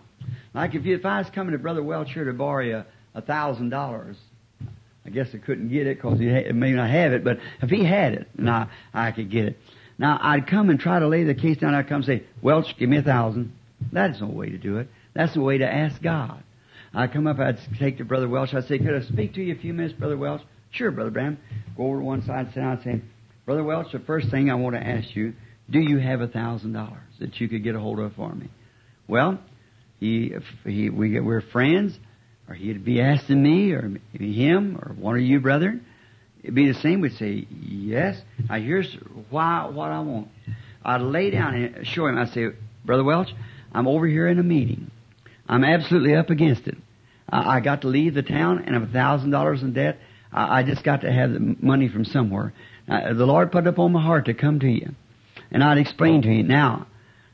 Like 0.54 0.74
if 0.74 0.84
you, 0.84 0.94
if 0.94 1.04
I 1.04 1.18
was 1.18 1.30
coming 1.30 1.52
to 1.52 1.58
Brother 1.58 1.82
Welch 1.82 2.12
here 2.12 2.24
to 2.24 2.32
borrow 2.32 2.64
you 2.64 2.84
a 3.14 3.22
thousand 3.22 3.70
dollars. 3.70 4.16
I 5.04 5.10
guess 5.10 5.28
I 5.32 5.38
couldn't 5.38 5.68
get 5.68 5.86
it 5.86 5.98
because 5.98 6.18
he 6.18 6.26
may 6.26 6.72
not 6.72 6.90
have 6.90 7.12
it, 7.12 7.22
but 7.22 7.38
if 7.62 7.70
he 7.70 7.84
had 7.84 8.12
it, 8.12 8.28
and 8.36 8.50
I, 8.50 8.66
I 8.92 9.12
could 9.12 9.30
get 9.30 9.44
it. 9.46 9.58
Now 9.98 10.18
I'd 10.20 10.46
come 10.46 10.70
and 10.70 10.78
try 10.78 10.98
to 10.98 11.08
lay 11.08 11.24
the 11.24 11.34
case 11.34 11.56
down. 11.58 11.74
I'd 11.74 11.88
come 11.88 11.96
and 11.96 12.04
say, 12.04 12.24
Welch, 12.42 12.66
give 12.78 12.88
me 12.88 12.98
a 12.98 13.02
thousand. 13.02 13.52
That's 13.92 14.20
no 14.20 14.28
way 14.28 14.50
to 14.50 14.58
do 14.58 14.78
it. 14.78 14.88
That's 15.14 15.34
the 15.34 15.40
way 15.40 15.58
to 15.58 15.66
ask 15.66 16.00
God. 16.02 16.42
I'd 16.94 17.12
come 17.12 17.26
up, 17.26 17.38
I'd 17.38 17.58
take 17.78 17.98
to 17.98 18.04
Brother 18.04 18.28
Welch. 18.28 18.54
I'd 18.54 18.64
say, 18.64 18.78
could 18.78 18.94
I 18.94 19.06
speak 19.06 19.34
to 19.34 19.42
you 19.42 19.54
a 19.54 19.58
few 19.58 19.74
minutes, 19.74 19.94
Brother 19.98 20.16
Welch? 20.16 20.40
Sure, 20.70 20.90
Brother 20.90 21.10
Branham. 21.10 21.38
Go 21.76 21.88
over 21.88 21.98
to 21.98 22.04
one 22.04 22.24
side, 22.24 22.46
and 22.46 22.54
sit 22.54 22.60
down, 22.60 22.72
and 22.72 22.82
say, 22.82 23.02
Brother 23.44 23.62
Welch, 23.62 23.92
the 23.92 23.98
first 24.00 24.30
thing 24.30 24.50
I 24.50 24.54
want 24.54 24.76
to 24.76 24.86
ask 24.86 25.14
you, 25.14 25.34
do 25.68 25.78
you 25.78 25.98
have 25.98 26.20
a 26.22 26.28
thousand 26.28 26.72
dollars 26.72 27.02
that 27.20 27.38
you 27.38 27.48
could 27.48 27.62
get 27.64 27.74
a 27.74 27.80
hold 27.80 27.98
of 27.98 28.14
for 28.14 28.34
me? 28.34 28.48
Well, 29.08 29.38
he, 30.00 30.32
he, 30.64 30.88
we, 30.88 31.20
we're 31.20 31.42
friends 31.42 31.98
or 32.48 32.54
he'd 32.54 32.84
be 32.84 33.00
asking 33.00 33.42
me, 33.42 33.72
or 33.72 33.98
him, 34.12 34.78
or 34.80 34.94
one 34.94 35.16
of 35.16 35.22
you 35.22 35.40
brethren, 35.40 35.84
it'd 36.46 36.54
be 36.54 36.68
the 36.70 36.78
same. 36.78 37.00
We'd 37.00 37.12
say, 37.14 37.44
yes. 37.50 38.20
Now 38.48 38.54
here's 38.60 38.96
why, 39.30 39.66
what 39.66 39.90
I 39.90 39.98
want. 39.98 40.28
I'd 40.84 41.00
lay 41.00 41.30
down 41.30 41.56
and 41.56 41.84
show 41.84 42.06
him. 42.06 42.16
I'd 42.16 42.28
say, 42.28 42.50
Brother 42.84 43.02
Welch, 43.02 43.34
I'm 43.72 43.88
over 43.88 44.06
here 44.06 44.28
in 44.28 44.38
a 44.38 44.44
meeting. 44.44 44.92
I'm 45.48 45.64
absolutely 45.64 46.14
up 46.14 46.30
against 46.30 46.68
it. 46.68 46.76
I, 47.28 47.56
I 47.56 47.60
got 47.60 47.80
to 47.80 47.88
leave 47.88 48.14
the 48.14 48.22
town 48.22 48.62
and 48.64 48.76
I'm 48.76 48.84
a 48.84 48.92
thousand 48.92 49.32
dollars 49.32 49.62
in 49.64 49.72
debt. 49.72 49.98
I, 50.32 50.60
I, 50.60 50.62
just 50.62 50.84
got 50.84 51.00
to 51.00 51.10
have 51.10 51.32
the 51.32 51.56
money 51.60 51.88
from 51.88 52.04
somewhere. 52.04 52.52
Uh, 52.88 53.12
the 53.12 53.26
Lord 53.26 53.50
put 53.50 53.66
it 53.66 53.68
upon 53.68 53.90
my 53.90 54.02
heart 54.02 54.26
to 54.26 54.34
come 54.34 54.60
to 54.60 54.68
you. 54.68 54.94
And 55.50 55.64
I'd 55.64 55.78
explain 55.78 56.22
to 56.22 56.32
you 56.32 56.44
now. 56.44 56.86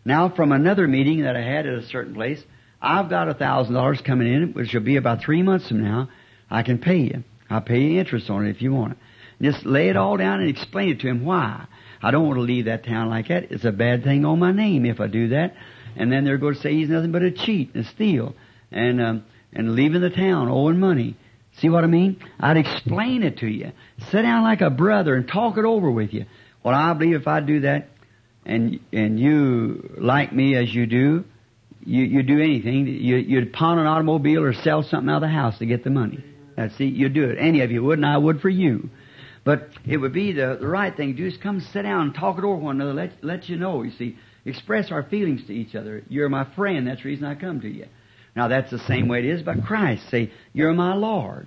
Now 0.07 0.31
from 0.31 0.53
another 0.53 0.89
meeting 0.89 1.25
that 1.25 1.37
I 1.37 1.43
had 1.43 1.67
at 1.67 1.75
a 1.75 1.87
certain 1.87 2.15
place, 2.15 2.43
I've 2.81 3.11
got 3.11 3.29
a 3.29 3.35
thousand 3.35 3.75
dollars 3.75 4.01
coming 4.01 4.33
in, 4.33 4.55
which 4.55 4.73
will 4.73 4.81
be 4.81 4.97
about 4.97 5.21
three 5.21 5.43
months 5.43 5.69
from 5.69 5.85
now. 5.85 6.09
I 6.51 6.63
can 6.63 6.79
pay 6.79 7.01
you. 7.01 7.25
I'll 7.53 7.61
pay 7.61 7.81
you 7.81 8.01
interest 8.01 8.31
on 8.31 8.47
it 8.47 8.51
if 8.51 8.63
you 8.63 8.73
want 8.73 8.93
it. 8.93 8.99
Just 9.43 9.67
lay 9.67 9.89
it 9.89 9.97
all 9.97 10.17
down 10.17 10.41
and 10.41 10.49
explain 10.49 10.91
it 10.91 11.01
to 11.01 11.09
him 11.09 11.25
why. 11.25 11.67
I 12.03 12.11
don't 12.11 12.27
want 12.27 12.39
to 12.39 12.43
leave 12.43 12.67
that 12.67 12.85
town 12.85 13.11
like 13.11 13.29
that. 13.29 13.51
It's 13.51 13.65
a 13.65 13.73
bad 13.73 14.05
thing 14.05 14.25
on 14.25 14.39
my 14.39 14.53
name 14.53 14.87
if 14.87 15.01
I 15.01 15.07
do 15.07 15.29
that. 15.29 15.55
And 15.97 16.11
then 16.11 16.25
they're 16.25 16.39
going 16.39 16.55
to 16.55 16.61
say 16.61 16.75
he's 16.75 16.89
nothing 16.89 17.13
but 17.13 17.23
a 17.23 17.31
cheat 17.31 17.75
and 17.75 17.85
a 17.85 17.89
steal 17.89 18.35
and 18.71 19.01
um, 19.01 19.25
and 19.53 19.75
leaving 19.75 20.01
the 20.01 20.11
town 20.11 20.49
owing 20.49 20.81
money. 20.81 21.17
See 21.59 21.69
what 21.69 21.85
I 21.85 21.87
mean? 21.87 22.23
I'd 22.41 22.57
explain 22.57 23.23
it 23.23 23.39
to 23.39 23.47
you. 23.47 23.73
Sit 24.11 24.23
down 24.23 24.43
like 24.43 24.63
a 24.63 24.71
brother 24.71 25.15
and 25.15 25.29
talk 25.29 25.59
it 25.59 25.65
over 25.65 25.91
with 25.91 26.15
you. 26.15 26.25
Well, 26.63 26.75
I 26.75 26.95
believe 26.95 27.17
if 27.17 27.29
I 27.29 27.41
do 27.41 27.61
that, 27.61 27.89
and 28.47 28.81
and 28.93 29.21
you 29.21 29.95
like 29.99 30.33
me 30.33 30.57
as 30.57 30.75
you 30.75 30.87
do, 30.87 31.25
you, 31.85 32.05
you 32.05 32.23
do 32.23 32.41
anything. 32.41 32.87
You, 32.87 33.17
you'd 33.17 33.53
pawn 33.53 33.79
an 33.79 33.87
automobile 33.87 34.43
or 34.43 34.53
sell 34.53 34.83
something 34.83 35.11
out 35.11 35.17
of 35.17 35.23
the 35.23 35.29
house 35.29 35.59
to 35.59 35.67
get 35.67 35.85
the 35.85 35.91
money. 35.91 36.25
That's 36.57 36.77
see, 36.77 36.87
you'd 36.87 37.15
do 37.15 37.25
it. 37.25 37.39
Any 37.39 37.63
of 37.63 37.71
you 37.71 37.83
would, 37.83 37.99
and 37.99 38.07
I 38.07 38.19
would 38.19 38.41
for 38.41 38.51
you. 38.51 38.91
But 39.45 39.71
it 39.87 39.97
would 39.97 40.13
be 40.13 40.33
the, 40.33 40.57
the 40.61 40.67
right 40.69 40.97
thing 40.97 41.17
to 41.17 41.23
do 41.23 41.27
is 41.27 41.37
come 41.43 41.61
sit 41.61 41.83
down 41.83 42.03
and 42.03 42.15
talk 42.15 42.39
it 42.39 42.45
over 42.45 42.57
one 42.57 42.81
another. 42.81 42.95
Let, 42.95 43.13
let 43.23 43.49
you 43.49 43.57
know, 43.57 43.83
you 43.83 43.91
see. 43.93 44.17
Express 44.45 44.91
our 44.91 45.05
feelings 45.05 45.47
to 45.47 45.53
each 45.53 45.77
other. 45.77 46.03
You're 46.09 46.29
my 46.29 46.53
friend. 46.57 46.87
That's 46.87 47.03
the 47.03 47.09
reason 47.09 47.25
I 47.27 47.37
come 47.37 47.61
to 47.61 47.69
you. 47.69 47.87
Now 48.35 48.49
that's 48.49 48.71
the 48.71 48.79
same 48.81 49.07
way 49.07 49.21
it 49.21 49.27
is 49.27 49.41
about 49.41 49.63
Christ. 49.65 50.09
Say, 50.11 50.33
you're 50.53 50.73
my 50.73 50.95
Lord. 50.95 51.47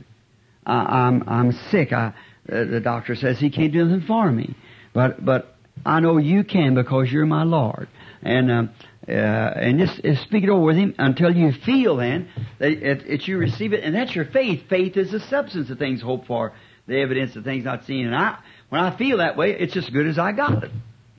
Uh, 0.66 0.70
I'm, 0.70 1.24
I'm 1.28 1.52
sick. 1.72 1.92
I, 1.92 2.14
uh, 2.50 2.64
the 2.66 2.80
doctor 2.80 3.16
says 3.16 3.38
he 3.38 3.50
can't 3.50 3.74
do 3.74 3.82
anything 3.82 4.08
for 4.08 4.32
me. 4.32 4.56
But, 4.94 5.24
but 5.24 5.56
I 5.86 6.00
know 6.00 6.18
you 6.18 6.44
can 6.46 6.74
because 6.74 7.12
you're 7.12 7.26
my 7.26 7.44
Lord. 7.44 7.90
And, 8.22 8.52
um, 8.52 8.70
uh, 9.08 9.12
and 9.12 9.80
just, 9.80 9.98
speak 10.26 10.44
it 10.44 10.50
over 10.50 10.64
with 10.64 10.78
him 10.78 10.96
until 10.98 11.36
you 11.36 11.52
feel 11.52 11.98
then 11.98 12.28
that 12.60 12.72
it, 12.72 13.04
it, 13.06 13.28
you 13.28 13.38
receive 13.38 13.74
it, 13.74 13.84
and 13.84 13.94
that's 13.94 14.16
your 14.16 14.26
faith. 14.26 14.68
Faith 14.68 14.98
is 14.98 15.12
the 15.12 15.20
substance 15.20 15.70
of 15.70 15.78
things 15.78 16.02
hoped 16.02 16.26
for, 16.28 16.54
the 16.88 17.00
evidence 17.00 17.36
of 17.36 17.44
things 17.44 17.66
not 17.66 17.86
seen. 17.86 18.08
And 18.08 18.16
I, 18.16 18.40
when 18.70 18.82
I 18.82 18.98
feel 18.98 19.18
that 19.18 19.38
way, 19.38 19.52
it's 19.52 19.78
as 19.78 19.88
good 19.90 20.08
as 20.08 20.18
I 20.18 20.32
got 20.32 20.64
it. 20.64 20.72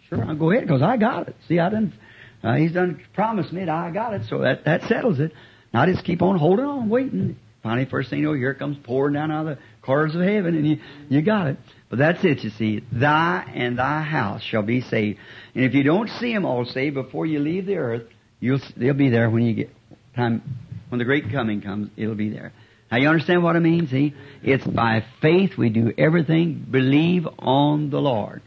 Sure, 0.08 0.24
I'll 0.24 0.36
go 0.36 0.50
ahead 0.50 0.64
because 0.64 0.82
I 0.82 0.96
got 0.96 1.28
it. 1.28 1.36
See, 1.48 1.58
I 1.58 1.68
didn't. 1.68 1.94
Uh, 2.42 2.54
he's 2.54 2.72
done 2.72 3.02
promised 3.14 3.52
me 3.52 3.64
that 3.64 3.68
I 3.70 3.90
got 3.90 4.14
it, 4.14 4.22
so 4.28 4.38
that 4.38 4.64
that 4.64 4.82
settles 4.84 5.18
it. 5.18 5.32
Now 5.72 5.82
I 5.82 5.86
just 5.86 6.04
keep 6.04 6.22
on 6.22 6.38
holding 6.38 6.64
on, 6.64 6.88
waiting. 6.88 7.36
Finally, 7.62 7.86
first 7.86 8.10
thing 8.10 8.20
you 8.20 8.26
know, 8.26 8.34
here 8.34 8.50
it 8.50 8.58
comes 8.58 8.76
pouring 8.84 9.14
down 9.14 9.32
out 9.32 9.46
of 9.46 9.56
the 9.56 9.62
cars 9.82 10.14
of 10.14 10.20
heaven, 10.20 10.54
and 10.54 10.66
you 10.66 10.78
you 11.08 11.22
got 11.22 11.48
it. 11.48 11.56
But 11.88 11.98
that's 11.98 12.24
it, 12.24 12.42
you 12.42 12.50
see. 12.50 12.82
Thy 12.90 13.50
and 13.54 13.78
thy 13.78 14.02
house 14.02 14.42
shall 14.42 14.62
be 14.62 14.80
saved. 14.80 15.18
And 15.54 15.64
if 15.64 15.74
you 15.74 15.82
don't 15.82 16.08
see 16.08 16.32
them 16.32 16.44
all 16.44 16.64
saved 16.64 16.94
before 16.94 17.26
you 17.26 17.38
leave 17.38 17.66
the 17.66 17.76
earth, 17.76 18.02
you'll, 18.40 18.60
they'll 18.76 18.94
be 18.94 19.10
there 19.10 19.30
when 19.30 19.44
you 19.44 19.54
get 19.54 19.70
time, 20.16 20.42
when 20.88 20.98
the 20.98 21.04
great 21.04 21.30
coming 21.30 21.60
comes, 21.60 21.90
it'll 21.96 22.14
be 22.14 22.30
there. 22.30 22.52
Now 22.90 22.98
you 22.98 23.08
understand 23.08 23.42
what 23.42 23.56
I 23.56 23.60
mean? 23.60 23.88
See? 23.88 24.14
It's 24.42 24.66
by 24.66 25.04
faith 25.20 25.56
we 25.56 25.70
do 25.70 25.92
everything. 25.96 26.66
Believe 26.70 27.26
on 27.38 27.90
the 27.90 28.00
Lord. 28.00 28.42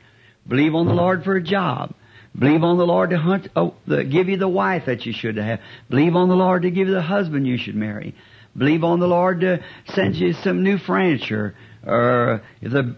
Believe 0.48 0.76
on 0.76 0.88
the 0.88 0.94
Lord 0.94 1.24
for 1.24 1.36
a 1.36 1.44
job. 1.44 1.94
Believe 2.38 2.64
on 2.64 2.78
the 2.78 2.86
Lord 2.86 3.10
to 3.10 3.18
hunt, 3.18 3.50
oh, 3.56 3.74
the, 3.88 4.04
give 4.04 4.30
you 4.30 4.38
the 4.38 4.48
wife 4.48 4.84
that 4.86 5.06
you 5.06 5.14
should 5.14 5.38
have. 5.38 5.60
Believe 5.90 6.16
on 6.16 6.30
the 6.30 6.36
Lord 6.36 6.62
to 6.62 6.72
give 6.72 6.88
you 6.88 6.94
the 6.94 7.02
husband 7.02 7.48
you 7.48 7.58
should 7.58 7.76
marry. 7.76 8.16
Believe 8.56 8.84
on 8.84 9.00
the 9.00 9.08
Lord 9.08 9.42
to 9.42 9.64
send 9.94 10.16
you 10.16 10.34
some 10.34 10.64
new 10.64 10.78
furniture. 10.78 11.56
Or 11.86 12.42
the 12.62 12.96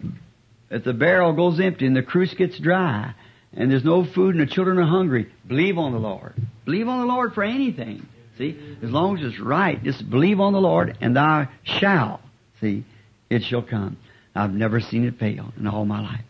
if 0.71 0.83
the 0.83 0.93
barrel 0.93 1.33
goes 1.33 1.59
empty 1.59 1.85
and 1.85 1.95
the 1.95 2.01
cruse 2.01 2.33
gets 2.33 2.57
dry 2.57 3.13
and 3.53 3.69
there's 3.69 3.83
no 3.83 4.05
food 4.05 4.35
and 4.35 4.47
the 4.47 4.51
children 4.51 4.79
are 4.79 4.87
hungry, 4.87 5.31
believe 5.47 5.77
on 5.77 5.91
the 5.91 5.99
Lord. 5.99 6.33
Believe 6.65 6.87
on 6.87 7.01
the 7.01 7.13
Lord 7.13 7.33
for 7.33 7.43
anything. 7.43 8.07
See, 8.37 8.57
as 8.81 8.89
long 8.89 9.19
as 9.19 9.25
it's 9.25 9.39
right, 9.39 9.83
just 9.83 10.09
believe 10.09 10.39
on 10.39 10.53
the 10.53 10.61
Lord 10.61 10.97
and 11.01 11.15
thou 11.15 11.47
shalt. 11.63 12.21
See, 12.61 12.85
it 13.29 13.43
shall 13.43 13.61
come. 13.61 13.97
I've 14.33 14.53
never 14.53 14.79
seen 14.79 15.03
it 15.03 15.19
fail 15.19 15.53
in 15.57 15.67
all 15.67 15.83
my 15.83 16.01
life. 16.01 16.25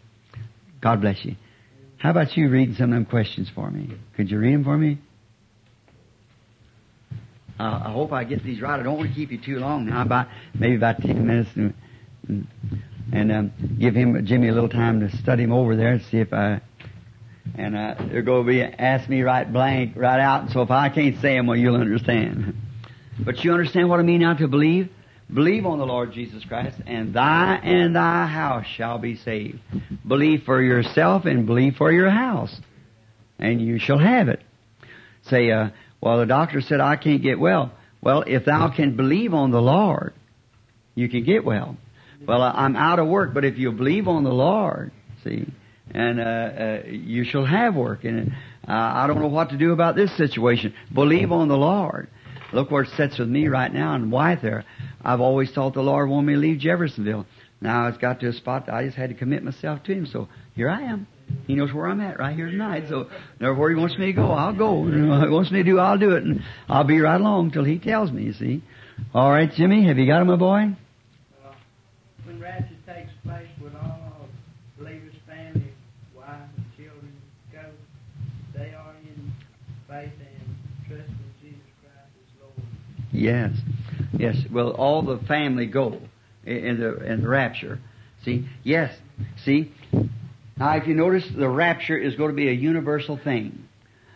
God 0.82 1.02
bless 1.02 1.24
you. 1.24 1.36
How 1.98 2.10
about 2.10 2.36
you 2.36 2.50
reading 2.50 2.74
some 2.74 2.92
of 2.92 2.96
them 2.96 3.06
questions 3.06 3.48
for 3.54 3.70
me? 3.70 3.92
Could 4.18 4.32
you 4.32 4.40
read 4.40 4.56
them 4.56 4.64
for 4.64 4.76
me? 4.76 4.98
Uh, 7.60 7.84
I 7.86 7.92
hope 7.92 8.12
I 8.12 8.24
get 8.24 8.44
these 8.44 8.60
right. 8.60 8.80
I 8.80 8.82
don't 8.82 8.98
want 8.98 9.10
to 9.10 9.16
keep 9.16 9.32
you 9.32 9.38
too 9.38 9.60
long 9.60 9.86
now. 9.86 10.02
About 10.02 10.28
maybe 10.56 10.76
about 10.76 11.00
ten 11.00 11.28
minutes. 11.28 11.52
And, 11.56 11.76
and 12.28 12.48
and 13.12 13.32
um, 13.32 13.52
give 13.80 13.96
him 13.96 14.26
Jimmy 14.26 14.50
a 14.50 14.54
little 14.54 14.70
time 14.70 15.00
to 15.02 15.16
study 15.18 15.44
him 15.44 15.52
over 15.52 15.76
there 15.76 15.94
and 15.94 16.02
see 16.04 16.18
if 16.18 16.34
I 16.34 16.62
And 17.58 17.76
uh, 17.76 17.96
they're 18.10 18.22
going 18.22 18.46
to 18.46 18.48
be 18.48 18.62
ask 18.62 19.10
me 19.10 19.22
right 19.22 19.52
blank, 19.52 19.94
right 19.96 20.20
out. 20.20 20.52
So 20.52 20.62
if 20.62 20.72
I 20.72 20.90
can't 20.90 21.16
say 21.22 21.36
them, 21.36 21.48
well, 21.48 21.58
you'll 21.58 21.76
understand. 21.76 22.56
But 23.20 23.44
you 23.44 23.52
understand 23.52 23.90
what 23.90 24.00
I 24.00 24.04
mean 24.04 24.22
now 24.22 24.34
to 24.34 24.48
believe? 24.48 24.90
Believe 25.34 25.66
on 25.66 25.80
the 25.80 25.86
Lord 25.86 26.12
Jesus 26.12 26.44
Christ, 26.44 26.78
and 26.86 27.14
thy 27.14 27.56
and 27.64 27.96
thy 27.96 28.26
house 28.28 28.66
shall 28.68 28.98
be 28.98 29.16
saved. 29.16 29.60
Believe 30.06 30.44
for 30.44 30.62
yourself 30.62 31.24
and 31.26 31.46
believe 31.46 31.78
for 31.78 31.90
your 31.92 32.10
house, 32.10 32.54
and 33.40 33.62
you 33.62 33.80
shall 33.80 33.98
have 33.98 34.28
it. 34.28 34.42
Say, 35.24 35.50
uh, 35.52 35.70
well, 36.02 36.20
the 36.20 36.26
doctor 36.26 36.60
said 36.60 36.82
I 36.82 36.98
can't 36.98 37.22
get 37.22 37.40
well. 37.40 37.72
Well, 38.02 38.24
if 38.28 38.44
thou 38.44 38.74
can 38.76 38.98
believe 38.98 39.34
on 39.34 39.52
the 39.52 39.62
Lord, 39.62 40.14
you 40.96 41.08
can 41.08 41.24
get 41.24 41.46
well. 41.46 41.78
Well, 42.28 42.42
I'm 42.42 42.76
out 42.76 43.00
of 43.00 43.08
work, 43.08 43.34
but 43.34 43.46
if 43.46 43.58
you 43.58 43.72
believe 43.72 44.08
on 44.08 44.24
the 44.24 44.32
Lord, 44.32 44.92
see, 45.24 45.48
and 45.94 46.20
uh, 46.20 46.24
uh, 46.24 46.82
you 46.88 47.24
shall 47.24 47.46
have 47.46 47.76
work. 47.76 48.04
And 48.04 48.32
uh, 48.68 48.72
I 48.72 49.08
don't 49.08 49.20
know 49.20 49.28
what 49.28 49.50
to 49.50 49.58
do 49.58 49.72
about 49.74 49.96
this 49.96 50.16
situation. 50.18 50.74
Believe 50.94 51.32
on 51.32 51.48
the 51.48 51.58
Lord. 51.58 52.10
Look 52.54 52.70
where 52.70 52.84
it 52.84 52.90
sits 52.96 53.18
with 53.18 53.30
me 53.30 53.48
right 53.48 53.74
now 53.74 53.96
and 53.96 54.12
why 54.12 54.36
there. 54.36 54.66
I've 55.04 55.22
always 55.22 55.52
thought 55.52 55.74
the 55.74 55.82
Lord 55.82 56.10
wanted 56.10 56.28
me 56.28 56.34
to 56.34 56.40
leave 56.40 56.60
Jeffersonville. 56.60 57.26
Now 57.60 57.88
it's 57.88 57.98
got 57.98 58.20
to 58.20 58.28
a 58.28 58.34
spot 58.34 58.66
that 58.66 58.76
I 58.76 58.86
just 58.86 58.98
had 58.98 59.10
to 59.10 59.16
commit 59.16 59.44
myself 59.44 59.84
to 59.84 59.94
Him. 59.94 60.06
So 60.06 60.28
here 60.56 60.70
I 60.70 60.82
am. 60.82 61.08
He 61.48 61.56
knows 61.56 61.74
where 61.74 61.88
I'm 61.88 62.02
at 62.02 62.20
right 62.20 62.36
here 62.36 62.48
tonight. 62.48 62.86
So 62.90 63.08
where 63.40 63.70
He 63.70 63.76
wants 63.76 63.98
me 63.98 64.08
to 64.08 64.14
go, 64.14 64.32
I'll 64.32 64.56
go. 64.56 64.86
You 64.86 64.92
know, 64.92 65.22
He 65.22 65.30
wants 65.30 65.52
me 65.52 65.60
to 65.60 65.64
do, 65.64 65.80
I'll 65.80 65.98
do 65.98 66.12
it. 66.12 66.24
And 66.24 66.42
I'll 66.68 66.84
be 66.84 67.00
right 67.00 67.20
along 67.20 67.52
till 67.52 67.64
He 67.64 67.80
tells 67.80 68.12
me, 68.12 68.24
you 68.24 68.34
see. 68.34 68.64
All 69.14 69.32
right, 69.32 69.52
Jimmy, 69.52 69.88
have 69.88 69.98
you 69.98 70.06
got 70.06 70.22
him, 70.22 70.28
my 70.28 70.36
boy? 70.36 70.76
When 72.42 72.50
rapture 72.50 72.76
takes 72.88 73.12
place, 73.24 73.48
would 73.62 73.76
all 73.76 74.28
believers' 74.78 75.14
family, 75.28 75.72
wife 76.16 76.28
and 76.58 76.66
children 76.76 77.14
go? 77.52 77.66
They 78.56 78.74
are 78.74 78.96
in 79.04 79.32
faith 79.88 80.12
and 80.20 80.88
trust 80.88 81.10
in 81.10 81.34
Jesus 81.40 81.62
Christ 81.84 82.10
as 82.18 82.42
Lord. 82.42 82.68
Yes, 83.12 83.52
yes. 84.14 84.38
Well, 84.52 84.72
all 84.72 85.04
the 85.04 85.20
family 85.28 85.68
go 85.68 86.00
in 86.44 86.80
the 86.80 87.06
in 87.06 87.22
the 87.22 87.28
rapture. 87.28 87.80
See, 88.26 88.48
yes. 88.64 88.92
See, 89.46 89.72
now 90.58 90.78
if 90.78 90.88
you 90.88 90.96
notice, 90.96 91.28
the 91.36 91.50
rapture 91.50 91.98
is 91.98 92.16
going 92.16 92.32
to 92.32 92.36
be 92.36 92.50
a 92.50 92.54
universal 92.54 93.20
thing. 93.24 93.68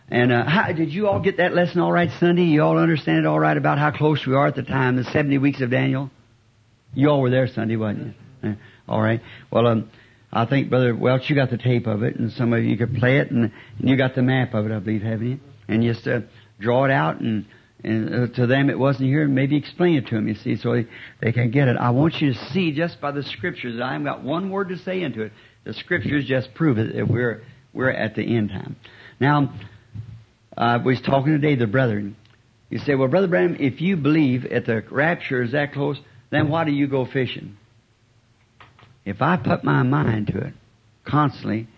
And 0.08 0.32
uh, 0.32 0.44
how, 0.48 0.72
did 0.72 0.92
you 0.92 1.06
all 1.06 1.20
get 1.20 1.36
that 1.36 1.54
lesson 1.54 1.80
all 1.80 1.92
right 1.92 2.10
Sunday? 2.18 2.44
You 2.44 2.62
all 2.62 2.78
understand 2.78 3.18
it 3.18 3.26
all 3.26 3.38
right 3.38 3.56
about 3.56 3.78
how 3.78 3.92
close 3.92 4.26
we 4.26 4.34
are 4.34 4.48
at 4.48 4.56
the 4.56 4.62
time, 4.62 4.96
the 4.96 5.04
seventy 5.04 5.38
weeks 5.38 5.60
of 5.60 5.70
Daniel. 5.70 6.10
You 6.96 7.10
all 7.10 7.20
were 7.20 7.30
there 7.30 7.46
Sunday, 7.46 7.76
wasn't 7.76 8.14
you? 8.42 8.50
Uh, 8.50 8.54
all 8.88 9.02
right. 9.02 9.20
Well, 9.50 9.66
um, 9.66 9.90
I 10.32 10.46
think 10.46 10.70
Brother 10.70 10.96
Welch, 10.96 11.28
you 11.28 11.36
got 11.36 11.50
the 11.50 11.58
tape 11.58 11.86
of 11.86 12.02
it, 12.02 12.16
and 12.16 12.32
some 12.32 12.54
of 12.54 12.64
you 12.64 12.76
could 12.78 12.94
play 12.94 13.18
it, 13.18 13.30
and, 13.30 13.52
and 13.78 13.88
you 13.88 13.96
got 13.96 14.14
the 14.14 14.22
map 14.22 14.54
of 14.54 14.64
it, 14.64 14.72
I 14.72 14.78
believe, 14.78 15.02
haven't 15.02 15.30
you? 15.30 15.40
And 15.68 15.82
just 15.82 16.08
uh, 16.08 16.20
draw 16.58 16.86
it 16.86 16.90
out 16.90 17.20
and 17.20 17.44
and 17.84 18.14
uh, 18.14 18.34
to 18.34 18.46
them 18.46 18.70
it 18.70 18.78
wasn't 18.78 19.08
here, 19.08 19.22
and 19.22 19.34
maybe 19.34 19.56
explain 19.56 19.96
it 19.96 20.06
to 20.06 20.14
them, 20.14 20.26
you 20.26 20.34
see, 20.34 20.56
so 20.56 20.72
they, 20.72 20.86
they 21.20 21.32
can 21.32 21.50
get 21.50 21.68
it. 21.68 21.76
I 21.76 21.90
want 21.90 22.20
you 22.20 22.32
to 22.32 22.44
see 22.46 22.72
just 22.72 23.00
by 23.00 23.12
the 23.12 23.22
scriptures 23.22 23.76
that 23.76 23.82
I 23.82 23.92
haven't 23.92 24.06
got 24.06 24.24
one 24.24 24.50
word 24.50 24.70
to 24.70 24.78
say 24.78 25.02
into 25.02 25.22
it. 25.22 25.32
The 25.64 25.74
scriptures 25.74 26.24
just 26.24 26.54
prove 26.54 26.78
it 26.78 26.96
that 26.96 27.06
we're, 27.06 27.42
we're 27.74 27.90
at 27.90 28.14
the 28.14 28.22
end 28.22 28.48
time. 28.48 28.76
Now, 29.20 29.52
I 30.56 30.78
was 30.78 31.00
talking 31.02 31.32
today 31.32 31.54
to 31.54 31.66
the 31.66 31.70
brethren. 31.70 32.16
You 32.70 32.78
say, 32.78 32.94
well, 32.94 33.08
Brother 33.08 33.28
Branham, 33.28 33.56
if 33.60 33.80
you 33.80 33.96
believe 33.96 34.46
at 34.46 34.64
the 34.64 34.82
rapture 34.90 35.42
is 35.42 35.52
that 35.52 35.72
close, 35.72 36.00
then 36.36 36.48
why 36.48 36.64
do 36.64 36.72
you 36.72 36.86
go 36.86 37.06
fishing? 37.06 37.56
If 39.04 39.22
I 39.22 39.36
put 39.36 39.64
my 39.64 39.82
mind 39.82 40.28
to 40.28 40.38
it 40.38 40.54
constantly, 41.04 41.68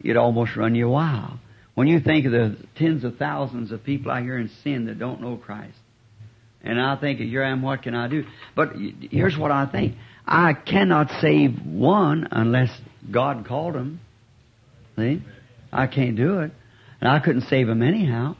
it'd 0.00 0.16
almost 0.16 0.56
run 0.56 0.74
you 0.74 0.88
wild. 0.88 1.38
When 1.74 1.86
you 1.86 2.00
think 2.00 2.26
of 2.26 2.32
the 2.32 2.56
tens 2.76 3.04
of 3.04 3.16
thousands 3.16 3.72
of 3.72 3.84
people 3.84 4.10
out 4.10 4.22
here 4.22 4.38
in 4.38 4.50
sin 4.62 4.86
that 4.86 4.98
don't 4.98 5.20
know 5.20 5.36
Christ, 5.36 5.76
and 6.62 6.80
I 6.80 6.96
think, 6.96 7.18
here 7.18 7.42
I 7.42 7.50
am, 7.50 7.62
what 7.62 7.82
can 7.82 7.94
I 7.94 8.08
do? 8.08 8.24
But 8.54 8.74
here's 9.10 9.36
what 9.36 9.50
I 9.50 9.66
think. 9.66 9.96
I 10.26 10.52
cannot 10.52 11.10
save 11.20 11.60
one 11.64 12.28
unless 12.30 12.70
God 13.10 13.46
called 13.46 13.74
him. 13.74 14.00
See? 14.96 15.22
I 15.72 15.86
can't 15.88 16.16
do 16.16 16.40
it. 16.40 16.52
And 17.00 17.10
I 17.10 17.18
couldn't 17.18 17.42
save 17.42 17.68
him 17.68 17.82
anyhow. 17.82 18.36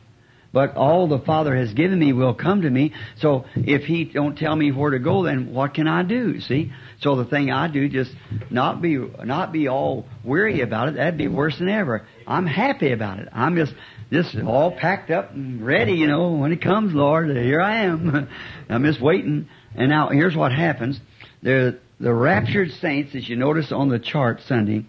But 0.53 0.77
all 0.77 1.09
the 1.09 1.19
Father 1.19 1.57
has 1.57 1.73
given 1.73 1.99
me 1.99 2.13
will 2.13 2.35
come 2.35 2.63
to 2.63 2.71
me. 2.71 2.93
So 3.19 3.47
if 3.55 3.85
He 3.85 4.05
don't 4.05 4.37
tell 4.37 4.55
me 4.55 4.71
where 4.71 4.91
to 4.91 4.99
go, 4.99 5.25
then 5.25 5.53
what 5.55 5.75
can 5.75 5.89
I 5.89 6.03
do? 6.03 6.41
See? 6.41 6.73
So 7.01 7.17
the 7.17 7.25
thing 7.25 7.51
I 7.51 7.69
do, 7.69 7.89
just 7.89 8.13
not 8.51 8.83
be, 8.83 8.97
not 9.25 9.53
be 9.53 9.69
all 9.69 10.07
weary 10.23 10.61
about 10.61 10.89
it. 10.89 10.95
That'd 10.97 11.17
be 11.17 11.29
worse 11.29 11.59
than 11.59 11.69
ever. 11.69 12.07
I'm 12.27 12.47
happy 12.47 12.93
about 12.93 13.19
it. 13.19 13.29
I'm 13.33 13.57
just, 13.57 13.73
just 14.13 14.37
all 14.37 14.73
packed 14.73 15.11
up 15.11 15.33
and 15.33 15.65
ready, 15.65 15.95
you 15.95 16.07
know, 16.07 16.33
when 16.33 16.53
it 16.53 16.61
comes, 16.61 16.95
Lord, 16.95 17.35
here 17.35 17.61
I 17.61 17.85
am. 17.85 18.29
I'm 18.69 18.85
just 18.85 19.01
waiting. 19.01 19.49
And 19.75 19.89
now 19.89 20.11
here's 20.11 20.37
what 20.37 20.53
happens. 20.53 21.01
The, 21.43 21.79
the 21.99 22.13
raptured 22.13 22.71
saints, 22.81 23.15
as 23.15 23.29
you 23.29 23.37
notice 23.37 23.73
on 23.73 23.89
the 23.89 23.99
chart 23.99 24.41
Sunday, 24.47 24.85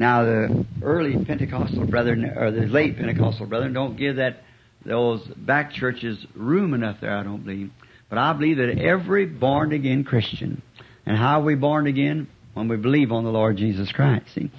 now 0.00 0.24
the 0.24 0.64
early 0.82 1.22
Pentecostal 1.26 1.86
brethren, 1.86 2.24
or 2.24 2.50
the 2.50 2.62
late 2.62 2.96
Pentecostal 2.96 3.44
brethren, 3.44 3.74
don't 3.74 3.98
give 3.98 4.16
that, 4.16 4.42
those 4.82 5.20
back 5.36 5.72
churches 5.72 6.26
room 6.34 6.72
enough 6.72 6.96
there, 7.02 7.14
I 7.14 7.22
don't 7.22 7.44
believe. 7.44 7.70
But 8.08 8.16
I 8.16 8.32
believe 8.32 8.56
that 8.56 8.78
every 8.78 9.26
born 9.26 9.72
again 9.72 10.04
Christian, 10.04 10.62
and 11.04 11.18
how 11.18 11.40
are 11.40 11.44
we 11.44 11.54
born 11.54 11.86
again? 11.86 12.28
When 12.54 12.66
we 12.66 12.78
believe 12.78 13.12
on 13.12 13.24
the 13.24 13.30
Lord 13.30 13.58
Jesus 13.58 13.92
Christ, 13.92 14.24
see? 14.34 14.50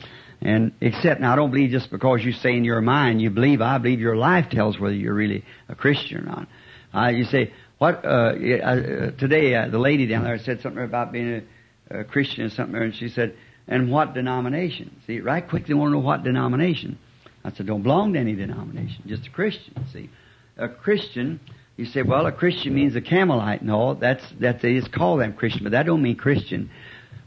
And 0.42 0.74
except 0.80 1.20
now, 1.20 1.34
I 1.34 1.36
don't 1.36 1.52
believe 1.52 1.72
just 1.72 1.90
because 1.90 2.24
you 2.24 2.34
say 2.34 2.56
in 2.56 2.64
your 2.64 2.82
mind 2.82 3.20
you 3.20 3.32
believe. 3.32 3.62
I 3.62 3.80
believe 3.80 4.00
your 4.00 4.16
life 4.16 4.50
tells 4.50 4.80
whether 4.80 4.96
you're 4.96 5.14
really 5.14 5.44
a 5.68 5.76
Christian 5.76 6.20
or 6.20 6.24
not. 6.24 6.48
Uh, 6.94 7.10
you 7.10 7.26
say 7.26 7.52
what? 7.80 8.06
Uh, 8.06 8.08
uh, 8.08 9.12
today, 9.18 9.56
uh, 9.56 9.68
the 9.70 9.80
lady 9.80 10.06
down 10.06 10.24
there 10.24 10.38
said 10.38 10.62
something 10.62 10.84
about 10.84 11.12
being 11.12 11.42
a, 11.90 12.02
a 12.02 12.04
Christian 12.04 12.46
or 12.46 12.50
something, 12.50 12.76
and 12.76 12.96
she 12.96 13.10
said, 13.10 13.36
"And 13.72 13.90
what 13.90 14.14
denomination?" 14.14 14.92
See, 15.08 15.20
right 15.22 15.48
quick 15.48 15.66
they 15.66 15.74
want 15.74 15.90
to 15.90 15.94
know 15.94 16.06
what 16.06 16.24
denomination. 16.24 16.98
I 17.44 17.52
said, 17.52 17.66
"Don't 17.66 17.82
belong 17.82 18.14
to 18.14 18.20
any 18.20 18.36
denomination, 18.36 19.04
just 19.08 19.26
a 19.26 19.32
Christian." 19.32 19.74
See, 19.92 20.10
a 20.58 20.68
Christian. 20.68 21.40
You 21.78 21.86
say, 21.86 22.04
"Well, 22.04 22.28
a 22.28 22.32
Christian 22.32 22.76
means 22.76 22.96
a 22.96 23.02
Campbellite." 23.02 23.64
No, 23.64 23.96
that's 23.96 24.24
that's 24.40 24.62
they 24.62 24.76
just 24.76 24.92
call 24.92 25.18
them 25.18 25.34
Christian, 25.34 25.64
but 25.64 25.72
that 25.72 25.88
don't 25.88 26.04
mean 26.04 26.18
Christian. 26.18 26.70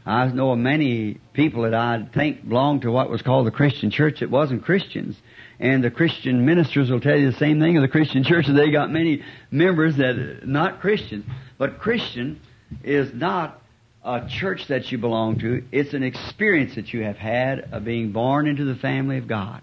I 0.05 0.27
know 0.27 0.51
of 0.51 0.59
many 0.59 1.17
people 1.33 1.63
that 1.63 1.73
I 1.73 2.03
think 2.13 2.47
belonged 2.47 2.83
to 2.83 2.91
what 2.91 3.09
was 3.09 3.23
called 3.23 3.47
the 3.47 3.51
Christian 3.51 3.89
church 3.89 4.19
that 4.19 4.29
wasn't 4.29 4.63
Christians. 4.63 5.19
And 5.59 5.83
the 5.83 5.89
Christian 5.89 6.45
ministers 6.45 6.91
will 6.91 6.99
tell 6.99 7.17
you 7.17 7.31
the 7.31 7.37
same 7.37 7.59
thing 7.59 7.75
of 7.75 7.81
the 7.81 7.87
Christian 7.87 8.23
church. 8.23 8.45
They 8.45 8.69
got 8.69 8.91
many 8.91 9.23
members 9.49 9.97
that 9.97 10.15
are 10.15 10.41
not 10.45 10.79
Christians. 10.79 11.25
But 11.57 11.79
Christian 11.79 12.39
is 12.83 13.13
not 13.15 13.59
a 14.05 14.27
church 14.29 14.67
that 14.67 14.91
you 14.91 14.99
belong 14.99 15.39
to. 15.39 15.63
It's 15.71 15.93
an 15.93 16.03
experience 16.03 16.75
that 16.75 16.93
you 16.93 17.03
have 17.03 17.17
had 17.17 17.73
of 17.73 17.83
being 17.83 18.11
born 18.11 18.47
into 18.47 18.63
the 18.63 18.75
family 18.75 19.17
of 19.17 19.27
God. 19.27 19.61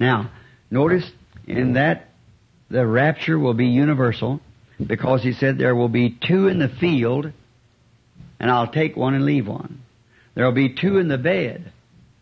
Now, 0.00 0.30
notice 0.70 1.08
in 1.46 1.74
that 1.74 2.08
the 2.70 2.86
rapture 2.86 3.38
will 3.38 3.54
be 3.54 3.66
universal 3.66 4.40
because 4.84 5.22
he 5.22 5.32
said 5.32 5.58
there 5.58 5.74
will 5.74 5.90
be 5.90 6.18
two 6.26 6.48
in 6.48 6.58
the 6.58 6.68
field 6.68 7.30
and 8.40 8.50
I'll 8.50 8.70
take 8.70 8.96
one 8.96 9.14
and 9.14 9.24
leave 9.24 9.46
one. 9.46 9.82
There'll 10.34 10.52
be 10.52 10.74
two 10.74 10.98
in 10.98 11.08
the 11.08 11.18
bed. 11.18 11.72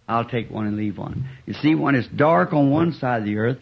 I'll 0.09 0.25
take 0.25 0.51
one 0.51 0.67
and 0.67 0.77
leave 0.77 0.99
one. 0.99 1.29
You 1.47 1.55
see, 1.55 1.75
when 1.75 1.95
it's 1.95 2.09
dark 2.09 2.53
on 2.53 2.71
one 2.71 2.93
side 2.93 3.21
of 3.21 3.25
the 3.25 3.39
earth, 3.39 3.59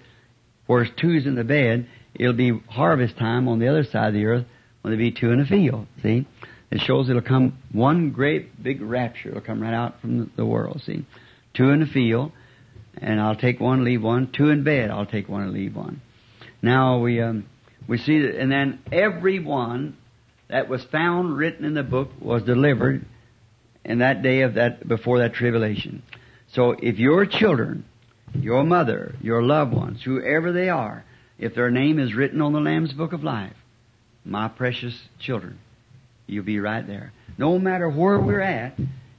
whereas 0.66 0.88
two's 1.00 1.26
in 1.26 1.34
the 1.34 1.44
bed, 1.44 1.86
it'll 2.14 2.32
be 2.32 2.58
harvest 2.68 3.16
time 3.16 3.48
on 3.48 3.58
the 3.58 3.68
other 3.68 3.84
side 3.84 4.08
of 4.08 4.14
the 4.14 4.24
earth 4.24 4.44
when 4.80 4.92
there'll 4.92 5.10
be 5.10 5.18
two 5.18 5.30
in 5.30 5.38
the 5.38 5.46
field. 5.46 5.86
See? 6.02 6.26
It 6.72 6.80
shows 6.80 7.10
it'll 7.10 7.20
come 7.20 7.58
one 7.70 8.12
great 8.12 8.62
big 8.62 8.80
rapture. 8.80 9.28
It'll 9.28 9.42
come 9.42 9.60
right 9.60 9.74
out 9.74 10.00
from 10.00 10.32
the 10.36 10.46
world. 10.46 10.80
See? 10.86 11.04
Two 11.52 11.68
in 11.68 11.80
the 11.80 11.86
field, 11.86 12.32
and 12.96 13.20
I'll 13.20 13.36
take 13.36 13.60
one, 13.60 13.84
leave 13.84 14.02
one. 14.02 14.32
Two 14.32 14.48
in 14.48 14.64
bed, 14.64 14.90
I'll 14.90 15.04
take 15.04 15.28
one 15.28 15.42
and 15.42 15.52
leave 15.52 15.76
one. 15.76 16.00
Now 16.62 17.00
we 17.00 17.20
um, 17.20 17.44
we 17.86 17.98
see 17.98 18.22
that, 18.22 18.40
and 18.40 18.50
then 18.50 18.78
every 18.90 19.38
one 19.38 19.98
that 20.48 20.70
was 20.70 20.82
found 20.84 21.36
written 21.36 21.66
in 21.66 21.74
the 21.74 21.82
book 21.82 22.08
was 22.18 22.42
delivered 22.42 23.04
in 23.84 23.98
that 23.98 24.22
day 24.22 24.40
of 24.40 24.54
that 24.54 24.88
before 24.88 25.18
that 25.18 25.34
tribulation. 25.34 26.02
So 26.52 26.70
if 26.70 26.98
your 26.98 27.26
children, 27.26 27.84
your 28.34 28.64
mother, 28.64 29.14
your 29.20 29.42
loved 29.42 29.74
ones, 29.74 30.02
whoever 30.02 30.52
they 30.52 30.70
are, 30.70 31.04
if 31.38 31.54
their 31.54 31.70
name 31.70 31.98
is 31.98 32.14
written 32.14 32.40
on 32.40 32.54
the 32.54 32.60
Lamb's 32.60 32.94
book 32.94 33.12
of 33.12 33.22
life, 33.22 33.56
my 34.24 34.48
precious 34.48 34.98
children, 35.18 35.58
you'll 36.26 36.44
be 36.44 36.60
right 36.60 36.86
there. 36.86 37.12
No 37.38 37.58
matter 37.58 37.88
where 37.88 38.18
we're 38.18 38.40
at, 38.40 38.74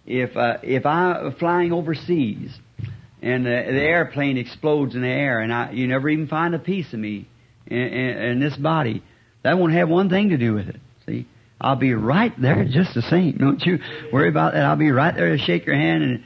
if 0.05 0.35
uh, 0.35 0.57
if 0.63 0.85
I'm 0.85 1.33
flying 1.35 1.71
overseas 1.71 2.57
and 3.21 3.45
the, 3.45 3.49
the 3.49 3.81
airplane 3.81 4.37
explodes 4.37 4.95
in 4.95 5.01
the 5.01 5.07
air 5.07 5.39
and 5.39 5.53
I, 5.53 5.71
you 5.71 5.87
never 5.87 6.09
even 6.09 6.27
find 6.27 6.53
a 6.53 6.59
piece 6.59 6.91
of 6.93 6.99
me 6.99 7.27
in, 7.67 7.77
in, 7.77 8.17
in 8.17 8.39
this 8.39 8.55
body, 8.57 9.03
that 9.43 9.57
won't 9.57 9.73
have 9.73 9.89
one 9.89 10.09
thing 10.09 10.29
to 10.29 10.37
do 10.37 10.53
with 10.53 10.67
it. 10.67 10.77
See, 11.05 11.27
I'll 11.59 11.75
be 11.75 11.93
right 11.93 12.33
there 12.39 12.65
just 12.65 12.93
the 12.93 13.01
same. 13.03 13.37
Don't 13.37 13.61
you 13.61 13.79
worry 14.11 14.29
about 14.29 14.53
that. 14.53 14.63
I'll 14.63 14.75
be 14.75 14.91
right 14.91 15.15
there 15.15 15.29
to 15.29 15.37
shake 15.37 15.65
your 15.65 15.75
hand 15.75 16.03
and 16.03 16.23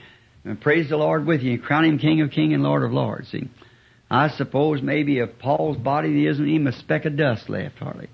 and 0.47 0.61
praise 0.61 0.89
the 0.89 0.97
Lord 0.97 1.25
with 1.25 1.41
you 1.41 1.53
and 1.53 1.63
crown 1.63 1.83
him 1.83 1.99
King 1.99 2.21
of 2.21 2.31
King 2.31 2.53
and 2.53 2.63
Lord 2.63 2.83
of 2.83 2.91
Lords. 2.91 3.29
See, 3.29 3.49
I 4.09 4.29
suppose 4.29 4.81
maybe 4.81 5.19
of 5.19 5.37
Paul's 5.39 5.77
body 5.77 6.13
there 6.13 6.31
isn't 6.31 6.47
even 6.47 6.67
a 6.67 6.71
speck 6.71 7.05
of 7.05 7.17
dust 7.17 7.49
left 7.49 7.77
hardly. 7.79 8.09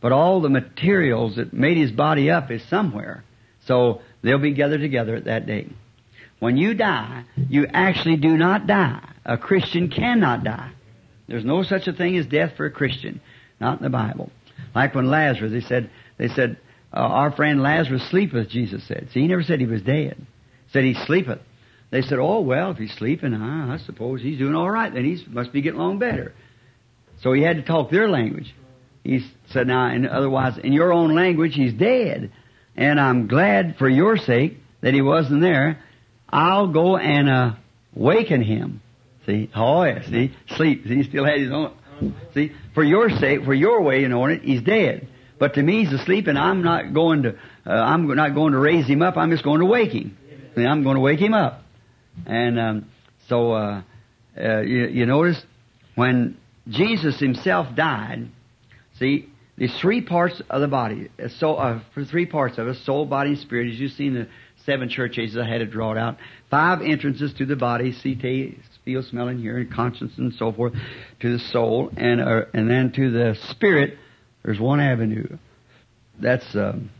But 0.00 0.12
all 0.12 0.40
the 0.40 0.48
materials 0.48 1.36
that 1.36 1.52
made 1.52 1.76
his 1.76 1.90
body 1.90 2.30
up 2.30 2.50
is 2.50 2.62
somewhere. 2.68 3.24
So 3.66 4.02
they'll 4.22 4.38
be 4.38 4.52
gathered 4.52 4.80
together 4.80 5.16
at 5.16 5.24
that 5.24 5.46
day. 5.46 5.68
When 6.38 6.56
you 6.56 6.74
die, 6.74 7.24
you 7.48 7.66
actually 7.66 8.16
do 8.16 8.36
not 8.36 8.66
die. 8.66 9.08
A 9.24 9.38
Christian 9.38 9.88
cannot 9.88 10.44
die. 10.44 10.72
There's 11.26 11.44
no 11.44 11.62
such 11.62 11.88
a 11.88 11.92
thing 11.92 12.16
as 12.16 12.26
death 12.26 12.52
for 12.56 12.66
a 12.66 12.70
Christian. 12.70 13.20
Not 13.58 13.78
in 13.78 13.82
the 13.82 13.90
Bible. 13.90 14.30
Like 14.74 14.94
when 14.94 15.10
Lazarus, 15.10 15.52
they 15.52 15.62
said, 15.62 15.90
they 16.18 16.28
said, 16.28 16.58
uh, 16.92 16.98
our 16.98 17.32
friend 17.32 17.62
Lazarus 17.62 18.06
sleepeth, 18.10 18.48
Jesus 18.48 18.86
said. 18.86 19.08
See, 19.12 19.22
he 19.22 19.26
never 19.26 19.42
said 19.42 19.60
he 19.60 19.66
was 19.66 19.82
dead. 19.82 20.16
He 20.18 20.72
said 20.72 20.84
he 20.84 20.94
sleepeth. 20.94 21.40
They 21.90 22.02
said, 22.02 22.18
oh, 22.18 22.40
well, 22.40 22.72
if 22.72 22.78
he's 22.78 22.92
sleeping, 22.94 23.32
I 23.32 23.78
suppose 23.78 24.20
he's 24.20 24.38
doing 24.38 24.54
all 24.54 24.70
right. 24.70 24.92
Then 24.92 25.04
he 25.04 25.24
must 25.28 25.52
be 25.52 25.62
getting 25.62 25.80
along 25.80 25.98
better. 25.98 26.34
So 27.22 27.32
he 27.32 27.42
had 27.42 27.56
to 27.56 27.62
talk 27.62 27.90
their 27.90 28.08
language. 28.08 28.54
He 29.06 29.24
said, 29.50 29.68
now, 29.68 29.94
in, 29.94 30.06
otherwise, 30.06 30.58
in 30.58 30.72
your 30.72 30.92
own 30.92 31.14
language, 31.14 31.54
he's 31.54 31.72
dead. 31.72 32.32
And 32.76 33.00
I'm 33.00 33.28
glad 33.28 33.76
for 33.78 33.88
your 33.88 34.16
sake 34.16 34.58
that 34.80 34.94
he 34.94 35.00
wasn't 35.00 35.40
there. 35.40 35.78
I'll 36.28 36.66
go 36.66 36.96
and 36.96 37.28
uh, 37.28 37.52
waken 37.94 38.42
him. 38.42 38.82
See? 39.24 39.48
Oh, 39.54 39.84
yeah, 39.84 40.02
see? 40.02 40.34
Sleep. 40.56 40.84
See, 40.88 40.96
he 40.96 41.02
still 41.04 41.24
had 41.24 41.38
his 41.38 41.52
own. 41.52 41.72
See? 42.34 42.52
For 42.74 42.82
your 42.82 43.08
sake, 43.08 43.44
for 43.44 43.54
your 43.54 43.80
way 43.82 44.02
in 44.02 44.12
on 44.12 44.32
it, 44.32 44.42
he's 44.42 44.62
dead. 44.62 45.06
But 45.38 45.54
to 45.54 45.62
me, 45.62 45.84
he's 45.84 45.92
asleep, 45.92 46.26
and 46.26 46.36
I'm 46.36 46.62
not 46.62 46.92
going 46.92 47.22
to, 47.22 47.38
uh, 47.64 47.70
I'm 47.70 48.08
not 48.08 48.34
going 48.34 48.54
to 48.54 48.58
raise 48.58 48.86
him 48.86 49.02
up. 49.02 49.16
I'm 49.16 49.30
just 49.30 49.44
going 49.44 49.60
to 49.60 49.66
wake 49.66 49.92
him. 49.92 50.16
I'm 50.56 50.82
going 50.82 50.96
to 50.96 51.00
wake 51.00 51.20
him 51.20 51.34
up. 51.34 51.62
And 52.26 52.58
um, 52.58 52.86
so, 53.28 53.52
uh, 53.52 53.82
uh, 54.36 54.60
you, 54.62 54.86
you 54.88 55.06
notice 55.06 55.40
when 55.94 56.38
Jesus 56.68 57.20
himself 57.20 57.74
died, 57.76 58.28
see, 58.98 59.28
there's 59.58 59.76
three 59.80 60.02
parts 60.02 60.42
of 60.50 60.60
the 60.60 60.68
body. 60.68 61.08
So, 61.38 61.54
uh, 61.54 61.80
for 61.94 62.04
three 62.04 62.26
parts 62.26 62.58
of 62.58 62.68
it, 62.68 62.76
soul, 62.84 63.06
body, 63.06 63.30
and 63.30 63.38
spirit. 63.38 63.72
As 63.72 63.80
you 63.80 63.88
see 63.88 64.06
in 64.06 64.14
the 64.14 64.28
seven 64.66 64.88
church 64.88 65.18
ages, 65.18 65.36
I 65.36 65.48
had 65.48 65.62
it 65.62 65.70
drawn 65.70 65.96
out. 65.96 66.18
Five 66.50 66.82
entrances 66.82 67.32
to 67.34 67.46
the 67.46 67.56
body, 67.56 67.92
see, 67.92 68.16
taste, 68.16 68.58
feel, 68.84 69.02
smell, 69.02 69.28
and 69.28 69.40
hear, 69.40 69.56
and 69.56 69.72
conscience, 69.72 70.12
and 70.18 70.34
so 70.34 70.52
forth, 70.52 70.74
to 71.20 71.32
the 71.32 71.38
soul, 71.38 71.90
and 71.96 72.20
uh, 72.20 72.44
and 72.52 72.68
then 72.68 72.92
to 72.92 73.10
the 73.10 73.36
spirit. 73.50 73.98
There's 74.42 74.60
one 74.60 74.78
avenue. 74.78 75.38
That's 76.20 76.54
um, 76.54 76.90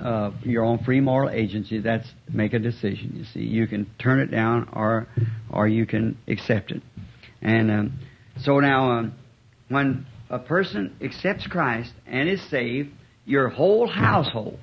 uh, 0.00 0.30
your 0.42 0.64
own 0.64 0.78
free 0.84 1.00
moral 1.00 1.30
agency. 1.30 1.80
That's 1.80 2.08
make 2.32 2.52
a 2.52 2.60
decision. 2.60 3.14
You 3.16 3.24
see, 3.24 3.40
you 3.40 3.66
can 3.66 3.90
turn 3.98 4.20
it 4.20 4.30
down, 4.30 4.68
or 4.72 5.08
or 5.50 5.66
you 5.66 5.84
can 5.84 6.16
accept 6.28 6.70
it. 6.70 6.82
And 7.42 7.70
um, 7.70 7.98
so 8.42 8.60
now, 8.60 8.92
um, 8.92 9.14
when 9.68 10.06
a 10.30 10.38
person 10.38 10.96
accepts 11.02 11.46
Christ 11.46 11.92
and 12.06 12.28
is 12.28 12.40
saved, 12.48 12.90
your 13.26 13.48
whole 13.48 13.86
household, 13.86 14.58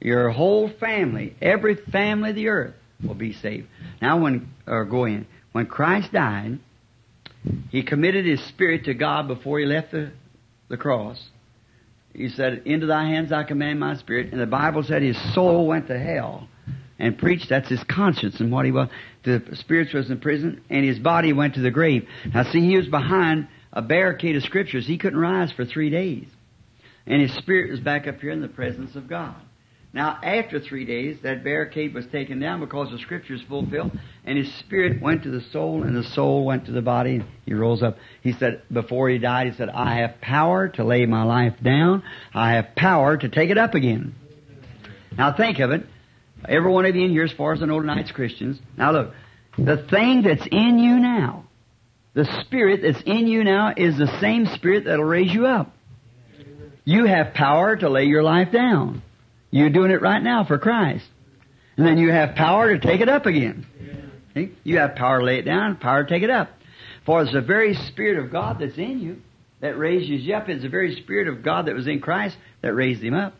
your 0.00 0.30
whole 0.30 0.70
family, 0.80 1.34
every 1.42 1.74
family 1.74 2.30
of 2.30 2.36
the 2.36 2.48
earth 2.48 2.74
will 3.04 3.14
be 3.14 3.32
saved. 3.32 3.66
Now, 4.00 4.20
when 4.20 4.48
or 4.66 4.84
go 4.84 5.04
in, 5.04 5.26
when 5.52 5.66
Christ 5.66 6.12
died, 6.12 6.58
he 7.70 7.82
committed 7.82 8.24
his 8.24 8.42
spirit 8.48 8.84
to 8.84 8.94
God 8.94 9.28
before 9.28 9.58
he 9.58 9.66
left 9.66 9.92
the, 9.92 10.12
the 10.68 10.76
cross. 10.76 11.20
He 12.12 12.28
said, 12.28 12.62
"Into 12.64 12.86
Thy 12.86 13.04
hands 13.08 13.32
I 13.32 13.44
command 13.44 13.80
my 13.80 13.96
spirit." 13.96 14.32
And 14.32 14.40
the 14.40 14.46
Bible 14.46 14.82
said 14.82 15.02
his 15.02 15.18
soul 15.34 15.66
went 15.66 15.88
to 15.88 15.98
hell 15.98 16.48
and 16.98 17.16
preached. 17.16 17.48
That's 17.48 17.68
his 17.68 17.82
conscience 17.84 18.40
and 18.40 18.52
what 18.52 18.66
he 18.66 18.72
was. 18.72 18.88
The 19.24 19.42
spirits 19.54 19.94
was 19.94 20.10
in 20.10 20.20
prison, 20.20 20.60
and 20.70 20.84
his 20.84 20.98
body 20.98 21.32
went 21.32 21.54
to 21.54 21.60
the 21.60 21.70
grave. 21.70 22.08
Now, 22.34 22.44
see, 22.44 22.60
he 22.60 22.76
was 22.76 22.88
behind 22.88 23.48
a 23.72 23.82
barricade 23.82 24.36
of 24.36 24.42
scriptures. 24.42 24.86
He 24.86 24.98
couldn't 24.98 25.18
rise 25.18 25.52
for 25.52 25.64
three 25.64 25.90
days. 25.90 26.26
And 27.06 27.20
his 27.20 27.32
spirit 27.34 27.70
was 27.70 27.80
back 27.80 28.06
up 28.06 28.20
here 28.20 28.30
in 28.30 28.40
the 28.40 28.48
presence 28.48 28.94
of 28.96 29.08
God. 29.08 29.34
Now, 29.92 30.20
after 30.22 30.60
three 30.60 30.84
days, 30.84 31.18
that 31.22 31.42
barricade 31.42 31.94
was 31.94 32.06
taken 32.06 32.38
down 32.38 32.60
because 32.60 32.90
the 32.92 32.98
scriptures 32.98 33.42
fulfilled, 33.48 33.90
and 34.24 34.38
his 34.38 34.52
spirit 34.60 35.02
went 35.02 35.24
to 35.24 35.30
the 35.30 35.40
soul, 35.40 35.82
and 35.82 35.96
the 35.96 36.04
soul 36.04 36.44
went 36.44 36.66
to 36.66 36.72
the 36.72 36.82
body. 36.82 37.16
and 37.16 37.24
He 37.44 37.54
rose 37.54 37.82
up. 37.82 37.96
He 38.22 38.32
said, 38.32 38.62
before 38.72 39.08
he 39.08 39.18
died, 39.18 39.48
he 39.48 39.52
said, 39.56 39.68
I 39.68 39.96
have 39.96 40.20
power 40.20 40.68
to 40.68 40.84
lay 40.84 41.06
my 41.06 41.24
life 41.24 41.54
down. 41.60 42.04
I 42.32 42.52
have 42.52 42.76
power 42.76 43.16
to 43.16 43.28
take 43.28 43.50
it 43.50 43.58
up 43.58 43.74
again. 43.74 44.14
Now, 45.18 45.32
think 45.36 45.58
of 45.58 45.72
it. 45.72 45.84
Every 46.48 46.70
one 46.70 46.86
of 46.86 46.94
you 46.94 47.04
in 47.04 47.10
here, 47.10 47.24
as 47.24 47.32
far 47.32 47.52
as 47.52 47.60
I 47.60 47.66
know 47.66 47.80
tonight's 47.80 48.12
Christians. 48.12 48.60
Now, 48.76 48.92
look. 48.92 49.14
The 49.58 49.76
thing 49.90 50.22
that's 50.22 50.46
in 50.46 50.78
you 50.78 51.00
now, 51.00 51.44
the 52.14 52.24
spirit 52.42 52.80
that's 52.82 53.02
in 53.04 53.26
you 53.26 53.44
now 53.44 53.72
is 53.76 53.96
the 53.96 54.18
same 54.20 54.46
spirit 54.46 54.84
that'll 54.84 55.04
raise 55.04 55.32
you 55.32 55.46
up. 55.46 55.72
You 56.84 57.04
have 57.04 57.34
power 57.34 57.76
to 57.76 57.88
lay 57.88 58.04
your 58.04 58.22
life 58.22 58.50
down. 58.50 59.02
You're 59.50 59.70
doing 59.70 59.90
it 59.90 60.02
right 60.02 60.22
now 60.22 60.44
for 60.44 60.58
Christ. 60.58 61.06
And 61.76 61.86
then 61.86 61.98
you 61.98 62.10
have 62.10 62.34
power 62.34 62.76
to 62.76 62.80
take 62.80 63.00
it 63.00 63.08
up 63.08 63.26
again. 63.26 63.66
See? 64.34 64.52
You 64.64 64.78
have 64.78 64.96
power 64.96 65.20
to 65.20 65.24
lay 65.24 65.38
it 65.38 65.44
down, 65.44 65.76
power 65.76 66.04
to 66.04 66.08
take 66.08 66.22
it 66.22 66.30
up. 66.30 66.50
For 67.06 67.22
it's 67.22 67.32
the 67.32 67.40
very 67.40 67.74
Spirit 67.74 68.22
of 68.22 68.30
God 68.30 68.58
that's 68.60 68.76
in 68.76 69.00
you 69.00 69.22
that 69.60 69.78
raises 69.78 70.22
you 70.22 70.34
up. 70.34 70.48
It's 70.48 70.62
the 70.62 70.68
very 70.68 70.96
Spirit 70.96 71.28
of 71.28 71.42
God 71.42 71.66
that 71.66 71.74
was 71.74 71.86
in 71.86 72.00
Christ 72.00 72.36
that 72.62 72.74
raised 72.74 73.02
him 73.02 73.14
up. 73.14 73.34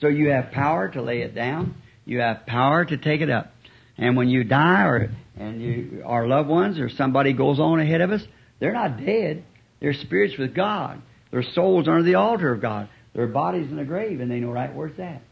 So 0.00 0.08
you 0.08 0.30
have 0.30 0.52
power 0.52 0.88
to 0.88 1.02
lay 1.02 1.22
it 1.22 1.34
down. 1.34 1.74
You 2.04 2.20
have 2.20 2.46
power 2.46 2.84
to 2.84 2.96
take 2.96 3.20
it 3.20 3.30
up. 3.30 3.52
And 3.98 4.16
when 4.16 4.28
you 4.28 4.44
die 4.44 4.84
or 4.84 5.10
and 5.36 5.60
you, 5.60 6.02
our 6.04 6.26
loved 6.26 6.48
ones 6.48 6.78
or 6.78 6.88
somebody 6.88 7.32
goes 7.32 7.60
on 7.60 7.80
ahead 7.80 8.00
of 8.00 8.10
us, 8.10 8.22
they're 8.60 8.72
not 8.72 9.04
dead. 9.04 9.44
They're 9.80 9.92
spirits 9.92 10.36
with 10.38 10.54
God. 10.54 11.02
Their 11.30 11.42
souls 11.42 11.86
under 11.88 12.02
the 12.02 12.14
altar 12.14 12.52
of 12.52 12.60
God. 12.60 12.88
Their 13.14 13.26
bodies 13.26 13.70
in 13.70 13.76
the 13.76 13.84
grave, 13.84 14.20
and 14.20 14.30
they 14.30 14.40
know 14.40 14.50
right 14.50 14.74
where 14.74 14.88
it's 14.88 14.98
at. 14.98 15.22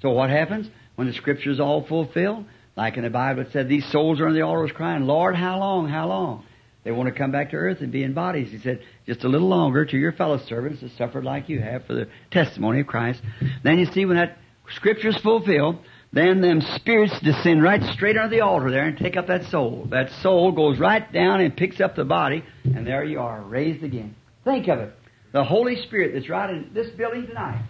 So 0.00 0.10
what 0.10 0.30
happens 0.30 0.68
when 0.96 1.06
the 1.06 1.14
scripture's 1.14 1.60
all 1.60 1.86
fulfilled? 1.86 2.44
Like 2.76 2.96
in 2.96 3.04
the 3.04 3.10
Bible, 3.10 3.42
it 3.42 3.48
said 3.52 3.68
these 3.68 3.90
souls 3.92 4.20
are 4.20 4.26
on 4.26 4.34
the 4.34 4.42
altar 4.42 4.72
crying, 4.72 5.06
Lord, 5.06 5.36
how 5.36 5.58
long, 5.58 5.88
how 5.88 6.08
long? 6.08 6.44
They 6.84 6.90
want 6.90 7.12
to 7.12 7.14
come 7.14 7.30
back 7.30 7.50
to 7.50 7.56
earth 7.56 7.80
and 7.80 7.92
be 7.92 8.02
in 8.02 8.12
bodies. 8.12 8.50
He 8.50 8.58
said, 8.58 8.80
just 9.06 9.22
a 9.22 9.28
little 9.28 9.48
longer 9.48 9.84
to 9.84 9.96
your 9.96 10.12
fellow 10.12 10.38
servants 10.48 10.80
that 10.80 10.90
suffered 10.98 11.24
like 11.24 11.48
you 11.48 11.60
have 11.60 11.84
for 11.86 11.94
the 11.94 12.08
testimony 12.30 12.80
of 12.80 12.86
Christ. 12.86 13.20
Then 13.62 13.78
you 13.78 13.86
see 13.86 14.04
when 14.04 14.16
that 14.16 14.38
scripture's 14.74 15.16
fulfilled, 15.18 15.78
then 16.12 16.40
them 16.40 16.60
spirits 16.76 17.18
descend 17.20 17.62
right 17.62 17.82
straight 17.94 18.16
under 18.16 18.34
the 18.34 18.42
altar 18.42 18.70
there 18.70 18.84
and 18.84 18.98
take 18.98 19.16
up 19.16 19.28
that 19.28 19.44
soul. 19.44 19.86
That 19.90 20.10
soul 20.22 20.52
goes 20.52 20.78
right 20.78 21.10
down 21.12 21.40
and 21.40 21.56
picks 21.56 21.80
up 21.80 21.96
the 21.96 22.04
body, 22.04 22.44
and 22.64 22.86
there 22.86 23.04
you 23.04 23.20
are, 23.20 23.40
raised 23.40 23.82
again. 23.82 24.14
Think 24.44 24.68
of 24.68 24.78
it. 24.80 24.94
The 25.32 25.44
Holy 25.44 25.76
Spirit 25.86 26.12
that's 26.12 26.28
right 26.28 26.50
in 26.50 26.70
this 26.74 26.90
building 26.90 27.26
tonight, 27.26 27.64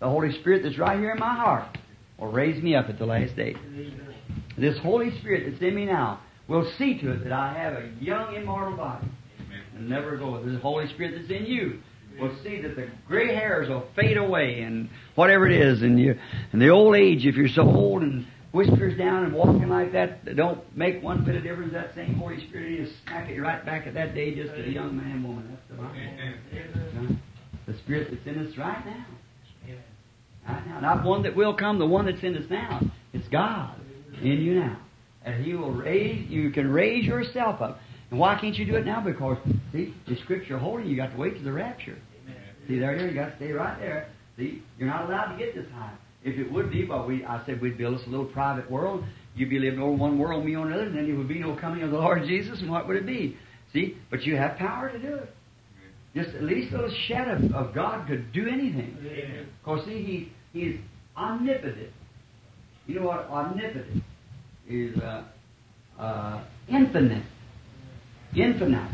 the 0.00 0.08
Holy 0.08 0.38
Spirit 0.40 0.62
that's 0.62 0.78
right 0.78 0.98
here 0.98 1.12
in 1.12 1.18
my 1.18 1.34
heart, 1.34 1.78
will 2.18 2.30
raise 2.30 2.62
me 2.62 2.74
up 2.74 2.90
at 2.90 2.98
the 2.98 3.06
last 3.06 3.34
day. 3.36 3.56
This 4.58 4.78
Holy 4.78 5.18
Spirit 5.20 5.50
that's 5.50 5.62
in 5.62 5.74
me 5.74 5.86
now 5.86 6.20
will 6.48 6.70
see 6.76 6.98
to 7.00 7.12
it 7.12 7.24
that 7.24 7.32
I 7.32 7.54
have 7.54 7.72
a 7.72 7.90
young, 8.00 8.34
immortal 8.34 8.76
body 8.76 9.06
and 9.74 9.88
never 9.88 10.16
go. 10.16 10.44
This 10.44 10.60
Holy 10.60 10.88
Spirit 10.88 11.14
that's 11.16 11.30
in 11.30 11.46
you 11.46 11.80
will 12.20 12.34
see 12.42 12.60
that 12.62 12.76
the 12.76 12.88
gray 13.06 13.34
hairs 13.34 13.68
will 13.68 13.86
fade 13.94 14.16
away 14.16 14.60
and 14.60 14.88
whatever 15.14 15.46
it 15.46 15.60
is, 15.60 15.82
and 15.82 15.98
you 15.98 16.18
and 16.52 16.60
the 16.60 16.68
old 16.68 16.94
age, 16.96 17.26
if 17.26 17.36
you're 17.36 17.48
so 17.48 17.62
old 17.62 18.02
and 18.02 18.26
whiskers 18.52 18.96
down 18.98 19.24
and 19.24 19.32
walking 19.32 19.68
like 19.68 19.92
that, 19.92 20.36
don't 20.36 20.60
make 20.76 21.02
one 21.02 21.24
bit 21.24 21.36
of 21.36 21.42
difference. 21.42 21.72
That 21.72 21.94
same 21.94 22.14
Holy 22.14 22.46
Spirit 22.48 22.80
is 22.80 22.92
smack 23.04 23.28
it 23.28 23.40
right 23.40 23.64
back 23.64 23.86
at 23.86 23.94
that 23.94 24.14
day, 24.14 24.34
just 24.34 24.54
a 24.54 24.70
young 24.70 24.96
man, 24.96 25.10
and 25.10 25.24
woman. 25.24 25.48
That's 25.50 25.68
the 25.68 25.74
Bible. 25.74 27.16
The 27.66 27.78
Spirit 27.78 28.08
that's 28.10 28.26
in 28.26 28.46
us 28.46 28.56
right 28.58 28.84
now. 28.84 29.06
Right 30.48 30.66
now. 30.66 30.80
Not 30.80 31.04
one 31.04 31.22
that 31.22 31.36
will 31.36 31.54
come, 31.54 31.78
the 31.78 31.86
one 31.86 32.06
that's 32.06 32.22
in 32.22 32.36
us 32.36 32.50
now. 32.50 32.80
It's 33.12 33.28
God 33.28 33.76
in 34.20 34.40
you 34.40 34.60
now. 34.60 34.78
And 35.24 35.44
He 35.44 35.54
will 35.54 35.70
raise, 35.70 36.28
you 36.28 36.50
can 36.50 36.70
raise 36.70 37.04
yourself 37.04 37.62
up. 37.62 37.78
And 38.12 38.20
why 38.20 38.38
can't 38.38 38.54
you 38.54 38.66
do 38.66 38.76
it 38.76 38.84
now? 38.84 39.02
Because, 39.02 39.38
see, 39.72 39.94
the 40.06 40.16
Scripture 40.24 40.58
holding 40.58 40.86
you, 40.86 40.96
got 40.96 41.12
to 41.12 41.16
wait 41.16 41.34
to 41.38 41.42
the 41.42 41.50
rapture. 41.50 41.96
See, 42.68 42.78
there, 42.78 42.94
there, 42.94 43.08
you 43.08 43.14
got 43.14 43.30
to 43.30 43.36
stay 43.36 43.52
right 43.52 43.78
there. 43.80 44.10
See, 44.36 44.62
you're 44.78 44.86
not 44.86 45.08
allowed 45.08 45.32
to 45.32 45.38
get 45.38 45.54
this 45.54 45.64
high. 45.72 45.94
If 46.22 46.38
it 46.38 46.52
would 46.52 46.70
be, 46.70 46.86
well, 46.86 47.06
we, 47.06 47.24
I 47.24 47.42
said 47.46 47.62
we'd 47.62 47.78
build 47.78 47.94
us 47.98 48.02
a 48.06 48.10
little 48.10 48.26
private 48.26 48.70
world. 48.70 49.02
You'd 49.34 49.48
be 49.48 49.58
living 49.58 49.80
over 49.80 49.96
one 49.96 50.18
world, 50.18 50.44
me 50.44 50.54
on 50.54 50.66
another, 50.66 50.82
and 50.82 50.94
then 50.94 51.06
there 51.06 51.16
would 51.16 51.26
be 51.26 51.38
no 51.38 51.56
coming 51.56 51.82
of 51.84 51.90
the 51.90 51.96
Lord 51.96 52.24
Jesus, 52.26 52.60
and 52.60 52.70
what 52.70 52.86
would 52.86 52.96
it 52.96 53.06
be? 53.06 53.34
See, 53.72 53.96
but 54.10 54.24
you 54.24 54.36
have 54.36 54.58
power 54.58 54.92
to 54.92 54.98
do 54.98 55.14
it. 55.14 55.34
Just 56.14 56.36
at 56.36 56.42
least 56.42 56.74
a 56.74 56.76
little 56.76 56.94
shadow 57.08 57.48
of 57.54 57.74
God 57.74 58.06
could 58.06 58.30
do 58.34 58.46
anything. 58.46 58.94
Because 59.64 59.86
see, 59.86 60.30
he 60.52 60.60
he's 60.60 60.76
omnipotent. 61.16 61.88
You 62.86 62.96
know 62.96 63.06
what 63.06 63.20
omnipotent 63.30 64.04
is? 64.68 64.98
Uh, 64.98 65.24
uh, 65.98 66.44
infinite, 66.68 67.24
infinite, 68.36 68.90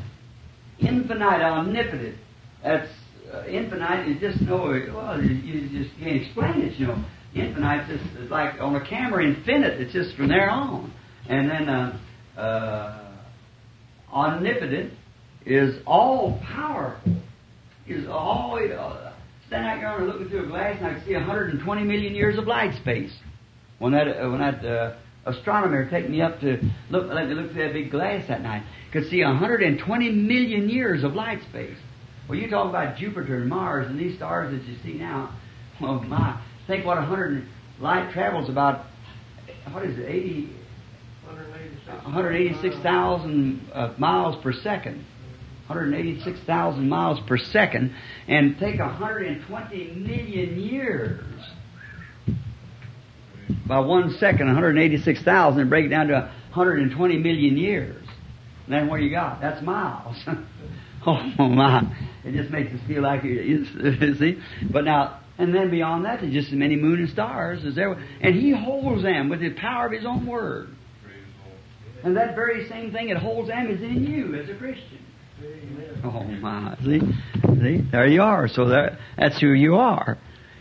infinite, 0.78 1.22
omnipotent. 1.22 2.16
That's 2.62 2.88
uh, 3.32 3.46
infinite 3.46 4.08
is 4.08 4.20
just 4.20 4.40
no. 4.42 4.58
Well, 4.94 5.22
you, 5.22 5.34
you 5.34 5.84
just 5.84 5.96
can't 5.98 6.22
explain 6.22 6.60
it. 6.62 6.78
You 6.78 6.88
know, 6.88 7.04
infinite 7.34 7.90
is, 7.90 8.30
like 8.30 8.60
on 8.60 8.76
a 8.76 8.88
camera 8.88 9.24
infinite. 9.24 9.80
It's 9.80 9.92
just 9.92 10.16
from 10.16 10.28
there 10.28 10.50
on. 10.50 10.92
And 11.28 11.50
then 11.50 11.68
uh, 11.68 12.00
uh, 12.38 13.14
omnipotent 14.12 14.94
is 15.44 15.76
all 15.86 16.40
powerful. 16.44 17.16
Is 17.86 18.06
all. 18.08 18.58
Uh, 18.58 19.12
stand 19.48 19.66
out 19.66 19.78
here 19.78 19.88
and 19.88 20.06
looking 20.06 20.28
through 20.28 20.44
a 20.44 20.48
glass, 20.48 20.76
and 20.78 20.86
I 20.86 20.94
can 20.94 21.04
see 21.06 21.14
120 21.14 21.84
million 21.84 22.14
years 22.14 22.38
of 22.38 22.46
light 22.46 22.78
space. 22.80 23.12
When 23.78 23.92
that 23.92 24.08
uh, 24.08 24.30
when 24.30 24.40
that 24.40 24.64
uh, 24.64 24.96
astronomer 25.28 25.88
took 25.88 26.08
me 26.08 26.20
up 26.20 26.40
to 26.40 26.60
look, 26.90 27.08
let 27.12 27.28
me 27.28 27.34
look 27.34 27.52
through 27.52 27.64
that 27.64 27.72
big 27.72 27.90
glass 27.90 28.26
that 28.28 28.42
night, 28.42 28.62
could 28.92 29.08
see 29.08 29.22
120 29.22 30.10
million 30.10 30.68
years 30.68 31.04
of 31.04 31.14
light 31.14 31.42
space. 31.42 31.76
Well, 32.28 32.38
you 32.38 32.50
talk 32.50 32.68
about 32.68 32.96
Jupiter 32.98 33.36
and 33.36 33.48
Mars 33.48 33.88
and 33.88 33.98
these 33.98 34.16
stars 34.16 34.52
that 34.52 34.62
you 34.68 34.76
see 34.82 34.94
now. 34.98 35.34
Oh 35.80 36.00
my! 36.00 36.42
Think 36.66 36.84
what 36.84 36.96
100 36.96 37.46
light 37.78 38.10
travels 38.12 38.48
about. 38.48 38.86
What 39.70 39.84
is 39.84 39.96
it? 39.96 40.08
80. 40.08 40.50
186,000 42.02 43.70
uh, 43.72 43.94
miles 43.96 44.42
per 44.42 44.52
second. 44.52 45.04
186,000 45.68 46.88
miles 46.88 47.20
per 47.28 47.36
second, 47.36 47.94
and 48.26 48.58
take 48.58 48.80
120 48.80 49.92
million 49.92 50.58
years 50.58 51.24
by 53.68 53.80
one 53.80 54.16
second, 54.18 54.46
186,000, 54.46 55.60
and 55.60 55.70
break 55.70 55.86
it 55.86 55.88
down 55.90 56.08
to 56.08 56.14
120 56.14 57.18
million 57.18 57.56
years. 57.56 58.02
And 58.64 58.74
then 58.74 58.88
what 58.88 59.00
you 59.00 59.10
got? 59.10 59.40
That's 59.40 59.62
miles. 59.62 60.16
oh 61.06 61.48
my! 61.48 61.82
It 62.24 62.32
just 62.32 62.50
makes 62.50 62.72
us 62.72 62.80
feel 62.86 63.02
like 63.02 63.22
you 63.24 63.64
see. 64.18 64.38
But 64.70 64.84
now, 64.84 65.20
and 65.38 65.54
then 65.54 65.70
beyond 65.70 66.04
that, 66.04 66.20
there's 66.20 66.32
just 66.32 66.48
as 66.48 66.54
many 66.54 66.76
moon 66.76 67.00
and 67.00 67.08
stars 67.08 67.64
as 67.64 67.74
there. 67.74 67.92
And 68.20 68.34
He 68.34 68.50
holds 68.50 69.02
them 69.02 69.28
with 69.28 69.40
the 69.40 69.50
power 69.50 69.86
of 69.86 69.92
His 69.92 70.04
own 70.04 70.26
word. 70.26 70.68
And 72.04 72.16
that 72.16 72.34
very 72.34 72.68
same 72.68 72.92
thing 72.92 73.08
that 73.08 73.18
holds 73.18 73.48
them 73.48 73.70
is 73.70 73.82
in 73.82 74.04
you 74.06 74.34
as 74.34 74.48
a 74.48 74.54
Christian. 74.54 75.04
Oh 76.04 76.24
my! 76.24 76.76
See, 76.84 77.00
see, 77.00 77.88
there 77.90 78.06
you 78.06 78.22
are. 78.22 78.48
So 78.48 78.68
that 78.68 78.98
that's 79.16 79.40
who 79.40 79.52
you 79.52 79.76
are. 79.76 80.18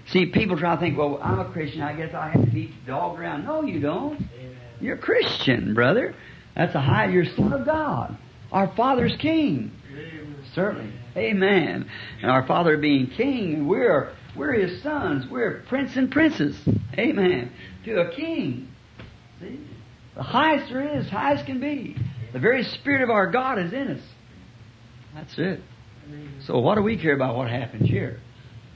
See, 0.08 0.28
people 0.28 0.58
try 0.58 0.76
to 0.76 0.80
think, 0.80 0.97
well, 0.97 1.20
I'm 1.22 1.39
a 1.39 1.51
Christian. 1.51 1.82
I 1.82 1.93
guess 1.93 2.14
I 2.14 2.30
have 2.30 2.45
to 2.45 2.51
be 2.51 2.74
dog 2.86 3.20
around. 3.20 3.43
No, 3.43 3.64
you 3.64 3.80
don't. 3.80 4.22
You're 4.80 4.95
a 4.95 4.99
Christian, 4.99 5.74
brother. 5.74 6.16
That's 6.55 6.74
a 6.76 6.80
high. 6.80 7.08
You're 7.08 7.26
son 7.26 7.51
of 7.51 7.66
God. 7.66 8.18
Our 8.51 8.74
Father's 8.76 9.16
King. 9.18 9.72
Certainly. 10.53 10.93
Amen. 11.16 11.89
And 12.22 12.32
our 12.32 12.47
Father 12.47 12.78
being 12.78 13.08
King, 13.08 13.68
we're 13.68 14.14
we're 14.36 14.53
His 14.53 14.82
sons. 14.82 15.30
We're 15.30 15.64
prince 15.68 15.95
and 15.95 16.10
princess. 16.12 16.55
Amen. 16.97 17.51
To 17.86 18.01
a 18.01 18.16
King. 18.16 18.70
See, 19.41 19.60
the 20.16 20.24
highest 20.24 20.72
there 20.72 20.97
is, 20.97 21.10
highest 21.10 21.45
can 21.45 21.60
be. 21.60 21.97
The 22.34 22.39
very 22.39 22.64
Spirit 22.64 23.01
of 23.01 23.10
our 23.10 23.30
God 23.30 23.60
is 23.60 23.74
in 23.74 23.89
us. 23.89 24.01
That's 25.14 25.38
it. 25.38 25.62
So 26.45 26.60
what 26.60 26.76
do 26.76 26.82
we 26.82 26.97
care 26.97 27.14
about 27.14 27.36
what 27.36 27.49
happens 27.49 27.89
here? 27.89 28.22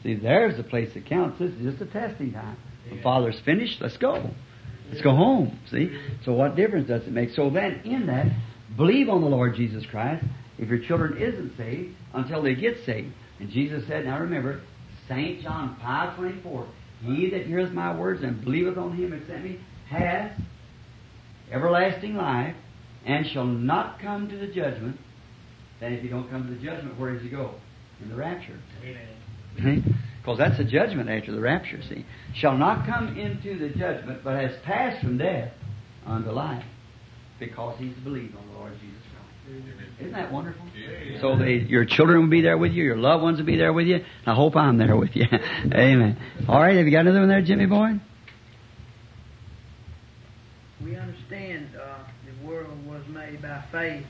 See, 0.03 0.15
there's 0.15 0.57
the 0.57 0.63
place 0.63 0.93
that 0.93 1.05
counts. 1.05 1.39
This 1.39 1.51
is 1.51 1.73
just 1.73 1.81
a 1.81 1.85
testing 1.85 2.33
time. 2.33 2.57
When 2.89 3.01
Father's 3.01 3.39
finished, 3.45 3.79
let's 3.81 3.97
go. 3.97 4.31
Let's 4.89 5.01
go 5.01 5.15
home. 5.15 5.59
See? 5.69 5.95
So 6.25 6.33
what 6.33 6.55
difference 6.55 6.87
does 6.87 7.03
it 7.03 7.11
make? 7.11 7.29
So 7.31 7.49
then, 7.49 7.81
in 7.85 8.07
that, 8.07 8.27
believe 8.75 9.09
on 9.09 9.21
the 9.21 9.27
Lord 9.27 9.55
Jesus 9.55 9.85
Christ 9.85 10.25
if 10.57 10.69
your 10.69 10.79
children 10.79 11.17
isn't 11.21 11.55
saved 11.57 11.95
until 12.13 12.41
they 12.41 12.55
get 12.55 12.77
saved. 12.85 13.13
And 13.39 13.49
Jesus 13.49 13.87
said, 13.87 14.05
now 14.05 14.19
remember, 14.19 14.61
St. 15.07 15.41
John 15.41 15.77
5 15.81 16.17
24, 16.17 16.67
He 17.03 17.29
that 17.31 17.45
heareth 17.45 17.71
my 17.71 17.97
words 17.97 18.21
and 18.23 18.43
believeth 18.43 18.77
on 18.77 18.95
him 18.95 19.11
that 19.11 19.25
sent 19.27 19.43
me 19.43 19.59
hath 19.89 20.39
everlasting 21.51 22.15
life 22.15 22.55
and 23.05 23.25
shall 23.27 23.45
not 23.45 23.99
come 23.99 24.29
to 24.29 24.37
the 24.37 24.47
judgment. 24.47 24.97
Then 25.79 25.93
if 25.93 26.03
you 26.03 26.09
don't 26.09 26.29
come 26.29 26.47
to 26.47 26.53
the 26.53 26.63
judgment, 26.63 26.99
where 26.99 27.13
does 27.13 27.23
he 27.23 27.29
go? 27.29 27.55
In 28.01 28.09
the 28.09 28.15
rapture. 28.15 28.59
Amen. 28.83 29.07
Because 29.55 30.37
that's 30.37 30.59
a 30.59 30.63
judgment 30.63 31.09
after 31.09 31.31
the 31.31 31.39
rapture, 31.39 31.81
see. 31.89 32.05
Shall 32.35 32.57
not 32.57 32.85
come 32.85 33.17
into 33.17 33.57
the 33.57 33.69
judgment, 33.69 34.23
but 34.23 34.39
has 34.39 34.51
passed 34.63 35.03
from 35.03 35.17
death 35.17 35.51
unto 36.05 36.29
life, 36.29 36.63
because 37.39 37.77
he's 37.79 37.95
believed 38.03 38.35
on 38.35 38.47
the 38.47 38.53
Lord 38.53 38.73
Jesus 38.79 39.01
Christ. 39.11 39.91
Isn't 39.99 40.13
that 40.13 40.31
wonderful? 40.31 40.65
So 41.19 41.37
they, 41.37 41.53
your 41.53 41.85
children 41.85 42.21
will 42.21 42.29
be 42.29 42.41
there 42.41 42.57
with 42.57 42.71
you, 42.71 42.83
your 42.83 42.97
loved 42.97 43.23
ones 43.23 43.39
will 43.39 43.45
be 43.45 43.57
there 43.57 43.73
with 43.73 43.87
you, 43.87 44.03
I 44.25 44.33
hope 44.33 44.55
I'm 44.55 44.77
there 44.77 44.95
with 44.95 45.15
you. 45.15 45.25
Amen. 45.73 46.17
All 46.47 46.61
right, 46.61 46.75
have 46.75 46.85
you 46.85 46.91
got 46.91 47.01
another 47.01 47.19
one 47.19 47.29
there, 47.29 47.41
Jimmy 47.41 47.65
boy? 47.65 47.99
We 50.83 50.95
understand 50.95 51.69
uh, 51.75 51.99
the 52.25 52.47
world 52.47 52.85
was 52.87 53.03
made 53.07 53.41
by 53.41 53.63
faith. 53.71 54.05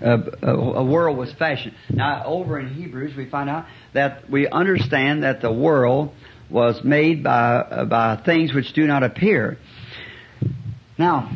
faith? 0.06 0.34
a, 0.44 0.84
world 0.84 1.18
was 1.18 1.34
fashioned. 1.38 1.76
Now, 1.90 2.24
over 2.26 2.60
in 2.60 2.74
Hebrews, 2.74 3.16
we 3.16 3.30
find 3.30 3.50
out 3.50 3.66
that 3.94 4.30
we 4.30 4.48
understand 4.48 5.24
that 5.24 5.42
the 5.42 5.52
world 5.52 6.12
was 6.50 6.84
made 6.84 7.24
by 7.24 7.56
uh, 7.56 7.86
by 7.86 8.22
things 8.26 8.54
which 8.54 8.74
do 8.74 8.86
not 8.86 9.04
appear. 9.04 9.58
Now, 10.98 11.32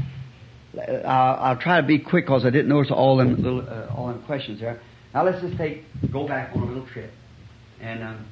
uh, 0.77 1.07
I'll 1.07 1.59
try 1.59 1.81
to 1.81 1.87
be 1.87 1.99
quick 1.99 2.25
because 2.25 2.45
I 2.45 2.49
didn't 2.49 2.69
notice 2.69 2.91
all 2.91 3.17
them 3.17 3.35
little 3.35 3.67
uh, 3.67 3.93
all 3.95 4.07
them 4.07 4.23
questions 4.23 4.59
there. 4.59 4.79
Now, 5.13 5.25
let's 5.25 5.41
just 5.41 5.57
take 5.57 5.83
go 6.11 6.27
back 6.27 6.55
on 6.55 6.63
a 6.63 6.65
little 6.65 6.87
trip, 6.87 7.11
and 7.81 8.03
um, 8.03 8.25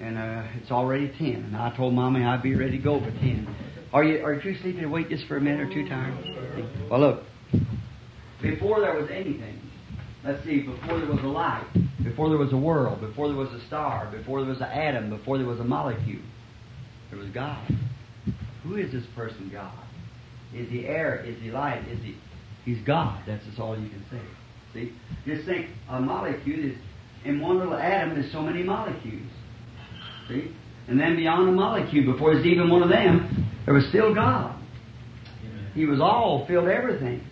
and 0.00 0.18
uh, 0.18 0.44
it's 0.60 0.70
already 0.70 1.08
ten. 1.18 1.44
And 1.44 1.56
I 1.56 1.74
told 1.76 1.94
Mommy 1.94 2.24
I'd 2.24 2.42
be 2.42 2.54
ready 2.54 2.78
to 2.78 2.82
go 2.82 2.98
for 3.00 3.10
ten. 3.10 3.46
Are 3.92 4.02
you 4.02 4.24
are 4.24 4.34
you 4.34 4.56
sleeping 4.62 4.90
wait 4.90 5.08
just 5.10 5.26
for 5.26 5.36
a 5.36 5.40
minute 5.40 5.68
or 5.68 5.72
two, 5.72 5.88
tired? 5.88 6.14
Well, 6.90 7.00
look, 7.00 7.22
before 8.42 8.80
there 8.80 8.94
was 8.94 9.08
anything, 9.10 9.60
let's 10.24 10.42
see, 10.44 10.62
before 10.62 10.98
there 10.98 11.10
was 11.10 11.22
a 11.22 11.28
light, 11.28 11.66
before 12.02 12.28
there 12.28 12.38
was 12.38 12.52
a 12.52 12.56
world, 12.56 13.00
before 13.00 13.28
there 13.28 13.36
was 13.36 13.52
a 13.52 13.64
star, 13.66 14.10
before 14.10 14.40
there 14.40 14.48
was 14.48 14.58
an 14.58 14.64
atom, 14.64 15.10
before 15.10 15.38
there 15.38 15.46
was 15.46 15.60
a 15.60 15.64
molecule, 15.64 16.22
there 17.10 17.18
was 17.18 17.28
God. 17.30 17.66
Who 18.62 18.76
is 18.76 18.90
this 18.92 19.04
person, 19.14 19.50
God? 19.52 19.72
Is 20.54 20.68
he 20.70 20.86
air? 20.86 21.22
Is 21.24 21.40
he 21.42 21.50
light? 21.50 21.86
Is 21.88 21.98
he? 22.02 22.16
He's 22.64 22.84
God. 22.86 23.22
That's 23.26 23.44
just 23.44 23.58
all 23.58 23.78
you 23.78 23.88
can 23.88 24.04
say. 24.10 24.20
See, 24.72 24.92
just 25.26 25.46
think 25.46 25.68
a 25.88 26.00
molecule 26.00 26.70
is 26.70 26.76
in 27.24 27.40
one 27.40 27.58
little 27.58 27.76
atom. 27.76 28.14
There's 28.14 28.32
so 28.32 28.40
many 28.40 28.62
molecules. 28.62 29.30
See, 30.28 30.50
and 30.88 30.98
then 30.98 31.16
beyond 31.16 31.48
a 31.48 31.52
molecule, 31.52 32.12
before 32.12 32.34
there's 32.34 32.46
even 32.46 32.70
one 32.70 32.82
of 32.82 32.88
them, 32.88 33.50
there 33.66 33.74
was 33.74 33.86
still 33.88 34.14
God. 34.14 34.58
He 35.74 35.86
was 35.86 36.00
all, 36.00 36.46
filled 36.46 36.68
everything. 36.68 37.22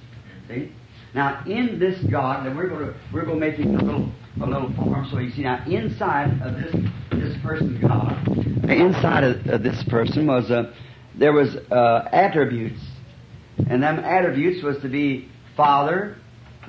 See. 0.48 0.72
Now, 1.14 1.42
in 1.44 1.78
this 1.78 2.02
God, 2.10 2.46
and 2.46 2.56
we're 2.56 2.68
going 2.68 2.86
to 2.86 2.94
we're 3.12 3.24
going 3.24 3.38
to 3.38 3.46
make 3.46 3.58
it 3.58 3.66
a 3.66 3.84
little 3.84 4.10
a 4.40 4.46
little 4.46 4.72
form 4.74 5.06
so 5.10 5.18
you 5.18 5.30
see. 5.30 5.42
Now, 5.42 5.62
inside 5.66 6.40
of 6.42 6.54
this 6.54 6.72
this 7.10 7.36
person, 7.42 7.78
God, 7.80 8.26
inside 8.70 9.24
of, 9.24 9.46
of 9.46 9.62
this 9.62 9.82
person 9.84 10.26
was 10.26 10.50
a 10.50 10.72
there 11.14 11.32
was 11.32 11.54
uh, 11.70 12.08
attributes, 12.12 12.80
and 13.68 13.82
them 13.82 13.98
attributes 13.98 14.64
was 14.64 14.78
to 14.82 14.88
be 14.88 15.28
Father, 15.54 16.16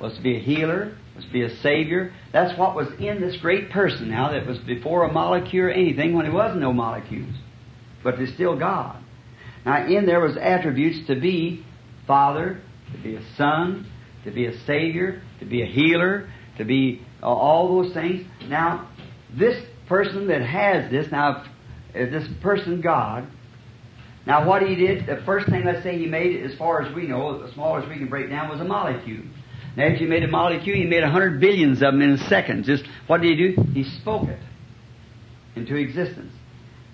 was 0.02 0.14
to 0.18 0.22
be 0.22 0.36
a 0.36 0.40
healer, 0.40 0.98
was 1.16 1.24
to 1.24 1.32
be 1.32 1.44
a 1.44 1.56
Savior. 1.62 2.14
That's 2.34 2.58
what 2.60 2.76
was 2.76 2.90
in 3.00 3.22
this 3.22 3.38
great 3.38 3.70
person. 3.70 4.10
Now, 4.10 4.32
that 4.34 4.46
was 4.46 4.58
before 4.60 5.04
a 5.04 5.12
molecule 5.12 5.68
or 5.68 5.70
anything, 5.70 6.14
when 6.14 6.26
there 6.26 6.34
was 6.34 6.58
no 6.58 6.74
molecules, 6.74 7.34
but 8.04 8.18
there's 8.18 8.34
still 8.34 8.60
God. 8.60 9.02
Now, 9.66 9.88
in 9.88 10.06
there 10.06 10.20
was 10.20 10.36
attributes 10.36 11.08
to 11.08 11.16
be 11.16 11.66
Father, 12.06 12.60
to 12.92 12.98
be 13.02 13.16
a 13.16 13.22
Son, 13.38 13.88
to 14.24 14.32
be 14.32 14.46
a 14.46 14.58
Savior, 14.66 15.22
to 15.40 15.46
be 15.46 15.62
a 15.62 15.66
healer, 15.66 16.30
to 16.58 16.66
be 16.66 17.02
uh, 17.22 17.28
all 17.28 17.82
those 17.82 17.94
things. 17.94 18.26
Now, 18.48 18.90
this 19.38 19.64
person 19.88 20.28
that 20.28 20.42
has 20.42 20.90
this, 20.92 21.12
now, 21.12 21.46
if 21.94 22.12
this 22.12 22.28
person 22.42 22.82
God, 22.82 23.28
now 24.26 24.48
what 24.48 24.62
he 24.62 24.76
did, 24.76 25.06
the 25.06 25.22
first 25.26 25.48
thing, 25.48 25.66
let's 25.66 25.84
say 25.84 25.98
he 25.98 26.06
made, 26.06 26.44
as 26.44 26.58
far 26.58 26.82
as 26.82 26.94
we 26.96 27.08
know, 27.08 27.44
as 27.44 27.54
small 27.54 27.78
as 27.78 27.88
we 27.90 27.98
can 27.98 28.08
break 28.08 28.30
down, 28.30 28.50
was 28.50 28.62
a 28.62 28.64
molecule. 28.64 29.24
Now, 29.76 29.88
if 29.88 30.00
you 30.00 30.08
made 30.08 30.24
a 30.24 30.28
molecule, 30.28 30.76
he 30.76 30.86
made 30.86 31.04
a 31.04 31.10
hundred 31.10 31.40
billions 31.40 31.82
of 31.82 31.94
them 31.94 32.02
in 32.02 32.12
a 32.12 32.18
second. 32.30 32.64
Just, 32.66 32.84
what 33.08 33.22
did 33.22 33.38
he 33.38 33.48
do? 33.48 33.62
He 33.74 33.84
spoke 33.84 34.28
it 34.28 34.40
into 35.56 35.76
existence. 35.76 36.32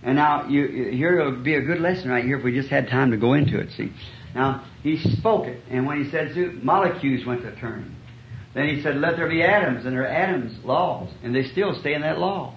And 0.02 0.16
now, 0.16 0.48
you, 0.48 0.66
here 0.92 1.24
would 1.26 1.44
be 1.44 1.56
a 1.56 1.62
good 1.62 1.82
lesson 1.82 2.10
right 2.10 2.24
here 2.24 2.38
if 2.38 2.44
we 2.44 2.54
just 2.54 2.70
had 2.70 2.88
time 2.88 3.12
to 3.12 3.18
go 3.18 3.34
into 3.34 3.60
it, 3.60 3.72
see. 3.72 3.92
Now, 4.36 4.66
he 4.84 4.98
spoke 5.18 5.48
it, 5.48 5.62
and 5.70 5.86
when 5.86 6.04
he 6.04 6.12
said 6.12 6.32
so, 6.34 6.52
molecules 6.64 7.26
went 7.26 7.42
to 7.42 7.56
turning. 7.60 7.96
Then 8.54 8.68
he 8.68 8.82
said, 8.82 8.98
let 8.98 9.16
there 9.16 9.30
be 9.30 9.42
atoms, 9.42 9.86
and 9.86 9.94
there 9.94 10.04
are 10.04 10.08
atoms, 10.08 10.64
laws, 10.66 11.10
and 11.24 11.36
they 11.36 11.44
still 11.44 11.76
stay 11.80 11.94
in 11.94 12.02
that 12.02 12.20
law. 12.20 12.56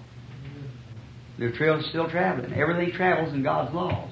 They're 1.37 1.51
trail, 1.51 1.81
still 1.89 2.09
traveling. 2.09 2.53
Everything 2.53 2.91
travels 2.91 3.33
in 3.33 3.43
God's 3.43 3.73
laws. 3.73 4.09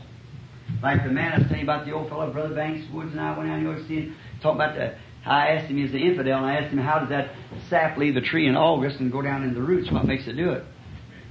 Like 0.82 1.04
the 1.04 1.12
man 1.12 1.34
I 1.34 1.38
was 1.38 1.48
telling 1.48 1.60
you 1.60 1.66
about 1.66 1.86
the 1.86 1.92
old 1.92 2.10
fellow, 2.10 2.32
Brother 2.32 2.56
Banks 2.56 2.92
Woods, 2.92 3.12
and 3.12 3.20
I 3.20 3.38
went 3.38 3.50
out 3.50 3.60
and 3.60 3.68
you 3.68 3.88
see 3.88 4.08
him 4.08 4.16
talking 4.42 4.56
about 4.56 4.76
the 4.76 4.96
I 5.26 5.50
asked 5.50 5.70
him, 5.70 5.78
he's 5.78 5.92
an 5.92 6.00
infidel, 6.00 6.38
and 6.38 6.48
I 6.48 6.56
asked 6.56 6.74
him, 6.74 6.80
how 6.80 7.00
does 7.00 7.10
that 7.10 7.36
sap 7.70 7.98
leave 7.98 8.16
the 8.16 8.22
tree 8.22 8.48
in 8.48 8.56
August 8.56 9.00
and 9.00 9.12
go 9.12 9.22
down 9.22 9.44
in 9.44 9.54
the 9.54 9.62
roots? 9.62 9.92
What 9.92 10.06
makes 10.06 10.28
it 10.28 10.34
do 10.34 10.52
it? 10.52 10.64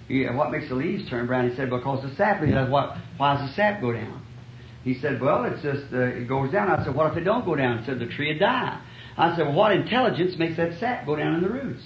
Yeah, 0.08 0.36
what 0.36 0.52
makes 0.52 0.68
the 0.68 0.76
leaves 0.76 1.08
turn 1.10 1.26
brown? 1.26 1.50
He 1.50 1.56
said, 1.56 1.70
because 1.70 2.08
the 2.08 2.14
sap 2.14 2.40
leaves. 2.40 2.54
What, 2.70 2.96
why 3.16 3.36
does 3.36 3.48
the 3.50 3.56
sap 3.56 3.80
go 3.80 3.92
down? 3.92 4.24
He 4.84 4.98
said, 5.00 5.20
well, 5.20 5.44
it's 5.44 5.62
just, 5.62 5.92
uh, 5.92 5.98
it 5.98 6.28
goes 6.28 6.52
down. 6.52 6.70
I 6.70 6.84
said, 6.84 6.94
what 6.94 7.10
if 7.12 7.18
it 7.18 7.24
don't 7.24 7.44
go 7.44 7.54
down? 7.54 7.78
He 7.78 7.86
said, 7.86 7.98
the 7.98 8.06
tree 8.06 8.28
would 8.28 8.40
die. 8.40 8.80
I 9.16 9.36
said, 9.36 9.46
well, 9.46 9.54
what 9.54 9.72
intelligence 9.72 10.36
makes 10.38 10.56
that 10.56 10.78
sap 10.78 11.04
go 11.04 11.16
down 11.16 11.34
in 11.34 11.42
the 11.42 11.50
roots? 11.50 11.82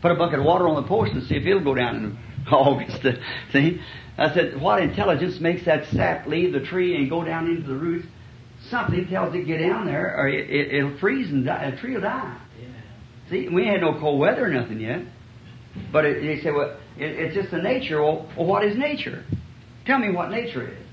Put 0.00 0.12
a 0.12 0.14
bucket 0.14 0.38
of 0.38 0.44
water 0.44 0.68
on 0.68 0.80
the 0.80 0.88
porch 0.88 1.10
and 1.12 1.26
see 1.26 1.34
if 1.34 1.44
it'll 1.44 1.64
go 1.64 1.74
down 1.74 1.96
in 1.96 2.18
August. 2.52 3.04
see? 3.52 3.80
I 4.16 4.32
said, 4.32 4.60
what 4.60 4.80
intelligence 4.80 5.40
makes 5.40 5.64
that 5.64 5.88
sap 5.92 6.26
leave 6.26 6.52
the 6.52 6.60
tree 6.60 6.96
and 6.96 7.10
go 7.10 7.24
down 7.24 7.48
into 7.48 7.66
the 7.66 7.74
roots? 7.74 8.06
Something 8.70 9.06
tells 9.08 9.34
it 9.34 9.38
to 9.38 9.44
get 9.44 9.58
down 9.58 9.86
there, 9.86 10.16
or 10.16 10.28
it, 10.28 10.84
will 10.84 10.94
it, 10.96 11.00
freeze 11.00 11.30
and 11.30 11.44
die, 11.44 11.70
the 11.70 11.76
tree 11.76 11.94
will 11.94 12.00
die. 12.00 12.40
Yeah. 12.60 12.68
See, 13.30 13.48
we 13.48 13.62
ain't 13.62 13.72
had 13.72 13.80
no 13.80 13.98
cold 13.98 14.20
weather 14.20 14.46
or 14.46 14.50
nothing 14.50 14.80
yet. 14.80 15.02
But 15.92 16.04
it, 16.04 16.22
they 16.22 16.42
say, 16.42 16.50
well, 16.50 16.76
it, 16.96 17.04
it's 17.04 17.34
just 17.34 17.50
the 17.50 17.62
nature. 17.62 18.02
Well, 18.02 18.30
well, 18.36 18.46
what 18.46 18.64
is 18.64 18.76
nature? 18.76 19.24
Tell 19.86 19.98
me 19.98 20.10
what 20.10 20.30
nature 20.30 20.68
is. 20.68 20.87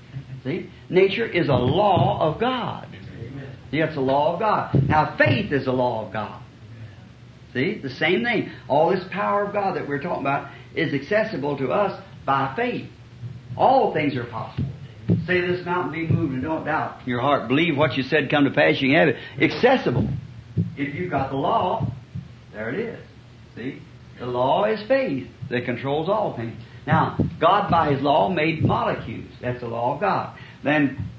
See, 0.46 0.70
nature 0.89 1.26
is 1.26 1.50
a 1.50 1.54
law 1.54 2.22
of 2.22 2.39
God. 2.39 2.88
Amen. 2.88 3.58
See, 3.72 3.80
it's 3.80 3.98
a 3.98 4.02
law 4.02 4.36
of 4.36 4.39
God. 4.39 4.88
Now, 4.88 5.18
faith 5.18 5.52
is 5.52 5.66
a 5.66 5.72
law 5.72 6.06
of 6.06 6.14
God. 6.14 6.41
See, 7.54 7.80
the 7.80 7.89
same 7.89 8.24
thing. 8.24 8.52
All 8.68 8.91
this 8.91 9.04
power 9.12 9.46
of 9.46 9.54
God 9.54 9.76
that 9.76 9.88
we're 9.88 10.02
talking 10.02 10.22
about 10.22 10.52
is 10.76 10.93
accessible 10.93 11.58
to 11.58 11.72
us 11.72 12.00
by 12.26 12.54
faith. 12.56 12.88
All 13.58 13.93
things 13.93 14.16
are 14.16 14.26
possible. 14.26 14.70
Say 15.26 15.41
this 15.41 15.66
mountain 15.66 15.93
be 15.93 16.14
moved 16.14 16.34
and 16.34 16.43
don't 16.43 16.66
doubt 16.66 17.08
your 17.08 17.22
heart. 17.22 17.48
Believe 17.48 17.78
what 17.78 17.96
you 17.96 18.04
said 18.04 18.30
come 18.30 18.43
to 18.43 18.52
pass, 18.52 18.82
you 18.82 18.89
can 18.89 18.98
have 18.98 19.08
it. 19.10 19.16
Accessible. 19.41 20.08
If 20.78 20.93
you've 20.96 21.12
got 21.12 21.32
the 21.32 21.38
law, 21.38 21.91
there 22.54 22.70
it 22.70 22.80
is. 22.80 23.00
See? 23.56 23.82
The 24.20 24.26
law 24.26 24.66
is 24.66 24.82
faith 24.88 25.28
that 25.50 25.66
controls 25.66 26.10
all 26.10 26.36
things. 26.36 26.62
Now, 26.88 27.18
God 27.40 27.70
by 27.72 27.94
His 27.94 28.02
law 28.02 28.30
made 28.30 28.64
molecules. 28.64 29.32
That's 29.42 29.60
the 29.60 29.68
law 29.68 29.96
of 29.96 30.02
God. 30.02 30.38
Then 30.64 31.10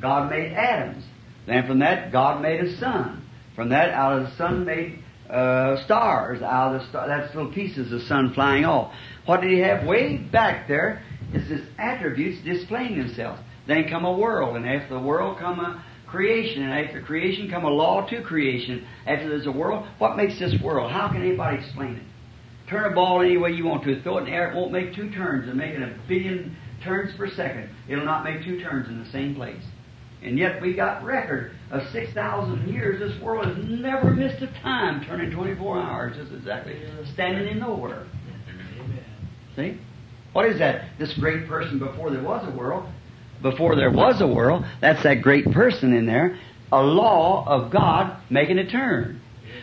God 0.00 0.30
made 0.30 0.52
atoms. 0.52 1.04
Then 1.46 1.66
from 1.66 1.78
that, 1.80 2.12
God 2.12 2.42
made 2.42 2.60
a 2.60 2.76
sun. 2.78 3.24
From 3.54 3.68
that, 3.70 3.90
out 3.90 4.18
of 4.18 4.30
the 4.30 4.36
sun 4.36 4.64
made 4.64 4.98
uh, 5.30 5.82
stars. 5.84 6.42
Out 6.42 6.74
of 6.74 6.82
the 6.82 6.88
star, 6.88 7.06
that's 7.06 7.34
little 7.34 7.52
pieces 7.52 7.92
of 7.92 8.02
sun 8.02 8.32
flying 8.34 8.64
off. 8.64 8.92
What 9.26 9.40
did 9.40 9.50
He 9.50 9.60
have 9.60 9.86
way 9.86 10.16
back 10.16 10.68
there? 10.68 11.02
Is 11.32 11.48
His 11.48 11.62
attributes 11.78 12.44
displaying 12.44 12.98
themselves. 12.98 13.40
Then 13.66 13.88
come 13.88 14.04
a 14.04 14.12
world, 14.12 14.56
and 14.56 14.68
after 14.68 14.94
the 14.94 15.00
world 15.00 15.38
come 15.38 15.60
a 15.60 15.84
creation, 16.08 16.62
and 16.62 16.86
after 16.86 17.00
creation 17.00 17.48
come 17.48 17.64
a 17.64 17.70
law 17.70 18.06
to 18.08 18.22
creation. 18.22 18.86
After 19.06 19.28
there's 19.28 19.46
a 19.46 19.52
world, 19.52 19.86
what 19.98 20.16
makes 20.16 20.38
this 20.38 20.54
world? 20.62 20.90
How 20.90 21.08
can 21.08 21.22
anybody 21.22 21.58
explain 21.58 21.96
it? 21.96 22.02
Turn 22.72 22.90
a 22.90 22.94
ball 22.94 23.20
any 23.20 23.36
way 23.36 23.50
you 23.50 23.66
want 23.66 23.84
to. 23.84 24.00
Throw 24.00 24.16
it 24.16 24.20
in 24.20 24.24
the 24.26 24.30
air, 24.32 24.50
it 24.50 24.56
won't 24.56 24.72
make 24.72 24.94
two 24.94 25.10
turns. 25.10 25.46
And 25.46 25.58
making 25.58 25.82
a 25.82 25.94
billion 26.08 26.56
turns 26.82 27.14
per 27.16 27.28
second. 27.28 27.68
It'll 27.86 28.06
not 28.06 28.24
make 28.24 28.42
two 28.42 28.62
turns 28.62 28.88
in 28.88 28.98
the 28.98 29.10
same 29.10 29.34
place. 29.34 29.62
And 30.22 30.38
yet 30.38 30.62
we 30.62 30.72
got 30.72 31.04
record 31.04 31.52
of 31.70 31.82
6,000 31.92 32.68
years. 32.72 32.98
This 32.98 33.20
world 33.20 33.44
has 33.44 33.56
never 33.68 34.10
missed 34.10 34.42
a 34.42 34.46
time 34.62 35.04
turning 35.04 35.30
24 35.30 35.78
hours, 35.82 36.16
just 36.16 36.32
exactly 36.32 36.82
standing 37.12 37.46
in 37.46 37.58
nowhere. 37.58 38.06
See? 39.54 39.78
What 40.32 40.46
is 40.46 40.58
that? 40.58 40.98
This 40.98 41.12
great 41.18 41.46
person 41.46 41.78
before 41.78 42.10
there 42.10 42.22
was 42.22 42.46
a 42.48 42.56
world. 42.56 42.88
Before 43.42 43.76
there 43.76 43.90
was 43.90 44.22
a 44.22 44.26
world, 44.26 44.64
that's 44.80 45.02
that 45.02 45.20
great 45.20 45.44
person 45.52 45.92
in 45.92 46.06
there. 46.06 46.38
A 46.70 46.82
law 46.82 47.44
of 47.46 47.70
God 47.70 48.16
making 48.30 48.58
a 48.58 48.70
turn. 48.70 49.20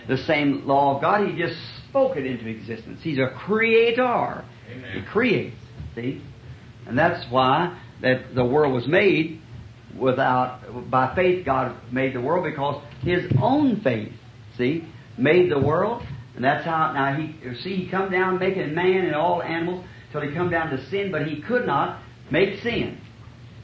The 0.07 0.17
same 0.17 0.67
law 0.67 0.97
of 0.97 1.01
God, 1.01 1.27
He 1.27 1.35
just 1.35 1.57
spoke 1.89 2.17
it 2.17 2.25
into 2.25 2.47
existence. 2.47 2.99
He's 3.01 3.17
a 3.17 3.29
creator. 3.45 4.45
Amen. 4.71 4.91
He 4.93 5.01
creates. 5.11 5.55
See? 5.95 6.21
And 6.87 6.97
that's 6.97 7.29
why 7.31 7.79
that 8.01 8.33
the 8.35 8.45
world 8.45 8.73
was 8.73 8.87
made 8.87 9.41
without 9.97 10.89
by 10.89 11.13
faith 11.15 11.45
God 11.45 11.75
made 11.91 12.13
the 12.13 12.21
world 12.21 12.43
because 12.43 12.81
his 13.01 13.31
own 13.41 13.81
faith, 13.81 14.13
see, 14.57 14.87
made 15.17 15.51
the 15.51 15.59
world. 15.59 16.03
And 16.35 16.43
that's 16.43 16.63
how 16.63 16.93
now 16.93 17.15
he 17.15 17.35
see 17.61 17.75
he 17.75 17.89
come 17.89 18.11
down 18.11 18.39
making 18.39 18.73
man 18.73 19.05
and 19.05 19.15
all 19.15 19.41
animals 19.41 19.85
till 20.11 20.21
he 20.21 20.33
come 20.33 20.49
down 20.49 20.69
to 20.69 20.89
sin, 20.89 21.11
but 21.11 21.27
he 21.27 21.41
could 21.41 21.65
not 21.65 22.01
make 22.31 22.61
sin. 22.61 22.99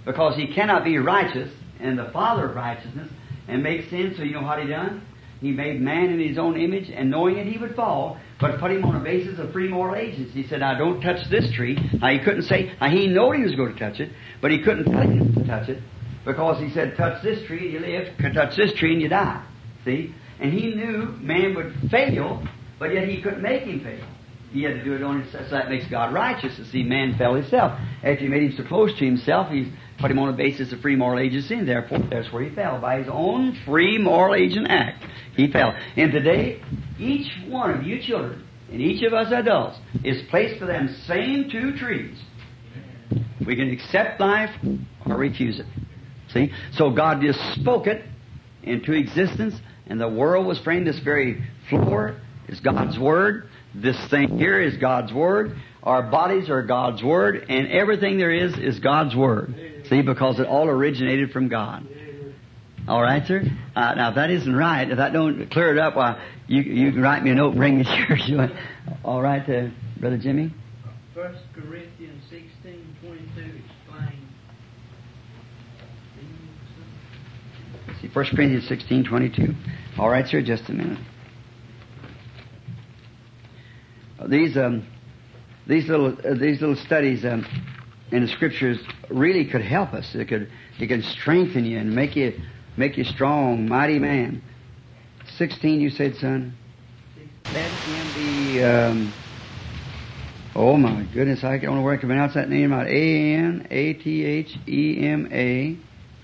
Because 0.05 0.35
he 0.35 0.53
cannot 0.53 0.83
be 0.83 0.97
righteous 0.97 1.51
and 1.79 1.97
the 1.97 2.09
father 2.11 2.49
of 2.49 2.55
righteousness 2.55 3.09
and 3.47 3.63
make 3.63 3.89
sin, 3.89 4.13
so 4.17 4.23
you 4.23 4.33
know 4.33 4.41
what 4.41 4.61
he 4.61 4.67
done? 4.67 5.05
He 5.45 5.51
made 5.51 5.79
man 5.79 6.09
in 6.09 6.19
his 6.19 6.39
own 6.39 6.59
image, 6.59 6.89
and 6.89 7.11
knowing 7.11 7.37
it, 7.37 7.45
he 7.45 7.59
would 7.59 7.75
fall, 7.75 8.17
but 8.41 8.59
put 8.59 8.71
him 8.71 8.83
on 8.83 8.95
a 8.95 8.99
basis 8.99 9.37
of 9.37 9.53
free 9.53 9.67
moral 9.67 9.93
agency. 9.93 10.41
He 10.41 10.47
said, 10.47 10.61
"Now 10.61 10.75
don't 10.75 10.99
touch 11.01 11.29
this 11.29 11.51
tree." 11.51 11.77
Now 12.01 12.07
he 12.07 12.17
couldn't 12.17 12.45
say. 12.45 12.71
Now 12.81 12.89
he 12.89 13.05
knew 13.05 13.29
he 13.29 13.43
was 13.43 13.53
going 13.53 13.73
to 13.73 13.79
touch 13.79 13.99
it, 13.99 14.09
but 14.41 14.49
he 14.49 14.63
couldn't 14.63 14.85
tell 14.85 15.01
him 15.03 15.35
to 15.35 15.43
touch 15.45 15.69
it 15.69 15.83
because 16.25 16.59
he 16.59 16.71
said, 16.71 16.97
"Touch 16.97 17.21
this 17.21 17.45
tree 17.45 17.65
and 17.65 17.73
you 17.73 17.79
live. 17.79 18.33
Touch 18.33 18.55
this 18.55 18.73
tree 18.73 18.93
and 18.93 19.01
you 19.03 19.07
die." 19.07 19.39
See, 19.83 20.15
and 20.39 20.51
he 20.51 20.73
knew 20.73 21.13
man 21.21 21.53
would 21.53 21.75
fail, 21.91 22.41
but 22.79 22.91
yet 22.91 23.07
he 23.07 23.21
couldn't 23.21 23.43
make 23.43 23.65
him 23.65 23.81
fail. 23.81 24.03
He 24.51 24.63
had 24.63 24.73
to 24.73 24.83
do 24.83 24.93
it 24.93 25.03
on 25.03 25.21
himself. 25.21 25.45
So 25.49 25.57
that 25.57 25.69
makes 25.69 25.85
God 25.91 26.11
righteous. 26.11 26.55
To 26.55 26.65
see, 26.65 26.81
man 26.81 27.19
fell 27.19 27.35
himself. 27.35 27.79
After 28.03 28.23
he 28.23 28.29
made 28.29 28.41
him 28.41 28.53
so 28.57 28.63
close 28.63 28.97
to 28.97 29.05
himself, 29.05 29.51
he's 29.51 29.67
put 29.99 30.11
him 30.11 30.19
on 30.19 30.29
a 30.29 30.33
basis 30.33 30.71
of 30.71 30.81
free 30.81 30.95
moral 30.95 31.19
agency, 31.19 31.55
and 31.55 31.67
therefore 31.67 31.99
that's 32.09 32.31
where 32.31 32.43
he 32.43 32.53
fell. 32.53 32.79
By 32.79 32.99
his 32.99 33.07
own 33.09 33.57
free 33.65 33.97
moral 33.97 34.35
agent 34.35 34.67
act, 34.69 35.03
he 35.35 35.51
fell. 35.51 35.75
And 35.95 36.11
today, 36.11 36.61
each 36.99 37.31
one 37.47 37.71
of 37.71 37.83
you 37.83 38.01
children, 38.01 38.45
and 38.71 38.81
each 38.81 39.03
of 39.03 39.13
us 39.13 39.31
adults, 39.31 39.77
is 40.03 40.21
placed 40.29 40.59
for 40.59 40.65
them 40.65 40.93
same 41.07 41.49
two 41.49 41.77
trees. 41.77 42.17
We 43.45 43.55
can 43.55 43.69
accept 43.71 44.19
life 44.19 44.49
or 45.05 45.15
refuse 45.15 45.59
it. 45.59 45.65
See? 46.33 46.51
So 46.73 46.89
God 46.89 47.21
just 47.21 47.39
spoke 47.59 47.87
it 47.87 48.03
into 48.63 48.93
existence, 48.93 49.55
and 49.87 50.01
the 50.01 50.09
world 50.09 50.45
was 50.45 50.59
framed. 50.59 50.87
This 50.87 50.99
very 50.99 51.43
floor 51.69 52.19
is 52.47 52.59
God's 52.59 52.97
Word. 52.97 53.47
This 53.73 53.97
thing 54.09 54.37
here 54.37 54.59
is 54.59 54.77
God's 54.77 55.13
Word. 55.13 55.55
Our 55.83 56.03
bodies 56.03 56.49
are 56.49 56.63
God's 56.63 57.03
Word, 57.03 57.45
and 57.47 57.67
everything 57.67 58.17
there 58.17 58.31
is 58.31 58.57
is 58.57 58.79
God's 58.79 59.15
Word. 59.15 59.53
See, 59.89 60.01
because 60.01 60.39
it 60.39 60.47
all 60.47 60.67
originated 60.67 61.31
from 61.31 61.47
God. 61.47 61.87
All 62.87 63.01
right, 63.01 63.25
sir. 63.25 63.41
Uh, 63.75 63.93
now, 63.95 64.09
if 64.09 64.15
that 64.15 64.29
isn't 64.29 64.55
right, 64.55 64.89
if 64.89 64.97
that 64.97 65.11
don't 65.11 65.49
clear 65.49 65.71
it 65.71 65.79
up, 65.79 65.95
why 65.95 66.23
you 66.47 66.61
you 66.61 66.91
can 66.91 67.01
write 67.01 67.23
me 67.23 67.31
a 67.31 67.35
note, 67.35 67.55
bring 67.55 67.79
me 67.79 67.83
to 68.27 68.57
All 69.03 69.21
right, 69.21 69.41
uh, 69.49 69.69
brother 69.99 70.17
Jimmy. 70.17 70.53
First 71.13 71.39
Corinthians 71.55 72.23
sixteen 72.29 72.95
twenty 73.01 73.25
two 73.35 73.59
explains. 73.65 74.29
See, 78.01 78.07
First 78.13 78.31
Corinthians 78.35 78.67
sixteen 78.67 79.03
twenty 79.03 79.29
two. 79.29 79.55
All 79.97 80.09
right, 80.09 80.27
sir. 80.27 80.43
Just 80.43 80.69
a 80.69 80.73
minute. 80.73 80.99
These 84.29 84.57
um, 84.57 84.87
these 85.67 85.87
little 85.87 86.15
uh, 86.17 86.35
these 86.39 86.61
little 86.61 86.75
studies 86.75 87.25
um, 87.25 87.45
in 88.11 88.25
the 88.25 88.27
scriptures 88.27 88.77
really 89.09 89.45
could 89.45 89.61
help 89.61 89.93
us. 89.93 90.13
It 90.15 90.27
could 90.27 90.49
it 90.79 90.87
can 90.87 91.01
strengthen 91.03 91.65
you 91.65 91.79
and 91.79 91.93
make 91.93 92.15
you 92.15 92.39
make 92.77 92.97
you 92.97 93.03
strong, 93.03 93.67
mighty 93.67 93.99
man. 93.99 94.41
Sixteen, 95.37 95.81
you 95.81 95.89
said, 95.89 96.15
son. 96.15 96.55
That 97.53 97.71
can 97.85 98.13
be. 98.15 98.63
Um, 98.63 99.13
oh 100.55 100.77
my 100.77 101.07
goodness, 101.13 101.43
I 101.43 101.57
don't 101.57 101.75
know 101.75 101.81
where 101.81 101.93
I 101.93 101.97
can 101.97 102.09
pronounce 102.09 102.35
that 102.35 102.49
name. 102.49 102.73
Out 102.73 102.87
A 102.87 103.33
N 103.35 103.67
A 103.69 103.93
T 103.93 104.23
H 104.23 104.55
E 104.67 105.07
M 105.07 105.27
A 105.31 105.77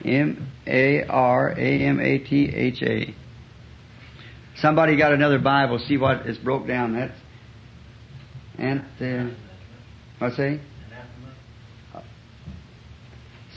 M 0.06 0.52
A 0.68 1.04
R 1.06 1.50
A 1.52 1.80
M 1.86 2.00
A 2.00 2.20
T 2.20 2.50
H 2.54 2.82
A. 2.84 3.16
Somebody 4.58 4.98
got 4.98 5.14
another 5.14 5.40
Bible. 5.40 5.80
See 5.80 5.98
what 5.98 6.28
is 6.28 6.38
broke 6.38 6.68
down. 6.68 6.94
That's 6.94 7.14
and 8.58 8.82
uh, 9.02 9.34
what's 10.20 10.38
say? 10.38 10.60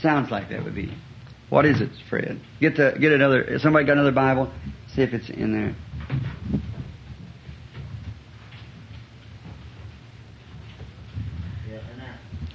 Sounds 0.05 0.29
like 0.29 0.49
that 0.49 0.63
would 0.63 0.75
be. 0.75 0.95
What 1.49 1.65
is 1.65 1.81
it, 1.81 1.89
Fred? 2.11 2.39
Get 2.61 2.75
the 2.75 2.95
get 3.01 3.11
another. 3.11 3.57
Somebody 3.57 3.87
got 3.87 3.93
another 3.93 4.11
Bible? 4.11 4.53
See 4.93 5.01
if 5.01 5.13
it's 5.13 5.31
in 5.31 5.51
there. 5.51 5.75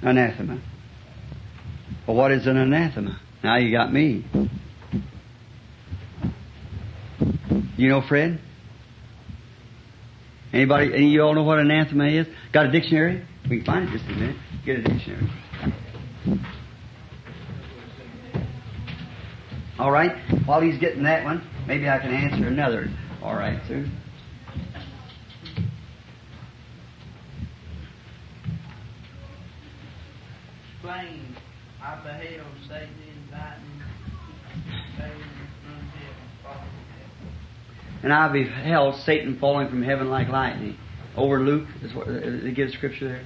anathema. 0.01 0.61
Well, 2.07 2.15
what 2.15 2.31
is 2.31 2.47
an 2.47 2.55
anathema? 2.55 3.19
Now 3.43 3.57
you 3.57 3.69
got 3.69 3.91
me. 3.91 4.25
You 7.75 7.89
know, 7.89 8.01
Fred? 8.07 8.39
Anybody? 10.53 10.93
Any 10.93 11.07
of 11.07 11.11
you 11.11 11.21
all 11.21 11.35
know 11.35 11.43
what 11.43 11.59
anathema 11.59 12.07
is? 12.07 12.27
Got 12.53 12.67
a 12.67 12.71
dictionary? 12.71 13.25
We 13.49 13.57
can 13.57 13.65
find 13.65 13.89
it 13.89 13.91
just 13.91 14.05
a 14.05 14.13
minute. 14.13 14.37
Get 14.65 14.79
a 14.79 14.83
dictionary. 14.83 15.29
All 19.81 19.89
right. 19.89 20.15
While 20.45 20.61
he's 20.61 20.77
getting 20.77 21.01
that 21.05 21.23
one, 21.23 21.41
maybe 21.65 21.89
I 21.89 21.97
can 21.97 22.13
answer 22.13 22.47
another. 22.47 22.87
All 23.23 23.33
right, 23.33 23.59
sir. 23.67 23.89
Explain. 30.75 31.35
I 31.81 31.95
beheld 31.95 32.45
Satan 32.67 32.89
inviting 33.25 33.81
Satan 34.99 35.23
falling 36.43 36.59
from 36.61 36.93
heaven. 36.93 38.03
And 38.03 38.13
I 38.13 38.31
beheld 38.31 38.95
Satan 38.97 39.39
falling 39.39 39.67
from 39.67 39.81
heaven 39.81 40.11
like 40.11 40.27
lightning. 40.27 40.77
Over 41.17 41.39
Luke, 41.39 41.67
is 41.81 41.91
what 41.95 42.07
uh, 42.07 42.11
it 42.11 42.53
gives 42.53 42.73
scripture 42.73 43.07
there. 43.07 43.23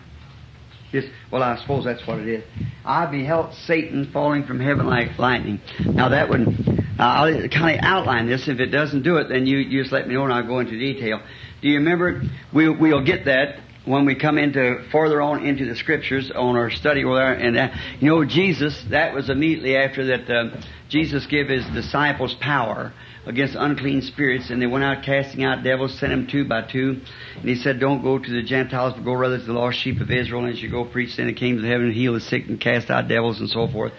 Yes. 0.96 1.12
Well, 1.30 1.44
I 1.44 1.58
suppose 1.58 1.84
that's 1.84 2.08
what 2.08 2.20
it 2.20 2.28
is. 2.30 2.44
I 2.86 3.06
beheld 3.06 3.54
Satan 3.54 4.10
falling 4.14 4.46
from 4.46 4.62
heaven 4.62 4.88
like 4.88 5.20
lightning. 5.20 5.60
Now 5.84 6.08
that 6.08 6.30
would, 6.30 6.48
uh, 6.48 7.04
I'll 7.04 7.50
kind 7.50 7.78
of 7.78 7.84
outline 7.84 8.28
this. 8.28 8.48
If 8.48 8.62
it 8.62 8.68
doesn't 8.68 9.04
do 9.04 9.18
it, 9.18 9.28
then 9.28 9.46
you, 9.46 9.58
you 9.58 9.82
just 9.82 9.92
let 9.92 10.08
me 10.08 10.14
know 10.14 10.24
and 10.24 10.32
I'll 10.32 10.48
go 10.48 10.60
into 10.60 10.80
detail. 10.80 11.22
Do 11.62 11.68
you 11.68 11.80
remember? 11.80 12.22
We'll, 12.54 12.78
we'll 12.78 13.04
get 13.04 13.26
that 13.26 13.60
when 13.84 14.06
we 14.06 14.16
come 14.16 14.38
into 14.38 14.86
further 14.90 15.22
on 15.22 15.46
into 15.46 15.66
the 15.66 15.76
scriptures 15.76 16.32
on 16.34 16.56
our 16.56 16.72
study 16.72 17.04
over 17.04 17.16
there. 17.16 17.34
And 17.34 17.58
uh, 17.58 17.70
you 18.00 18.10
know, 18.10 18.24
Jesus, 18.24 18.82
that 18.90 19.14
was 19.14 19.30
immediately 19.30 19.76
after 19.76 20.06
that. 20.06 20.30
Uh, 20.30 20.62
Jesus 20.88 21.26
gave 21.28 21.50
his 21.50 21.66
disciples 21.74 22.34
power 22.40 22.94
against 23.26 23.56
unclean 23.56 24.02
spirits, 24.02 24.50
and 24.50 24.62
they 24.62 24.68
went 24.68 24.84
out 24.84 25.04
casting 25.04 25.44
out 25.44 25.64
devils, 25.64 25.98
sent 26.00 26.12
them 26.12 26.28
two 26.28 26.46
by 26.46 26.62
two. 26.62 27.02
And 27.36 27.50
he 27.50 27.56
said, 27.56 27.80
"Don't 27.80 28.04
go 28.04 28.20
to 28.20 28.32
the 28.32 28.44
Gentiles, 28.44 28.94
but 28.94 29.04
go 29.04 29.14
rather 29.14 29.38
to 29.38 29.44
the 29.44 29.54
lost 29.54 29.80
sheep 29.80 30.00
of 30.00 30.12
Israel, 30.12 30.46
and 30.46 30.58
you 30.58 30.70
go 30.70 30.86
preach 30.86 31.18
in 31.18 31.28
the 31.28 31.34
kingdom 31.34 31.64
of 31.64 31.70
heaven, 31.70 31.88
and 31.88 31.96
heal 31.96 32.14
the 32.14 32.22
sick, 32.22 32.48
and 32.48 32.60
cast 32.60 32.90
out 32.90 33.08
devils, 33.08 33.40
and 33.40 33.50
so 33.50 33.68
forth." 33.68 33.94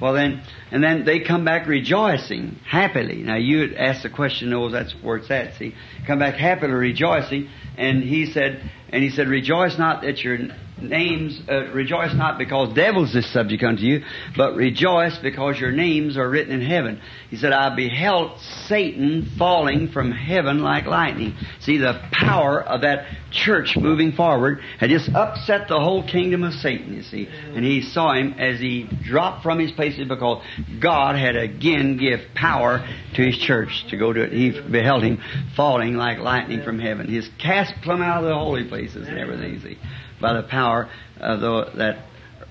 Well, 0.00 0.14
then, 0.14 0.42
and 0.72 0.82
then 0.82 1.04
they 1.04 1.20
come 1.20 1.44
back 1.44 1.68
rejoicing, 1.68 2.56
happily. 2.66 3.22
Now, 3.22 3.36
you 3.36 3.76
asked 3.76 4.02
the 4.02 4.10
question, 4.10 4.50
knows 4.50 4.72
that's 4.72 4.92
where 5.00 5.18
it's 5.18 5.30
at. 5.30 5.54
See, 5.58 5.74
come 6.08 6.18
back 6.18 6.34
happily 6.34 6.72
rejoicing, 6.72 7.48
and 7.78 8.02
he 8.02 8.26
said, 8.26 8.68
and 8.88 9.02
he 9.02 9.10
said, 9.10 9.28
rejoice 9.28 9.78
not 9.78 10.02
that 10.02 10.24
your 10.24 10.38
names, 10.84 11.40
uh, 11.48 11.72
rejoice 11.72 12.14
not 12.14 12.38
because 12.38 12.74
devils 12.74 13.14
is 13.14 13.30
subject 13.32 13.62
unto 13.62 13.82
you, 13.82 14.04
but 14.36 14.54
rejoice 14.54 15.18
because 15.18 15.58
your 15.58 15.72
names 15.72 16.16
are 16.16 16.28
written 16.28 16.52
in 16.52 16.66
heaven. 16.66 17.00
He 17.30 17.36
said, 17.36 17.52
I 17.52 17.74
beheld 17.74 18.38
Satan 18.66 19.32
falling 19.38 19.88
from 19.88 20.10
heaven 20.10 20.60
like 20.60 20.86
lightning. 20.86 21.34
See, 21.60 21.78
the 21.78 22.00
power 22.12 22.62
of 22.62 22.82
that 22.82 23.06
church 23.30 23.76
moving 23.76 24.12
forward 24.12 24.60
had 24.78 24.90
just 24.90 25.08
upset 25.14 25.68
the 25.68 25.80
whole 25.80 26.06
kingdom 26.06 26.44
of 26.44 26.52
Satan, 26.54 26.94
you 26.94 27.02
see. 27.02 27.26
And 27.26 27.64
he 27.64 27.82
saw 27.82 28.12
him 28.12 28.34
as 28.38 28.60
he 28.60 28.88
dropped 29.04 29.42
from 29.42 29.58
his 29.58 29.72
places 29.72 30.08
because 30.08 30.44
God 30.80 31.16
had 31.16 31.36
again 31.36 31.96
give 31.96 32.20
power 32.34 32.86
to 33.14 33.22
his 33.22 33.38
church 33.38 33.86
to 33.90 33.96
go 33.96 34.12
to 34.12 34.22
it. 34.22 34.32
He 34.32 34.50
beheld 34.50 35.02
him 35.02 35.20
falling 35.56 35.94
like 35.94 36.18
lightning 36.18 36.62
from 36.62 36.78
heaven. 36.78 37.08
His 37.08 37.28
cast 37.38 37.74
plumb 37.82 38.02
out 38.02 38.22
of 38.22 38.28
the 38.28 38.34
holy 38.34 38.64
places 38.64 39.08
and 39.08 39.18
everything, 39.18 39.60
see 39.60 39.78
by 40.22 40.32
the 40.34 40.44
power 40.44 40.88
of 41.20 41.40
the, 41.40 41.70
that 41.76 42.06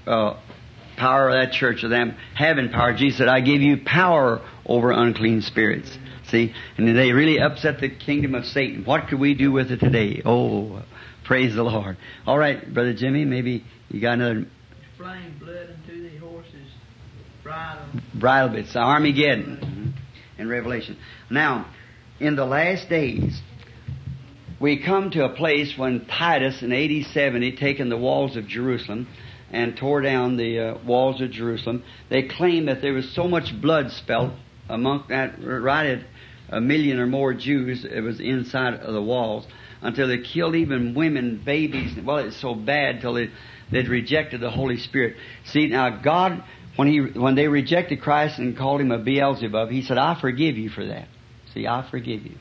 uh, 0.06 0.40
power 0.98 1.30
of 1.30 1.34
that 1.34 1.54
church 1.54 1.84
of 1.84 1.90
them 1.90 2.16
having 2.36 2.70
power. 2.70 2.94
Jesus 2.94 3.18
said, 3.18 3.28
"I 3.28 3.42
give 3.42 3.62
you 3.62 3.78
power 3.84 4.42
over 4.66 4.92
unclean 4.92 5.42
spirits." 5.42 5.98
See, 6.30 6.54
and 6.78 6.96
they 6.96 7.12
really 7.12 7.40
upset 7.40 7.82
the 7.82 7.90
kingdom 7.90 8.36
of 8.36 8.46
Satan. 8.46 8.86
What 8.86 9.08
could 9.08 9.20
we 9.20 9.34
do 9.34 9.52
with 9.52 9.72
it 9.72 9.80
today? 9.80 10.22
Oh, 10.24 10.84
praise 11.26 11.56
the 11.56 11.64
Lord! 11.64 11.98
All 12.28 12.38
right, 12.38 12.72
brother 12.72 12.94
Jimmy, 12.94 13.26
maybe 13.26 13.64
you 13.90 14.00
got 14.00 14.14
another 14.14 14.46
Explain 14.92 15.40
blood 15.40 15.70
into 15.88 16.10
the 16.10 16.18
horse's 16.18 16.70
bridle. 17.44 17.86
bridle 18.14 18.50
bits, 18.50 18.76
Armageddon, 18.76 19.58
mm-hmm. 19.58 20.42
in 20.42 20.48
Revelation. 20.48 20.98
Now, 21.30 21.68
in 22.20 22.36
the 22.36 22.46
last 22.46 22.88
days, 22.88 23.42
we 24.62 24.78
come 24.78 25.10
to 25.10 25.26
a 25.26 25.30
place 25.30 25.76
when 25.76 26.06
Titus 26.06 26.62
in 26.62 26.72
AD 26.72 27.08
70 27.08 27.54
taken 27.58 27.90
the 27.90 27.98
walls 27.98 28.38
of 28.38 28.48
Jerusalem 28.48 29.08
and 29.52 29.76
tore 29.76 30.02
down 30.02 30.38
the 30.38 30.60
uh, 30.60 30.78
walls 30.86 31.20
of 31.20 31.32
Jerusalem. 31.32 31.84
They 32.10 32.24
claimed 32.24 32.68
that 32.68 32.82
there 32.82 32.94
was 32.94 33.12
so 33.14 33.28
much 33.28 33.60
blood 33.60 33.92
spilt 33.92 34.34
among 34.70 35.06
that 35.10 35.36
right 35.44 35.88
at 35.88 36.06
a 36.50 36.62
million 36.62 37.00
or 37.00 37.08
more 37.08 37.34
Jews. 37.34 37.84
It 37.84 38.02
was 38.02 38.20
inside 38.20 38.76
of 38.76 38.94
the 38.94 39.02
walls 39.02 39.48
until 39.82 40.08
they 40.08 40.20
killed 40.20 40.56
even 40.56 40.94
women, 40.94 41.42
babies. 41.44 41.98
Well, 42.02 42.20
it's 42.20 42.40
so 42.40 42.54
bad 42.54 43.02
till 43.02 43.14
they 43.14 43.32
they'd 43.72 43.88
rejected 43.88 44.42
the 44.42 44.52
Holy 44.52 44.78
Spirit. 44.78 45.18
See 45.46 45.68
now, 45.68 46.02
God 46.02 46.44
when 46.76 46.88
he 46.88 47.00
when 47.00 47.34
they 47.34 47.48
rejected 47.48 48.02
Christ 48.02 48.38
and 48.38 48.56
called 48.56 48.80
him 48.80 48.92
a 48.92 49.00
Beelzebub, 49.00 49.70
He 49.72 49.82
said, 49.82 49.98
"I 49.98 50.20
forgive 50.20 50.58
you 50.58 50.70
for 50.70 50.86
that." 50.86 51.08
See, 51.54 51.68
I 51.68 51.86
forgive 51.90 52.26
you. 52.26 52.36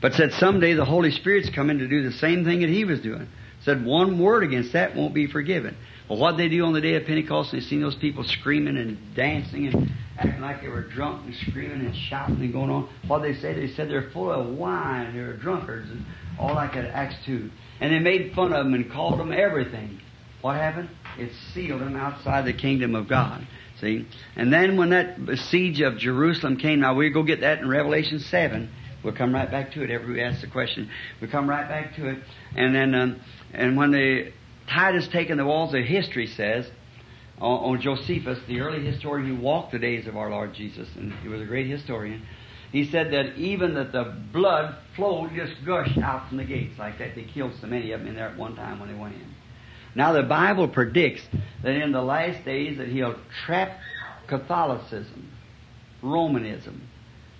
But 0.00 0.14
said 0.14 0.32
someday 0.34 0.74
the 0.74 0.84
Holy 0.84 1.10
Spirit's 1.10 1.50
coming 1.50 1.78
to 1.78 1.88
do 1.88 2.02
the 2.02 2.12
same 2.12 2.44
thing 2.44 2.60
that 2.60 2.68
he 2.68 2.84
was 2.84 3.00
doing. 3.00 3.28
Said 3.64 3.84
one 3.84 4.18
word 4.18 4.44
against 4.44 4.72
that 4.72 4.94
won't 4.94 5.14
be 5.14 5.26
forgiven. 5.26 5.76
Well, 6.08 6.18
what 6.18 6.36
they 6.36 6.48
do 6.48 6.64
on 6.64 6.72
the 6.72 6.80
day 6.80 6.94
of 6.94 7.04
Pentecost, 7.04 7.52
they 7.52 7.60
seen 7.60 7.82
those 7.82 7.96
people 7.96 8.24
screaming 8.24 8.78
and 8.78 9.14
dancing 9.14 9.66
and 9.66 9.90
acting 10.16 10.40
like 10.40 10.62
they 10.62 10.68
were 10.68 10.82
drunk 10.82 11.26
and 11.26 11.34
screaming 11.34 11.80
and 11.84 11.94
shouting 11.94 12.40
and 12.40 12.52
going 12.52 12.70
on. 12.70 12.88
What 13.06 13.20
they 13.20 13.34
say, 13.34 13.52
they 13.54 13.72
said 13.74 13.90
they're 13.90 14.10
full 14.10 14.30
of 14.30 14.56
wine, 14.56 15.14
they're 15.14 15.36
drunkards, 15.36 15.90
and 15.90 16.04
all 16.38 16.54
like 16.54 16.74
that 16.74 16.86
Acts 16.86 17.16
2. 17.26 17.50
And 17.80 17.92
they 17.92 17.98
made 17.98 18.32
fun 18.34 18.52
of 18.52 18.64
them 18.64 18.74
and 18.74 18.90
called 18.90 19.18
them 19.18 19.32
everything. 19.32 20.00
What 20.40 20.56
happened? 20.56 20.88
It 21.18 21.32
sealed 21.52 21.80
them 21.80 21.96
outside 21.96 22.44
the 22.44 22.52
kingdom 22.52 22.94
of 22.94 23.08
God. 23.08 23.46
See? 23.80 24.06
And 24.34 24.52
then 24.52 24.76
when 24.76 24.90
that 24.90 25.18
siege 25.50 25.80
of 25.80 25.98
Jerusalem 25.98 26.56
came, 26.56 26.80
now 26.80 26.94
we 26.94 27.10
go 27.10 27.22
get 27.22 27.40
that 27.40 27.58
in 27.58 27.68
Revelation 27.68 28.20
7. 28.20 28.70
We'll 29.02 29.14
come 29.14 29.32
right 29.32 29.50
back 29.50 29.72
to 29.72 29.82
it. 29.82 29.90
Every 29.90 30.14
we 30.14 30.22
ask 30.22 30.40
the 30.40 30.48
question, 30.48 30.90
we 31.20 31.28
come 31.28 31.48
right 31.48 31.68
back 31.68 31.94
to 31.96 32.08
it. 32.08 32.18
And 32.56 32.74
then, 32.74 32.94
um, 32.94 33.20
and 33.52 33.76
when 33.76 33.92
the 33.92 34.32
Titus 34.68 35.08
taken 35.08 35.38
the 35.38 35.46
walls 35.46 35.72
of 35.74 35.84
history 35.84 36.26
says 36.26 36.68
on, 37.40 37.74
on 37.74 37.80
Josephus, 37.80 38.38
the 38.48 38.60
early 38.60 38.84
historian 38.84 39.36
who 39.36 39.40
walked 39.40 39.72
the 39.72 39.78
days 39.78 40.06
of 40.06 40.16
our 40.16 40.30
Lord 40.30 40.54
Jesus, 40.54 40.88
and 40.96 41.12
he 41.22 41.28
was 41.28 41.40
a 41.40 41.44
great 41.44 41.68
historian. 41.68 42.26
He 42.72 42.90
said 42.90 43.12
that 43.12 43.36
even 43.36 43.74
that 43.74 43.92
the 43.92 44.14
blood 44.32 44.76
flowed, 44.94 45.30
just 45.34 45.54
gushed 45.64 45.96
out 45.98 46.28
from 46.28 46.36
the 46.36 46.44
gates 46.44 46.78
like 46.78 46.98
that. 46.98 47.14
They 47.14 47.22
killed 47.22 47.52
so 47.60 47.66
many 47.66 47.92
of 47.92 48.00
them 48.00 48.08
in 48.08 48.14
there 48.14 48.28
at 48.28 48.36
one 48.36 48.56
time 48.56 48.78
when 48.78 48.92
they 48.92 48.98
went 48.98 49.14
in. 49.14 49.34
Now 49.94 50.12
the 50.12 50.22
Bible 50.22 50.68
predicts 50.68 51.22
that 51.62 51.74
in 51.74 51.92
the 51.92 52.02
last 52.02 52.44
days 52.44 52.78
that 52.78 52.88
he'll 52.88 53.16
trap 53.46 53.78
Catholicism, 54.26 55.30
Romanism, 56.02 56.87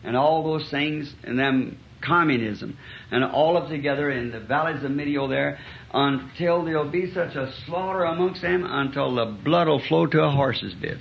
and 0.04 0.16
all 0.16 0.44
those 0.44 0.70
things, 0.70 1.12
and 1.24 1.38
them 1.38 1.78
communism, 2.00 2.76
and 3.10 3.24
all 3.24 3.56
of 3.56 3.68
together 3.68 4.10
in 4.10 4.30
the 4.30 4.40
valleys 4.40 4.84
of 4.84 4.90
Megiddo 4.90 5.28
there, 5.28 5.58
until 5.92 6.64
there'll 6.64 6.90
be 6.90 7.12
such 7.12 7.34
a 7.34 7.52
slaughter 7.66 8.04
amongst 8.04 8.42
them, 8.42 8.64
until 8.64 9.14
the 9.14 9.26
blood 9.44 9.68
will 9.68 9.82
flow 9.88 10.06
to 10.06 10.22
a 10.22 10.30
horse's 10.30 10.74
bit, 10.74 10.98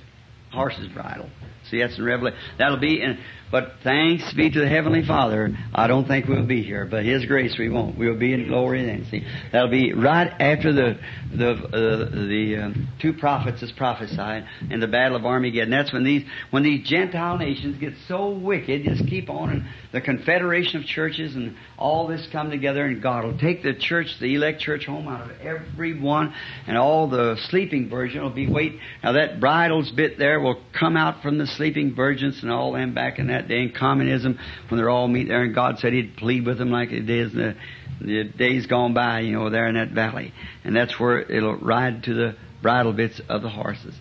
horse's 0.52 0.88
bridle. 0.88 1.28
See, 1.70 1.80
that's 1.80 1.98
in 1.98 2.04
Revelation. 2.04 2.38
That'll 2.58 2.80
be 2.80 3.00
in, 3.02 3.18
but 3.50 3.72
thanks 3.82 4.32
be 4.34 4.50
to 4.50 4.60
the 4.60 4.68
Heavenly 4.68 5.04
Father, 5.04 5.56
I 5.74 5.86
don't 5.86 6.06
think 6.06 6.26
we'll 6.26 6.46
be 6.46 6.62
here, 6.62 6.84
but 6.84 7.04
His 7.04 7.24
grace 7.26 7.56
we 7.58 7.68
won't. 7.68 7.96
We'll 7.96 8.18
be 8.18 8.32
in 8.32 8.48
glory 8.48 8.84
then. 8.84 9.06
See, 9.10 9.24
that'll 9.52 9.70
be 9.70 9.92
right 9.92 10.28
after 10.40 10.72
the 10.72 10.98
the 11.32 11.50
uh, 11.50 12.26
the 12.28 12.56
um, 12.64 12.88
two 13.00 13.12
prophets 13.12 13.62
is 13.62 13.72
prophesied 13.72 14.46
in 14.70 14.80
the 14.80 14.86
battle 14.86 15.16
of 15.16 15.24
Armageddon. 15.24 15.70
That's 15.70 15.92
when 15.92 16.04
these 16.04 16.24
when 16.50 16.62
these 16.62 16.86
Gentile 16.86 17.38
nations 17.38 17.78
get 17.78 17.94
so 18.06 18.30
wicked, 18.30 18.84
just 18.84 19.06
keep 19.06 19.30
on, 19.30 19.50
and 19.50 19.64
the 19.92 20.00
confederation 20.00 20.80
of 20.80 20.86
churches 20.86 21.34
and 21.34 21.56
all 21.78 22.06
this 22.06 22.26
come 22.32 22.50
together, 22.50 22.84
and 22.84 23.02
God 23.02 23.24
will 23.24 23.38
take 23.38 23.62
the 23.62 23.74
church, 23.74 24.18
the 24.20 24.34
elect 24.34 24.60
church, 24.60 24.86
home 24.86 25.08
out 25.08 25.30
of 25.30 25.40
every 25.40 25.98
one, 25.98 26.34
and 26.66 26.76
all 26.76 27.08
the 27.08 27.36
sleeping 27.48 27.88
virgin 27.88 28.22
will 28.22 28.30
be 28.30 28.48
wait. 28.48 28.78
Now 29.02 29.12
that 29.12 29.40
bridle's 29.40 29.90
bit 29.90 30.18
there 30.18 30.40
will 30.40 30.60
come 30.78 30.96
out 30.96 31.22
from 31.22 31.38
the 31.38 31.46
sleeping 31.46 31.94
virgins 31.94 32.42
and 32.42 32.50
all 32.50 32.72
them 32.72 32.94
back 32.94 33.18
in 33.18 33.28
that 33.28 33.37
day 33.46 33.62
in 33.62 33.72
communism 33.72 34.38
when 34.68 34.78
they're 34.78 34.90
all 34.90 35.06
meet 35.06 35.28
there 35.28 35.42
and 35.42 35.54
God 35.54 35.78
said 35.78 35.92
He'd 35.92 36.16
plead 36.16 36.44
with 36.46 36.58
them 36.58 36.70
like 36.70 36.90
it 36.90 37.08
is 37.08 37.32
in 37.32 37.38
the, 37.38 37.54
the 38.00 38.24
days 38.24 38.66
gone 38.66 38.94
by, 38.94 39.20
you 39.20 39.32
know, 39.32 39.50
there 39.50 39.68
in 39.68 39.74
that 39.74 39.90
valley. 39.90 40.32
And 40.64 40.74
that's 40.74 40.98
where 40.98 41.20
it'll 41.20 41.56
ride 41.56 42.02
to 42.04 42.14
the 42.14 42.36
bridle 42.62 42.92
bits 42.92 43.20
of 43.28 43.42
the 43.42 43.48
horses. 43.48 43.94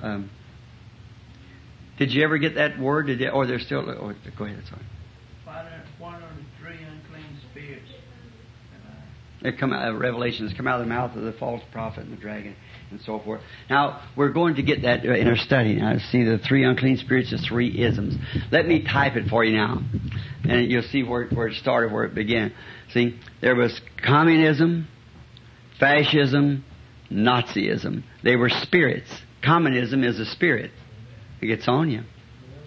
Um, 0.00 0.30
did 1.98 2.12
you 2.12 2.22
ever 2.22 2.38
get 2.38 2.54
that 2.56 2.78
word? 2.78 3.06
Did 3.06 3.20
you, 3.20 3.30
or 3.30 3.46
there's 3.46 3.64
still, 3.64 3.88
oh, 3.88 4.14
go 4.36 4.44
ahead, 4.44 4.62
sorry. 4.68 4.82
One 5.98 6.14
of 6.14 6.20
the 6.20 6.44
three 6.60 6.76
unclean 6.76 7.40
spirits. 7.50 7.90
They 9.42 9.52
come 9.52 9.72
out, 9.72 9.88
uh, 9.88 9.94
revelations 9.94 10.52
come 10.54 10.66
out 10.66 10.80
of 10.80 10.86
the 10.86 10.92
mouth 10.92 11.16
of 11.16 11.22
the 11.22 11.32
false 11.32 11.62
prophet 11.72 12.04
and 12.04 12.12
the 12.12 12.20
dragon 12.20 12.54
and 12.90 13.00
so 13.00 13.18
forth. 13.20 13.40
Now, 13.68 14.02
we're 14.16 14.32
going 14.32 14.56
to 14.56 14.62
get 14.62 14.82
that 14.82 15.04
in 15.04 15.26
our 15.26 15.36
study. 15.36 15.74
Now, 15.74 15.98
see 16.10 16.24
the 16.24 16.38
three 16.38 16.64
unclean 16.64 16.98
spirits, 16.98 17.30
the 17.30 17.38
three 17.38 17.68
isms. 17.82 18.16
Let 18.50 18.66
me 18.66 18.84
type 18.84 19.16
it 19.16 19.28
for 19.28 19.44
you 19.44 19.56
now. 19.56 19.82
And 20.44 20.70
you'll 20.70 20.82
see 20.82 21.02
where, 21.02 21.26
where 21.28 21.48
it 21.48 21.54
started, 21.56 21.92
where 21.92 22.04
it 22.04 22.14
began. 22.14 22.52
See, 22.92 23.18
there 23.40 23.56
was 23.56 23.78
communism, 24.04 24.88
fascism, 25.80 26.64
Nazism. 27.10 28.02
They 28.22 28.36
were 28.36 28.48
spirits. 28.48 29.10
Communism 29.44 30.02
is 30.02 30.18
a 30.18 30.26
spirit. 30.26 30.70
It 31.40 31.46
gets 31.46 31.68
on 31.68 31.90
you. 31.90 32.02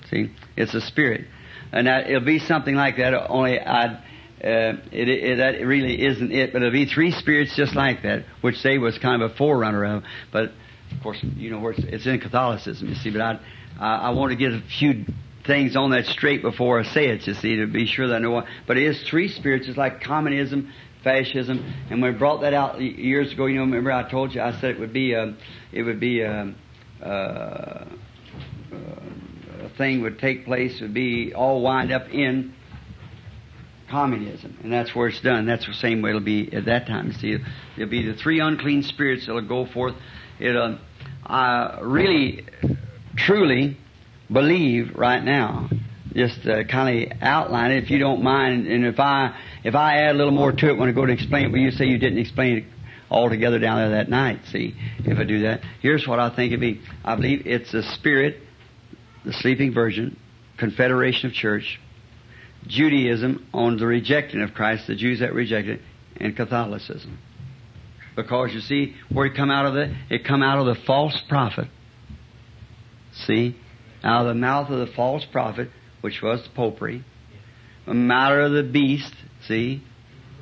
See, 0.09 0.31
it's 0.55 0.73
a 0.73 0.81
spirit, 0.81 1.25
and 1.71 1.87
that, 1.87 2.09
it'll 2.09 2.25
be 2.25 2.39
something 2.39 2.73
like 2.73 2.97
that. 2.97 3.13
Only 3.29 3.59
I. 3.59 4.03
Uh, 4.41 4.79
it, 4.93 5.09
it, 5.09 5.37
that 5.37 5.65
really 5.65 6.05
isn't 6.05 6.31
it, 6.31 6.53
but 6.53 6.61
it'll 6.61 6.71
be 6.71 6.85
three 6.85 7.11
spirits 7.11 7.55
just 7.57 7.75
like 7.75 8.03
that, 8.03 8.23
which 8.39 8.63
they 8.63 8.77
was 8.77 8.97
kind 8.97 9.21
of 9.21 9.31
a 9.31 9.35
forerunner 9.35 9.97
of. 9.97 10.03
But 10.31 10.53
of 10.91 11.03
course, 11.03 11.17
you 11.21 11.51
know 11.51 11.59
where 11.59 11.73
it's, 11.73 11.83
it's 11.83 12.05
in 12.05 12.21
Catholicism, 12.21 12.87
you 12.87 12.95
see. 12.95 13.09
But 13.09 13.21
I, 13.21 13.39
I, 13.79 13.95
I 13.95 14.09
want 14.11 14.31
to 14.31 14.37
get 14.37 14.53
a 14.53 14.61
few 14.61 15.05
things 15.45 15.75
on 15.75 15.91
that 15.91 16.05
straight 16.05 16.41
before 16.41 16.79
I 16.79 16.83
say 16.83 17.07
it, 17.07 17.27
you 17.27 17.33
see, 17.33 17.57
to 17.57 17.67
be 17.67 17.85
sure 17.85 18.07
that 18.07 18.15
I 18.15 18.19
know 18.19 18.31
what. 18.31 18.45
But 18.65 18.77
it 18.77 18.83
is 18.83 19.03
three 19.09 19.27
spirits. 19.27 19.67
It's 19.67 19.77
like 19.77 20.01
communism, 20.01 20.71
fascism, 21.03 21.59
and 21.89 22.01
when 22.01 22.13
we 22.13 22.17
brought 22.17 22.41
that 22.41 22.53
out 22.53 22.79
years 22.79 23.33
ago, 23.33 23.45
you 23.45 23.55
know, 23.55 23.63
remember 23.63 23.91
I 23.91 24.09
told 24.09 24.33
you 24.33 24.41
I 24.41 24.53
said 24.61 24.71
it 24.71 24.79
would 24.79 24.93
be 24.93 25.13
a, 25.13 25.35
it 25.73 25.83
would 25.83 25.99
be 25.99 26.21
a, 26.21 26.53
a, 27.01 27.87
a 29.63 29.69
thing 29.77 30.01
would 30.01 30.19
take 30.19 30.45
place 30.45 30.79
would 30.79 30.93
be 30.93 31.33
all 31.33 31.61
wind 31.61 31.91
up 31.91 32.09
in 32.09 32.53
communism, 33.89 34.57
and 34.63 34.71
that's 34.71 34.95
where 34.95 35.07
it's 35.07 35.21
done. 35.21 35.45
That's 35.45 35.65
the 35.65 35.73
same 35.73 36.01
way 36.01 36.11
it'll 36.11 36.21
be 36.21 36.51
at 36.53 36.65
that 36.65 36.87
time. 36.87 37.11
See, 37.13 37.37
it'll 37.75 37.89
be 37.89 38.05
the 38.05 38.15
three 38.15 38.39
unclean 38.39 38.83
spirits 38.83 39.25
that'll 39.25 39.47
go 39.47 39.65
forth. 39.65 39.95
It'll, 40.39 40.77
I 41.25 41.79
really, 41.81 42.45
truly 43.17 43.77
believe 44.31 44.95
right 44.95 45.23
now. 45.23 45.69
Just 46.13 46.45
uh, 46.47 46.63
kind 46.63 47.11
of 47.11 47.17
outline 47.21 47.71
it, 47.71 47.83
if 47.83 47.91
you 47.91 47.99
don't 47.99 48.23
mind. 48.23 48.67
And 48.67 48.85
if 48.85 48.99
I 48.99 49.37
if 49.63 49.75
I 49.75 49.97
add 50.03 50.15
a 50.15 50.17
little 50.17 50.33
more 50.33 50.51
to 50.51 50.69
it 50.69 50.77
when 50.77 50.89
I 50.89 50.91
go 50.91 51.05
to 51.05 51.13
explain 51.13 51.45
it, 51.45 51.51
but 51.51 51.59
you 51.59 51.69
say 51.71 51.85
you 51.85 51.99
didn't 51.99 52.17
explain 52.17 52.57
it 52.57 52.63
altogether 53.11 53.59
down 53.59 53.77
there 53.77 53.89
that 53.91 54.09
night. 54.09 54.39
See, 54.51 54.75
if 54.99 55.19
I 55.19 55.23
do 55.23 55.43
that, 55.43 55.61
here's 55.81 56.07
what 56.07 56.19
I 56.19 56.35
think 56.35 56.51
it'd 56.51 56.61
be. 56.61 56.81
I 57.03 57.15
believe 57.15 57.45
it's 57.45 57.71
the 57.71 57.83
spirit, 57.83 58.37
the 59.23 59.33
sleeping 59.33 59.73
virgin, 59.73 60.17
confederation 60.57 61.29
of 61.29 61.33
church, 61.33 61.79
Judaism 62.67 63.47
on 63.53 63.77
the 63.77 63.85
rejecting 63.85 64.41
of 64.41 64.53
Christ, 64.53 64.87
the 64.87 64.95
Jews 64.95 65.19
that 65.19 65.33
rejected, 65.33 65.81
and 66.17 66.35
Catholicism. 66.35 67.19
Because 68.15 68.51
you 68.53 68.59
see, 68.59 68.95
where 69.11 69.27
it 69.27 69.35
come 69.35 69.49
out 69.49 69.65
of 69.65 69.73
the 69.73 69.95
it 70.09 70.25
come 70.25 70.43
out 70.43 70.59
of 70.59 70.65
the 70.65 70.81
false 70.85 71.19
prophet. 71.29 71.67
See, 73.25 73.55
out 74.03 74.21
of 74.21 74.27
the 74.27 74.33
mouth 74.33 74.69
of 74.69 74.79
the 74.79 74.93
false 74.93 75.25
prophet, 75.31 75.69
which 76.01 76.21
was 76.21 76.43
the 76.43 76.49
popery, 76.55 77.03
the 77.85 77.93
matter 77.93 78.41
of 78.41 78.51
the 78.51 78.63
beast, 78.63 79.13
see, 79.47 79.81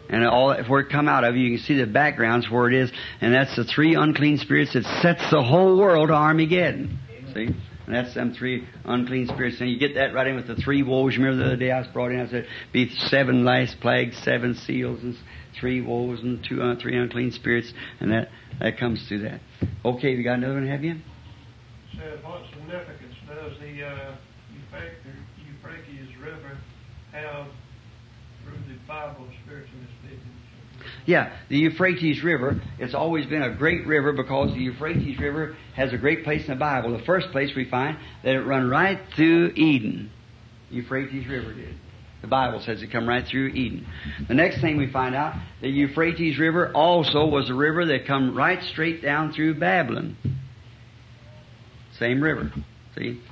and 0.10 0.26
all 0.26 0.56
where 0.64 0.82
it 0.82 0.90
come 0.90 1.08
out 1.08 1.24
of, 1.24 1.36
you 1.36 1.58
can 1.58 1.66
see 1.66 1.78
the 1.78 1.86
backgrounds 1.86 2.50
where 2.50 2.70
it 2.70 2.74
is, 2.74 2.92
and 3.22 3.34
that's 3.34 3.56
the 3.56 3.64
three 3.64 3.96
unclean 3.96 4.38
spirits 4.38 4.74
that 4.74 4.84
sets 5.02 5.30
the 5.32 5.44
whole 5.44 5.78
world 5.78 6.10
to 6.10 6.14
Armageddon. 6.14 7.00
See? 7.34 7.50
And 7.88 7.96
that's 7.96 8.14
them 8.14 8.34
three 8.34 8.68
unclean 8.84 9.28
spirits. 9.28 9.62
And 9.62 9.70
you 9.70 9.80
get 9.80 9.96
that 9.96 10.14
right 10.14 10.28
in 10.28 10.36
with 10.36 10.48
the 10.48 10.58
three 10.58 10.84
woes. 10.84 11.18
Remember 11.18 11.38
the 11.38 11.46
other 11.46 11.56
day 11.56 11.72
I 11.72 11.80
was 11.80 11.88
brought 11.88 12.12
in, 12.12 12.20
I 12.20 12.30
said, 12.30 12.46
be 12.74 12.94
seven 13.08 13.46
last 13.46 13.80
plagues, 13.80 14.18
seven 14.24 14.56
seals, 14.56 15.02
and 15.02 15.16
three 15.58 15.80
woes, 15.80 16.20
and 16.22 16.46
two, 16.48 16.62
uh, 16.62 16.76
three 16.82 16.98
unclean 16.98 17.32
spirits, 17.32 17.74
and 18.02 18.12
that, 18.12 18.28
that 18.60 18.78
comes 18.78 19.08
through 19.08 19.22
that. 19.22 19.40
Okay, 19.86 20.12
you 20.12 20.24
got 20.24 20.34
another 20.34 20.56
one, 20.56 20.68
have 20.68 20.84
you? 20.84 21.00
Said, 21.96 22.22
what 22.24 22.42
significance 22.54 23.16
does 23.26 23.54
the 23.60 23.88
uh, 23.88 24.16
Euphrates 25.48 26.10
River 26.22 26.58
have 27.14 27.48
through 28.44 28.60
the 28.68 28.78
Bible 28.86 29.28
speaking? 29.46 29.77
Yeah, 31.08 31.32
the 31.48 31.58
Euphrates 31.58 32.22
River, 32.22 32.60
it's 32.80 32.94
always 32.94 33.26
been 33.26 33.42
a 33.42 33.56
great 33.56 33.88
river 33.88 34.12
because 34.12 34.54
the 34.54 34.60
Euphrates 34.60 35.18
River 35.18 35.56
has 35.74 35.94
a 35.94 35.98
great 35.98 36.26
place 36.26 36.42
in 36.42 36.50
the 36.50 36.60
Bible. 36.60 36.98
The 36.98 37.06
first 37.06 37.32
place 37.32 37.56
we 37.56 37.64
find 37.64 37.98
that 38.26 38.36
it 38.36 38.42
run 38.42 38.70
right 38.70 39.00
through 39.16 39.54
Eden. 39.56 40.12
Euphrates 40.70 41.26
River 41.26 41.54
did. 41.54 41.76
The 42.22 42.28
Bible 42.28 42.60
says 42.60 42.82
it 42.82 42.92
come 42.92 43.08
right 43.08 43.26
through 43.26 43.48
Eden. 43.48 43.88
The 44.28 44.34
next 44.34 44.60
thing 44.60 44.76
we 44.76 44.92
find 44.92 45.16
out, 45.16 45.36
the 45.62 45.70
Euphrates 45.70 46.38
River 46.38 46.74
also 46.74 47.26
was 47.26 47.50
a 47.50 47.54
river 47.54 47.86
that 47.86 48.06
come 48.06 48.36
right 48.36 48.62
straight 48.64 49.02
down 49.02 49.32
through 49.32 49.54
Babylon. 49.54 50.18
Same 51.98 52.22
river. 52.22 52.52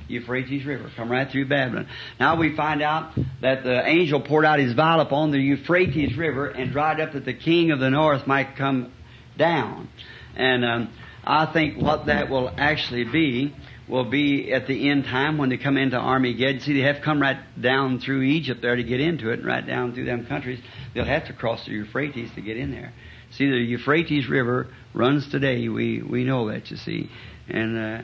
Euphrates 0.07 0.65
River. 0.65 0.89
Come 0.95 1.11
right 1.11 1.29
through 1.29 1.47
Babylon. 1.47 1.87
Now 2.19 2.37
we 2.37 2.55
find 2.55 2.81
out 2.81 3.13
that 3.41 3.63
the 3.63 3.87
angel 3.87 4.21
poured 4.21 4.45
out 4.45 4.59
his 4.59 4.73
vial 4.73 4.99
upon 4.99 5.31
the 5.31 5.39
Euphrates 5.39 6.17
River 6.17 6.47
and 6.47 6.71
dried 6.71 6.99
up 6.99 7.13
that 7.13 7.25
the 7.25 7.33
king 7.33 7.71
of 7.71 7.79
the 7.79 7.89
north 7.89 8.27
might 8.27 8.55
come 8.55 8.91
down. 9.37 9.89
And 10.35 10.65
um, 10.65 10.93
I 11.23 11.51
think 11.51 11.81
what 11.81 12.07
that 12.07 12.29
will 12.29 12.49
actually 12.57 13.05
be 13.05 13.53
will 13.87 14.09
be 14.09 14.51
at 14.51 14.67
the 14.67 14.89
end 14.89 15.05
time 15.05 15.37
when 15.37 15.49
they 15.49 15.57
come 15.57 15.77
into 15.77 15.97
Armageddon. 15.97 16.59
See, 16.61 16.73
they 16.73 16.87
have 16.87 17.03
come 17.03 17.21
right 17.21 17.37
down 17.59 17.99
through 17.99 18.23
Egypt 18.23 18.61
there 18.61 18.75
to 18.75 18.83
get 18.83 18.99
into 18.99 19.29
it, 19.29 19.39
and 19.39 19.45
right 19.45 19.65
down 19.65 19.93
through 19.93 20.05
them 20.05 20.25
countries. 20.25 20.59
They'll 20.93 21.05
have 21.05 21.27
to 21.27 21.33
cross 21.33 21.65
the 21.65 21.71
Euphrates 21.71 22.31
to 22.35 22.41
get 22.41 22.57
in 22.57 22.71
there. 22.71 22.93
See, 23.31 23.49
the 23.49 23.57
Euphrates 23.57 24.27
River 24.27 24.67
runs 24.93 25.29
today. 25.29 25.67
We 25.67 26.01
we 26.01 26.23
know 26.23 26.49
that, 26.51 26.71
you 26.71 26.77
see, 26.77 27.09
and. 27.47 27.77
Uh, 27.77 28.03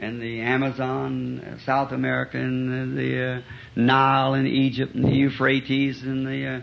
and 0.00 0.20
the 0.20 0.40
Amazon, 0.40 1.40
uh, 1.40 1.64
South 1.64 1.92
America, 1.92 2.38
and 2.38 2.96
the 2.96 3.22
uh, 3.22 3.40
Nile 3.76 4.34
and 4.34 4.48
Egypt, 4.48 4.94
and 4.94 5.04
the 5.04 5.12
Euphrates, 5.14 6.02
and 6.02 6.26
the 6.26 6.46
uh, 6.46 6.60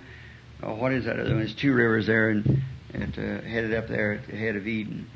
oh, 0.64 0.76
what 0.76 0.92
is 0.92 1.06
that? 1.06 1.16
There's 1.18 1.56
two 1.56 1.74
rivers 1.74 2.08
there, 2.08 2.30
and 2.30 2.62
it, 2.94 3.18
uh, 3.18 3.48
headed 3.48 3.74
up 3.76 3.88
there 3.88 4.14
at 4.14 4.28
the 4.28 4.36
head 4.36 4.56
of 4.56 4.68
Eden, 4.68 5.10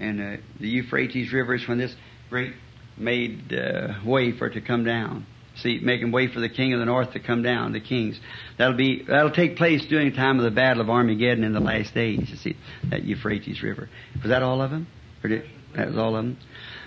and 0.00 0.20
uh, 0.20 0.42
the 0.58 0.68
Euphrates 0.68 1.32
River 1.32 1.54
is 1.54 1.68
when 1.68 1.78
this 1.78 1.94
great 2.30 2.54
made 2.96 3.52
uh, 3.52 3.94
way 4.04 4.32
for 4.36 4.46
it 4.46 4.54
to 4.54 4.60
come 4.60 4.84
down. 4.84 5.26
See, 5.56 5.80
making 5.82 6.12
way 6.12 6.30
for 6.32 6.40
the 6.40 6.50
king 6.50 6.74
of 6.74 6.80
the 6.80 6.84
north 6.84 7.12
to 7.12 7.20
come 7.20 7.42
down, 7.42 7.72
the 7.72 7.80
kings. 7.80 8.20
That'll 8.58 8.76
be 8.76 9.04
that'll 9.08 9.30
take 9.30 9.56
place 9.56 9.84
during 9.86 10.10
the 10.10 10.16
time 10.16 10.38
of 10.38 10.44
the 10.44 10.50
battle 10.50 10.82
of 10.82 10.90
Armageddon 10.90 11.44
in 11.44 11.54
the 11.54 11.60
last 11.60 11.94
days. 11.94 12.28
You 12.28 12.36
see 12.36 12.56
that 12.90 13.04
Euphrates 13.04 13.62
River. 13.62 13.88
Was 14.20 14.30
that 14.30 14.42
all 14.42 14.60
of 14.60 14.70
them? 14.70 14.86
Or 15.24 15.28
did, 15.28 15.44
that 15.74 15.88
was 15.88 15.96
all 15.96 16.14
of 16.14 16.24
them. 16.24 16.38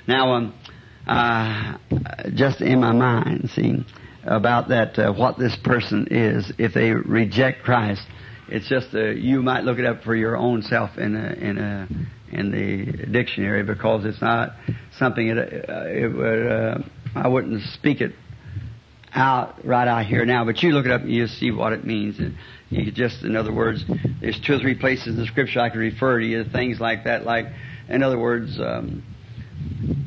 Now, 0.08 0.34
um, 0.34 0.54
uh, 1.10 1.78
just 2.36 2.62
in 2.62 2.80
my 2.80 2.92
mind, 2.92 3.50
see, 3.56 3.84
about 4.24 4.70
that, 4.70 5.00
uh, 5.00 5.12
what 5.12 5.40
this 5.40 5.56
person 5.64 6.08
is, 6.12 6.52
if 6.60 6.74
they 6.74 6.92
reject 6.92 7.64
Christ. 7.64 8.02
It's 8.48 8.70
just, 8.70 8.94
uh, 8.94 9.10
you 9.10 9.42
might 9.42 9.64
look 9.64 9.80
it 9.80 9.86
up 9.86 10.04
for 10.04 10.16
your 10.16 10.38
own 10.38 10.62
self 10.62 10.98
in 10.98 11.16
a, 11.16 11.34
in 11.34 11.58
a, 11.58 11.88
in 12.32 12.52
the 12.52 13.08
dictionary 13.08 13.64
because 13.64 14.06
it's 14.06 14.22
not 14.22 14.54
something 14.98 15.32
uh, 15.32 15.86
it 15.88 16.16
would, 16.16 16.48
uh, 16.48 16.78
I 17.16 17.28
wouldn't 17.28 17.62
speak 17.74 18.02
it 18.02 18.14
out 19.12 19.66
right 19.66 19.88
out 19.88 20.06
here 20.06 20.26
now, 20.26 20.46
but 20.46 20.62
you 20.62 20.72
look 20.72 20.86
it 20.86 20.92
up 20.92 21.02
and 21.02 21.12
you 21.12 21.26
see 21.26 21.50
what 21.50 21.74
it 21.74 21.86
means. 21.86 22.20
And 22.20 22.36
you 22.70 22.92
just, 22.92 23.24
in 23.24 23.36
other 23.36 23.54
words, 23.54 23.84
there's 24.22 24.40
two 24.40 24.54
or 24.54 24.60
three 24.60 24.76
places 24.76 25.08
in 25.08 25.16
the 25.16 25.26
scripture 25.26 25.60
I 25.60 25.70
could 25.70 25.80
refer 25.80 26.20
to 26.20 26.26
you, 26.26 26.44
things 26.44 26.80
like 26.80 27.06
that, 27.06 27.26
like, 27.26 27.48
in 27.88 28.04
other 28.04 28.20
words, 28.20 28.60
um, 28.60 29.04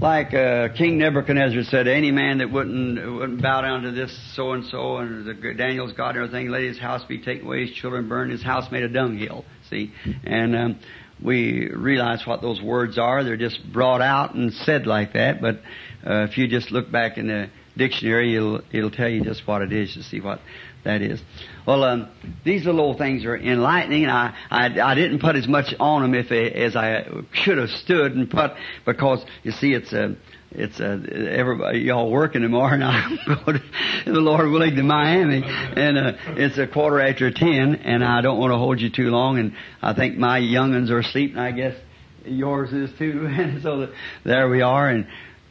like 0.00 0.34
uh, 0.34 0.68
King 0.76 0.98
Nebuchadnezzar 0.98 1.62
said, 1.64 1.86
any 1.86 2.10
man 2.10 2.38
that 2.38 2.50
wouldn't 2.50 2.96
wouldn't 3.14 3.40
bow 3.40 3.60
down 3.60 3.82
to 3.82 3.92
this 3.92 4.12
so 4.34 4.52
and 4.52 4.64
so 4.66 4.96
and 4.96 5.24
the 5.24 5.54
Daniel's 5.54 5.92
God 5.92 6.16
and 6.16 6.24
everything, 6.24 6.48
let 6.48 6.62
his 6.62 6.78
house 6.78 7.04
be 7.04 7.18
taken 7.18 7.46
away, 7.46 7.66
his 7.66 7.76
children 7.76 8.08
burned, 8.08 8.32
his 8.32 8.42
house 8.42 8.70
made 8.72 8.82
a 8.82 8.88
dunghill. 8.88 9.44
See, 9.70 9.92
and 10.24 10.56
um, 10.56 10.80
we 11.24 11.68
realize 11.68 12.26
what 12.26 12.42
those 12.42 12.60
words 12.60 12.98
are. 12.98 13.22
They're 13.22 13.36
just 13.36 13.60
brought 13.72 14.02
out 14.02 14.34
and 14.34 14.52
said 14.52 14.86
like 14.86 15.12
that. 15.12 15.40
But 15.40 15.56
uh, 16.04 16.26
if 16.28 16.36
you 16.36 16.48
just 16.48 16.72
look 16.72 16.90
back 16.90 17.16
in 17.16 17.28
the 17.28 17.50
dictionary, 17.76 18.34
it'll 18.34 18.60
it'll 18.72 18.90
tell 18.90 19.08
you 19.08 19.22
just 19.22 19.46
what 19.46 19.62
it 19.62 19.72
is 19.72 19.94
to 19.94 20.02
see 20.02 20.20
what 20.20 20.40
that 20.84 21.00
is. 21.00 21.20
Well, 21.66 21.84
um, 21.84 22.08
these 22.44 22.64
little 22.64 22.98
things 22.98 23.24
are 23.24 23.36
enlightening, 23.36 24.02
and 24.02 24.10
I, 24.10 24.34
I, 24.50 24.80
I 24.80 24.94
didn't 24.94 25.20
put 25.20 25.36
as 25.36 25.46
much 25.46 25.74
on 25.78 26.02
them 26.02 26.14
if 26.14 26.32
as 26.32 26.74
I 26.74 27.06
should 27.32 27.58
have 27.58 27.70
stood 27.70 28.16
and 28.16 28.28
put 28.28 28.52
because 28.84 29.24
you 29.44 29.52
see 29.52 29.72
it's 29.72 29.92
a 29.92 30.16
it's 30.50 30.80
a 30.80 31.00
everybody 31.30 31.80
y'all 31.80 32.10
working 32.10 32.42
tomorrow, 32.42 32.74
and 32.74 32.84
I'm 32.84 33.18
going 33.26 33.60
the 34.06 34.20
Lord 34.20 34.50
willing 34.50 34.74
to 34.74 34.82
Miami, 34.82 35.42
and 35.44 35.98
uh, 35.98 36.12
it's 36.36 36.58
a 36.58 36.66
quarter 36.66 37.00
after 37.00 37.30
ten, 37.30 37.76
and 37.76 38.04
I 38.04 38.20
don't 38.22 38.38
want 38.38 38.52
to 38.52 38.58
hold 38.58 38.80
you 38.80 38.90
too 38.90 39.10
long, 39.10 39.38
and 39.38 39.54
I 39.80 39.94
think 39.94 40.18
my 40.18 40.38
young'uns 40.38 40.90
are 40.90 40.98
asleep, 40.98 41.32
and 41.32 41.40
I 41.40 41.52
guess 41.52 41.76
yours 42.24 42.72
is 42.72 42.90
too, 42.98 43.26
and 43.30 43.62
so 43.62 43.80
the, 43.80 43.94
there 44.24 44.48
we 44.48 44.62
are, 44.62 44.88
and 44.88 45.06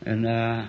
and 0.06 0.28
uh, 0.28 0.68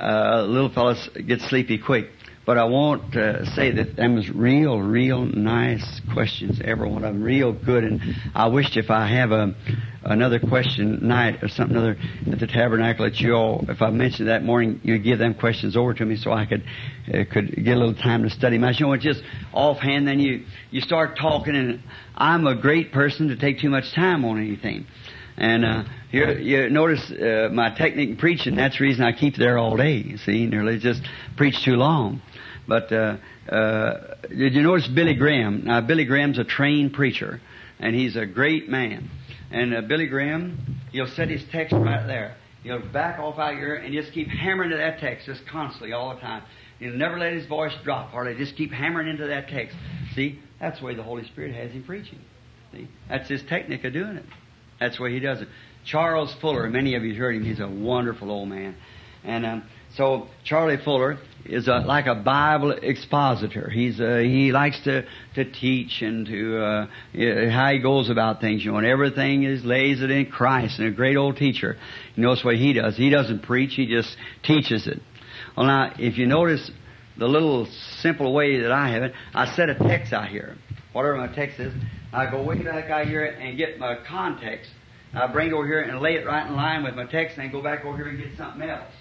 uh, 0.00 0.42
little 0.42 0.70
fellas 0.72 1.08
get 1.26 1.40
sleepy 1.40 1.78
quick. 1.78 2.06
But 2.50 2.58
I 2.58 2.64
won't 2.64 3.14
uh, 3.14 3.44
say 3.54 3.70
that 3.70 3.94
them 3.94 4.16
was 4.16 4.28
real, 4.28 4.80
real 4.80 5.24
nice 5.24 6.00
questions, 6.12 6.60
every 6.64 6.88
one 6.88 7.04
of 7.04 7.14
them, 7.14 7.22
real 7.22 7.52
good. 7.52 7.84
And 7.84 8.00
I 8.34 8.48
wished 8.48 8.76
if 8.76 8.90
I 8.90 9.06
have 9.06 9.30
a 9.30 9.54
another 10.02 10.40
question 10.40 11.06
night 11.06 11.44
or 11.44 11.48
something 11.48 11.76
other 11.76 11.96
at 12.28 12.40
the 12.40 12.48
tabernacle 12.48 13.04
that 13.04 13.20
you 13.20 13.34
all, 13.34 13.64
if 13.68 13.80
I 13.80 13.90
mentioned 13.90 14.30
that 14.30 14.42
morning, 14.42 14.80
you'd 14.82 15.04
give 15.04 15.20
them 15.20 15.34
questions 15.34 15.76
over 15.76 15.94
to 15.94 16.04
me 16.04 16.16
so 16.16 16.32
I 16.32 16.44
could 16.46 16.64
uh, 17.06 17.22
could 17.32 17.54
get 17.54 17.76
a 17.76 17.78
little 17.78 17.94
time 17.94 18.24
to 18.24 18.30
study. 18.30 18.58
My, 18.58 18.72
you 18.72 18.86
know, 18.88 18.96
just 18.96 19.22
offhand, 19.52 20.08
then 20.08 20.18
you 20.18 20.44
you 20.72 20.80
start 20.80 21.16
talking, 21.16 21.54
and 21.54 21.80
I'm 22.16 22.48
a 22.48 22.56
great 22.56 22.90
person 22.90 23.28
to 23.28 23.36
take 23.36 23.60
too 23.60 23.70
much 23.70 23.94
time 23.94 24.24
on 24.24 24.38
anything. 24.38 24.88
And 25.36 25.64
uh, 25.64 25.84
here, 26.10 26.36
you 26.36 26.68
notice 26.68 27.12
uh, 27.12 27.48
my 27.52 27.70
technique 27.70 28.10
in 28.10 28.16
preaching. 28.16 28.56
That's 28.56 28.76
the 28.76 28.84
reason 28.84 29.04
I 29.04 29.12
keep 29.12 29.36
there 29.36 29.56
all 29.56 29.76
day. 29.76 30.16
See, 30.16 30.46
nearly 30.46 30.80
just 30.80 31.00
preach 31.36 31.64
too 31.64 31.76
long. 31.76 32.20
But 32.70 32.92
uh, 32.92 33.16
uh, 33.48 34.14
did 34.28 34.54
you 34.54 34.62
notice 34.62 34.86
Billy 34.86 35.14
Graham? 35.14 35.64
Now, 35.64 35.80
Billy 35.80 36.04
Graham's 36.04 36.38
a 36.38 36.44
trained 36.44 36.92
preacher, 36.92 37.40
and 37.80 37.96
he's 37.96 38.14
a 38.14 38.26
great 38.26 38.68
man. 38.68 39.10
And 39.50 39.74
uh, 39.74 39.80
Billy 39.80 40.06
Graham, 40.06 40.78
he'll 40.92 41.08
set 41.08 41.30
his 41.30 41.42
text 41.50 41.72
right 41.72 42.06
there. 42.06 42.36
He'll 42.62 42.78
back 42.92 43.18
off 43.18 43.40
out 43.40 43.54
here 43.54 43.74
and 43.74 43.92
just 43.92 44.12
keep 44.12 44.28
hammering 44.28 44.70
to 44.70 44.76
that 44.76 45.00
text 45.00 45.26
just 45.26 45.44
constantly 45.48 45.92
all 45.92 46.14
the 46.14 46.20
time. 46.20 46.44
He'll 46.78 46.94
never 46.94 47.18
let 47.18 47.32
his 47.32 47.44
voice 47.46 47.72
drop 47.82 48.12
hardly. 48.12 48.36
Just 48.36 48.54
keep 48.56 48.70
hammering 48.70 49.08
into 49.08 49.26
that 49.26 49.48
text. 49.48 49.76
See, 50.14 50.38
that's 50.60 50.78
the 50.78 50.86
way 50.86 50.94
the 50.94 51.02
Holy 51.02 51.24
Spirit 51.24 51.52
has 51.56 51.72
him 51.72 51.82
preaching. 51.82 52.20
See, 52.70 52.86
that's 53.08 53.28
his 53.28 53.42
technique 53.48 53.82
of 53.82 53.92
doing 53.92 54.14
it. 54.14 54.26
That's 54.78 54.96
the 54.96 55.02
way 55.02 55.12
he 55.12 55.18
does 55.18 55.42
it. 55.42 55.48
Charles 55.84 56.32
Fuller, 56.40 56.70
many 56.70 56.94
of 56.94 57.02
you 57.02 57.16
heard 57.16 57.34
him. 57.34 57.44
He's 57.44 57.58
a 57.58 57.66
wonderful 57.66 58.30
old 58.30 58.48
man. 58.48 58.76
And 59.24 59.44
um, 59.44 59.64
so 59.96 60.28
Charlie 60.44 60.78
Fuller 60.84 61.18
is 61.44 61.68
a, 61.68 61.78
like 61.78 62.06
a 62.06 62.14
Bible 62.14 62.72
expositor. 62.72 63.68
He's 63.68 64.00
uh, 64.00 64.18
he 64.18 64.52
likes 64.52 64.80
to 64.84 65.04
to 65.34 65.44
teach 65.50 66.02
and 66.02 66.26
to 66.26 66.62
uh, 66.62 66.86
how 67.50 67.70
he 67.72 67.78
goes 67.80 68.10
about 68.10 68.40
things. 68.40 68.64
You 68.64 68.72
know, 68.72 68.78
and 68.78 68.86
everything 68.86 69.44
is 69.44 69.64
lays 69.64 70.02
it 70.02 70.10
in 70.10 70.26
Christ. 70.26 70.78
And 70.78 70.88
a 70.88 70.90
great 70.90 71.16
old 71.16 71.36
teacher. 71.36 71.76
You 72.14 72.22
notice 72.22 72.44
what 72.44 72.56
he 72.56 72.72
does. 72.72 72.96
He 72.96 73.10
doesn't 73.10 73.42
preach. 73.42 73.74
He 73.74 73.86
just 73.86 74.16
teaches 74.42 74.86
it. 74.86 75.00
Well, 75.56 75.66
now 75.66 75.94
if 75.98 76.18
you 76.18 76.26
notice 76.26 76.70
the 77.18 77.26
little 77.26 77.66
simple 78.00 78.32
way 78.32 78.60
that 78.60 78.72
I 78.72 78.90
have 78.90 79.02
it, 79.02 79.12
I 79.34 79.54
set 79.54 79.68
a 79.68 79.74
text 79.74 80.12
out 80.12 80.28
here. 80.28 80.56
Whatever 80.92 81.16
my 81.18 81.34
text 81.34 81.60
is, 81.60 81.72
I 82.12 82.30
go 82.30 82.42
way 82.42 82.62
back 82.62 82.90
out 82.90 83.06
here 83.06 83.24
and 83.24 83.56
get 83.56 83.78
my 83.78 83.96
context. 84.08 84.70
I 85.12 85.26
bring 85.26 85.48
it 85.48 85.52
over 85.52 85.66
here 85.66 85.82
and 85.82 86.00
lay 86.00 86.14
it 86.14 86.26
right 86.26 86.46
in 86.46 86.54
line 86.54 86.84
with 86.84 86.94
my 86.94 87.04
text, 87.04 87.36
and 87.36 87.44
then 87.44 87.52
go 87.52 87.62
back 87.62 87.84
over 87.84 87.96
here 87.96 88.08
and 88.08 88.18
get 88.18 88.36
something 88.36 88.68
else 88.68 88.92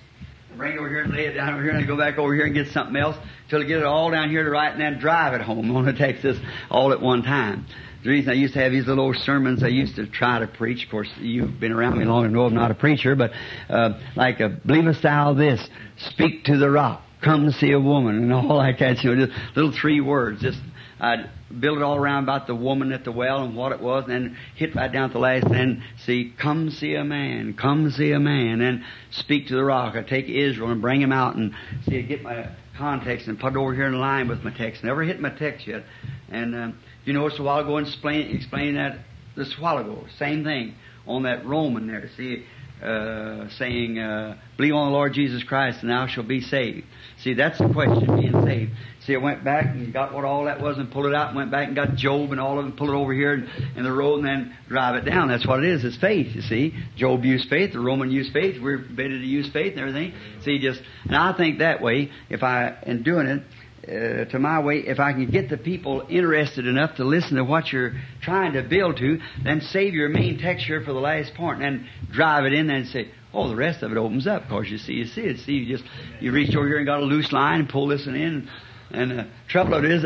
bring 0.57 0.73
it 0.73 0.80
over 0.80 0.89
here 0.89 1.01
and 1.01 1.13
lay 1.13 1.26
it 1.26 1.34
down 1.34 1.53
over 1.53 1.63
here 1.63 1.71
and 1.71 1.88
go 1.88 1.97
back 1.97 2.17
over 2.17 2.34
here 2.34 2.45
and 2.45 2.53
get 2.53 2.67
something 2.67 2.95
else 2.95 3.15
till 3.49 3.61
I 3.61 3.65
get 3.65 3.80
it 3.80 3.85
all 3.85 4.11
down 4.11 4.30
here 4.30 4.43
to 4.43 4.49
write 4.49 4.73
and 4.73 4.81
then 4.81 4.99
drive 4.99 5.34
it 5.34 5.41
home. 5.41 5.76
On 5.76 5.85
the 5.85 5.93
Texas 5.93 6.38
all 6.69 6.91
at 6.91 7.01
one 7.01 7.23
time. 7.23 7.65
The 8.03 8.09
reason 8.09 8.30
I 8.30 8.34
used 8.34 8.53
to 8.53 8.61
have 8.61 8.71
these 8.71 8.88
little 8.88 9.13
sermons 9.13 9.61
I 9.61 9.67
used 9.67 9.97
to 9.97 10.07
try 10.07 10.39
to 10.39 10.47
preach, 10.47 10.85
of 10.85 10.91
course, 10.91 11.09
you've 11.19 11.59
been 11.59 11.73
around 11.73 11.99
me 11.99 12.05
long 12.05 12.23
enough 12.23 12.31
to 12.31 12.38
know 12.38 12.45
I'm 12.45 12.53
not 12.53 12.71
a 12.71 12.76
preacher, 12.76 13.13
but 13.15 13.31
uh, 13.69 13.99
like 14.15 14.39
a 14.39 14.47
believest 14.47 15.03
thou 15.03 15.34
this, 15.34 15.67
speak 15.97 16.45
to 16.45 16.57
the 16.57 16.69
rock, 16.69 17.01
come 17.21 17.51
see 17.51 17.71
a 17.73 17.80
woman, 17.80 18.15
and 18.15 18.34
all 18.34 18.47
like 18.55 18.80
that, 18.80 19.03
you 19.03 19.13
know, 19.13 19.26
just 19.26 19.38
little 19.53 19.73
three 19.73 19.99
words, 19.99 20.41
just 20.41 20.59
I'd 20.97 21.30
build 21.57 21.77
it 21.77 21.84
all 21.84 21.95
around 21.95 22.23
about 22.23 22.47
the 22.47 22.55
woman 22.55 22.91
at 22.91 23.03
the 23.03 23.11
well 23.11 23.43
and 23.43 23.55
what 23.55 23.71
it 23.71 23.80
was, 23.80 24.05
and 24.07 24.11
then 24.11 24.38
hit 24.55 24.76
right 24.76 24.91
down 24.91 25.05
at 25.05 25.13
the 25.13 25.19
last, 25.19 25.45
and 25.45 25.81
see, 26.05 26.34
come 26.38 26.69
see 26.69 26.95
a 26.95 27.03
man, 27.03 27.53
come 27.53 27.89
see 27.91 28.11
a 28.11 28.19
man, 28.19 28.61
and 28.61 28.84
speak 29.11 29.47
to 29.47 29.55
the 29.55 29.63
rock. 29.63 29.95
I 29.95 30.03
take 30.03 30.27
Israel 30.27 30.71
and 30.71 30.81
bring 30.81 31.01
him 31.01 31.11
out 31.11 31.35
and 31.35 31.53
see, 31.85 32.01
get 32.03 32.21
my 32.21 32.49
context 32.77 33.27
and 33.27 33.39
put 33.39 33.53
it 33.53 33.57
over 33.57 33.73
here 33.73 33.88
in 33.88 33.99
line 33.99 34.27
with 34.27 34.43
my 34.43 34.51
text. 34.51 34.84
Never 34.84 35.03
hit 35.03 35.19
my 35.19 35.30
text 35.30 35.67
yet. 35.67 35.84
And 36.30 36.55
um, 36.55 36.80
you 37.05 37.13
notice 37.13 37.39
a 37.39 37.43
while 37.43 37.59
ago, 37.59 37.77
and 37.77 37.88
explain, 37.88 38.35
explaining 38.35 38.76
that 38.76 38.99
this 39.35 39.57
while 39.59 39.77
ago, 39.77 40.05
same 40.17 40.43
thing 40.43 40.76
on 41.07 41.23
that 41.23 41.45
Roman 41.45 41.88
there. 41.88 42.09
See, 42.15 42.45
uh, 42.84 43.49
saying, 43.57 43.99
uh, 43.99 44.38
believe 44.57 44.73
on 44.73 44.91
the 44.91 44.97
Lord 44.97 45.13
Jesus 45.13 45.43
Christ 45.43 45.80
and 45.81 45.89
thou 45.89 46.07
shalt 46.07 46.27
be 46.27 46.41
saved. 46.41 46.85
See, 47.24 47.34
that's 47.34 47.58
the 47.58 47.68
question, 47.68 48.06
being 48.16 48.46
saved. 48.46 48.72
See, 49.02 49.14
I 49.14 49.18
went 49.18 49.44
back 49.44 49.66
and 49.66 49.91
got 49.91 50.14
what 50.14 50.24
all 50.24 50.46
that 50.46 50.62
was 50.62 50.78
and 50.78 50.90
pulled 50.90 51.06
it 51.06 51.14
out 51.14 51.28
and 51.28 51.36
went 51.36 51.52
back 51.52 51.68
and 51.68 51.76
got 51.76 51.96
Job 51.96 52.32
and 52.32 52.40
all 52.40 52.58
of 52.58 52.64
them, 52.64 52.78
pull 52.78 52.90
it 52.90 52.94
over 52.96 53.14
here 53.14 53.34
in 53.34 53.84
the 53.84 53.91
road 53.91 54.20
and 54.20 54.26
then 54.26 54.58
drive 54.70 54.96
it 54.96 55.10
down. 55.10 55.28
That's 55.28 55.46
what 55.46 55.64
it 55.64 55.70
is. 55.70 55.84
It's 55.84 55.98
faith, 55.98 56.34
you 56.34 56.41
see. 56.41 56.74
Job 56.96 57.26
used 57.26 57.50
faith, 57.50 57.74
the 57.74 57.80
Roman 57.80 58.10
used 58.10 58.32
faith, 58.32 58.62
we're 58.62 58.78
better 58.78 59.10
to 59.10 59.26
use 59.26 59.50
faith 59.52 59.74
and 59.74 59.82
everything. 59.82 60.14
See, 60.44 60.60
just, 60.60 60.82
and 61.06 61.16
I 61.16 61.36
think 61.36 61.60
that 61.60 61.82
way, 61.82 62.10
if 62.30 62.41
I, 62.41 62.78
in 62.86 63.04
doing 63.04 63.28
it, 63.28 63.44
uh, 63.90 64.30
to 64.30 64.40
my 64.40 64.62
way, 64.62 64.84
if 64.86 65.00
I 65.00 65.14
can 65.14 65.30
get 65.30 65.50
the 65.50 65.58
people 65.58 66.06
interested 66.10 66.68
enough 66.68 66.98
to 66.98 67.04
listen 67.04 67.38
to 67.38 67.44
what 67.44 67.72
you're 67.74 67.94
trying 68.22 68.54
to 68.54 68.62
build 68.62 68.98
to, 68.98 69.20
then 69.44 69.62
save 69.62 69.94
your 69.94 70.10
main 70.10 70.38
texture 70.38 70.84
for 70.84 70.94
the 70.94 71.00
last 71.00 71.34
part, 71.34 71.58
and 71.58 71.64
then 71.64 71.90
drive 72.12 72.46
it 72.46 72.54
in 72.54 72.68
there 72.68 72.78
and 72.78 72.88
say, 72.88 73.12
oh, 73.34 73.49
the 73.49 73.56
rest 73.56 73.84
of 73.84 73.91
it 73.91 73.97
opens 73.97 74.27
up. 74.27 74.43
Of 74.43 74.49
course, 74.49 74.69
you 74.69 74.77
see, 74.77 74.93
you 74.93 75.06
see 75.06 75.22
it. 75.22 75.39
See, 75.39 75.53
you 75.53 75.77
just 75.77 75.89
you 76.19 76.31
reach 76.31 76.56
over 76.56 76.68
here 76.68 76.77
and 76.77 76.85
got 76.85 77.01
a 77.01 77.06
loose 77.06 77.31
line 77.31 77.61
and 77.61 77.69
pull 77.69 77.88
this 77.88 78.06
one 78.06 78.15
in, 78.15 78.49
and 78.91 79.11
the 79.11 79.22
uh, 79.22 79.27
trouble 79.47 79.73
it 79.76 79.85
is, 79.85 80.06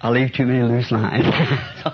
I 0.00 0.08
leave 0.08 0.32
too 0.32 0.46
many 0.46 0.62
loose 0.62 0.90
lines 0.90 1.24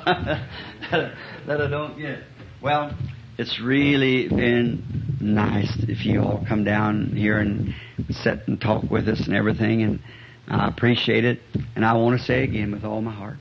that, 0.90 1.12
I 1.48 1.68
don't 1.68 1.98
get. 1.98 2.20
Well, 2.62 2.96
it's 3.36 3.60
really 3.60 4.28
been 4.28 5.18
nice 5.20 5.74
if 5.88 6.06
you 6.06 6.22
all 6.22 6.44
come 6.48 6.62
down 6.62 7.08
here 7.16 7.38
and 7.38 7.74
sit 8.10 8.46
and 8.46 8.60
talk 8.60 8.84
with 8.90 9.08
us 9.08 9.26
and 9.26 9.34
everything, 9.34 9.82
and 9.82 10.00
I 10.46 10.68
appreciate 10.68 11.24
it, 11.24 11.40
and 11.74 11.84
I 11.84 11.94
want 11.94 12.18
to 12.20 12.24
say 12.24 12.44
again 12.44 12.70
with 12.70 12.84
all 12.84 13.02
my 13.02 13.12
heart. 13.12 13.38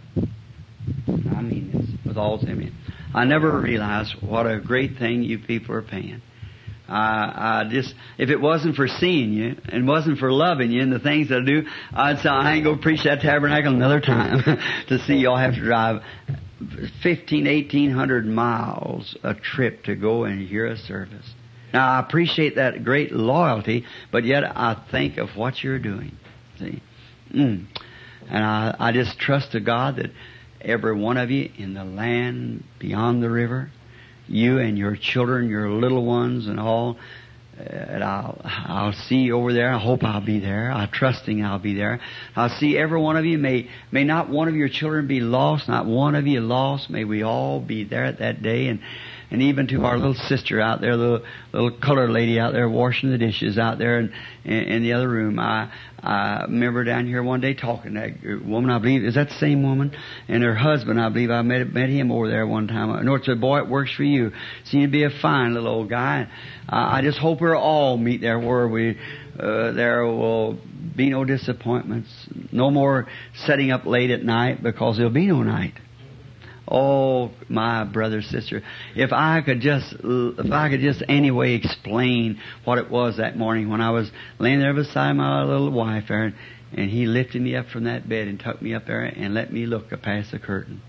I 1.07 1.41
mean 1.41 1.72
this 1.72 2.06
with 2.06 2.18
all 2.18 2.40
in 2.40 2.57
me. 2.57 2.72
I 3.14 3.26
never 3.26 3.60
realized 3.60 4.15
what 4.22 4.48
a 4.48 4.60
great 4.60 4.98
thing 4.98 5.22
you 5.22 5.38
people 5.38 5.76
are 5.76 5.82
paying. 5.84 6.22
I, 6.88 7.64
I 7.64 7.70
just, 7.70 7.94
if 8.18 8.30
it 8.30 8.40
wasn't 8.40 8.76
for 8.76 8.88
seeing 8.88 9.34
you 9.34 9.56
and 9.70 9.88
wasn't 9.88 10.20
for 10.20 10.32
loving 10.32 10.72
you 10.72 10.82
and 10.82 10.91
the 10.91 10.99
things 10.99 11.30
that 11.30 11.41
I 11.41 11.45
do, 11.45 11.64
I'd 11.94 12.20
say 12.20 12.30
I 12.30 12.53
ain't 12.53 12.64
gonna 12.64 12.82
preach 12.82 13.03
that 13.06 13.22
tabernacle 13.22 13.74
another 13.74 14.02
time 14.02 14.44
to 14.90 14.99
see 15.06 15.16
y'all 15.16 15.38
have 15.38 15.56
to 15.56 15.62
drive 15.62 16.02
fifteen, 17.02 17.48
eighteen 17.48 17.91
hundred 17.91 18.26
miles 18.26 19.18
a 19.24 19.34
trip 19.34 19.84
to 19.86 19.95
go 19.95 20.24
and 20.24 20.48
hear 20.48 20.68
a 20.68 20.78
service. 20.78 21.26
Now 21.74 21.90
I 21.90 21.99
appreciate 21.99 22.56
that 22.56 22.84
great 22.84 23.12
loyalty, 23.12 23.86
but 24.12 24.24
yet 24.24 24.44
I 24.44 24.82
think 24.91 25.18
of 25.18 25.30
what 25.36 25.64
you're 25.64 25.80
doing. 25.80 26.16
See? 26.60 26.82
Mm. 27.34 27.66
And 28.30 28.44
I, 28.44 28.76
I 28.80 28.91
just 28.91 29.20
trust 29.20 29.52
to 29.52 29.60
God 29.60 29.98
that 29.98 30.12
every 30.62 30.98
one 30.98 31.18
of 31.18 31.30
you 31.32 31.49
in 31.57 31.74
the 31.74 31.84
land 31.84 32.64
beyond 32.80 33.22
the 33.22 33.30
river, 33.30 33.72
you 34.27 34.60
and 34.60 34.77
your 34.77 34.95
children, 34.95 35.49
your 35.49 35.69
little 35.69 36.06
ones 36.06 36.47
and 36.47 36.60
all, 36.60 36.97
uh, 37.60 37.64
and 37.64 38.03
I'll, 38.03 38.41
I'll 38.43 38.93
see 38.93 39.18
you 39.18 39.38
over 39.38 39.53
there. 39.53 39.73
I 39.73 39.80
hope 39.80 40.03
I'll 40.03 40.26
be 40.26 40.39
there. 40.39 40.72
I'm 40.72 40.89
trusting 40.89 41.43
I'll 41.43 41.60
be 41.60 41.73
there. 41.73 42.02
I'll 42.35 42.49
see 42.49 42.77
every 42.77 42.99
one 42.99 43.18
of 43.18 43.26
you. 43.26 43.38
May, 43.38 43.69
may 43.91 44.03
not 44.03 44.30
one 44.30 44.47
of 44.47 44.56
your 44.56 44.69
children 44.69 45.07
be 45.07 45.22
lost, 45.22 45.68
not 45.68 45.85
one 45.85 46.15
of 46.15 46.27
you 46.27 46.41
lost. 46.41 46.89
May 46.89 47.06
we 47.06 47.23
all 47.23 47.60
be 47.61 47.84
there 47.84 48.06
at 48.06 48.19
that 48.19 48.41
day 48.41 48.68
and, 48.68 48.81
and 49.36 49.41
even 49.41 49.68
to 49.68 49.84
our 49.84 49.98
little 49.98 50.14
sister 50.14 50.62
out 50.62 50.80
there, 50.80 50.95
the 50.95 51.22
little 51.52 51.72
colored 51.72 52.10
lady 52.10 52.40
out 52.40 52.53
there 52.53 52.70
washing 52.70 53.12
the 53.12 53.18
dishes 53.18 53.57
out 53.57 53.78
there 53.78 53.99
in, 53.99 54.14
in, 54.45 54.82
the 54.82 54.94
other 54.94 55.10
room. 55.10 55.40
I, 55.40 55.70
I 55.99 56.44
remember 56.44 56.86
down 56.86 57.06
here 57.06 57.22
one 57.22 57.41
day 57.41 57.53
talking 57.53 57.95
to 57.95 57.99
that 57.99 58.45
woman, 58.45 58.70
I 58.70 58.80
believe, 58.80 59.03
is 59.03 59.16
that 59.16 59.28
the 59.28 59.36
same 59.36 59.62
woman? 59.62 59.94
And 60.30 60.41
her 60.41 60.56
husband, 60.56 61.02
I 61.02 61.10
believe, 61.10 61.32
I 61.32 61.41
met, 61.41 61.68
met 61.74 61.90
him 61.90 62.14
over 62.14 62.30
there 62.30 62.48
one 62.48 62.70
time. 62.70 63.06
Know 63.06 63.16
it's 63.16 63.28
a 63.28 63.36
boy, 63.36 63.57
it 63.57 63.68
works 63.68 63.94
for 63.94 64.03
you. 64.03 64.32
Seemed 64.64 64.86
to 64.86 64.90
be 64.90 65.03
a 65.03 65.10
fine 65.22 65.53
little 65.53 65.68
old 65.68 65.90
guy. 65.90 66.30
I, 66.70 66.99
I 66.99 67.02
just 67.02 67.18
hope 67.18 67.41
we'll 67.41 67.57
all 67.57 67.98
meet 67.98 68.22
there 68.22 68.40
where 68.40 68.70
we, 68.70 68.98
uh, 69.38 69.74
there 69.74 70.06
will 70.06 70.57
be 70.95 71.10
no 71.10 71.26
disappointments, 71.26 72.10
no 72.53 72.72
more 72.72 73.10
setting 73.45 73.72
up 73.72 73.86
late 73.86 74.12
at 74.12 74.24
night 74.24 74.64
because 74.64 74.95
there'll 74.95 75.12
be 75.12 75.28
no 75.28 75.44
night. 75.44 75.74
Oh, 76.68 77.32
my 77.48 77.84
brother, 77.84 78.22
sister, 78.24 78.64
if 78.96 79.14
I 79.14 79.42
could 79.42 79.62
just, 79.62 79.96
if 80.00 80.52
I 80.52 80.70
could 80.70 80.80
just 80.80 81.04
anyway 81.08 81.54
explain 81.54 82.40
what 82.64 82.80
it 82.80 82.90
was 82.90 83.18
that 83.18 83.38
morning 83.38 83.70
when 83.70 83.82
I 83.82 83.92
was 83.92 84.10
laying 84.40 84.60
there 84.60 84.74
beside 84.74 85.14
my 85.14 85.44
little 85.44 85.72
wife 85.72 86.06
there, 86.10 86.34
and 86.74 86.90
he 86.90 87.06
lifted 87.06 87.42
me 87.42 87.56
up 87.56 87.68
from 87.68 87.84
that 87.84 88.10
bed 88.10 88.28
and 88.28 88.40
took 88.40 88.62
me 88.62 88.74
up 88.74 88.88
there 88.88 89.04
and 89.04 89.34
let 89.34 89.54
me 89.54 89.66
look 89.66 89.90
past 90.02 90.32
the 90.32 90.40
curtain. 90.40 90.82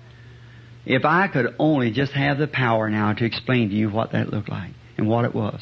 If 0.86 1.04
I 1.04 1.28
could 1.28 1.54
only 1.58 1.90
just 1.90 2.12
have 2.12 2.38
the 2.38 2.46
power 2.46 2.88
now 2.88 3.12
to 3.12 3.24
explain 3.24 3.68
to 3.68 3.74
you 3.74 3.90
what 3.90 4.12
that 4.12 4.30
looked 4.30 4.48
like 4.48 4.72
and 4.96 5.08
what 5.08 5.24
it 5.24 5.34
was. 5.34 5.60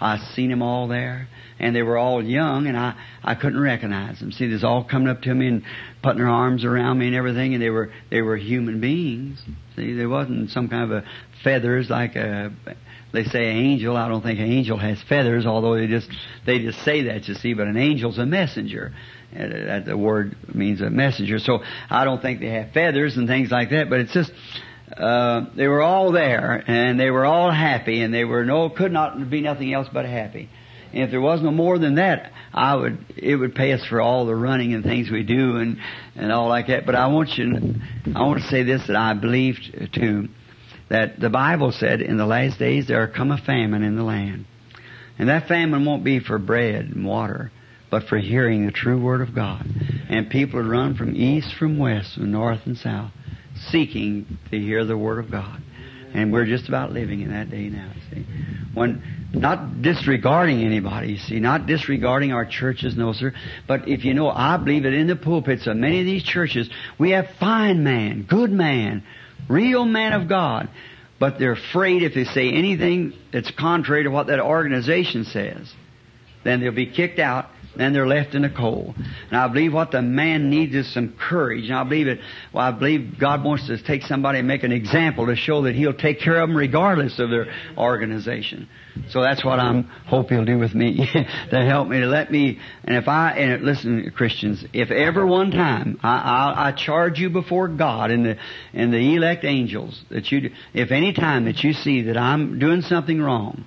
I 0.00 0.18
seen 0.34 0.50
them 0.50 0.62
all 0.62 0.88
there, 0.88 1.28
and 1.62 1.74
they 1.74 1.82
were 1.82 1.96
all 1.96 2.22
young, 2.22 2.66
and 2.66 2.76
I, 2.76 2.94
I 3.22 3.36
couldn't 3.36 3.60
recognize 3.60 4.18
them. 4.18 4.32
See, 4.32 4.48
they's 4.48 4.64
all 4.64 4.84
coming 4.84 5.08
up 5.08 5.22
to 5.22 5.34
me 5.34 5.46
and 5.46 5.62
putting 6.02 6.18
their 6.18 6.28
arms 6.28 6.64
around 6.64 6.98
me 6.98 7.06
and 7.06 7.16
everything, 7.16 7.54
and 7.54 7.62
they 7.62 7.70
were 7.70 7.92
they 8.10 8.20
were 8.20 8.36
human 8.36 8.80
beings. 8.80 9.40
See, 9.76 9.94
they 9.94 10.06
wasn't 10.06 10.50
some 10.50 10.68
kind 10.68 10.90
of 10.90 11.04
a 11.04 11.04
feathers 11.44 11.88
like 11.88 12.16
a 12.16 12.52
they 13.12 13.24
say 13.24 13.50
an 13.50 13.56
angel. 13.58 13.96
I 13.96 14.08
don't 14.08 14.22
think 14.22 14.40
an 14.40 14.50
angel 14.50 14.76
has 14.76 15.00
feathers, 15.08 15.46
although 15.46 15.76
they 15.76 15.86
just 15.86 16.08
they 16.44 16.58
just 16.58 16.84
say 16.84 17.04
that. 17.04 17.28
You 17.28 17.34
see, 17.34 17.54
but 17.54 17.68
an 17.68 17.76
angel's 17.76 18.18
a 18.18 18.26
messenger. 18.26 18.92
That 19.32 19.84
the 19.86 19.96
word 19.96 20.36
means 20.52 20.80
a 20.80 20.90
messenger. 20.90 21.38
So 21.38 21.60
I 21.88 22.04
don't 22.04 22.20
think 22.20 22.40
they 22.40 22.50
have 22.50 22.72
feathers 22.72 23.16
and 23.16 23.28
things 23.28 23.50
like 23.50 23.70
that. 23.70 23.88
But 23.88 24.00
it's 24.00 24.12
just 24.12 24.32
uh, 24.96 25.46
they 25.56 25.68
were 25.68 25.80
all 25.82 26.10
there, 26.10 26.62
and 26.66 26.98
they 26.98 27.10
were 27.10 27.24
all 27.24 27.52
happy, 27.52 28.02
and 28.02 28.12
they 28.12 28.24
were 28.24 28.44
no 28.44 28.68
could 28.68 28.92
not 28.92 29.30
be 29.30 29.40
nothing 29.40 29.72
else 29.72 29.86
but 29.92 30.06
happy. 30.06 30.50
And 30.92 31.04
if 31.04 31.10
there 31.10 31.20
was 31.20 31.42
no 31.42 31.50
more 31.50 31.78
than 31.78 31.96
that, 31.96 32.32
I 32.52 32.74
would 32.74 33.04
it 33.16 33.36
would 33.36 33.54
pay 33.54 33.72
us 33.72 33.84
for 33.86 34.00
all 34.00 34.26
the 34.26 34.34
running 34.34 34.74
and 34.74 34.84
things 34.84 35.10
we 35.10 35.22
do 35.22 35.56
and 35.56 35.78
and 36.16 36.32
all 36.32 36.48
like 36.48 36.66
that. 36.68 36.86
But 36.86 36.94
I 36.94 37.06
want 37.08 37.30
you, 37.38 37.74
I 38.14 38.22
want 38.22 38.42
to 38.42 38.48
say 38.48 38.62
this 38.62 38.86
that 38.86 38.96
I 38.96 39.14
believe 39.14 39.56
too 39.92 40.28
that 40.92 41.18
the 41.18 41.30
Bible 41.30 41.72
said 41.72 42.02
in 42.02 42.18
the 42.18 42.26
last 42.26 42.58
days 42.58 42.86
there 42.86 43.00
will 43.06 43.14
come 43.14 43.30
a 43.30 43.38
famine 43.38 43.82
in 43.82 43.96
the 43.96 44.02
land. 44.02 44.44
And 45.18 45.30
that 45.30 45.48
famine 45.48 45.86
won't 45.86 46.04
be 46.04 46.20
for 46.20 46.38
bread 46.38 46.84
and 46.84 47.06
water, 47.06 47.50
but 47.90 48.04
for 48.04 48.18
hearing 48.18 48.66
the 48.66 48.72
true 48.72 49.00
Word 49.00 49.22
of 49.22 49.34
God. 49.34 49.66
And 50.10 50.28
people 50.28 50.60
would 50.60 50.68
run 50.68 50.94
from 50.94 51.16
east, 51.16 51.54
from 51.54 51.78
west, 51.78 52.14
from 52.14 52.30
north 52.30 52.60
and 52.66 52.76
south, 52.76 53.10
seeking 53.70 54.38
to 54.50 54.58
hear 54.58 54.84
the 54.84 54.96
Word 54.96 55.24
of 55.24 55.30
God. 55.30 55.62
And 56.12 56.30
we're 56.30 56.44
just 56.44 56.68
about 56.68 56.92
living 56.92 57.22
in 57.22 57.30
that 57.30 57.50
day 57.50 57.70
now, 57.70 57.90
see. 58.10 58.26
When, 58.74 59.02
not 59.34 59.80
disregarding 59.82 60.62
anybody, 60.62 61.18
see, 61.18 61.40
not 61.40 61.66
disregarding 61.66 62.32
our 62.32 62.44
churches, 62.44 62.96
no 62.96 63.12
sir. 63.12 63.32
But 63.66 63.88
if 63.88 64.04
you 64.04 64.14
know, 64.14 64.28
I 64.28 64.56
believe 64.58 64.82
that 64.82 64.92
in 64.92 65.06
the 65.06 65.16
pulpits 65.16 65.66
of 65.66 65.76
many 65.76 66.00
of 66.00 66.06
these 66.06 66.22
churches, 66.22 66.68
we 66.98 67.10
have 67.10 67.26
fine 67.40 67.82
man, 67.82 68.26
good 68.28 68.50
man, 68.50 69.02
real 69.48 69.84
man 69.84 70.12
of 70.12 70.28
God. 70.28 70.68
But 71.18 71.38
they're 71.38 71.52
afraid 71.52 72.02
if 72.02 72.14
they 72.14 72.24
say 72.24 72.50
anything 72.50 73.14
that's 73.32 73.50
contrary 73.52 74.04
to 74.04 74.10
what 74.10 74.26
that 74.26 74.40
organization 74.40 75.24
says, 75.24 75.72
then 76.44 76.60
they'll 76.60 76.72
be 76.72 76.86
kicked 76.86 77.18
out 77.18 77.46
then 77.76 77.92
they're 77.92 78.06
left 78.06 78.34
in 78.34 78.42
the 78.42 78.50
cold. 78.50 78.94
And 78.96 79.36
I 79.36 79.48
believe 79.48 79.72
what 79.72 79.90
the 79.90 80.02
man 80.02 80.50
needs 80.50 80.74
is 80.74 80.92
some 80.92 81.14
courage. 81.18 81.64
And 81.64 81.74
I 81.74 81.84
believe 81.84 82.06
it. 82.06 82.20
Well, 82.52 82.64
I 82.64 82.70
believe 82.70 83.18
God 83.18 83.44
wants 83.44 83.66
to 83.68 83.82
take 83.82 84.02
somebody 84.02 84.40
and 84.40 84.48
make 84.48 84.62
an 84.62 84.72
example 84.72 85.26
to 85.26 85.36
show 85.36 85.62
that 85.62 85.74
He'll 85.74 85.94
take 85.94 86.20
care 86.20 86.40
of 86.40 86.48
them 86.48 86.56
regardless 86.56 87.18
of 87.18 87.30
their 87.30 87.52
organization. 87.78 88.68
So 89.08 89.22
that's 89.22 89.42
what 89.42 89.58
I'm 89.58 89.84
hope 89.84 90.28
He'll 90.28 90.44
do 90.44 90.58
with 90.58 90.74
me 90.74 90.96
to 91.50 91.64
help 91.64 91.88
me 91.88 92.00
to 92.00 92.06
let 92.06 92.30
me. 92.30 92.58
And 92.84 92.96
if 92.96 93.08
I 93.08 93.32
and 93.32 93.62
listen, 93.62 94.10
Christians, 94.14 94.64
if 94.74 94.90
ever 94.90 95.26
one 95.26 95.50
time 95.50 95.98
I, 96.02 96.16
I, 96.16 96.68
I 96.68 96.72
charge 96.72 97.18
you 97.18 97.30
before 97.30 97.68
God 97.68 98.10
and 98.10 98.24
the 98.24 98.36
and 98.74 98.92
the 98.92 99.14
elect 99.16 99.44
angels 99.44 100.02
that 100.10 100.30
you, 100.30 100.50
if 100.74 100.90
any 100.90 101.14
time 101.14 101.46
that 101.46 101.64
you 101.64 101.72
see 101.72 102.02
that 102.02 102.18
I'm 102.18 102.58
doing 102.58 102.82
something 102.82 103.20
wrong, 103.20 103.64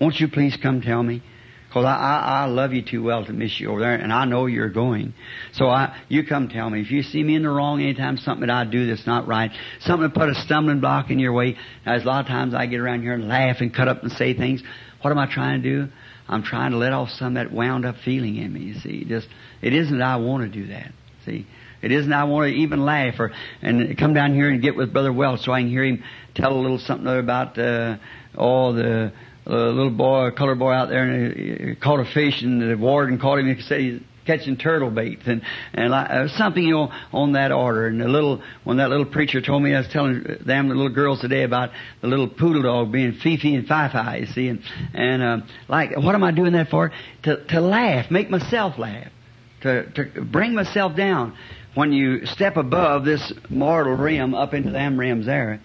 won't 0.00 0.20
you 0.20 0.28
please 0.28 0.56
come 0.56 0.82
tell 0.82 1.02
me? 1.02 1.22
Because 1.70 1.84
I, 1.84 1.94
I, 1.94 2.42
I 2.42 2.44
love 2.46 2.72
you 2.72 2.82
too 2.82 3.00
well 3.00 3.24
to 3.24 3.32
miss 3.32 3.60
you 3.60 3.70
over 3.70 3.78
there, 3.78 3.94
and 3.94 4.12
I 4.12 4.24
know 4.24 4.46
you're 4.46 4.70
going. 4.70 5.14
So 5.52 5.68
I, 5.68 5.96
you 6.08 6.26
come 6.26 6.48
tell 6.48 6.68
me. 6.68 6.80
If 6.80 6.90
you 6.90 7.04
see 7.04 7.22
me 7.22 7.36
in 7.36 7.44
the 7.44 7.48
wrong 7.48 7.80
anytime, 7.80 8.16
something 8.16 8.44
that 8.48 8.52
I 8.52 8.68
do 8.68 8.88
that's 8.88 9.06
not 9.06 9.28
right, 9.28 9.52
something 9.78 10.10
to 10.10 10.12
put 10.12 10.28
a 10.28 10.34
stumbling 10.34 10.80
block 10.80 11.10
in 11.10 11.20
your 11.20 11.32
way. 11.32 11.56
Now, 11.86 11.96
a 11.96 11.98
lot 11.98 12.22
of 12.22 12.26
times 12.26 12.54
I 12.54 12.66
get 12.66 12.80
around 12.80 13.02
here 13.02 13.14
and 13.14 13.28
laugh 13.28 13.58
and 13.60 13.72
cut 13.72 13.86
up 13.86 14.02
and 14.02 14.10
say 14.10 14.34
things. 14.34 14.64
What 15.02 15.12
am 15.12 15.18
I 15.18 15.32
trying 15.32 15.62
to 15.62 15.68
do? 15.86 15.92
I'm 16.28 16.42
trying 16.42 16.72
to 16.72 16.76
let 16.76 16.92
off 16.92 17.10
some 17.10 17.36
of 17.36 17.44
that 17.46 17.54
wound 17.54 17.86
up 17.86 17.94
feeling 18.04 18.36
in 18.36 18.52
me, 18.52 18.62
you 18.62 18.74
see. 18.80 19.04
Just, 19.04 19.28
it 19.62 19.72
isn't 19.72 19.96
that 19.96 20.04
I 20.04 20.16
want 20.16 20.52
to 20.52 20.60
do 20.60 20.68
that, 20.72 20.90
see. 21.24 21.46
It 21.82 21.92
isn't 21.92 22.12
I 22.12 22.24
want 22.24 22.50
to 22.50 22.56
even 22.56 22.84
laugh 22.84 23.14
or, 23.20 23.30
and 23.62 23.96
come 23.96 24.12
down 24.12 24.34
here 24.34 24.50
and 24.50 24.60
get 24.60 24.76
with 24.76 24.92
Brother 24.92 25.12
Welch 25.12 25.40
so 25.42 25.52
I 25.52 25.60
can 25.60 25.70
hear 25.70 25.84
him 25.84 26.02
tell 26.34 26.52
a 26.52 26.60
little 26.60 26.78
something 26.78 27.06
about, 27.06 27.56
uh, 27.56 27.96
all 28.36 28.74
the, 28.74 29.12
a 29.50 29.72
little 29.72 29.90
boy, 29.90 30.26
a 30.26 30.32
colored 30.32 30.58
boy 30.58 30.72
out 30.72 30.88
there, 30.88 31.02
and 31.02 31.68
he 31.68 31.74
caught 31.76 32.00
a 32.00 32.04
fish, 32.04 32.42
and 32.42 32.62
the 32.62 32.76
warden 32.76 33.18
caught 33.18 33.38
him 33.38 33.48
and 33.48 33.62
said 33.62 33.80
he's 33.80 34.00
catching 34.26 34.56
turtle 34.56 34.90
bait, 34.90 35.18
and 35.26 35.42
and 35.74 35.90
like, 35.90 36.10
uh, 36.10 36.28
something 36.28 36.62
you 36.62 36.74
know 36.74 36.92
on 37.12 37.32
that 37.32 37.50
order. 37.50 37.88
And 37.88 38.00
the 38.00 38.08
little 38.08 38.42
when 38.64 38.76
that 38.76 38.90
little 38.90 39.06
preacher 39.06 39.40
told 39.40 39.62
me, 39.62 39.74
I 39.74 39.78
was 39.78 39.88
telling 39.88 40.22
them 40.22 40.68
the 40.68 40.74
little 40.74 40.94
girls 40.94 41.20
today 41.20 41.42
about 41.42 41.70
the 42.00 42.06
little 42.06 42.28
poodle 42.28 42.62
dog 42.62 42.92
being 42.92 43.12
Fifi 43.14 43.54
and 43.54 43.66
Fi 43.66 44.16
you 44.16 44.26
see, 44.26 44.48
and 44.48 44.62
and 44.94 45.22
uh, 45.22 45.38
like 45.68 45.96
what 45.96 46.14
am 46.14 46.22
I 46.22 46.30
doing 46.30 46.52
that 46.52 46.68
for? 46.68 46.92
To 47.24 47.44
to 47.46 47.60
laugh, 47.60 48.10
make 48.10 48.30
myself 48.30 48.78
laugh, 48.78 49.10
to 49.62 49.90
to 49.92 50.24
bring 50.24 50.54
myself 50.54 50.96
down. 50.96 51.36
When 51.74 51.92
you 51.92 52.26
step 52.26 52.56
above 52.56 53.04
this 53.04 53.32
mortal 53.48 53.94
realm 53.94 54.34
up 54.34 54.54
into 54.54 54.72
them 54.72 54.98
realms 54.98 55.26
there, 55.26 55.60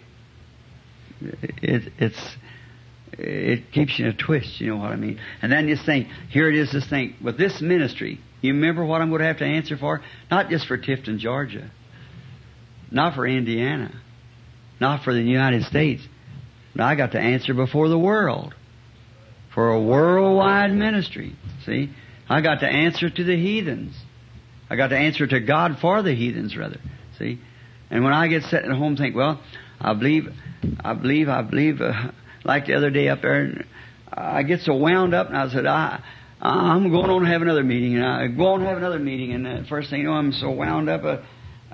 it, 1.21 1.91
it's 1.97 2.35
it 3.17 3.71
keeps 3.71 3.97
you 3.97 4.05
in 4.05 4.11
a 4.11 4.17
twist, 4.17 4.59
you 4.59 4.69
know 4.69 4.77
what 4.77 4.91
I 4.91 4.95
mean? 4.95 5.19
And 5.41 5.51
then 5.51 5.67
you 5.67 5.75
think, 5.75 6.07
here 6.29 6.49
it 6.49 6.55
is, 6.55 6.71
this 6.71 6.87
thing, 6.87 7.15
with 7.23 7.37
this 7.37 7.61
ministry, 7.61 8.19
you 8.41 8.53
remember 8.53 8.85
what 8.85 9.01
I'm 9.01 9.09
going 9.09 9.21
to 9.21 9.27
have 9.27 9.39
to 9.39 9.45
answer 9.45 9.77
for? 9.77 10.01
Not 10.29 10.49
just 10.49 10.67
for 10.67 10.77
Tifton, 10.77 11.17
Georgia. 11.17 11.71
Not 12.91 13.15
for 13.15 13.25
Indiana. 13.25 13.91
Not 14.79 15.03
for 15.03 15.13
the 15.13 15.21
United 15.21 15.63
States. 15.63 16.03
I 16.77 16.95
got 16.95 17.13
to 17.13 17.19
answer 17.19 17.53
before 17.53 17.87
the 17.87 17.97
world. 17.97 18.53
For 19.53 19.71
a 19.71 19.81
worldwide 19.81 20.73
ministry. 20.73 21.35
See? 21.65 21.89
I 22.27 22.41
got 22.41 22.59
to 22.59 22.67
answer 22.67 23.09
to 23.09 23.23
the 23.23 23.37
heathens. 23.37 23.95
I 24.69 24.75
got 24.75 24.87
to 24.87 24.97
answer 24.97 25.25
to 25.25 25.39
God 25.39 25.77
for 25.79 26.01
the 26.01 26.13
heathens, 26.13 26.57
rather. 26.57 26.79
See? 27.17 27.39
And 27.89 28.03
when 28.03 28.13
I 28.13 28.27
get 28.27 28.43
set 28.43 28.65
at 28.65 28.71
home, 28.71 28.97
think, 28.97 29.15
well, 29.15 29.41
I 29.79 29.93
believe, 29.93 30.27
I 30.83 30.93
believe, 30.93 31.29
I 31.29 31.41
believe, 31.43 31.81
uh, 31.81 32.11
like 32.45 32.67
the 32.67 32.75
other 32.75 32.89
day 32.89 33.09
up 33.09 33.21
there, 33.21 33.41
and 33.41 33.65
I 34.11 34.43
get 34.43 34.61
so 34.61 34.75
wound 34.75 35.13
up, 35.13 35.27
and 35.27 35.37
I 35.37 35.49
said, 35.49 35.65
I, 35.65 36.01
I'm 36.41 36.91
going 36.91 37.09
on 37.09 37.21
to 37.21 37.27
have 37.27 37.41
another 37.41 37.63
meeting, 37.63 37.95
and 37.95 38.05
I 38.05 38.27
go 38.27 38.53
on 38.53 38.59
to 38.61 38.65
have 38.67 38.77
another 38.77 38.99
meeting, 38.99 39.33
and 39.33 39.45
the 39.45 39.65
first 39.67 39.89
thing 39.89 40.01
you 40.01 40.07
know, 40.07 40.13
I'm 40.13 40.31
so 40.31 40.51
wound 40.51 40.89
up. 40.89 41.03
Uh, 41.03 41.17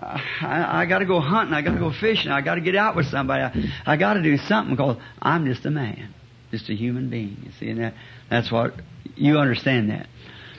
I, 0.02 0.82
I 0.82 0.86
got 0.86 1.00
to 1.00 1.06
go 1.06 1.20
hunting. 1.20 1.54
I 1.54 1.62
got 1.62 1.74
to 1.74 1.80
go 1.80 1.92
fishing. 1.92 2.32
I 2.32 2.42
got 2.42 2.56
to 2.56 2.62
get 2.62 2.76
out 2.76 2.96
with 2.96 3.08
somebody. 3.08 3.44
I, 3.44 3.94
I 3.94 3.98
got 3.98 4.16
to 4.16 4.24
do 4.24 4.38
something 4.38 4.76
because 4.76 4.98
I'm 5.22 5.46
just 5.46 5.66
a 5.66 5.72
man, 5.72 6.14
just 6.50 6.70
a 6.70 6.74
human 6.74 7.10
being. 7.10 7.38
You 7.46 7.52
see, 7.60 7.70
and 7.70 7.80
that 7.82 7.94
that's 8.30 8.52
what 8.52 8.74
you 9.16 9.38
understand 9.38 9.92
that. 9.92 10.08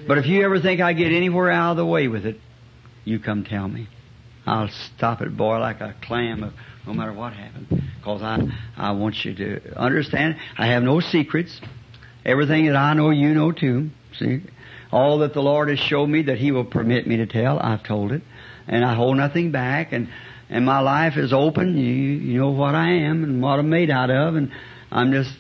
But 0.07 0.19
if 0.19 0.27
you 0.27 0.45
ever 0.45 0.61
think 0.61 0.81
I 0.81 0.93
get 0.93 1.13
anywhere 1.13 1.51
out 1.51 1.73
of 1.73 1.77
the 1.77 1.87
way 1.87 2.09
with 2.09 2.27
it, 2.27 2.41
you 3.05 3.19
come 3.19 3.45
tell 3.45 3.67
me. 3.69 3.89
I'll 4.47 4.69
stop 4.97 5.21
it, 5.21 5.37
boy, 5.37 5.59
like 5.59 5.81
a 5.81 5.95
clam 6.03 6.43
uh, 6.43 6.51
no 6.87 6.95
matter 6.95 7.13
what 7.13 7.33
happens. 7.33 7.69
Because 7.99 8.23
I, 8.23 8.41
I 8.77 8.93
want 8.93 9.25
you 9.25 9.35
to 9.35 9.79
understand, 9.79 10.37
I 10.59 10.67
have 10.69 10.83
no 10.83 11.01
secrets. 11.01 11.61
Everything 12.25 12.67
that 12.67 12.77
I 12.77 12.95
know, 12.95 13.11
you 13.11 13.35
know 13.35 13.53
too. 13.53 13.91
See? 14.19 14.43
All 14.91 15.19
that 15.19 15.33
the 15.33 15.43
Lord 15.43 15.69
has 15.69 15.79
shown 15.79 16.11
me 16.11 16.23
that 16.23 16.39
He 16.39 16.53
will 16.53 16.65
permit 16.65 17.07
me 17.07 17.19
to 17.19 17.27
tell, 17.27 17.59
I've 17.59 17.83
told 17.83 18.13
it. 18.13 18.23
And 18.67 18.85
I 18.85 18.95
hold 18.95 19.17
nothing 19.17 19.53
back. 19.53 19.93
And, 19.93 20.09
and 20.51 20.67
my 20.67 20.81
life 20.81 21.17
is 21.17 21.33
open. 21.33 21.77
You, 21.77 21.85
you 21.85 22.39
know 22.39 22.51
what 22.51 22.75
I 22.75 22.91
am 22.91 23.25
and 23.25 23.43
what 23.43 23.59
I'm 23.59 23.71
made 23.71 23.91
out 23.91 24.11
of. 24.11 24.35
And 24.35 24.51
I'm 24.91 25.13
just 25.13 25.33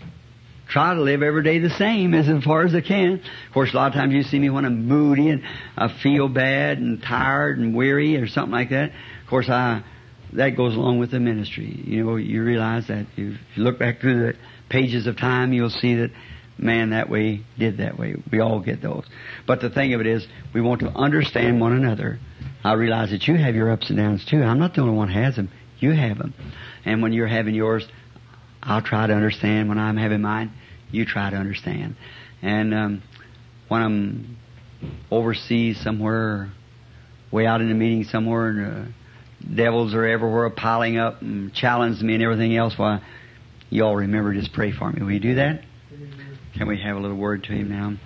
try 0.72 0.94
to 0.94 1.02
live 1.02 1.22
every 1.22 1.42
day 1.42 1.58
the 1.58 1.70
same 1.70 2.14
as 2.14 2.26
far 2.44 2.64
as 2.64 2.74
I 2.74 2.80
can. 2.80 3.14
Of 3.14 3.52
course, 3.52 3.72
a 3.72 3.76
lot 3.76 3.88
of 3.88 3.92
times 3.92 4.14
you 4.14 4.22
see 4.22 4.38
me 4.38 4.48
when 4.48 4.64
I'm 4.64 4.86
moody 4.88 5.28
and 5.28 5.42
I 5.76 5.88
feel 6.02 6.28
bad 6.28 6.78
and 6.78 7.02
tired 7.02 7.58
and 7.58 7.76
weary 7.76 8.16
or 8.16 8.26
something 8.26 8.52
like 8.52 8.70
that. 8.70 8.90
Of 8.90 9.28
course, 9.28 9.48
I 9.48 9.84
that 10.32 10.56
goes 10.56 10.74
along 10.74 10.98
with 10.98 11.10
the 11.10 11.20
ministry. 11.20 11.82
You 11.84 12.04
know, 12.04 12.16
you 12.16 12.42
realize 12.42 12.88
that 12.88 13.06
if 13.16 13.18
you 13.18 13.36
look 13.56 13.78
back 13.78 14.00
through 14.00 14.32
the 14.32 14.38
pages 14.70 15.06
of 15.06 15.18
time, 15.18 15.52
you'll 15.52 15.68
see 15.68 15.96
that 15.96 16.10
man 16.56 16.90
that 16.90 17.10
way 17.10 17.42
did 17.58 17.78
that 17.78 17.98
way. 17.98 18.14
We 18.30 18.40
all 18.40 18.60
get 18.60 18.80
those. 18.80 19.04
But 19.46 19.60
the 19.60 19.68
thing 19.68 19.92
of 19.92 20.00
it 20.00 20.06
is, 20.06 20.26
we 20.54 20.62
want 20.62 20.80
to 20.80 20.88
understand 20.88 21.60
one 21.60 21.72
another. 21.72 22.18
I 22.64 22.72
realize 22.74 23.10
that 23.10 23.26
you 23.28 23.36
have 23.36 23.54
your 23.54 23.70
ups 23.70 23.90
and 23.90 23.98
downs 23.98 24.24
too. 24.24 24.42
I'm 24.42 24.58
not 24.58 24.74
the 24.74 24.80
only 24.80 24.94
one 24.94 25.08
who 25.08 25.20
has 25.20 25.36
them. 25.36 25.50
You 25.78 25.92
have 25.92 26.16
them. 26.16 26.32
And 26.84 27.02
when 27.02 27.12
you're 27.12 27.26
having 27.26 27.54
yours, 27.54 27.86
I'll 28.62 28.82
try 28.82 29.06
to 29.06 29.12
understand. 29.12 29.68
When 29.68 29.78
I'm 29.78 29.96
having 29.96 30.20
mine, 30.20 30.52
you 30.90 31.04
try 31.04 31.30
to 31.30 31.36
understand. 31.36 31.96
And 32.40 32.74
um, 32.74 33.02
when 33.68 33.82
I'm 33.82 34.36
overseas 35.10 35.80
somewhere, 35.80 36.50
way 37.30 37.46
out 37.46 37.60
in 37.60 37.70
a 37.70 37.74
meeting 37.74 38.04
somewhere, 38.04 38.48
and 38.48 38.88
uh, 38.88 39.54
devils 39.54 39.94
are 39.94 40.06
everywhere 40.06 40.48
piling 40.50 40.98
up 40.98 41.22
and 41.22 41.52
challenging 41.52 42.06
me 42.06 42.14
and 42.14 42.22
everything 42.22 42.56
else. 42.56 42.74
Why, 42.76 43.02
you 43.70 43.84
all 43.84 43.96
remember, 43.96 44.34
just 44.34 44.52
pray 44.52 44.72
for 44.72 44.92
me. 44.92 45.02
Will 45.02 45.12
you 45.12 45.20
do 45.20 45.34
that? 45.36 45.62
Can 46.56 46.68
we 46.68 46.80
have 46.82 46.96
a 46.96 47.00
little 47.00 47.16
word 47.16 47.44
to 47.44 47.52
Him 47.52 47.70
now? 47.70 47.96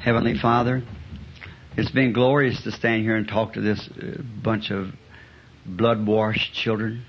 Heavenly 0.00 0.38
Father, 0.38 0.82
it's 1.76 1.90
been 1.90 2.12
glorious 2.12 2.62
to 2.64 2.72
stand 2.72 3.02
here 3.02 3.16
and 3.16 3.26
talk 3.26 3.54
to 3.54 3.60
this 3.60 3.88
uh, 3.88 4.20
bunch 4.42 4.70
of 4.70 4.88
blood 5.64 6.06
washed 6.06 6.52
children. 6.52 7.04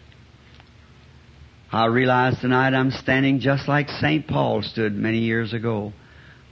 I 1.74 1.88
realize 1.88 2.40
tonight 2.40 2.76
I'm 2.76 2.92
standing 2.92 3.40
just 3.40 3.68
like 3.68 3.90
St. 3.90 4.28
Paul 4.28 4.62
stood 4.62 4.94
many 4.94 5.18
years 5.18 5.54
ago. 5.54 5.92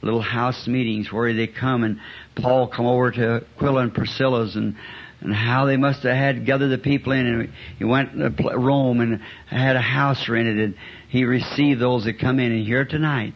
Little 0.02 0.20
house 0.20 0.66
meetings 0.66 1.14
where 1.14 1.32
they 1.32 1.46
come 1.46 1.84
and 1.84 2.00
Paul 2.36 2.68
come 2.68 2.88
over 2.88 3.12
to 3.12 3.36
Aquila 3.56 3.84
and 3.84 3.94
Priscilla's 3.94 4.56
and 4.56 4.76
and 5.20 5.32
how 5.32 5.68
they 5.68 5.78
must 5.78 6.02
have 6.02 6.16
had 6.16 6.48
gathered 6.48 6.70
the 6.70 6.80
people 6.80 7.12
in. 7.12 7.28
And 7.28 7.54
he 7.78 7.84
went 7.84 8.14
to 8.14 8.58
Rome 8.58 9.00
and 9.00 9.22
had 9.46 9.76
a 9.76 9.82
house 9.82 10.28
rented, 10.28 10.58
and 10.58 10.76
he 11.10 11.24
received 11.24 11.80
those 11.80 12.06
that 12.06 12.18
come 12.20 12.40
in. 12.40 12.52
And 12.52 12.66
here 12.66 12.86
tonight, 12.86 13.36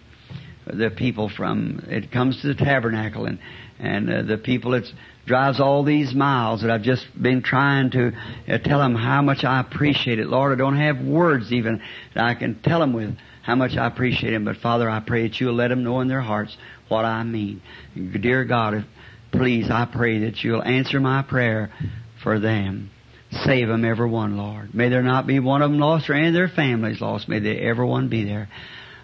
the 0.65 0.89
people 0.89 1.29
from 1.29 1.85
it 1.87 2.11
comes 2.11 2.41
to 2.41 2.47
the 2.47 2.55
tabernacle, 2.55 3.27
and 3.27 3.37
and 3.77 4.11
uh, 4.11 4.21
the 4.23 4.39
people 4.39 4.71
that 4.71 4.91
drives 5.25 5.59
all 5.59 5.83
these 5.83 6.13
miles 6.13 6.61
that 6.61 6.69
I've 6.69 6.83
just 6.83 7.05
been 7.19 7.41
trying 7.41 7.91
to 7.91 8.11
uh, 8.47 8.57
tell 8.59 8.79
them 8.79 8.95
how 8.95 9.21
much 9.21 9.43
I 9.43 9.59
appreciate 9.59 10.19
it. 10.19 10.27
Lord, 10.27 10.53
I 10.53 10.55
don't 10.55 10.77
have 10.77 10.99
words 10.99 11.51
even 11.51 11.81
that 12.13 12.23
I 12.23 12.35
can 12.35 12.61
tell 12.61 12.79
them 12.79 12.93
with 12.93 13.15
how 13.43 13.55
much 13.55 13.75
I 13.77 13.87
appreciate 13.87 14.31
them. 14.31 14.45
But 14.45 14.57
Father, 14.57 14.89
I 14.89 14.99
pray 14.99 15.27
that 15.27 15.39
you'll 15.39 15.55
let 15.55 15.69
them 15.69 15.83
know 15.83 16.01
in 16.01 16.07
their 16.07 16.21
hearts 16.21 16.55
what 16.87 17.05
I 17.05 17.23
mean. 17.23 17.61
Dear 17.95 18.45
God, 18.45 18.75
if 18.75 18.85
please, 19.31 19.69
I 19.69 19.87
pray 19.91 20.19
that 20.25 20.43
you'll 20.43 20.63
answer 20.63 20.99
my 20.99 21.21
prayer 21.21 21.71
for 22.23 22.39
them. 22.39 22.91
Save 23.43 23.67
them, 23.67 23.83
every 23.83 24.09
one, 24.09 24.37
Lord. 24.37 24.73
May 24.73 24.89
there 24.89 25.01
not 25.01 25.27
be 25.27 25.39
one 25.39 25.61
of 25.61 25.69
them 25.69 25.79
lost 25.79 26.09
or 26.09 26.13
any 26.13 26.27
of 26.27 26.33
their 26.33 26.47
families 26.47 27.01
lost. 27.01 27.27
May 27.27 27.39
they 27.39 27.57
every 27.57 27.85
one 27.85 28.07
be 28.07 28.23
there. 28.23 28.47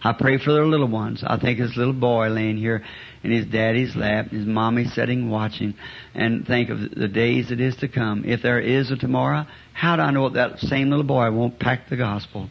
I 0.03 0.13
pray 0.13 0.39
for 0.39 0.51
their 0.51 0.65
little 0.65 0.87
ones. 0.87 1.23
I 1.25 1.37
think 1.37 1.59
this 1.59 1.77
little 1.77 1.93
boy 1.93 2.29
laying 2.29 2.57
here 2.57 2.83
in 3.23 3.31
his 3.31 3.45
daddy's 3.45 3.95
lap, 3.95 4.29
his 4.31 4.47
mommy 4.47 4.85
sitting 4.85 5.29
watching, 5.29 5.75
and 6.15 6.45
think 6.45 6.69
of 6.69 6.79
the 6.95 7.07
days 7.07 7.49
that 7.49 7.59
is 7.59 7.75
to 7.77 7.87
come. 7.87 8.23
If 8.25 8.41
there 8.41 8.59
is 8.59 8.89
a 8.89 8.95
tomorrow, 8.95 9.45
how 9.73 9.97
do 9.97 10.01
I 10.01 10.11
know 10.11 10.27
that 10.29 10.59
same 10.59 10.89
little 10.89 11.05
boy 11.05 11.29
won't 11.31 11.59
pack 11.59 11.87
the 11.89 11.97
gospel? 11.97 12.49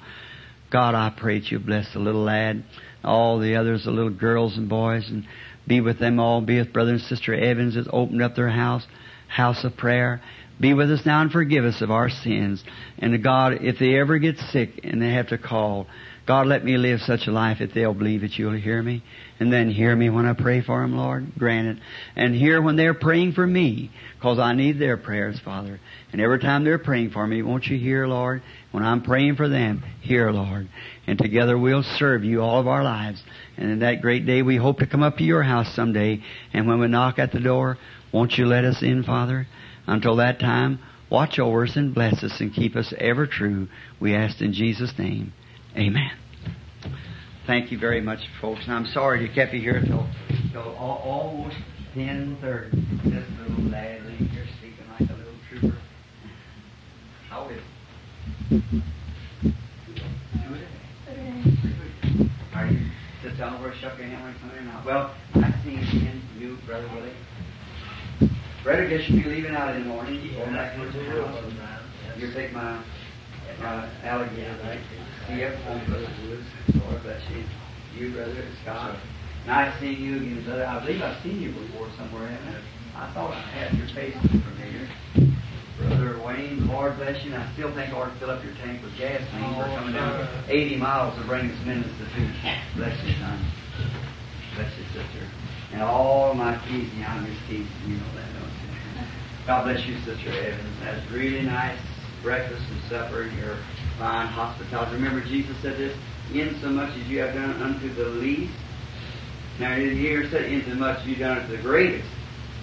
God, 0.70 0.94
I 0.94 1.12
pray 1.16 1.40
that 1.40 1.51
you 1.51 1.59
bless 1.59 1.93
the 1.93 1.98
little 1.98 2.22
lad, 2.22 2.62
all 3.02 3.40
the 3.40 3.56
others, 3.56 3.85
the 3.85 3.90
little 3.90 4.10
girls 4.10 4.56
and 4.56 4.68
boys, 4.68 5.09
and 5.10 5.27
be 5.66 5.81
with 5.81 5.98
them 5.98 6.20
all. 6.20 6.40
Be 6.40 6.59
with 6.59 6.72
Brother 6.72 6.93
and 6.93 7.01
Sister 7.01 7.35
Evans 7.35 7.74
that's 7.74 7.89
opened 7.93 8.22
up 8.22 8.36
their 8.36 8.48
house, 8.48 8.86
house 9.27 9.64
of 9.64 9.77
prayer. 9.77 10.22
Be 10.60 10.74
with 10.74 10.90
us 10.93 11.05
now 11.05 11.22
and 11.22 11.32
forgive 11.32 11.64
us 11.64 11.81
of 11.81 11.90
our 11.90 12.10
sins. 12.10 12.62
And 12.98 13.12
to 13.12 13.18
God, 13.18 13.55
if 13.62 13.78
they 13.78 13.98
ever 13.98 14.18
get 14.18 14.39
sick 14.39 14.81
and 14.85 15.02
they 15.02 15.14
have 15.14 15.28
to 15.28 15.39
call, 15.39 15.86
God, 16.31 16.47
let 16.47 16.65
me 16.65 16.77
live 16.77 17.01
such 17.01 17.27
a 17.27 17.32
life 17.32 17.59
that 17.59 17.74
they'll 17.74 17.93
believe 17.93 18.20
that 18.20 18.39
you'll 18.39 18.52
hear 18.52 18.81
me. 18.81 19.02
And 19.40 19.52
then 19.52 19.69
hear 19.69 19.97
me 19.97 20.11
when 20.11 20.27
I 20.27 20.32
pray 20.32 20.62
for 20.62 20.81
them, 20.81 20.97
Lord. 20.97 21.27
Grant 21.36 21.66
it. 21.66 21.82
And 22.15 22.36
hear 22.36 22.62
when 22.62 22.77
they're 22.77 22.94
praying 22.94 23.32
for 23.32 23.44
me, 23.44 23.90
because 24.15 24.39
I 24.39 24.55
need 24.55 24.78
their 24.78 24.97
prayers, 24.97 25.40
Father. 25.44 25.81
And 26.12 26.20
every 26.20 26.39
time 26.39 26.62
they're 26.62 26.78
praying 26.78 27.11
for 27.11 27.27
me, 27.27 27.43
won't 27.43 27.66
you 27.66 27.77
hear, 27.77 28.07
Lord? 28.07 28.43
When 28.70 28.85
I'm 28.85 29.02
praying 29.02 29.35
for 29.35 29.48
them, 29.48 29.82
hear, 30.02 30.31
Lord. 30.31 30.69
And 31.09 31.19
together 31.19 31.59
we'll 31.59 31.82
serve 31.82 32.23
you 32.23 32.43
all 32.43 32.61
of 32.61 32.69
our 32.69 32.85
lives. 32.85 33.20
And 33.57 33.69
in 33.69 33.81
that 33.81 34.01
great 34.01 34.24
day, 34.24 34.43
we 34.43 34.57
hope 34.57 34.78
to 34.78 34.86
come 34.86 35.02
up 35.02 35.16
to 35.16 35.24
your 35.24 35.43
house 35.43 35.74
someday. 35.74 36.23
And 36.52 36.69
when 36.69 36.78
we 36.78 36.86
knock 36.86 37.19
at 37.19 37.32
the 37.32 37.40
door, 37.40 37.77
won't 38.12 38.39
you 38.39 38.47
let 38.47 38.65
us 38.65 38.85
in, 38.85 39.02
Father? 39.02 39.48
Until 39.89 40.15
that 40.19 40.39
time, 40.39 40.78
watch 41.11 41.40
over 41.40 41.65
us 41.65 41.74
and 41.74 41.93
bless 41.93 42.23
us 42.23 42.36
and 42.39 42.55
keep 42.55 42.77
us 42.77 42.94
ever 42.98 43.27
true. 43.27 43.66
We 43.98 44.15
ask 44.15 44.40
in 44.40 44.52
Jesus' 44.52 44.97
name. 44.97 45.32
Amen. 45.77 46.19
Thank 47.51 47.72
you 47.72 47.78
very 47.81 48.01
much, 48.01 48.20
folks. 48.40 48.60
And 48.66 48.72
I'm 48.74 48.86
sorry 48.86 49.27
to 49.27 49.35
keep 49.35 49.52
you 49.52 49.59
here 49.59 49.82
till, 49.85 50.06
till 50.52 50.62
al- 50.62 51.02
almost 51.02 51.56
10.30. 51.97 53.02
This 53.02 53.24
little 53.40 53.64
lad 53.64 54.06
laying 54.06 54.28
here 54.28 54.47
speaking 54.59 54.86
like 54.89 55.10
a 55.10 55.14
little 55.14 55.35
trooper. 55.48 55.77
How 57.28 57.48
is 57.48 57.59
it? 58.52 58.82
Are 62.55 62.66
you 62.66 62.86
just 63.24 63.36
telling 63.36 63.60
where 63.60 63.74
shook 63.74 63.98
your 63.98 64.06
hand 64.06 64.22
when 64.22 64.32
you 64.32 64.39
come 64.39 64.51
in 64.56 64.66
now? 64.66 64.82
Well, 64.86 65.14
I 65.35 65.51
see 65.64 65.74
again, 65.74 66.22
you, 66.39 66.56
Brother 66.64 66.89
Willie. 66.94 68.31
Brother, 68.62 68.89
guess 68.89 69.09
you'll 69.09 69.24
be 69.24 69.28
leaving 69.28 69.56
out 69.56 69.74
in 69.74 69.82
the 69.82 69.89
morning. 69.89 70.20
Going 70.36 70.52
back 70.52 70.77
to 70.77 70.85
the 70.86 71.05
house. 71.20 71.52
You'll 72.16 72.32
take 72.32 72.52
my, 72.52 72.81
my 73.59 73.90
alligator 74.05 74.56
back. 74.62 74.78
See 75.31 75.43
you 75.43 75.55
Brother 75.62 76.11
Woods. 76.27 76.43
Lord 76.74 77.02
bless 77.05 77.23
you. 77.31 77.44
You, 77.94 78.12
Brother 78.12 78.43
Scott. 78.62 78.98
Nice 79.47 79.78
seeing 79.78 80.02
you 80.02 80.16
again, 80.16 80.43
Brother. 80.44 80.66
I 80.66 80.85
believe 80.85 81.01
I've 81.02 81.23
seen 81.23 81.40
you 81.40 81.55
before 81.55 81.86
somewhere, 81.97 82.27
haven't 82.27 82.59
I? 82.98 83.07
I 83.07 83.15
thought 83.15 83.31
I 83.31 83.40
had 83.55 83.78
your 83.78 83.86
face 83.94 84.19
familiar. 84.27 84.90
Brother 85.78 86.19
Wayne, 86.27 86.66
Lord 86.66 86.97
bless 86.98 87.23
you. 87.23 87.31
And 87.31 87.43
I 87.44 87.52
still 87.55 87.70
think 87.78 87.94
I 87.94 87.97
ought 87.97 88.11
to 88.11 88.19
fill 88.19 88.31
up 88.31 88.43
your 88.43 88.55
tank 88.59 88.82
with 88.82 88.90
gasoline. 88.98 89.55
We're 89.55 89.70
oh, 89.70 89.77
coming 89.78 89.94
down 89.94 90.27
80 90.51 90.77
miles 90.82 91.15
to 91.15 91.23
bring 91.23 91.47
us 91.47 91.62
minutes 91.65 91.94
to 92.02 92.07
food. 92.11 92.35
Bless 92.74 92.98
you, 93.07 93.15
son. 93.23 93.39
Bless 94.59 94.73
you, 94.82 94.85
sister. 94.90 95.31
And 95.70 95.82
all 95.82 96.35
my 96.35 96.59
teasing, 96.66 97.07
I'm 97.07 97.23
just 97.23 97.39
teasing. 97.47 97.70
You 97.86 98.02
know 98.02 98.11
that, 98.19 98.27
don't 98.35 98.51
you? 98.51 98.70
God 99.47 99.62
bless 99.62 99.86
you, 99.86 99.94
Sister 100.02 100.35
Evans. 100.35 100.74
That's 100.82 101.07
really 101.15 101.47
nice 101.47 101.78
breakfast 102.23 102.66
and 102.69 102.82
supper 102.90 103.23
and 103.23 103.32
fine 104.01 104.27
hospitality. 104.28 104.97
Remember, 104.97 105.20
Jesus 105.20 105.55
said 105.60 105.77
this, 105.77 105.94
in 106.32 106.59
so 106.62 106.70
much 106.70 106.97
as 106.97 107.06
you 107.06 107.20
have 107.20 107.35
done 107.35 107.52
unto 107.60 107.93
the 107.93 108.09
least. 108.16 108.56
Now, 109.60 109.77
here 109.77 110.27
said, 110.31 110.47
in 110.47 110.64
so 110.64 110.74
much 110.74 111.01
as 111.01 111.06
you've 111.06 111.18
done 111.18 111.39
unto 111.39 111.55
the 111.55 111.62
greatest. 111.62 112.09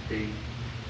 See? 0.10 0.34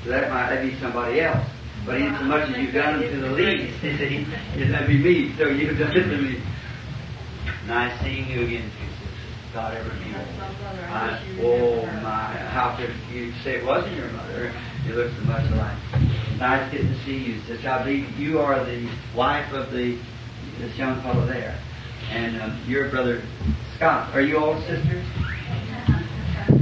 So 0.03 0.10
that 0.10 0.30
might 0.30 0.56
that 0.56 0.64
be 0.64 0.80
somebody 0.80 1.19
else. 1.19 1.45
But 1.86 1.99
in 1.99 2.15
so 2.18 2.24
much 2.24 2.49
as 2.49 2.57
you've 2.57 2.74
done 2.74 3.03
unto 3.03 3.19
the 3.19 3.32
least, 3.32 3.82
see, 3.82 4.24
that'd 4.72 4.88
be 4.88 4.98
me. 4.98 5.36
So 5.38 5.49
you've 5.49 5.78
done 5.78 5.91
it 5.91 6.07
to 6.07 6.18
me. 6.18 6.41
Nice 7.68 7.99
seeing 8.02 8.30
you 8.30 8.45
again, 8.48 8.72
Jesus. 8.72 8.98
God 9.53 9.76
ever 9.76 9.90
be 9.90 10.15
I, 10.88 11.40
oh 11.41 11.86
my, 12.02 12.38
how 12.52 12.78
could 12.78 12.94
you 13.11 13.34
say 13.44 13.57
it 13.57 13.65
wasn't 13.65 13.95
your 13.98 14.10
mother? 14.11 14.53
You 14.86 14.94
look 14.94 15.11
so 15.11 15.22
much 15.24 15.52
alike. 15.52 15.78
Nice 16.38 16.72
getting 16.72 16.88
to 16.88 17.03
see 17.03 17.18
you, 17.18 17.41
sister. 17.41 17.68
I 17.68 17.84
believe 17.84 18.10
you 18.18 18.40
are 18.40 18.64
the 18.64 18.88
wife 19.15 19.52
of 19.52 19.72
the 19.72 19.99
this 20.60 20.76
young 20.78 21.02
fellow 21.02 21.26
there. 21.26 21.58
And 22.10 22.42
um, 22.42 22.64
your 22.68 22.90
brother 22.90 23.22
Scott. 23.76 24.14
Are 24.16 24.22
you 24.22 24.38
all 24.38 24.60
sisters? 24.62 25.06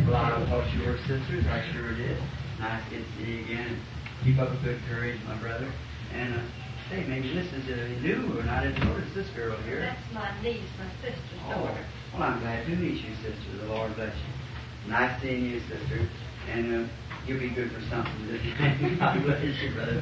Well, 0.08 0.16
I 0.18 0.46
thought 0.50 0.70
you 0.74 0.86
were 0.86 0.98
sisters. 1.10 1.46
I 1.50 1.66
sure 1.74 1.94
did. 1.96 2.18
Nice 2.60 2.82
to 2.90 3.02
see 3.18 3.26
you 3.26 3.44
again. 3.46 3.82
Keep 4.24 4.40
up 4.40 4.50
a 4.50 4.58
good 4.64 4.80
courage, 4.90 5.20
my 5.28 5.36
brother. 5.42 5.72
And 6.14 6.36
uh, 6.36 6.42
say, 6.90 7.04
maybe 7.08 7.34
this 7.34 7.46
is 7.54 7.66
a 7.70 8.00
new, 8.02 8.38
and 8.40 8.50
I 8.50 8.64
didn't 8.66 8.86
notice 8.86 9.10
this 9.16 9.28
girl 9.36 9.58
here. 9.64 9.82
That's 9.82 10.14
my 10.14 10.30
niece, 10.44 10.62
my 10.78 10.90
sister's 11.02 11.42
Oh, 11.48 11.66
daughter. 11.66 11.86
well, 12.14 12.24
I'm 12.24 12.40
glad 12.40 12.66
to 12.66 12.76
meet 12.76 13.02
you, 13.04 13.14
sister. 13.16 13.58
The 13.62 13.66
Lord 13.74 13.96
bless 13.96 14.14
you. 14.16 14.92
Nice 14.92 15.22
seeing 15.22 15.46
you, 15.46 15.60
sister. 15.62 16.08
And 16.50 16.86
uh, 16.86 16.90
you'll 17.26 17.40
be 17.40 17.50
good 17.50 17.72
for 17.72 17.82
something. 17.90 18.14
God 19.00 19.24
bless 19.24 19.42
you, 19.44 19.74
brother. 19.74 20.02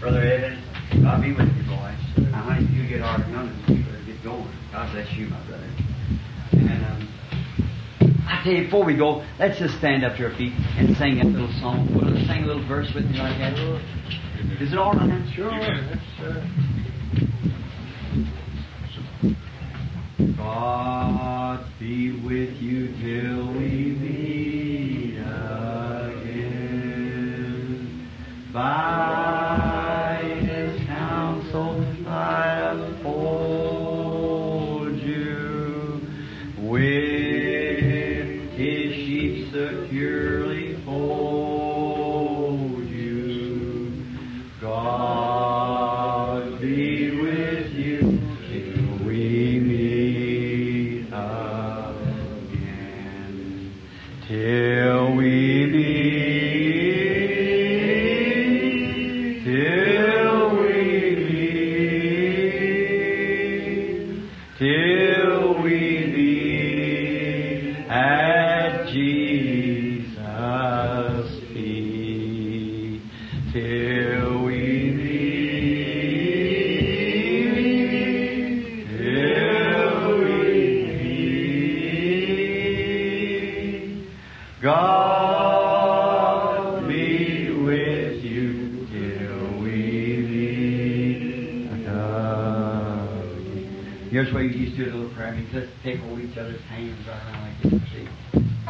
Brother 0.00 0.22
Evans, 0.22 0.64
God 1.02 1.20
be 1.20 1.32
with 1.32 1.46
you, 1.54 1.62
boys. 1.68 1.98
Now, 2.32 2.42
honey, 2.42 2.64
if 2.64 2.70
you 2.72 2.88
get 2.88 3.02
hard 3.02 3.20
young, 3.28 3.52
you 3.68 3.84
better 3.84 4.02
get 4.06 4.24
going. 4.24 4.48
God 4.72 4.90
bless 4.94 5.12
you, 5.12 5.26
my 5.28 5.46
brother. 5.46 5.68
And 6.52 6.84
um, 6.86 7.06
I 8.26 8.40
tell 8.42 8.54
you, 8.54 8.64
before 8.64 8.82
we 8.86 8.96
go, 8.96 9.22
let's 9.38 9.58
just 9.58 9.76
stand 9.76 10.02
up 10.02 10.16
to 10.16 10.24
our 10.24 10.34
feet 10.38 10.54
and 10.78 10.96
sing 10.96 11.20
a 11.20 11.24
little 11.24 11.52
song. 11.60 11.86
Will 11.94 12.16
you 12.16 12.24
sing 12.26 12.44
a 12.44 12.46
little 12.46 12.66
verse 12.66 12.90
with 12.94 13.04
me 13.04 13.18
like 13.18 13.36
that? 13.40 13.52
Is 14.58 14.72
it 14.72 14.78
all 14.78 14.94
right? 14.94 15.22
Sure, 15.34 15.50
that's, 15.50 16.20
uh, 16.24 16.46
God 20.38 21.66
be 21.78 22.12
with 22.24 22.56
you 22.56 22.88
till 23.02 23.52
we 23.52 23.92
meet 24.00 25.18
again. 25.18 26.40
By 28.50 28.80
His 28.80 29.60
counsel 29.60 29.69
I 32.40 32.72
uphold 32.72 33.49
each 96.30 96.38
other's 96.38 96.60
hands 96.62 97.08
around 97.08 97.42
like 97.42 97.62
this. 97.62 97.82
See? 97.90 98.08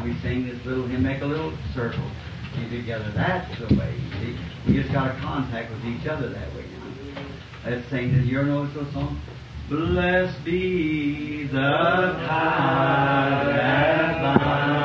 We 0.02 0.18
sing 0.20 0.48
this 0.48 0.64
little 0.64 0.86
hymn, 0.86 1.02
make 1.02 1.20
a 1.20 1.26
little 1.26 1.52
circle. 1.74 2.10
You 2.58 2.68
together. 2.68 3.12
That's 3.14 3.58
the 3.58 3.74
way. 3.76 3.94
You 3.94 4.10
see? 4.12 4.38
We 4.66 4.74
just 4.80 4.92
got 4.92 5.14
to 5.14 5.20
contact 5.20 5.70
with 5.70 5.84
each 5.84 6.06
other 6.06 6.28
that 6.30 6.54
way 6.54 6.64
now. 6.72 6.80
Let's 7.66 7.88
sing 7.90 8.12
this 8.16 8.26
little 8.26 8.92
song? 8.92 9.20
Blessed 9.68 10.44
be 10.44 11.46
the 11.46 11.58
tie 11.58 13.44
that 13.46 14.22
binds 14.22 14.80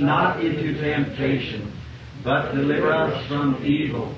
not 0.00 0.44
into 0.44 0.80
temptation, 0.80 1.72
but 2.24 2.52
deliver 2.52 2.92
us 2.92 3.26
from 3.28 3.62
evil. 3.64 4.14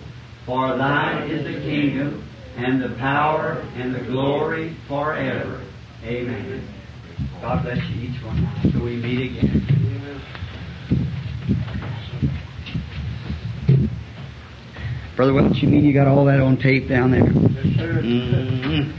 For 0.47 0.77
thine 0.77 1.31
is 1.31 1.45
the 1.45 1.61
kingdom, 1.63 2.29
and 2.57 2.83
the 2.83 2.97
power, 2.99 3.63
and 3.77 3.95
the 3.95 4.01
glory 4.01 4.77
forever. 4.89 5.65
Amen. 6.05 6.69
God 7.41 7.63
bless 7.63 7.79
you 7.91 8.09
each 8.09 8.23
one 8.23 8.39
until 8.63 8.85
we 8.85 8.97
meet 8.97 9.31
again. 9.31 9.69
Brother 15.17 15.35
Welch, 15.35 15.57
you 15.63 15.69
mean 15.69 15.85
you 15.85 15.93
got 15.93 16.09
all 16.09 16.25
that 16.25 16.41
on 16.41 16.57
tape 16.57 16.89
down 16.89 17.11
there? 17.11 17.31
Yes, 17.31 17.77
sir. 17.77 18.03
Mhm. 18.03 18.93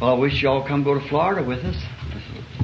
Well, 0.00 0.10
I 0.10 0.18
wish 0.18 0.42
y'all 0.42 0.66
come 0.66 0.82
go 0.82 0.94
to 0.94 1.08
Florida 1.08 1.42
with 1.42 1.64
us. 1.64 1.76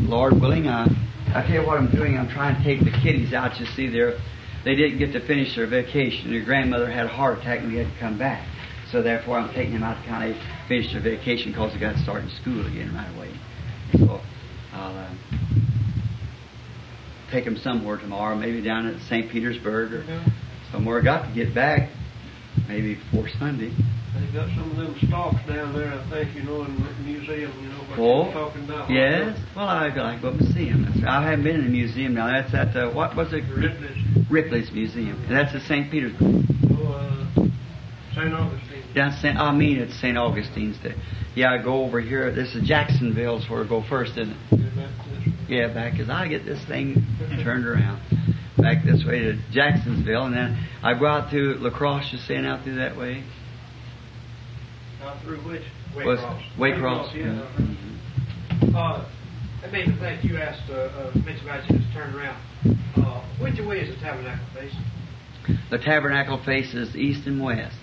Lord 0.03 0.41
willing, 0.41 0.69
I, 0.69 0.87
I 1.35 1.43
tell 1.43 1.61
you 1.61 1.67
what 1.67 1.79
I'm 1.79 1.91
doing. 1.91 2.17
I'm 2.17 2.29
trying 2.29 2.57
to 2.57 2.65
take 2.65 2.81
the 2.81 2.91
kiddies 3.03 3.33
out. 3.33 3.59
You 3.59 3.67
see, 3.67 3.89
there, 3.89 4.19
they 4.65 4.75
didn't 4.75 4.99
get 4.99 5.13
to 5.13 5.27
finish 5.27 5.55
their 5.57 5.67
vacation. 5.67 6.31
Their 6.31 6.45
grandmother 6.45 6.91
had 6.91 7.07
a 7.07 7.09
heart 7.09 7.39
attack 7.39 7.61
and 7.61 7.73
we 7.73 7.79
had 7.79 7.93
to 7.93 7.99
come 8.01 8.19
back. 8.19 8.47
So 8.91 9.03
therefore, 9.03 9.39
I'm 9.39 9.53
taking 9.55 9.75
them 9.75 9.83
out 9.83 10.03
to 10.03 10.09
kind 10.09 10.33
of 10.33 10.41
finish 10.67 10.93
their 10.93 11.03
vacation 11.03 11.53
because 11.53 11.73
they 11.75 11.81
got 11.81 11.93
to 11.93 12.03
start 12.03 12.23
in 12.23 12.31
school 12.41 12.67
again 12.67 12.95
right 12.95 13.15
away. 13.17 13.35
So 13.93 14.21
I'll 14.73 14.97
uh, 14.97 15.15
take 17.31 17.45
them 17.45 17.57
somewhere 17.59 17.99
tomorrow, 17.99 18.37
maybe 18.37 18.63
down 18.63 18.87
at 18.87 19.01
St. 19.03 19.31
Petersburg 19.31 19.93
or 19.93 20.25
somewhere. 20.73 21.01
I 21.01 21.05
got 21.05 21.29
to 21.29 21.35
get 21.35 21.55
back 21.55 21.91
maybe 22.67 22.95
before 22.95 23.29
Sunday. 23.39 23.73
They 24.15 24.33
got 24.33 24.49
some 24.51 24.71
of 24.71 24.77
them 24.77 24.95
stalks 25.07 25.37
down 25.47 25.73
there, 25.75 25.93
I 25.93 26.11
think, 26.11 26.35
you 26.35 26.43
know, 26.43 26.65
in 26.65 26.75
the 26.75 26.91
museum, 27.05 27.53
you 27.61 27.69
know, 27.69 27.79
what 27.89 27.99
Oh, 27.99 28.25
you're 28.25 28.33
talking 28.33 28.65
about. 28.65 28.91
Yes. 28.91 29.39
Well, 29.55 29.67
I 29.67 29.87
I 29.89 29.91
go 30.21 30.29
up 30.29 30.41
and 30.41 30.49
see 30.55 30.69
them. 30.71 30.85
That's, 30.87 31.05
I 31.07 31.23
haven't 31.25 31.45
been 31.45 31.61
in 31.61 31.67
a 31.67 31.71
museum 31.71 32.15
now. 32.15 32.27
That's 32.27 32.53
at 32.55 32.77
uh, 32.77 32.91
what 32.93 33.15
was 33.17 33.33
it? 33.33 33.45
Ripley's, 33.49 34.31
Ripley's 34.31 34.73
Museum. 34.73 35.23
And 35.29 35.37
that's 35.37 35.55
at 35.55 35.63
St. 35.63 35.91
Petersburg. 35.91 36.45
oh, 36.73 36.93
uh, 36.93 37.45
St. 38.15 38.33
Augustine. 38.35 38.83
Down 38.95 39.13
St. 39.21 39.37
I 39.37 39.53
mean, 39.55 39.79
it's 39.79 39.95
St. 40.01 40.17
Augustine's 40.17 40.79
Day. 40.83 40.95
Yeah, 41.37 41.53
I 41.53 41.63
go 41.63 41.85
over 41.85 42.01
here. 42.01 42.35
This 42.35 42.55
is 42.55 42.67
Jacksonville's 42.67 43.49
where 43.49 43.63
I 43.65 43.69
go 43.69 43.83
first, 43.89 44.13
isn't 44.13 44.35
it? 44.51 44.73
Yeah. 45.49 45.67
Yeah, 45.67 45.73
back 45.75 45.99
as 46.01 46.11
I 46.11 46.29
get 46.29 46.45
this 46.45 46.63
thing 46.67 47.07
turned 47.45 47.65
around. 47.67 48.01
Back 48.59 48.85
this 48.85 49.05
way 49.07 49.21
to 49.21 49.39
Jacksonville, 49.53 50.25
and 50.25 50.35
then 50.35 50.67
I 50.83 50.99
go 50.99 51.07
out 51.07 51.31
to 51.31 51.55
Waycross, 51.61 52.11
just 52.11 52.27
saying 52.27 52.45
out 52.45 52.65
through 52.65 52.77
that 52.77 52.97
way. 52.99 53.23
Through 55.23 55.39
which? 55.39 55.63
Was- 55.95 56.19
Waycross. 56.59 57.15
yeah. 57.15 58.79
Uh, 58.79 59.09
that 59.63 59.73
made 59.73 59.89
the 59.89 59.97
think 59.97 60.25
you 60.25 60.37
asked, 60.37 60.71
uh, 60.71 60.75
uh, 60.75 61.13
mentioned 61.25 61.49
about 61.49 61.69
you 61.69 61.79
just 61.79 61.93
turned 61.93 62.15
around. 62.15 62.37
Uh, 62.97 63.25
which 63.41 63.59
way 63.61 63.81
is 63.81 63.95
the 63.95 64.01
tabernacle 64.01 64.47
facing? 64.55 65.59
The 65.71 65.79
tabernacle 65.79 66.41
faces 66.45 66.95
east 66.95 67.27
and 67.27 67.43
west. 67.43 67.77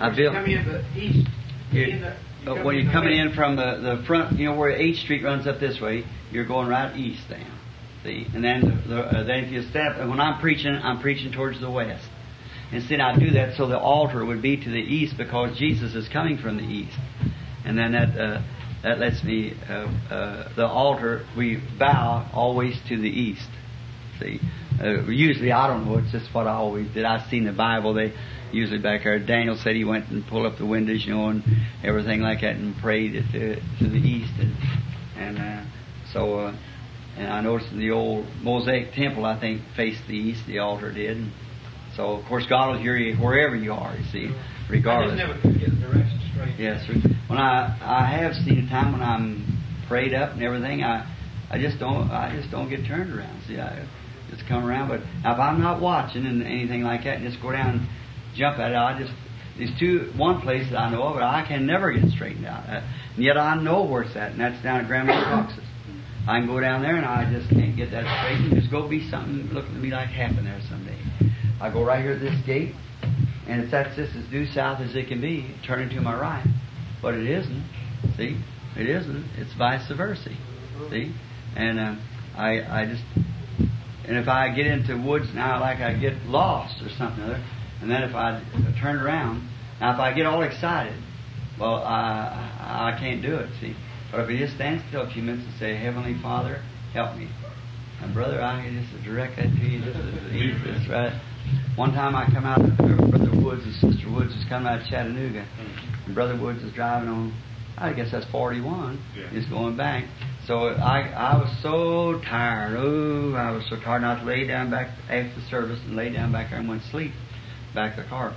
I 0.00 0.14
built. 0.14 0.34
come 0.34 0.44
in 0.46 0.66
the 0.66 0.84
east, 0.98 1.28
Here. 1.70 1.86
in 1.86 2.00
the, 2.00 2.16
you 2.44 2.52
Uh, 2.52 2.64
when 2.64 2.76
you're 2.76 2.92
coming 2.92 3.16
in 3.16 3.32
from 3.32 3.56
the, 3.56 3.78
the 3.80 4.04
front, 4.06 4.38
you 4.38 4.46
know 4.46 4.56
where 4.56 4.70
H 4.70 5.00
Street 5.02 5.22
runs 5.22 5.46
up 5.46 5.60
this 5.60 5.80
way, 5.80 6.04
you're 6.32 6.46
going 6.46 6.68
right 6.68 6.94
east 6.96 7.22
then. 7.28 7.46
See, 8.02 8.26
and 8.34 8.42
then 8.42 8.82
the, 8.88 9.00
uh, 9.00 9.24
then 9.24 9.44
if 9.44 9.52
you 9.52 9.62
step, 9.70 9.98
when 9.98 10.20
I'm 10.20 10.40
preaching, 10.40 10.72
I'm 10.72 11.00
preaching 11.00 11.32
towards 11.32 11.60
the 11.60 11.70
west. 11.70 12.08
And 12.72 12.84
see, 12.84 12.96
I 12.96 13.18
do 13.18 13.30
that 13.32 13.56
so 13.56 13.66
the 13.66 13.78
altar 13.78 14.24
would 14.24 14.42
be 14.42 14.56
to 14.56 14.70
the 14.70 14.78
east 14.78 15.16
because 15.16 15.58
Jesus 15.58 15.94
is 15.94 16.08
coming 16.08 16.38
from 16.38 16.56
the 16.56 16.62
east, 16.62 16.96
and 17.64 17.76
then 17.76 17.92
that 17.92 18.16
uh, 18.16 18.42
that 18.82 18.98
lets 19.00 19.24
me 19.24 19.54
uh, 19.68 19.72
uh, 19.72 20.54
the 20.54 20.66
altar 20.66 21.26
we 21.36 21.60
bow 21.78 22.30
always 22.32 22.78
to 22.88 22.96
the 22.96 23.08
east. 23.08 23.48
See, 24.20 24.38
uh, 24.80 25.02
usually 25.08 25.50
I 25.50 25.66
don't 25.66 25.86
know. 25.86 25.98
It's 25.98 26.12
just 26.12 26.32
what 26.32 26.46
I 26.46 26.52
always 26.52 26.88
did. 26.92 27.04
I've 27.04 27.28
seen 27.28 27.44
the 27.44 27.52
Bible. 27.52 27.94
They 27.94 28.12
usually 28.52 28.80
back 28.80 29.02
there. 29.02 29.18
Daniel 29.18 29.56
said 29.56 29.74
he 29.74 29.84
went 29.84 30.08
and 30.10 30.24
pulled 30.26 30.46
up 30.46 30.58
the 30.58 30.66
windows, 30.66 31.04
you 31.04 31.14
know, 31.14 31.28
and 31.28 31.42
everything 31.82 32.20
like 32.20 32.42
that, 32.42 32.54
and 32.54 32.76
prayed 32.76 33.16
it 33.16 33.24
to, 33.32 33.56
to 33.56 33.90
the 33.90 33.98
east, 33.98 34.32
and 34.38 34.54
and 35.16 35.38
uh, 35.38 35.64
so. 36.12 36.38
Uh, 36.38 36.56
and 37.16 37.30
I 37.30 37.42
noticed 37.42 37.72
in 37.72 37.80
the 37.80 37.90
old 37.90 38.24
Mosaic 38.40 38.94
temple, 38.94 39.26
I 39.26 39.38
think 39.38 39.60
faced 39.76 40.06
the 40.06 40.14
east. 40.14 40.46
The 40.46 40.60
altar 40.60 40.90
did. 40.90 41.18
And 41.18 41.32
so 41.96 42.12
of 42.14 42.24
course 42.26 42.44
God 42.48 42.72
will 42.72 42.78
hear 42.78 42.96
you 42.96 43.16
wherever 43.16 43.56
you 43.56 43.72
are. 43.72 43.94
You 43.96 44.04
see, 44.10 44.26
I 44.28 44.70
regardless. 44.70 45.18
just 45.18 45.28
never 45.28 45.40
could 45.40 45.60
get 45.60 45.70
the 45.70 45.80
direction 45.80 46.20
straight. 46.32 46.58
Yes, 46.58 46.86
sir. 46.86 46.94
When 47.28 47.38
I 47.38 47.76
I 47.80 48.06
have 48.18 48.34
seen 48.34 48.58
a 48.66 48.68
time 48.68 48.92
when 48.92 49.02
I'm 49.02 49.58
prayed 49.88 50.14
up 50.14 50.32
and 50.32 50.42
everything, 50.42 50.82
I 50.82 51.06
I 51.50 51.60
just 51.60 51.78
don't 51.78 52.10
I 52.10 52.34
just 52.34 52.50
don't 52.50 52.68
get 52.68 52.86
turned 52.86 53.12
around. 53.12 53.42
See, 53.46 53.58
I 53.58 53.86
just 54.30 54.46
come 54.48 54.64
around. 54.64 54.88
But 54.88 55.00
now 55.22 55.34
if 55.34 55.40
I'm 55.40 55.60
not 55.60 55.80
watching 55.80 56.26
and 56.26 56.42
anything 56.42 56.82
like 56.82 57.04
that, 57.04 57.18
and 57.18 57.28
just 57.28 57.42
go 57.42 57.52
down 57.52 57.80
and 57.80 57.88
jump 58.36 58.58
at 58.58 58.72
it, 58.72 58.76
I 58.76 58.98
just 58.98 59.12
there's 59.58 59.72
two 59.78 60.12
one 60.16 60.40
place 60.40 60.70
that 60.70 60.78
I 60.78 60.90
know 60.90 61.02
of, 61.02 61.14
but 61.14 61.22
I 61.22 61.44
can 61.46 61.66
never 61.66 61.92
get 61.92 62.08
straightened 62.10 62.46
out. 62.46 62.68
Uh, 62.68 62.80
and 63.16 63.24
yet 63.24 63.36
I 63.36 63.60
know 63.60 63.84
where 63.84 64.02
it's 64.02 64.16
at, 64.16 64.32
and 64.32 64.40
that's 64.40 64.62
down 64.62 64.80
at 64.80 64.86
Grandma 64.86 65.12
Cox's. 65.24 65.64
I 66.28 66.38
can 66.38 66.46
go 66.46 66.60
down 66.60 66.82
there 66.82 66.96
and 66.96 67.06
I 67.06 67.24
just 67.32 67.48
can't 67.50 67.74
get 67.76 67.90
that 67.92 68.04
straightened. 68.20 68.52
There's 68.52 68.68
go 68.68 68.86
be 68.86 69.08
something 69.10 69.48
looking 69.52 69.72
to 69.72 69.80
me 69.80 69.90
like 69.90 70.08
happen 70.08 70.44
there 70.44 70.60
someday. 70.68 70.99
I 71.60 71.70
go 71.72 71.84
right 71.84 72.02
here 72.02 72.12
at 72.12 72.20
this 72.20 72.40
gate, 72.46 72.74
and 73.46 73.62
it's 73.62 73.70
that's 73.70 73.94
just 73.96 74.16
as 74.16 74.24
due 74.30 74.46
south 74.46 74.80
as 74.80 74.96
it 74.96 75.08
can 75.08 75.20
be, 75.20 75.54
turning 75.66 75.90
to 75.90 76.00
my 76.00 76.18
right. 76.18 76.46
But 77.02 77.14
it 77.14 77.28
isn't. 77.28 77.64
See, 78.16 78.40
it 78.76 78.88
isn't. 78.88 79.24
It's 79.36 79.52
vice 79.54 79.86
versa. 79.94 80.30
See, 80.90 81.14
and 81.56 81.78
uh, 81.78 81.94
I 82.36 82.82
I 82.82 82.86
just 82.86 83.02
and 84.08 84.16
if 84.16 84.28
I 84.28 84.54
get 84.54 84.66
into 84.66 84.96
woods 84.96 85.26
now, 85.34 85.60
like 85.60 85.78
I 85.78 85.94
get 85.94 86.14
lost 86.24 86.82
or 86.82 86.88
something 86.96 87.22
or 87.22 87.34
other, 87.34 87.44
and 87.82 87.90
then 87.90 88.02
if 88.02 88.14
I 88.14 88.42
turn 88.80 88.96
around, 88.96 89.48
now 89.80 89.94
if 89.94 90.00
I 90.00 90.14
get 90.14 90.26
all 90.26 90.42
excited, 90.42 90.96
well 91.58 91.76
I 91.76 92.94
I 92.94 92.98
can't 92.98 93.20
do 93.20 93.36
it. 93.36 93.50
See, 93.60 93.76
but 94.10 94.20
if 94.20 94.28
I 94.28 94.36
just 94.38 94.54
stand 94.54 94.82
still 94.88 95.02
a 95.02 95.10
few 95.12 95.22
minutes 95.22 95.46
and 95.46 95.58
say, 95.58 95.76
Heavenly 95.76 96.16
Father, 96.22 96.62
help 96.92 97.16
me. 97.16 97.28
And 98.00 98.14
brother, 98.14 98.42
I 98.42 98.64
can 98.64 98.80
just 98.80 99.04
direct 99.04 99.36
that 99.36 99.44
to 99.44 99.60
you 99.60 99.80
just 99.84 99.98
as 99.98 100.88
right. 100.88 101.12
One 101.76 101.92
time 101.92 102.14
I 102.14 102.26
come 102.26 102.44
out, 102.44 102.60
Brother 102.76 103.30
Woods 103.42 103.62
and 103.64 103.74
Sister 103.74 104.10
Woods 104.10 104.34
is 104.34 104.44
coming 104.48 104.68
out 104.68 104.80
of 104.82 104.86
Chattanooga, 104.86 105.46
and 106.06 106.14
Brother 106.14 106.38
Woods 106.38 106.62
is 106.62 106.72
driving 106.74 107.08
on, 107.08 107.32
I 107.78 107.92
guess 107.92 108.10
that's 108.12 108.26
41, 108.30 108.98
He's 109.32 109.46
going 109.46 109.76
back. 109.76 110.04
So 110.46 110.68
I 110.68 111.08
I 111.14 111.36
was 111.38 111.50
so 111.62 112.20
tired. 112.28 112.76
Oh, 112.76 113.34
I 113.34 113.50
was 113.52 113.64
so 113.68 113.76
tired. 113.76 114.02
And 114.02 114.06
I 114.06 114.22
lay 114.24 114.46
down 114.46 114.70
back 114.70 114.88
after 115.08 115.32
the 115.38 115.46
service 115.48 115.78
and 115.86 115.96
lay 115.96 116.10
down 116.12 116.32
back 116.32 116.50
there 116.50 116.58
and 116.58 116.68
went 116.68 116.82
to 116.82 116.88
sleep 116.88 117.12
back 117.74 117.96
the 117.96 118.04
car. 118.04 118.34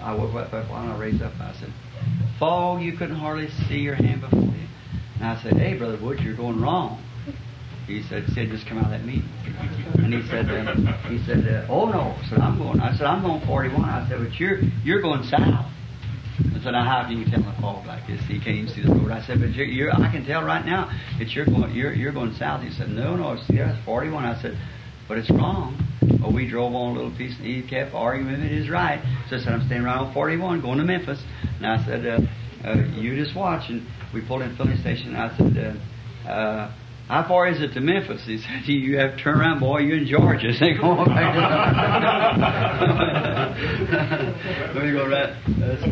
I 0.00 0.14
woke 0.14 0.34
up 0.34 0.52
and 0.52 0.92
I 0.92 0.98
raised 0.98 1.22
up. 1.22 1.32
I 1.40 1.52
said, 1.58 1.72
"Fog, 2.38 2.80
you 2.80 2.92
couldn't 2.96 3.16
hardly 3.16 3.48
see 3.68 3.78
your 3.78 3.96
hand 3.96 4.22
before 4.22 4.40
you." 4.40 4.66
And 5.16 5.24
I 5.24 5.42
said, 5.42 5.54
"Hey, 5.54 5.76
brother 5.76 5.98
Woods, 6.00 6.22
you're 6.22 6.36
going 6.36 6.60
wrong." 6.60 7.02
He 7.86 8.02
said, 8.08 8.24
Sid, 8.34 8.50
just 8.50 8.66
come 8.66 8.78
out 8.78 8.86
of 8.86 8.90
that 8.92 9.04
meeting. 9.04 9.28
And 9.98 10.14
he 10.14 10.22
said, 10.28 10.48
uh, 10.48 10.74
he 11.08 11.18
said, 11.26 11.46
uh, 11.46 11.66
oh 11.68 11.86
no. 11.86 12.14
I 12.14 12.26
said, 12.28 12.38
I'm 12.38 12.58
going. 12.58 12.80
I 12.80 12.92
said, 12.96 13.06
I'm 13.06 13.22
going 13.22 13.44
41. 13.46 13.84
I 13.84 14.08
said, 14.08 14.18
but 14.18 14.38
you're 14.38 14.60
you're 14.84 15.02
going 15.02 15.22
south. 15.24 15.66
I 16.38 16.62
said, 16.62 16.72
now 16.72 16.84
how 16.84 17.08
can 17.08 17.18
you 17.18 17.24
tell 17.26 17.40
in 17.40 17.46
a 17.46 17.60
fog 17.60 17.86
like 17.86 18.06
this? 18.06 18.20
He 18.26 18.38
can't 18.38 18.56
even 18.56 18.68
see 18.68 18.82
the 18.82 18.94
road. 18.94 19.10
I 19.10 19.20
said, 19.26 19.40
but 19.40 19.50
you're, 19.52 19.66
you're 19.66 19.92
I 19.92 20.10
can 20.10 20.24
tell 20.24 20.42
right 20.42 20.64
now 20.64 20.90
that 21.18 21.30
you're 21.30 21.46
going 21.46 21.74
you're 21.74 21.92
you're 21.92 22.12
going 22.12 22.34
south. 22.34 22.62
He 22.62 22.70
said, 22.70 22.88
no, 22.88 23.16
no, 23.16 23.36
see, 23.48 23.58
that's 23.58 23.84
41. 23.84 24.24
I 24.24 24.40
said, 24.40 24.58
but 25.08 25.18
it's 25.18 25.30
wrong. 25.30 25.76
Well, 26.20 26.32
we 26.32 26.48
drove 26.48 26.74
on 26.74 26.92
a 26.92 26.94
little 26.94 27.16
piece, 27.16 27.36
and 27.36 27.46
he 27.46 27.62
kept 27.62 27.94
arguing 27.94 28.30
with 28.30 28.40
it 28.40 28.52
is 28.52 28.70
right. 28.70 29.02
So 29.28 29.36
I 29.36 29.40
said, 29.40 29.52
I'm 29.52 29.66
staying 29.66 29.82
right 29.82 29.98
on 29.98 30.14
41, 30.14 30.62
going 30.62 30.78
to 30.78 30.84
Memphis. 30.84 31.22
And 31.58 31.66
I 31.66 31.84
said, 31.84 32.06
uh, 32.06 32.20
uh, 32.66 32.76
you 32.94 33.16
just 33.16 33.36
watch. 33.36 33.68
And 33.68 33.86
we 34.14 34.20
pulled 34.26 34.42
in 34.42 34.56
filling 34.56 34.78
station. 34.78 35.14
And 35.14 35.16
I 35.18 35.36
said, 35.36 35.78
uh, 36.26 36.28
uh, 36.28 36.74
how 37.12 37.28
far 37.28 37.46
is 37.46 37.60
it 37.60 37.74
to 37.74 37.80
Memphis? 37.84 38.24
He 38.24 38.38
said, 38.38 38.64
you 38.64 38.96
have 38.96 39.18
to 39.18 39.22
turn 39.22 39.38
around, 39.38 39.60
boy, 39.60 39.80
you're 39.80 39.98
in 39.98 40.06
Georgia. 40.08 40.48
So 40.58 40.64
go 40.80 40.96
on 40.96 41.12
back 41.12 41.36
Let 44.72 44.80
me 44.80 44.92
go 44.96 45.04
right. 45.04 45.36
That's, 45.60 45.84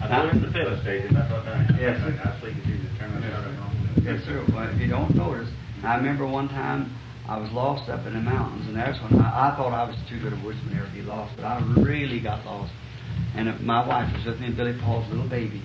I 0.00 0.32
him 0.32 0.40
the 0.40 0.80
station, 0.80 1.12
that's 1.12 1.28
what 1.28 1.44
I. 1.44 1.68
Yes. 1.76 2.00
I 2.00 2.08
was 2.08 2.40
thinking 2.40 2.64
you 2.64 2.80
to 2.80 2.88
turn 2.96 3.12
around 3.12 3.52
and. 3.52 4.02
Yes, 4.02 4.24
sir. 4.24 4.40
Well, 4.48 4.64
if 4.72 4.80
you 4.80 4.88
don't 4.88 5.14
notice, 5.14 5.52
I 5.84 5.96
remember 5.96 6.26
one 6.26 6.48
time 6.48 6.96
I 7.28 7.36
was 7.36 7.52
lost 7.52 7.90
up 7.90 8.06
in 8.06 8.14
the 8.14 8.24
mountains, 8.24 8.66
and 8.66 8.74
that's 8.74 8.96
when 9.04 9.20
I, 9.20 9.52
I 9.52 9.56
thought 9.56 9.76
I 9.76 9.84
was 9.84 9.96
too 10.08 10.20
good 10.24 10.32
a 10.32 10.40
woodsman 10.40 10.72
to 10.72 10.80
ever 10.80 10.90
be 10.94 11.02
lost, 11.02 11.36
but 11.36 11.44
I 11.44 11.60
really 11.84 12.22
got 12.22 12.46
lost. 12.46 12.72
And 13.36 13.60
my 13.60 13.86
wife 13.86 14.08
was 14.16 14.24
with 14.24 14.40
me, 14.40 14.46
and 14.46 14.56
Billy 14.56 14.72
Paul's 14.80 15.06
little 15.10 15.28
baby, 15.28 15.60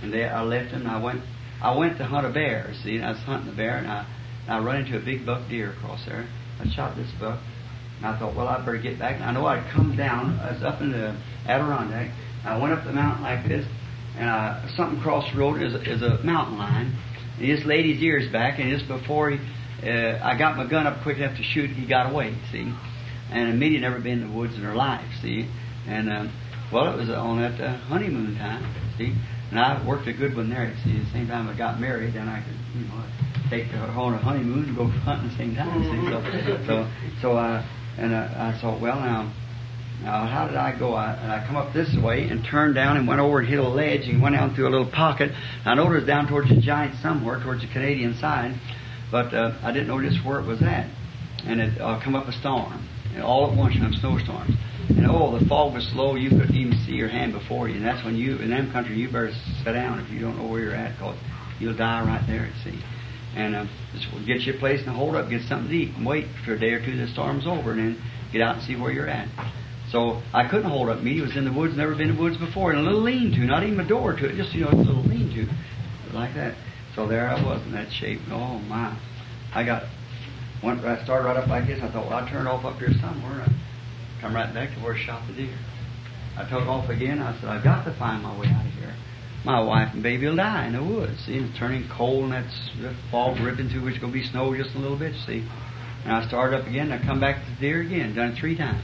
and 0.00 0.10
they, 0.10 0.24
I 0.24 0.40
left 0.40 0.72
him. 0.72 0.88
And 0.88 0.90
I 0.90 1.02
went, 1.02 1.20
I 1.60 1.76
went 1.76 1.98
to 1.98 2.06
hunt 2.06 2.24
a 2.24 2.32
bear. 2.32 2.72
See, 2.82 2.96
and 2.96 3.04
I 3.04 3.12
was 3.12 3.20
hunting 3.20 3.52
a 3.52 3.56
bear, 3.56 3.76
and 3.76 3.86
I, 3.86 4.06
and 4.46 4.54
I 4.54 4.64
run 4.64 4.76
into 4.76 4.96
a 4.96 5.00
big 5.00 5.26
buck 5.26 5.48
deer 5.48 5.72
across 5.72 6.04
there. 6.06 6.26
I 6.60 6.68
shot 6.68 6.96
this 6.96 7.10
buck, 7.18 7.38
and 7.98 8.06
I 8.06 8.18
thought, 8.18 8.34
well, 8.36 8.48
I 8.48 8.58
better 8.58 8.78
get 8.78 8.98
back. 8.98 9.16
And 9.16 9.24
I 9.24 9.32
know 9.32 9.46
I'd 9.46 9.68
come 9.72 9.96
down. 9.96 10.38
I 10.40 10.52
was 10.52 10.62
up 10.62 10.80
in 10.80 10.92
the 10.92 11.16
Adirondack. 11.46 12.10
I 12.44 12.58
went 12.58 12.72
up 12.72 12.84
the 12.84 12.92
mountain 12.92 13.22
like 13.22 13.46
this, 13.46 13.66
and 14.16 14.30
I, 14.30 14.72
something 14.76 15.00
crossed 15.00 15.32
the 15.32 15.38
road 15.40 15.60
is 15.60 15.74
a, 16.02 16.06
a 16.06 16.22
mountain 16.24 16.58
line. 16.58 16.96
And 17.36 17.44
he 17.44 17.54
just 17.54 17.66
laid 17.66 17.84
his 17.84 18.02
ears 18.02 18.30
back, 18.32 18.58
and 18.58 18.70
just 18.70 18.88
before 18.88 19.30
he, 19.30 19.38
uh, 19.82 20.18
I 20.22 20.38
got 20.38 20.56
my 20.56 20.66
gun 20.66 20.86
up 20.86 21.02
quick 21.02 21.18
enough 21.18 21.36
to 21.36 21.42
shoot, 21.42 21.70
he 21.70 21.86
got 21.86 22.10
away. 22.10 22.34
See, 22.52 22.72
and 23.30 23.50
Amelia 23.50 23.80
never 23.80 23.98
been 23.98 24.22
in 24.22 24.30
the 24.30 24.34
woods 24.34 24.54
in 24.54 24.62
her 24.62 24.74
life. 24.74 25.04
See, 25.20 25.48
and 25.86 26.08
um, 26.10 26.32
well, 26.72 26.92
it 26.92 26.96
was 26.96 27.10
on 27.10 27.40
that 27.40 27.60
uh, 27.60 27.76
honeymoon 27.76 28.36
time. 28.36 28.64
See, 28.96 29.14
and 29.50 29.58
I 29.58 29.86
worked 29.86 30.08
a 30.08 30.12
good 30.12 30.34
one 30.34 30.50
there. 30.50 30.74
See, 30.84 30.98
the 30.98 31.10
same 31.12 31.28
time 31.28 31.48
I 31.48 31.56
got 31.56 31.80
married, 31.80 32.14
then 32.14 32.28
I 32.28 32.42
could, 32.42 32.56
you 32.74 32.86
know, 32.88 33.04
take 33.48 33.66
her 33.66 33.86
on 33.86 34.14
a 34.14 34.18
honeymoon 34.18 34.64
and 34.68 34.76
go 34.76 34.86
hunting 35.06 35.30
the 35.30 35.36
same 35.36 35.54
time. 35.54 35.82
See, 35.82 36.10
so, 36.10 36.66
so, 36.66 37.22
so 37.22 37.36
uh, 37.36 37.64
and 37.98 38.12
uh, 38.12 38.28
I 38.36 38.58
thought, 38.60 38.80
well, 38.80 39.00
now. 39.00 39.32
Now, 40.02 40.26
how 40.26 40.46
did 40.46 40.56
I 40.56 40.78
go? 40.78 40.92
I, 40.92 41.14
and 41.14 41.32
I 41.32 41.46
come 41.46 41.56
up 41.56 41.72
this 41.72 41.88
way 41.96 42.28
and 42.28 42.44
turned 42.44 42.74
down 42.74 42.98
and 42.98 43.08
went 43.08 43.18
over 43.18 43.40
and 43.40 43.48
hit 43.48 43.58
a 43.58 43.66
ledge 43.66 44.02
and 44.06 44.20
went 44.20 44.36
out 44.36 44.54
through 44.54 44.68
a 44.68 44.70
little 44.70 44.90
pocket. 44.90 45.30
I 45.64 45.74
know 45.74 45.90
it 45.90 45.94
was 45.94 46.04
down 46.04 46.28
towards 46.28 46.50
the 46.50 46.60
giant 46.60 47.00
somewhere, 47.00 47.42
towards 47.42 47.62
the 47.62 47.68
Canadian 47.68 48.14
side, 48.20 48.60
but 49.10 49.32
uh, 49.32 49.56
I 49.62 49.72
didn't 49.72 49.88
know 49.88 50.02
just 50.02 50.22
where 50.24 50.38
it 50.38 50.44
was 50.44 50.60
at. 50.60 50.86
And 51.46 51.62
it 51.62 51.80
uh, 51.80 51.98
come 52.04 52.14
up 52.14 52.28
a 52.28 52.32
storm, 52.32 52.86
and 53.14 53.22
all 53.22 53.50
at 53.50 53.56
once, 53.56 53.74
them 53.74 53.94
snowstorms. 53.94 54.52
And 54.88 55.06
oh, 55.10 55.36
the 55.38 55.44
fog 55.46 55.74
was 55.74 55.86
slow; 55.92 56.14
you 56.14 56.30
couldn't 56.30 56.54
even 56.54 56.78
see 56.86 56.92
your 56.92 57.08
hand 57.08 57.32
before 57.32 57.68
you. 57.68 57.76
And 57.76 57.84
that's 57.84 58.04
when 58.04 58.16
you, 58.16 58.38
in 58.38 58.50
them 58.50 58.70
country, 58.72 58.96
you 58.96 59.08
better 59.08 59.32
sit 59.64 59.72
down 59.72 59.98
if 60.00 60.10
you 60.10 60.20
don't 60.20 60.36
know 60.36 60.46
where 60.46 60.60
you're 60.60 60.74
at, 60.74 60.92
because 60.92 61.18
you'll 61.58 61.76
die 61.76 62.04
right 62.04 62.24
there 62.26 62.50
sea. 62.62 62.80
And 63.34 63.54
uh, 63.54 63.66
just 63.92 64.06
get 64.26 64.40
you 64.42 64.54
a 64.54 64.58
place 64.58 64.80
and 64.86 64.96
hold 64.96 65.14
up, 65.16 65.28
get 65.28 65.42
something 65.42 65.68
to 65.68 65.74
eat, 65.74 65.94
and 65.96 66.06
wait 66.06 66.26
for 66.44 66.54
a 66.54 66.58
day 66.58 66.70
or 66.70 66.84
two. 66.84 66.96
The 66.96 67.08
storm's 67.08 67.46
over, 67.46 67.72
and 67.72 67.80
then 67.80 68.02
get 68.32 68.42
out 68.42 68.56
and 68.56 68.64
see 68.64 68.76
where 68.76 68.92
you're 68.92 69.08
at. 69.08 69.28
So 69.90 70.22
I 70.32 70.48
couldn't 70.48 70.70
hold 70.70 70.88
up 70.88 71.02
me. 71.02 71.14
He 71.14 71.20
was 71.20 71.36
in 71.36 71.44
the 71.44 71.52
woods, 71.52 71.76
never 71.76 71.94
been 71.94 72.10
in 72.10 72.16
the 72.16 72.22
woods 72.22 72.38
before, 72.38 72.72
in 72.72 72.78
a 72.78 72.82
little 72.82 73.02
lean-to, 73.02 73.40
not 73.40 73.62
even 73.62 73.78
a 73.80 73.86
door 73.86 74.16
to 74.16 74.26
it, 74.26 74.36
just 74.36 74.54
you 74.54 74.64
know, 74.64 74.70
a 74.70 74.74
little 74.74 75.02
lean-to, 75.02 75.46
like 76.12 76.34
that. 76.34 76.56
So 76.94 77.06
there 77.06 77.28
I 77.28 77.42
was 77.44 77.62
in 77.66 77.72
that 77.72 77.92
shape. 77.92 78.20
Oh 78.30 78.58
my! 78.58 78.98
I 79.54 79.64
got 79.64 79.84
went. 80.64 80.80
I 80.80 81.04
started 81.04 81.26
right 81.26 81.36
up 81.36 81.48
like 81.48 81.66
this. 81.66 81.78
I 81.82 81.92
thought, 81.92 82.08
well, 82.08 82.24
I 82.24 82.30
turned 82.30 82.48
off 82.48 82.64
up 82.64 82.78
here 82.78 82.92
somewhere. 83.00 83.44
I 83.44 83.52
come 84.26 84.34
right 84.34 84.52
back 84.52 84.74
to 84.74 84.82
where 84.82 84.94
I 84.94 84.98
shot 84.98 85.22
the 85.28 85.34
deer. 85.34 85.58
I 86.36 86.42
took 86.50 86.66
off 86.66 86.90
again. 86.90 87.20
I 87.20 87.38
said, 87.40 87.48
I've 87.48 87.62
got 87.62 87.84
to 87.84 87.96
find 87.96 88.22
my 88.22 88.36
way 88.38 88.48
out 88.48 88.66
of 88.66 88.72
here. 88.72 88.94
My 89.44 89.60
wife 89.62 89.90
and 89.94 90.02
baby 90.02 90.26
will 90.26 90.36
die 90.36 90.66
in 90.66 90.72
the 90.72 90.82
woods. 90.82 91.24
See, 91.24 91.34
it's 91.34 91.56
turning 91.56 91.88
cold, 91.96 92.24
and 92.24 92.32
that's 92.32 92.70
the 92.80 92.96
fog 93.10 93.38
ripping 93.38 93.68
through, 93.68 93.84
which 93.84 93.94
is 93.94 94.00
going 94.00 94.12
to 94.12 94.18
be 94.18 94.26
snow 94.26 94.54
just 94.56 94.74
a 94.74 94.78
little 94.78 94.98
bit. 94.98 95.14
See, 95.26 95.46
and 96.02 96.12
I 96.12 96.26
started 96.26 96.58
up 96.58 96.66
again. 96.66 96.90
I 96.90 96.98
come 96.98 97.20
back 97.20 97.44
to 97.44 97.50
the 97.54 97.60
deer 97.60 97.82
again. 97.82 98.16
Done 98.16 98.32
it 98.32 98.38
three 98.38 98.58
times. 98.58 98.82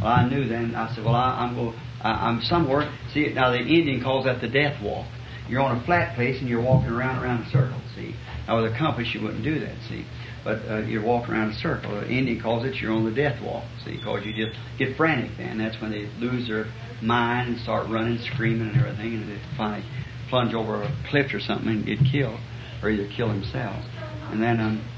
Well, 0.00 0.10
I 0.10 0.26
knew 0.28 0.48
then. 0.48 0.74
I 0.74 0.94
said, 0.94 1.04
"Well, 1.04 1.14
I, 1.14 1.44
I'm 1.44 1.54
going. 1.54 1.78
I'm 2.00 2.40
somewhere." 2.42 2.90
See, 3.12 3.28
now 3.34 3.50
the 3.50 3.58
Indian 3.58 4.02
calls 4.02 4.24
that 4.24 4.40
the 4.40 4.48
death 4.48 4.82
walk. 4.82 5.06
You're 5.48 5.60
on 5.60 5.76
a 5.76 5.84
flat 5.84 6.16
place 6.16 6.40
and 6.40 6.48
you're 6.48 6.62
walking 6.62 6.88
around 6.88 7.22
around 7.22 7.42
a 7.42 7.50
circle. 7.50 7.80
See, 7.94 8.16
now 8.48 8.62
with 8.62 8.72
a 8.72 8.78
compass 8.78 9.12
you 9.12 9.20
wouldn't 9.20 9.44
do 9.44 9.60
that. 9.60 9.76
See, 9.88 10.06
but 10.44 10.58
uh, 10.68 10.78
you're 10.80 11.02
walking 11.02 11.34
around 11.34 11.50
a 11.50 11.54
circle. 11.54 11.92
The 11.92 12.08
Indian 12.08 12.40
calls 12.40 12.64
it 12.64 12.76
you're 12.76 12.92
on 12.92 13.04
the 13.04 13.14
death 13.14 13.42
walk. 13.42 13.64
See, 13.84 13.96
because 13.96 14.24
you 14.24 14.46
just 14.46 14.58
get 14.78 14.96
frantic. 14.96 15.30
Then 15.38 15.58
that's 15.58 15.80
when 15.80 15.90
they 15.90 16.06
lose 16.20 16.48
their 16.48 16.66
mind 17.02 17.48
and 17.48 17.58
start 17.60 17.88
running, 17.88 18.18
screaming, 18.18 18.68
and 18.68 18.76
everything, 18.76 19.14
and 19.14 19.28
they 19.28 19.40
finally 19.56 19.84
plunge 20.28 20.54
over 20.54 20.82
a 20.82 21.04
cliff 21.08 21.32
or 21.32 21.40
something 21.40 21.68
and 21.68 21.86
get 21.86 21.98
killed, 22.12 22.38
or 22.82 22.90
either 22.90 23.08
kill 23.16 23.28
themselves. 23.28 23.86
And 24.30 24.42
then 24.42 24.60
um, 24.60 24.88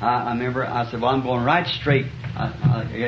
I, 0.00 0.24
I 0.24 0.32
remember 0.32 0.64
I 0.64 0.88
said, 0.90 1.00
"Well, 1.00 1.10
I'm 1.10 1.22
going 1.22 1.44
right 1.44 1.66
straight." 1.66 2.06
I, 2.34 2.46
I, 2.64 2.78
I, 2.92 3.06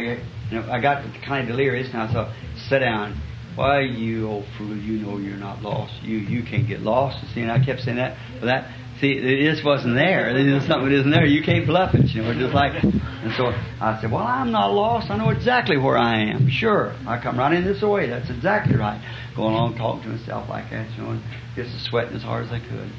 you 0.50 0.60
know, 0.60 0.68
I 0.70 0.80
got 0.80 1.04
kind 1.24 1.42
of 1.42 1.48
delirious, 1.48 1.88
and 1.92 2.02
I 2.02 2.12
said, 2.12 2.34
"Sit 2.68 2.80
down." 2.80 3.20
Why, 3.54 3.82
you 3.82 4.26
old 4.28 4.46
fool! 4.58 4.76
You 4.76 4.98
know 4.98 5.18
you're 5.18 5.36
not 5.36 5.62
lost. 5.62 6.02
You 6.02 6.18
you 6.18 6.42
can't 6.42 6.66
get 6.66 6.80
lost. 6.80 7.24
And 7.36 7.52
I 7.52 7.64
kept 7.64 7.82
saying 7.82 7.98
that. 7.98 8.18
But 8.40 8.46
that 8.46 8.68
see, 9.04 9.12
it 9.12 9.52
just 9.52 9.64
wasn't 9.64 9.94
there. 9.94 10.32
There's 10.32 10.66
something 10.66 10.88
that 10.88 10.98
isn't 11.00 11.10
there. 11.10 11.26
You 11.26 11.42
can't 11.42 11.66
bluff 11.66 11.94
it. 11.94 12.10
You 12.10 12.22
know, 12.22 12.34
just 12.34 12.54
like. 12.54 12.82
And 12.82 13.32
so 13.36 13.46
I 13.80 13.98
said, 14.00 14.10
"Well, 14.10 14.22
I'm 14.22 14.50
not 14.50 14.72
lost. 14.72 15.10
I 15.10 15.16
know 15.16 15.30
exactly 15.30 15.76
where 15.76 15.98
I 15.98 16.30
am. 16.30 16.48
Sure, 16.48 16.94
I 17.06 17.20
come 17.20 17.38
right 17.38 17.52
in 17.52 17.64
this 17.64 17.82
way. 17.82 18.08
That's 18.08 18.30
exactly 18.30 18.76
right." 18.76 19.00
Going 19.36 19.54
along 19.54 19.76
talking 19.76 20.02
to 20.04 20.08
myself 20.16 20.48
like 20.48 20.70
that, 20.70 20.90
you 20.96 21.02
know, 21.02 21.10
and 21.10 21.22
just 21.56 21.84
sweating 21.86 22.14
as 22.14 22.22
hard 22.22 22.46
as 22.46 22.52
I 22.52 22.60
could. 22.60 22.90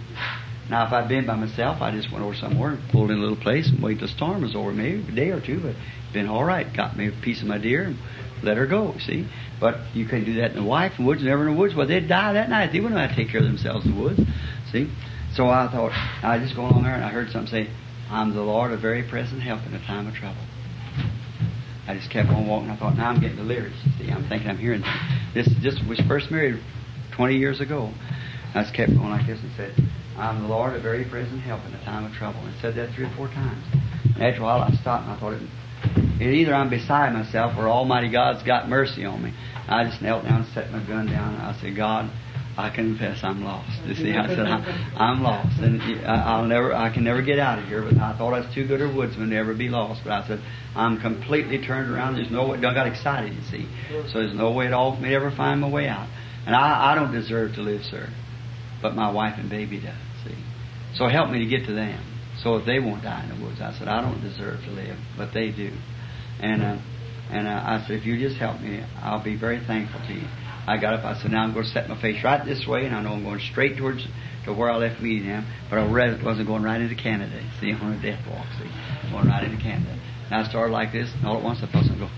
Now, 0.70 0.88
if 0.88 0.94
I'd 0.94 1.08
been 1.08 1.28
by 1.28 1.36
myself, 1.36 1.82
I 1.82 1.92
just 1.92 2.12
went 2.12 2.24
over 2.26 2.36
somewhere 2.36 2.72
and 2.72 2.90
pulled 2.90 3.12
in 3.12 3.18
a 3.18 3.22
little 3.22 3.38
place 3.38 3.70
and 3.70 3.82
waited 3.82 4.00
till 4.00 4.08
the 4.08 4.14
storm 4.14 4.42
was 4.42 4.56
over, 4.56 4.74
maybe 4.74 5.06
a 5.08 5.16
day 5.16 5.30
or 5.30 5.40
two, 5.40 5.60
but 5.62 5.76
been 6.12 6.28
all 6.28 6.44
right. 6.44 6.66
Got 6.76 6.98
me 6.98 7.08
a 7.08 7.12
piece 7.12 7.42
of 7.42 7.48
my 7.48 7.60
deer 7.60 7.84
and 7.84 7.98
let 8.42 8.58
her 8.58 8.66
go, 8.66 8.96
see? 9.00 9.28
But 9.60 9.78
you 9.94 10.06
couldn't 10.06 10.26
do 10.26 10.36
that 10.42 10.52
in 10.52 10.58
the 10.58 10.64
wife 10.64 10.94
the 10.98 11.06
woods, 11.06 11.24
never 11.24 11.48
in 11.48 11.54
the 11.54 11.60
woods. 11.60 11.76
Well, 11.76 11.88
they'd 11.88 12.08
die 12.08 12.34
that 12.34 12.50
night. 12.50 12.72
They 12.74 12.80
wouldn't 12.80 12.96
know 12.96 13.06
how 13.06 13.14
to 13.14 13.16
take 13.16 13.30
care 13.30 13.42
of 13.42 13.48
themselves 13.48 13.86
in 13.86 13.96
the 13.96 14.02
woods, 14.02 14.22
see? 14.72 14.90
So 15.36 15.50
I 15.50 15.68
thought, 15.70 15.92
I 16.24 16.40
just 16.40 16.56
go 16.56 16.62
along 16.62 16.84
there 16.84 16.96
and 16.96 17.04
I 17.04 17.10
heard 17.10 17.30
something 17.30 17.52
say, 17.52 17.70
I'm 18.10 18.34
the 18.34 18.42
Lord, 18.42 18.72
a 18.72 18.78
very 18.78 19.04
present 19.04 19.42
help 19.42 19.66
in 19.68 19.74
a 19.74 19.86
time 19.86 20.08
of 20.08 20.14
trouble. 20.14 20.40
I 21.88 21.94
just 21.94 22.10
kept 22.10 22.30
on 22.30 22.48
walking. 22.48 22.70
I 22.70 22.80
thought, 22.80 22.96
now 22.96 23.10
I'm 23.10 23.20
getting 23.20 23.36
delirious. 23.36 23.76
See, 24.00 24.10
I'm 24.10 24.28
thinking 24.30 24.48
I'm 24.48 24.58
hearing 24.58 24.82
this. 25.34 25.48
Just 25.62 25.86
was 25.88 26.00
first 26.08 26.32
married 26.32 26.64
20 27.18 27.36
years 27.36 27.60
ago. 27.60 27.92
I 28.56 28.64
just 28.64 28.74
kept 28.74 28.96
going 28.96 29.12
like 29.12 29.28
this 29.28 29.40
and 29.44 29.52
said, 29.58 29.76
I'm 30.18 30.44
the 30.44 30.48
Lord, 30.48 30.74
a 30.74 30.82
very 30.82 31.04
present 31.04 31.42
help 31.42 31.66
in 31.68 31.74
a 31.74 31.84
time 31.84 32.06
of 32.06 32.14
trouble. 32.14 32.40
And 32.40 32.56
said 32.62 32.76
that 32.76 32.96
three 32.96 33.04
or 33.04 33.14
four 33.18 33.28
times. 33.28 33.62
And 34.16 34.24
after 34.24 34.40
a 34.40 34.44
while, 34.44 34.64
I 34.64 34.72
stopped 34.80 35.04
and 35.04 35.12
I 35.12 35.20
thought, 35.20 35.34
it, 35.34 35.44
it 36.24 36.34
either 36.34 36.56
I'm 36.56 36.70
beside 36.70 37.12
myself 37.12 37.58
or 37.58 37.68
Almighty 37.68 38.10
God's 38.10 38.42
got 38.44 38.70
mercy 38.70 39.04
on 39.04 39.22
me. 39.22 39.34
I 39.68 39.84
just 39.84 40.02
knelt 40.02 40.24
down 40.24 40.44
and 40.44 40.54
set 40.54 40.72
my 40.72 40.80
gun 40.88 41.08
down 41.08 41.36
and 41.36 41.44
I 41.44 41.60
said, 41.60 41.76
God, 41.76 42.10
I 42.58 42.70
confess 42.74 43.20
I'm 43.22 43.44
lost. 43.44 43.70
You 43.86 43.96
see, 43.96 44.14
I 44.14 44.28
said 44.28 44.48
I'm, 44.96 45.22
lost, 45.22 45.60
and 45.60 45.82
I'll 46.08 46.46
never, 46.46 46.74
I 46.74 46.94
can 46.94 47.04
never 47.04 47.22
get 47.22 47.38
out 47.38 47.60
of 47.60 47.66
here. 47.66 47.82
But 47.82 47.98
I 47.98 48.18
thought 48.18 48.34
I 48.34 48.40
was 48.40 48.56
too 48.56 48.66
good 48.66 48.82
a 48.82 48.88
woodsman 48.88 49.30
to 49.32 49.36
ever 49.36 49.54
be 49.54 49.68
lost. 49.68 50.02
But 50.04 50.14
I 50.14 50.28
said 50.28 50.40
I'm 50.74 51.02
completely 51.02 51.66
turned 51.66 51.92
around. 51.92 52.16
There's 52.16 52.32
no 52.32 52.48
way. 52.48 52.58
I 52.58 52.74
got 52.74 52.88
excited, 52.88 53.34
you 53.34 53.42
see. 53.52 53.68
So 54.12 54.20
there's 54.20 54.34
no 54.34 54.52
way 54.52 54.68
at 54.68 54.74
all 54.74 54.96
for 54.96 55.02
me 55.02 55.10
to 55.10 55.16
ever 55.16 55.32
find 55.32 55.60
my 55.60 55.70
way 55.70 55.88
out. 55.90 56.08
And 56.46 56.56
I, 56.56 56.92
I 56.92 56.96
don't 56.96 57.12
deserve 57.12 57.56
to 57.56 57.62
live, 57.62 57.84
sir, 57.84 58.08
but 58.82 58.96
my 58.96 59.12
wife 59.12 59.34
and 59.38 59.50
baby 59.50 59.82
does. 59.82 59.98
See, 60.24 60.38
so 60.96 61.10
help 61.10 61.32
me 61.32 61.40
to 61.40 61.46
get 61.46 61.66
to 61.66 61.74
them, 61.74 62.02
so 62.42 62.56
if 62.56 62.66
they 62.66 62.80
won't 62.80 63.04
die 63.04 63.24
in 63.24 63.38
the 63.38 63.46
woods. 63.46 63.60
I 63.60 63.74
said 63.78 63.90
I 63.90 64.00
don't 64.02 64.22
deserve 64.22 64.62
to 64.64 64.72
live, 64.72 64.98
but 65.18 65.34
they 65.34 65.52
do. 65.52 65.72
And 66.40 66.64
uh, 66.64 66.78
and 67.32 67.48
uh, 67.48 67.52
I 67.52 67.84
said 67.86 67.98
if 67.98 68.06
you 68.06 68.18
just 68.18 68.38
help 68.38 68.62
me, 68.62 68.82
I'll 69.02 69.24
be 69.24 69.36
very 69.36 69.60
thankful 69.66 70.00
to 70.08 70.14
you. 70.14 70.28
I 70.68 70.78
got 70.78 70.94
up. 70.96 71.06
I 71.06 71.22
said, 71.22 71.32
now 71.32 71.44
I'm 71.44 71.54
going 71.54 71.66
to 71.66 71.72
set 71.72 71.88
my 71.90 72.00
face 72.02 72.24
right 72.24 72.44
this 72.46 72.66
way, 72.68 72.86
and 72.86 72.96
I 72.96 73.02
know 73.02 73.14
I'm 73.14 73.24
going 73.24 73.40
straight 73.40 73.78
towards 73.78 74.06
to 74.46 74.54
where 74.54 74.70
I 74.70 74.78
left 74.78 75.02
Meetingham, 75.02 75.46
but 75.70 75.80
I 75.80 75.88
wasn't 76.24 76.48
going 76.48 76.64
right 76.64 76.82
into 76.82 76.96
Canada. 76.96 77.42
See, 77.60 77.72
on 77.74 77.94
a 77.94 78.02
death 78.02 78.26
walk. 78.30 78.48
See, 78.60 79.12
going 79.12 79.28
right 79.28 79.44
into 79.44 79.62
Canada. 79.62 80.00
And 80.32 80.36
I 80.36 80.50
started 80.50 80.74
like 80.74 80.92
this, 80.92 81.12
and 81.14 81.26
all 81.26 81.38
at 81.38 81.44
once 81.44 81.60
I 81.62 81.72
felt 81.72 81.86
something 81.86 82.08
go. 82.08 82.10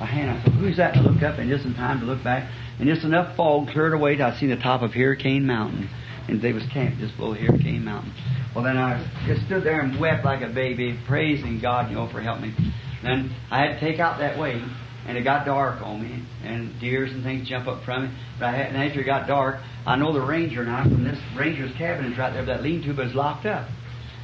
My 0.00 0.06
hand. 0.06 0.30
I 0.30 0.42
thought, 0.42 0.54
who's 0.54 0.76
that? 0.78 0.96
And 0.96 1.06
I 1.06 1.10
looked 1.10 1.22
up, 1.22 1.38
and 1.38 1.48
just 1.48 1.64
in 1.64 1.74
time 1.74 2.00
to 2.00 2.06
look 2.06 2.24
back, 2.24 2.50
and 2.78 2.88
just 2.88 3.04
enough 3.04 3.36
fog 3.36 3.68
cleared 3.68 3.92
away 3.92 4.16
till 4.16 4.26
I 4.26 4.38
seen 4.38 4.50
the 4.50 4.56
top 4.56 4.82
of 4.82 4.92
Hurricane 4.94 5.46
Mountain. 5.46 5.88
and 6.28 6.40
they 6.40 6.52
was 6.52 6.64
camped 6.72 6.98
just 6.98 7.16
below 7.16 7.32
here, 7.32 7.50
Cane 7.50 7.84
Mountain. 7.84 8.12
Well, 8.54 8.64
then 8.64 8.76
I 8.76 9.02
just 9.26 9.46
stood 9.46 9.64
there 9.64 9.80
and 9.80 9.98
wept 9.98 10.24
like 10.24 10.42
a 10.42 10.52
baby, 10.52 10.98
praising 11.06 11.60
God, 11.60 11.90
you 11.90 11.96
know, 11.96 12.08
for 12.08 12.20
helping 12.20 12.50
me. 12.50 12.74
Then 13.02 13.34
I 13.50 13.66
had 13.66 13.74
to 13.74 13.80
take 13.80 13.98
out 13.98 14.18
that 14.18 14.38
way, 14.38 14.62
and 15.06 15.18
it 15.18 15.22
got 15.22 15.44
dark 15.44 15.82
on 15.82 16.02
me, 16.02 16.22
and 16.44 16.78
deers 16.80 17.12
and 17.12 17.22
things 17.24 17.48
jump 17.48 17.66
up 17.66 17.84
from 17.84 18.04
me. 18.04 18.10
But 18.38 18.46
I 18.46 18.52
had, 18.52 18.66
and 18.68 18.76
after 18.76 19.00
it 19.00 19.04
got 19.04 19.26
dark, 19.26 19.60
I 19.86 19.96
know 19.96 20.12
the 20.12 20.24
ranger 20.24 20.64
now 20.64 20.84
from 20.84 21.04
this 21.04 21.18
ranger's 21.36 21.76
cabin 21.76 22.12
is 22.12 22.18
right 22.18 22.32
there, 22.32 22.44
but 22.44 22.56
that 22.56 22.62
lean-to 22.62 23.00
is 23.02 23.14
locked 23.14 23.46
up. 23.46 23.68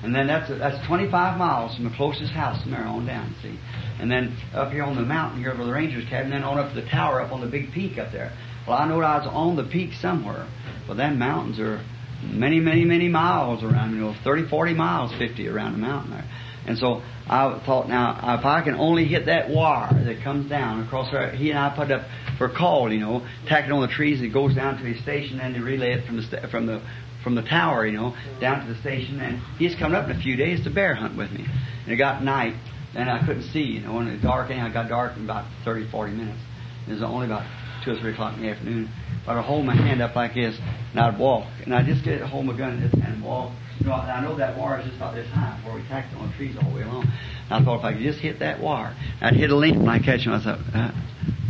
And 0.02 0.14
then 0.14 0.28
that's 0.28 0.48
that's 0.48 0.86
25 0.86 1.36
miles 1.36 1.74
from 1.74 1.84
the 1.84 1.96
closest 1.96 2.32
house 2.32 2.62
from 2.62 2.70
there 2.70 2.84
on 2.84 3.06
down, 3.06 3.34
see. 3.42 3.58
And 3.98 4.08
then 4.08 4.36
up 4.54 4.70
here 4.70 4.84
on 4.84 4.94
the 4.94 5.02
mountain 5.02 5.40
here 5.40 5.56
where 5.56 5.66
the 5.66 5.72
ranger's 5.72 6.08
cabin, 6.08 6.30
then 6.30 6.44
on 6.44 6.58
up 6.58 6.72
to 6.72 6.80
the 6.80 6.88
tower 6.88 7.20
up 7.20 7.32
on 7.32 7.40
the 7.40 7.48
big 7.48 7.72
peak 7.72 7.98
up 7.98 8.12
there. 8.12 8.32
Well, 8.66 8.78
I 8.78 8.86
know 8.86 9.00
I 9.00 9.18
was 9.18 9.26
on 9.26 9.56
the 9.56 9.64
peak 9.64 9.94
somewhere. 9.94 10.46
Well, 10.86 10.96
them 10.96 11.18
mountains 11.18 11.58
are 11.58 11.84
many, 12.22 12.60
many, 12.60 12.84
many 12.84 13.08
miles 13.08 13.64
around, 13.64 13.94
you 13.94 14.00
know, 14.00 14.14
30, 14.22 14.48
40 14.48 14.74
miles, 14.74 15.12
50 15.18 15.48
around 15.48 15.72
the 15.72 15.78
mountain 15.78 16.12
there. 16.12 16.30
And 16.66 16.78
so 16.78 17.02
I 17.28 17.62
thought, 17.66 17.88
now, 17.88 18.38
if 18.38 18.44
I 18.44 18.62
can 18.62 18.74
only 18.74 19.04
hit 19.04 19.26
that 19.26 19.50
wire 19.50 19.92
that 20.04 20.22
comes 20.24 20.48
down 20.48 20.86
across 20.86 21.10
there, 21.12 21.30
he 21.30 21.50
and 21.50 21.58
I 21.58 21.74
put 21.76 21.90
up 21.90 22.02
for 22.38 22.46
a 22.46 22.54
call, 22.54 22.90
you 22.92 23.00
know, 23.00 23.26
tack 23.46 23.66
it 23.66 23.72
on 23.72 23.82
the 23.82 23.92
trees, 23.92 24.22
it 24.22 24.28
goes 24.28 24.54
down 24.54 24.78
to 24.78 24.84
his 24.84 25.02
station, 25.02 25.38
and 25.40 25.54
they 25.54 25.60
relay 25.60 25.92
it 25.92 26.06
from 26.06 26.16
the, 26.16 26.22
sta- 26.22 26.48
from 26.50 26.66
the, 26.66 26.80
from 27.22 27.34
the 27.34 27.42
tower, 27.42 27.86
you 27.86 27.98
know, 27.98 28.16
down 28.40 28.66
to 28.66 28.72
the 28.72 28.80
station, 28.80 29.20
and 29.20 29.42
he's 29.58 29.74
coming 29.74 29.94
up 29.94 30.08
in 30.08 30.16
a 30.16 30.20
few 30.20 30.36
days 30.36 30.64
to 30.64 30.70
bear 30.70 30.94
hunt 30.94 31.16
with 31.18 31.30
me. 31.30 31.44
And 31.84 31.92
it 31.92 31.96
got 31.96 32.24
night, 32.24 32.54
and 32.94 33.10
I 33.10 33.20
couldn't 33.26 33.50
see, 33.52 33.60
you 33.60 33.80
know, 33.80 33.94
when 33.94 34.08
it 34.08 34.22
dark, 34.22 34.50
and 34.50 34.66
it 34.66 34.72
got 34.72 34.88
dark 34.88 35.16
in 35.16 35.24
about 35.24 35.44
30, 35.64 35.90
40 35.90 36.12
minutes. 36.12 36.40
It 36.88 36.92
was 36.92 37.02
only 37.02 37.26
about 37.26 37.44
two 37.84 37.92
or 37.92 38.00
three 38.00 38.12
o'clock 38.12 38.36
in 38.36 38.42
the 38.42 38.48
afternoon. 38.50 38.88
But 39.26 39.36
I'd 39.36 39.44
hold 39.44 39.66
my 39.66 39.76
hand 39.76 40.00
up 40.00 40.16
like 40.16 40.32
this, 40.34 40.58
and 40.92 41.00
I'd 41.00 41.18
walk, 41.18 41.46
and 41.64 41.74
I'd 41.74 41.84
just 41.84 42.04
get 42.04 42.22
hold 42.22 42.46
my 42.46 42.56
gun 42.56 42.78
and, 42.82 43.04
and 43.04 43.22
walk. 43.22 43.52
You 43.80 43.86
know, 43.86 43.92
I 43.92 44.20
know 44.20 44.36
that 44.36 44.58
wire 44.58 44.80
is 44.80 44.86
just 44.86 44.96
about 44.96 45.14
this 45.14 45.28
high 45.30 45.56
before 45.56 45.74
we 45.74 45.82
tacked 45.88 46.14
on 46.16 46.32
trees 46.34 46.56
all 46.56 46.70
the 46.70 46.76
way 46.76 46.82
along. 46.82 47.06
And 47.50 47.62
I 47.62 47.64
thought 47.64 47.78
if 47.78 47.84
I 47.84 47.92
could 47.92 48.02
just 48.02 48.18
hit 48.18 48.38
that 48.40 48.60
wire, 48.60 48.94
I'd 49.20 49.34
hit 49.34 49.50
a 49.50 49.56
limb 49.56 49.80
when 49.80 49.88
I'd 49.88 50.02
catch 50.04 50.26
him. 50.26 50.32
I 50.32 50.42
thought, 50.42 50.60
uh, 50.74 50.90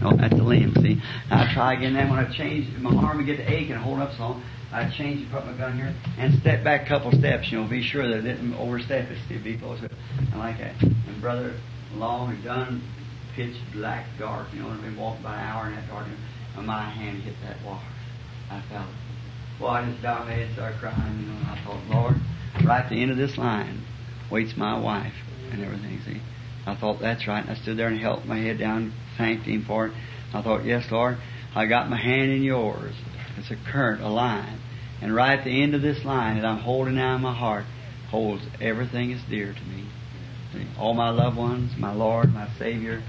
no, 0.03 0.17
that's 0.17 0.35
a 0.35 0.43
limb, 0.43 0.75
see. 0.77 1.01
And 1.31 1.41
I'd 1.41 1.55
try 1.55 1.75
again. 1.75 1.95
Then 1.95 2.11
when 2.11 2.19
I 2.19 2.31
change, 2.33 2.77
my 2.79 2.95
arm 2.95 3.17
would 3.19 3.27
get 3.27 3.39
to 3.39 3.51
ache 3.51 3.71
and 3.71 3.79
hold 3.79 4.01
up 4.01 4.13
so 4.17 4.23
long. 4.23 4.43
I'd 4.71 4.93
change 4.93 5.23
and 5.23 5.31
put 5.31 5.47
my 5.47 5.57
gun 5.57 5.77
here 5.77 5.95
and 6.19 6.39
step 6.41 6.63
back 6.63 6.85
a 6.85 6.89
couple 6.89 7.11
steps, 7.13 7.51
you 7.51 7.59
know, 7.59 7.67
be 7.67 7.83
sure 7.83 8.07
that 8.07 8.19
it 8.19 8.23
didn't 8.23 8.53
overstep 8.55 9.11
it, 9.11 9.19
see, 9.27 9.39
be 9.39 9.57
close. 9.57 9.81
And 9.81 10.39
like 10.39 10.59
that. 10.59 10.81
And 10.83 11.21
brother, 11.23 11.55
long 11.95 12.35
had 12.35 12.45
done 12.45 12.83
pitch 13.35 13.57
black 13.73 14.07
dark, 14.19 14.49
you 14.53 14.61
know, 14.61 14.69
and 14.69 14.79
I've 14.79 14.85
been 14.85 14.97
walking 14.97 15.21
about 15.21 15.39
an 15.39 15.45
hour 15.45 15.69
in 15.69 15.75
that 15.77 15.89
darkness, 15.89 16.19
and 16.57 16.67
my 16.67 16.91
hand 16.91 17.23
hit 17.23 17.35
that 17.45 17.57
wire. 17.65 17.81
I 18.51 18.61
felt 18.69 18.89
it. 18.89 19.08
My 19.61 19.83
head 19.83 20.47
and 20.47 20.55
started 20.55 20.79
crying, 20.79 21.21
you 21.21 21.27
know, 21.27 21.37
and 21.37 21.47
I 21.47 21.65
thought, 21.65 21.85
Lord, 21.89 22.15
right 22.65 22.85
at 22.85 22.91
the 22.91 23.03
end 23.03 23.11
of 23.11 23.17
this 23.17 23.37
line 23.37 23.85
waits 24.31 24.57
my 24.57 24.79
wife 24.79 25.15
and 25.51 25.65
everything, 25.65 26.01
see. 26.05 26.21
I 26.67 26.77
thought, 26.77 27.01
that's 27.01 27.27
right. 27.27 27.41
And 27.41 27.51
I 27.51 27.61
stood 27.61 27.79
there 27.79 27.89
and 27.89 27.99
held 27.99 28.25
my 28.27 28.39
head 28.39 28.59
down, 28.59 28.93
thanked 29.17 29.47
Him 29.47 29.65
for 29.67 29.87
it. 29.87 29.95
I 30.33 30.43
thought, 30.43 30.65
yes, 30.65 30.87
Lord, 30.91 31.19
I 31.55 31.67
got 31.67 31.89
my 31.89 32.01
hand 32.01 32.31
in 32.31 32.43
yours. 32.43 32.95
It's 33.37 33.51
a 33.51 33.57
current, 33.71 34.03
a 34.03 34.09
line. 34.09 34.61
And 35.01 35.15
right 35.15 35.39
at 35.39 35.45
the 35.45 35.63
end 35.63 35.75
of 35.75 35.83
this 35.83 36.05
line 36.05 36.37
that 36.37 36.45
I'm 36.45 36.59
holding 36.59 36.97
now 36.97 37.17
in 37.17 37.23
my 37.23 37.35
heart 37.35 37.65
holds 38.11 38.43
everything 38.61 39.13
that's 39.13 39.29
dear 39.29 39.55
to 39.55 39.63
me. 39.63 39.89
See, 40.53 40.67
all 40.79 40.95
my 40.95 41.11
loved 41.11 41.37
ones, 41.37 41.73
my 41.79 41.93
Lord, 41.93 42.33
my 42.33 42.49
Savior, 42.59 43.03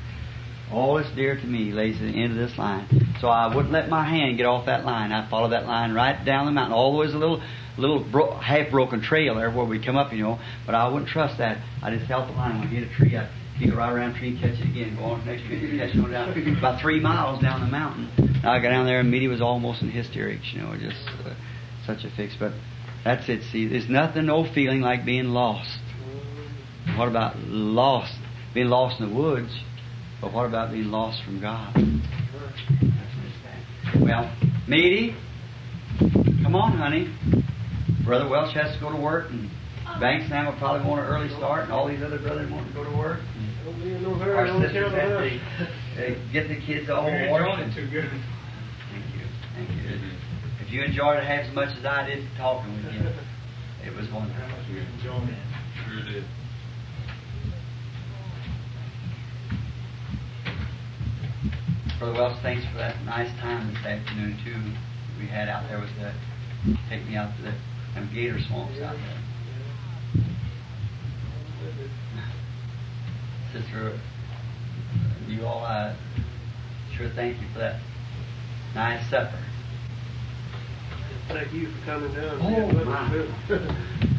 all 0.71 0.95
that's 0.95 1.13
dear 1.15 1.35
to 1.35 1.45
me 1.45 1.71
lays 1.71 1.95
at 1.95 2.01
the 2.01 2.21
end 2.23 2.31
of 2.31 2.37
this 2.37 2.57
line. 2.57 2.87
So 3.21 3.27
I 3.27 3.53
wouldn't 3.53 3.73
let 3.73 3.89
my 3.89 4.07
hand 4.07 4.37
get 4.37 4.45
off 4.45 4.65
that 4.67 4.85
line. 4.85 5.11
I 5.11 5.29
followed 5.29 5.49
that 5.49 5.65
line 5.65 5.93
right 5.93 6.23
down 6.23 6.45
the 6.45 6.51
mountain. 6.51 6.73
Always 6.73 7.13
a 7.13 7.17
little, 7.17 7.41
little 7.77 8.03
bro- 8.09 8.37
half 8.37 8.71
broken 8.71 9.01
trail 9.01 9.35
there 9.35 9.51
where 9.51 9.65
we 9.65 9.83
come 9.83 9.97
up, 9.97 10.13
you 10.13 10.23
know. 10.23 10.39
But 10.65 10.75
I 10.75 10.87
wouldn't 10.87 11.09
trust 11.09 11.39
that. 11.39 11.57
I 11.81 11.95
just 11.95 12.05
held 12.07 12.29
the 12.29 12.33
line. 12.33 12.59
When 12.59 12.67
I 12.67 12.71
hit 12.71 12.91
a 12.91 12.95
tree, 12.95 13.17
I 13.17 13.29
keep 13.59 13.73
right 13.73 13.91
around 13.91 14.13
the 14.13 14.19
tree, 14.19 14.29
and 14.29 14.39
catch 14.39 14.59
it 14.59 14.69
again, 14.69 14.95
go 14.95 15.05
on 15.05 15.19
to 15.19 15.25
the 15.25 15.31
next 15.31 15.47
tree, 15.47 15.69
and 15.69 15.79
catch 15.79 15.95
it 15.95 16.03
on 16.03 16.11
down. 16.11 16.57
About 16.57 16.81
three 16.81 16.99
miles 16.99 17.41
down 17.41 17.61
the 17.61 17.67
mountain. 17.67 18.09
I 18.43 18.59
got 18.61 18.69
down 18.69 18.85
there 18.85 19.01
and 19.01 19.11
Meda 19.11 19.27
was 19.27 19.41
almost 19.41 19.81
in 19.81 19.91
hysterics, 19.91 20.53
you 20.53 20.61
know, 20.61 20.75
just 20.79 21.01
uh, 21.25 21.33
such 21.85 22.05
a 22.05 22.15
fix. 22.15 22.35
But 22.39 22.53
that's 23.03 23.27
it. 23.27 23.41
See, 23.51 23.67
there's 23.67 23.89
nothing, 23.89 24.25
no 24.27 24.45
feeling 24.53 24.81
like 24.81 25.05
being 25.05 25.25
lost. 25.25 25.79
What 26.97 27.07
about 27.07 27.37
lost? 27.37 28.13
Being 28.53 28.67
lost 28.67 29.01
in 29.01 29.09
the 29.09 29.15
woods. 29.15 29.51
But 30.21 30.33
what 30.33 30.45
about 30.45 30.71
being 30.71 30.91
lost 30.91 31.23
from 31.23 31.39
God? 31.39 31.73
Well, 34.01 34.31
Meda, 34.67 35.15
come 36.43 36.55
on, 36.55 36.77
honey. 36.77 37.07
Brother 38.05 38.27
Welch 38.27 38.53
has 38.55 38.73
to 38.75 38.79
go 38.81 38.91
to 38.91 38.97
work, 38.99 39.29
and 39.31 39.49
Banks 39.99 40.29
now 40.29 40.51
will 40.51 40.57
probably 40.59 40.87
want 40.87 41.01
an 41.01 41.07
early 41.07 41.29
start, 41.29 41.63
and 41.65 41.71
all 41.73 41.87
these 41.87 42.01
other 42.03 42.19
brothers 42.19 42.51
want 42.51 42.67
to 42.67 42.73
go 42.73 42.83
to 42.83 42.95
work. 42.97 43.19
Don't 43.65 43.79
be 43.81 43.93
in 43.95 44.03
no 44.03 44.13
Our 44.13 44.19
hurry, 44.19 44.47
don't 44.47 44.61
sisters 44.61 44.93
have 44.93 45.17
to 45.17 46.15
uh, 46.15 46.31
get 46.31 46.47
the 46.47 46.59
kids 46.61 46.89
all 46.89 47.09
You're 47.09 47.29
washed. 47.31 47.59
enjoying 47.59 47.69
it 47.69 47.75
too 47.75 47.87
good. 47.89 48.09
Thank 48.91 49.05
you. 49.15 49.25
Thank 49.55 49.69
you. 49.71 49.99
If 50.61 50.71
you 50.71 50.83
enjoyed 50.83 51.17
it 51.17 51.23
half 51.25 51.45
as 51.49 51.55
much 51.55 51.69
as 51.77 51.83
I 51.85 52.05
did 52.05 52.23
talking 52.37 52.71
with 52.77 52.93
you, 52.93 53.01
it 53.83 53.95
was 53.95 54.07
wonderful. 54.13 54.45
Enjoying 54.69 55.29
it. 55.29 55.41
Sure 55.87 56.03
did. 56.05 56.23
Brother 61.99 62.13
Wells, 62.13 62.39
thanks 62.41 62.65
for 62.71 62.77
that 62.77 63.03
nice 63.03 63.29
time 63.41 63.73
this 63.73 63.85
afternoon 63.85 64.37
too. 64.45 64.55
We 65.19 65.27
had 65.27 65.49
out 65.49 65.67
there 65.67 65.81
with 65.81 65.89
the 65.99 66.13
take 66.89 67.05
me 67.05 67.17
out 67.17 67.35
to 67.35 67.41
the 67.41 67.53
them 67.93 68.09
gator 68.13 68.39
swamps 68.39 68.79
out 68.79 68.95
there. 68.95 70.23
Sister, 73.51 73.99
you 75.27 75.45
all, 75.45 75.65
I 75.65 75.93
sure 76.95 77.09
thank 77.15 77.41
you 77.41 77.47
for 77.51 77.59
that 77.59 77.81
nice 78.73 79.09
supper. 79.09 79.43
Thank 81.27 81.51
you 81.51 81.67
for 81.67 81.85
coming 81.85 82.13
down. 82.13 82.39
Oh, 82.41 82.71
my. 82.85 84.15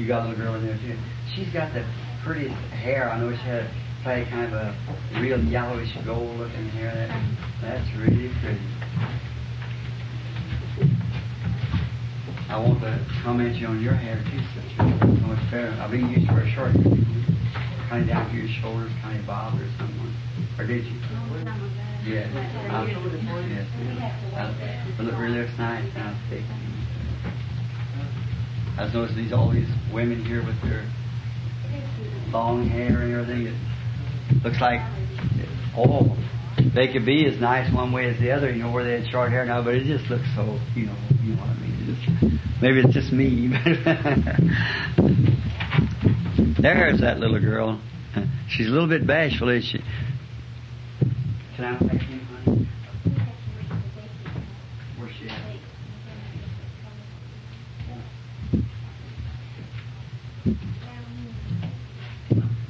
You 0.00 0.08
got 0.08 0.24
a 0.24 0.28
little 0.30 0.42
girl 0.42 0.54
in 0.54 0.64
there 0.64 0.78
too. 0.78 0.96
She's 1.36 1.52
got 1.52 1.74
the 1.74 1.84
prettiest 2.24 2.56
hair. 2.72 3.12
I 3.12 3.20
know 3.20 3.30
she 3.36 3.44
had 3.44 3.68
play 4.02 4.24
kind 4.30 4.46
of 4.46 4.54
a 4.54 4.74
real 5.20 5.38
yellowish 5.44 5.92
gold 6.06 6.40
looking 6.40 6.70
hair. 6.70 6.88
That 6.88 7.12
that's 7.60 7.84
really 8.00 8.32
pretty. 8.40 8.64
I 12.48 12.56
want 12.56 12.80
to 12.80 12.96
comment 13.22 13.56
you 13.56 13.66
on 13.66 13.82
your 13.82 13.92
hair 13.92 14.16
too, 14.24 14.40
sister. 14.56 14.88
So 14.88 15.26
much 15.28 15.50
better. 15.52 15.76
I've 15.78 15.90
been 15.90 16.08
used 16.08 16.28
to 16.28 16.32
wear 16.32 16.48
short, 16.48 16.72
kind 17.92 18.00
of 18.00 18.08
down 18.08 18.24
to 18.32 18.36
your 18.40 18.48
shoulders, 18.64 18.90
kind 19.02 19.20
of 19.20 19.26
bobbed 19.26 19.60
or 19.60 19.68
something. 19.76 20.16
Or 20.56 20.64
did 20.64 20.82
you? 20.82 20.96
Yeah. 22.08 22.24
Uh, 22.72 22.88
yes. 22.88 23.68
Uh, 24.32 24.96
it 24.96 25.04
look 25.04 25.20
really 25.20 25.44
looks 25.44 25.58
nice 25.58 25.84
now, 25.92 26.16
thick. 26.30 26.40
I 28.80 28.84
was 28.84 28.94
noticing 28.94 29.24
these 29.24 29.32
all 29.34 29.50
these 29.52 29.68
women 29.92 30.24
here 30.24 30.42
with 30.42 30.58
their 30.62 30.90
long 32.32 32.66
hair 32.66 33.02
and 33.02 33.12
everything. 33.12 33.48
It 33.48 33.54
looks 34.42 34.58
like 34.58 34.80
oh, 35.76 36.16
they 36.74 36.90
could 36.90 37.04
be 37.04 37.26
as 37.26 37.38
nice 37.38 37.70
one 37.74 37.92
way 37.92 38.08
as 38.08 38.18
the 38.18 38.30
other, 38.30 38.50
you 38.50 38.62
know, 38.62 38.72
where 38.72 38.82
they 38.82 39.02
had 39.02 39.10
short 39.10 39.32
hair 39.32 39.44
now, 39.44 39.62
but 39.62 39.74
it 39.74 39.84
just 39.84 40.08
looks 40.08 40.24
so, 40.34 40.58
you 40.74 40.86
know, 40.86 40.96
you 41.22 41.34
know 41.34 41.42
what 41.42 41.50
I 41.50 41.54
mean. 41.60 41.74
It 41.76 41.84
just, 41.92 42.08
maybe 42.62 42.80
it's 42.80 42.94
just 42.94 43.12
me. 43.12 43.48
There's 46.62 47.00
that 47.02 47.18
little 47.18 47.38
girl. 47.38 47.78
She's 48.48 48.66
a 48.66 48.70
little 48.70 48.88
bit 48.88 49.06
bashful, 49.06 49.50
is 49.50 49.66
she? 49.66 49.82
Can 51.56 51.66
I 51.66 51.78
take 51.80 52.00
you, 52.08 52.20
honey? 52.46 52.66
Where's 54.98 55.12
she 55.16 55.28
at? 55.28 55.50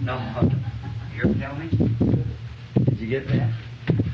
No. 0.02 0.16
Here, 1.12 1.24
tell 1.39 1.55
me. 1.56 1.68
Did 2.85 2.98
you 2.98 3.09
get 3.09 3.27
that? 3.28 3.52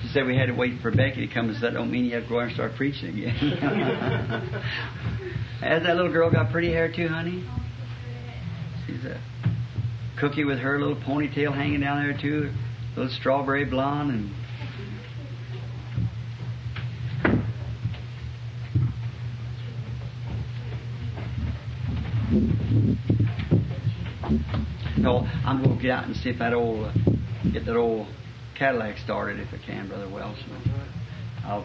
She 0.03 0.09
said 0.09 0.27
we 0.27 0.37
had 0.37 0.47
to 0.47 0.55
wait 0.55 0.81
for 0.83 0.91
Becky 0.91 1.27
to 1.27 1.33
come, 1.33 1.55
so 1.55 1.61
that 1.61 1.73
don't 1.75 1.91
mean 1.91 2.07
you 2.07 2.15
have 2.15 2.25
to 2.25 2.29
go 2.29 2.41
out 2.41 2.47
and 2.47 2.55
start 2.55 2.73
preaching 2.77 3.11
again. 3.11 3.35
Has 5.61 5.85
that 5.85 5.97
little 5.97 6.13
girl 6.13 6.31
got 6.31 6.51
pretty 6.51 6.73
hair 6.73 6.91
too, 6.93 7.09
honey? 7.09 7.45
She's 8.87 9.05
a 9.05 9.21
cookie 10.19 10.45
with 10.45 10.59
her 10.59 10.81
little 10.81 10.97
ponytail 10.97 11.55
hanging 11.55 11.81
down 11.81 12.03
there 12.03 12.19
too, 12.21 12.51
little 12.97 13.13
strawberry 13.13 13.65
blonde 13.65 14.11
and. 14.11 14.31
No, 25.07 25.25
I'm 25.45 25.63
going 25.63 25.77
to 25.77 25.81
get 25.81 25.93
out 25.93 26.05
and 26.07 26.17
see 26.17 26.31
if 26.31 26.39
that 26.41 26.53
old, 26.53 26.87
uh, 26.87 26.93
get 27.53 27.65
that 27.67 27.77
old 27.77 28.09
Cadillac 28.57 28.99
started 28.99 29.39
if 29.39 29.55
I 29.55 29.65
can, 29.65 29.87
Brother 29.87 30.09
Wells. 30.09 30.37
I'll, 31.45 31.65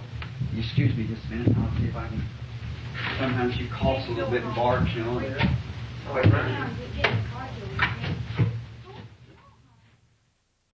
excuse 0.55 0.95
me 0.95 1.07
just 1.07 1.25
a 1.25 1.29
minute. 1.31 1.57
I'll 1.57 1.75
see 1.79 1.87
if 1.87 1.95
I 1.95 2.07
can. 2.07 2.23
Sometimes 3.17 3.55
she 3.55 3.67
coughs 3.67 4.07
a 4.09 4.11
little 4.11 4.29
bit 4.29 4.43
and 4.43 4.53
barks, 4.53 4.91
you 4.93 5.03
know. 5.03 5.19
Oh, 5.19 6.13
wait, 6.13 6.29
Branham. 6.29 8.20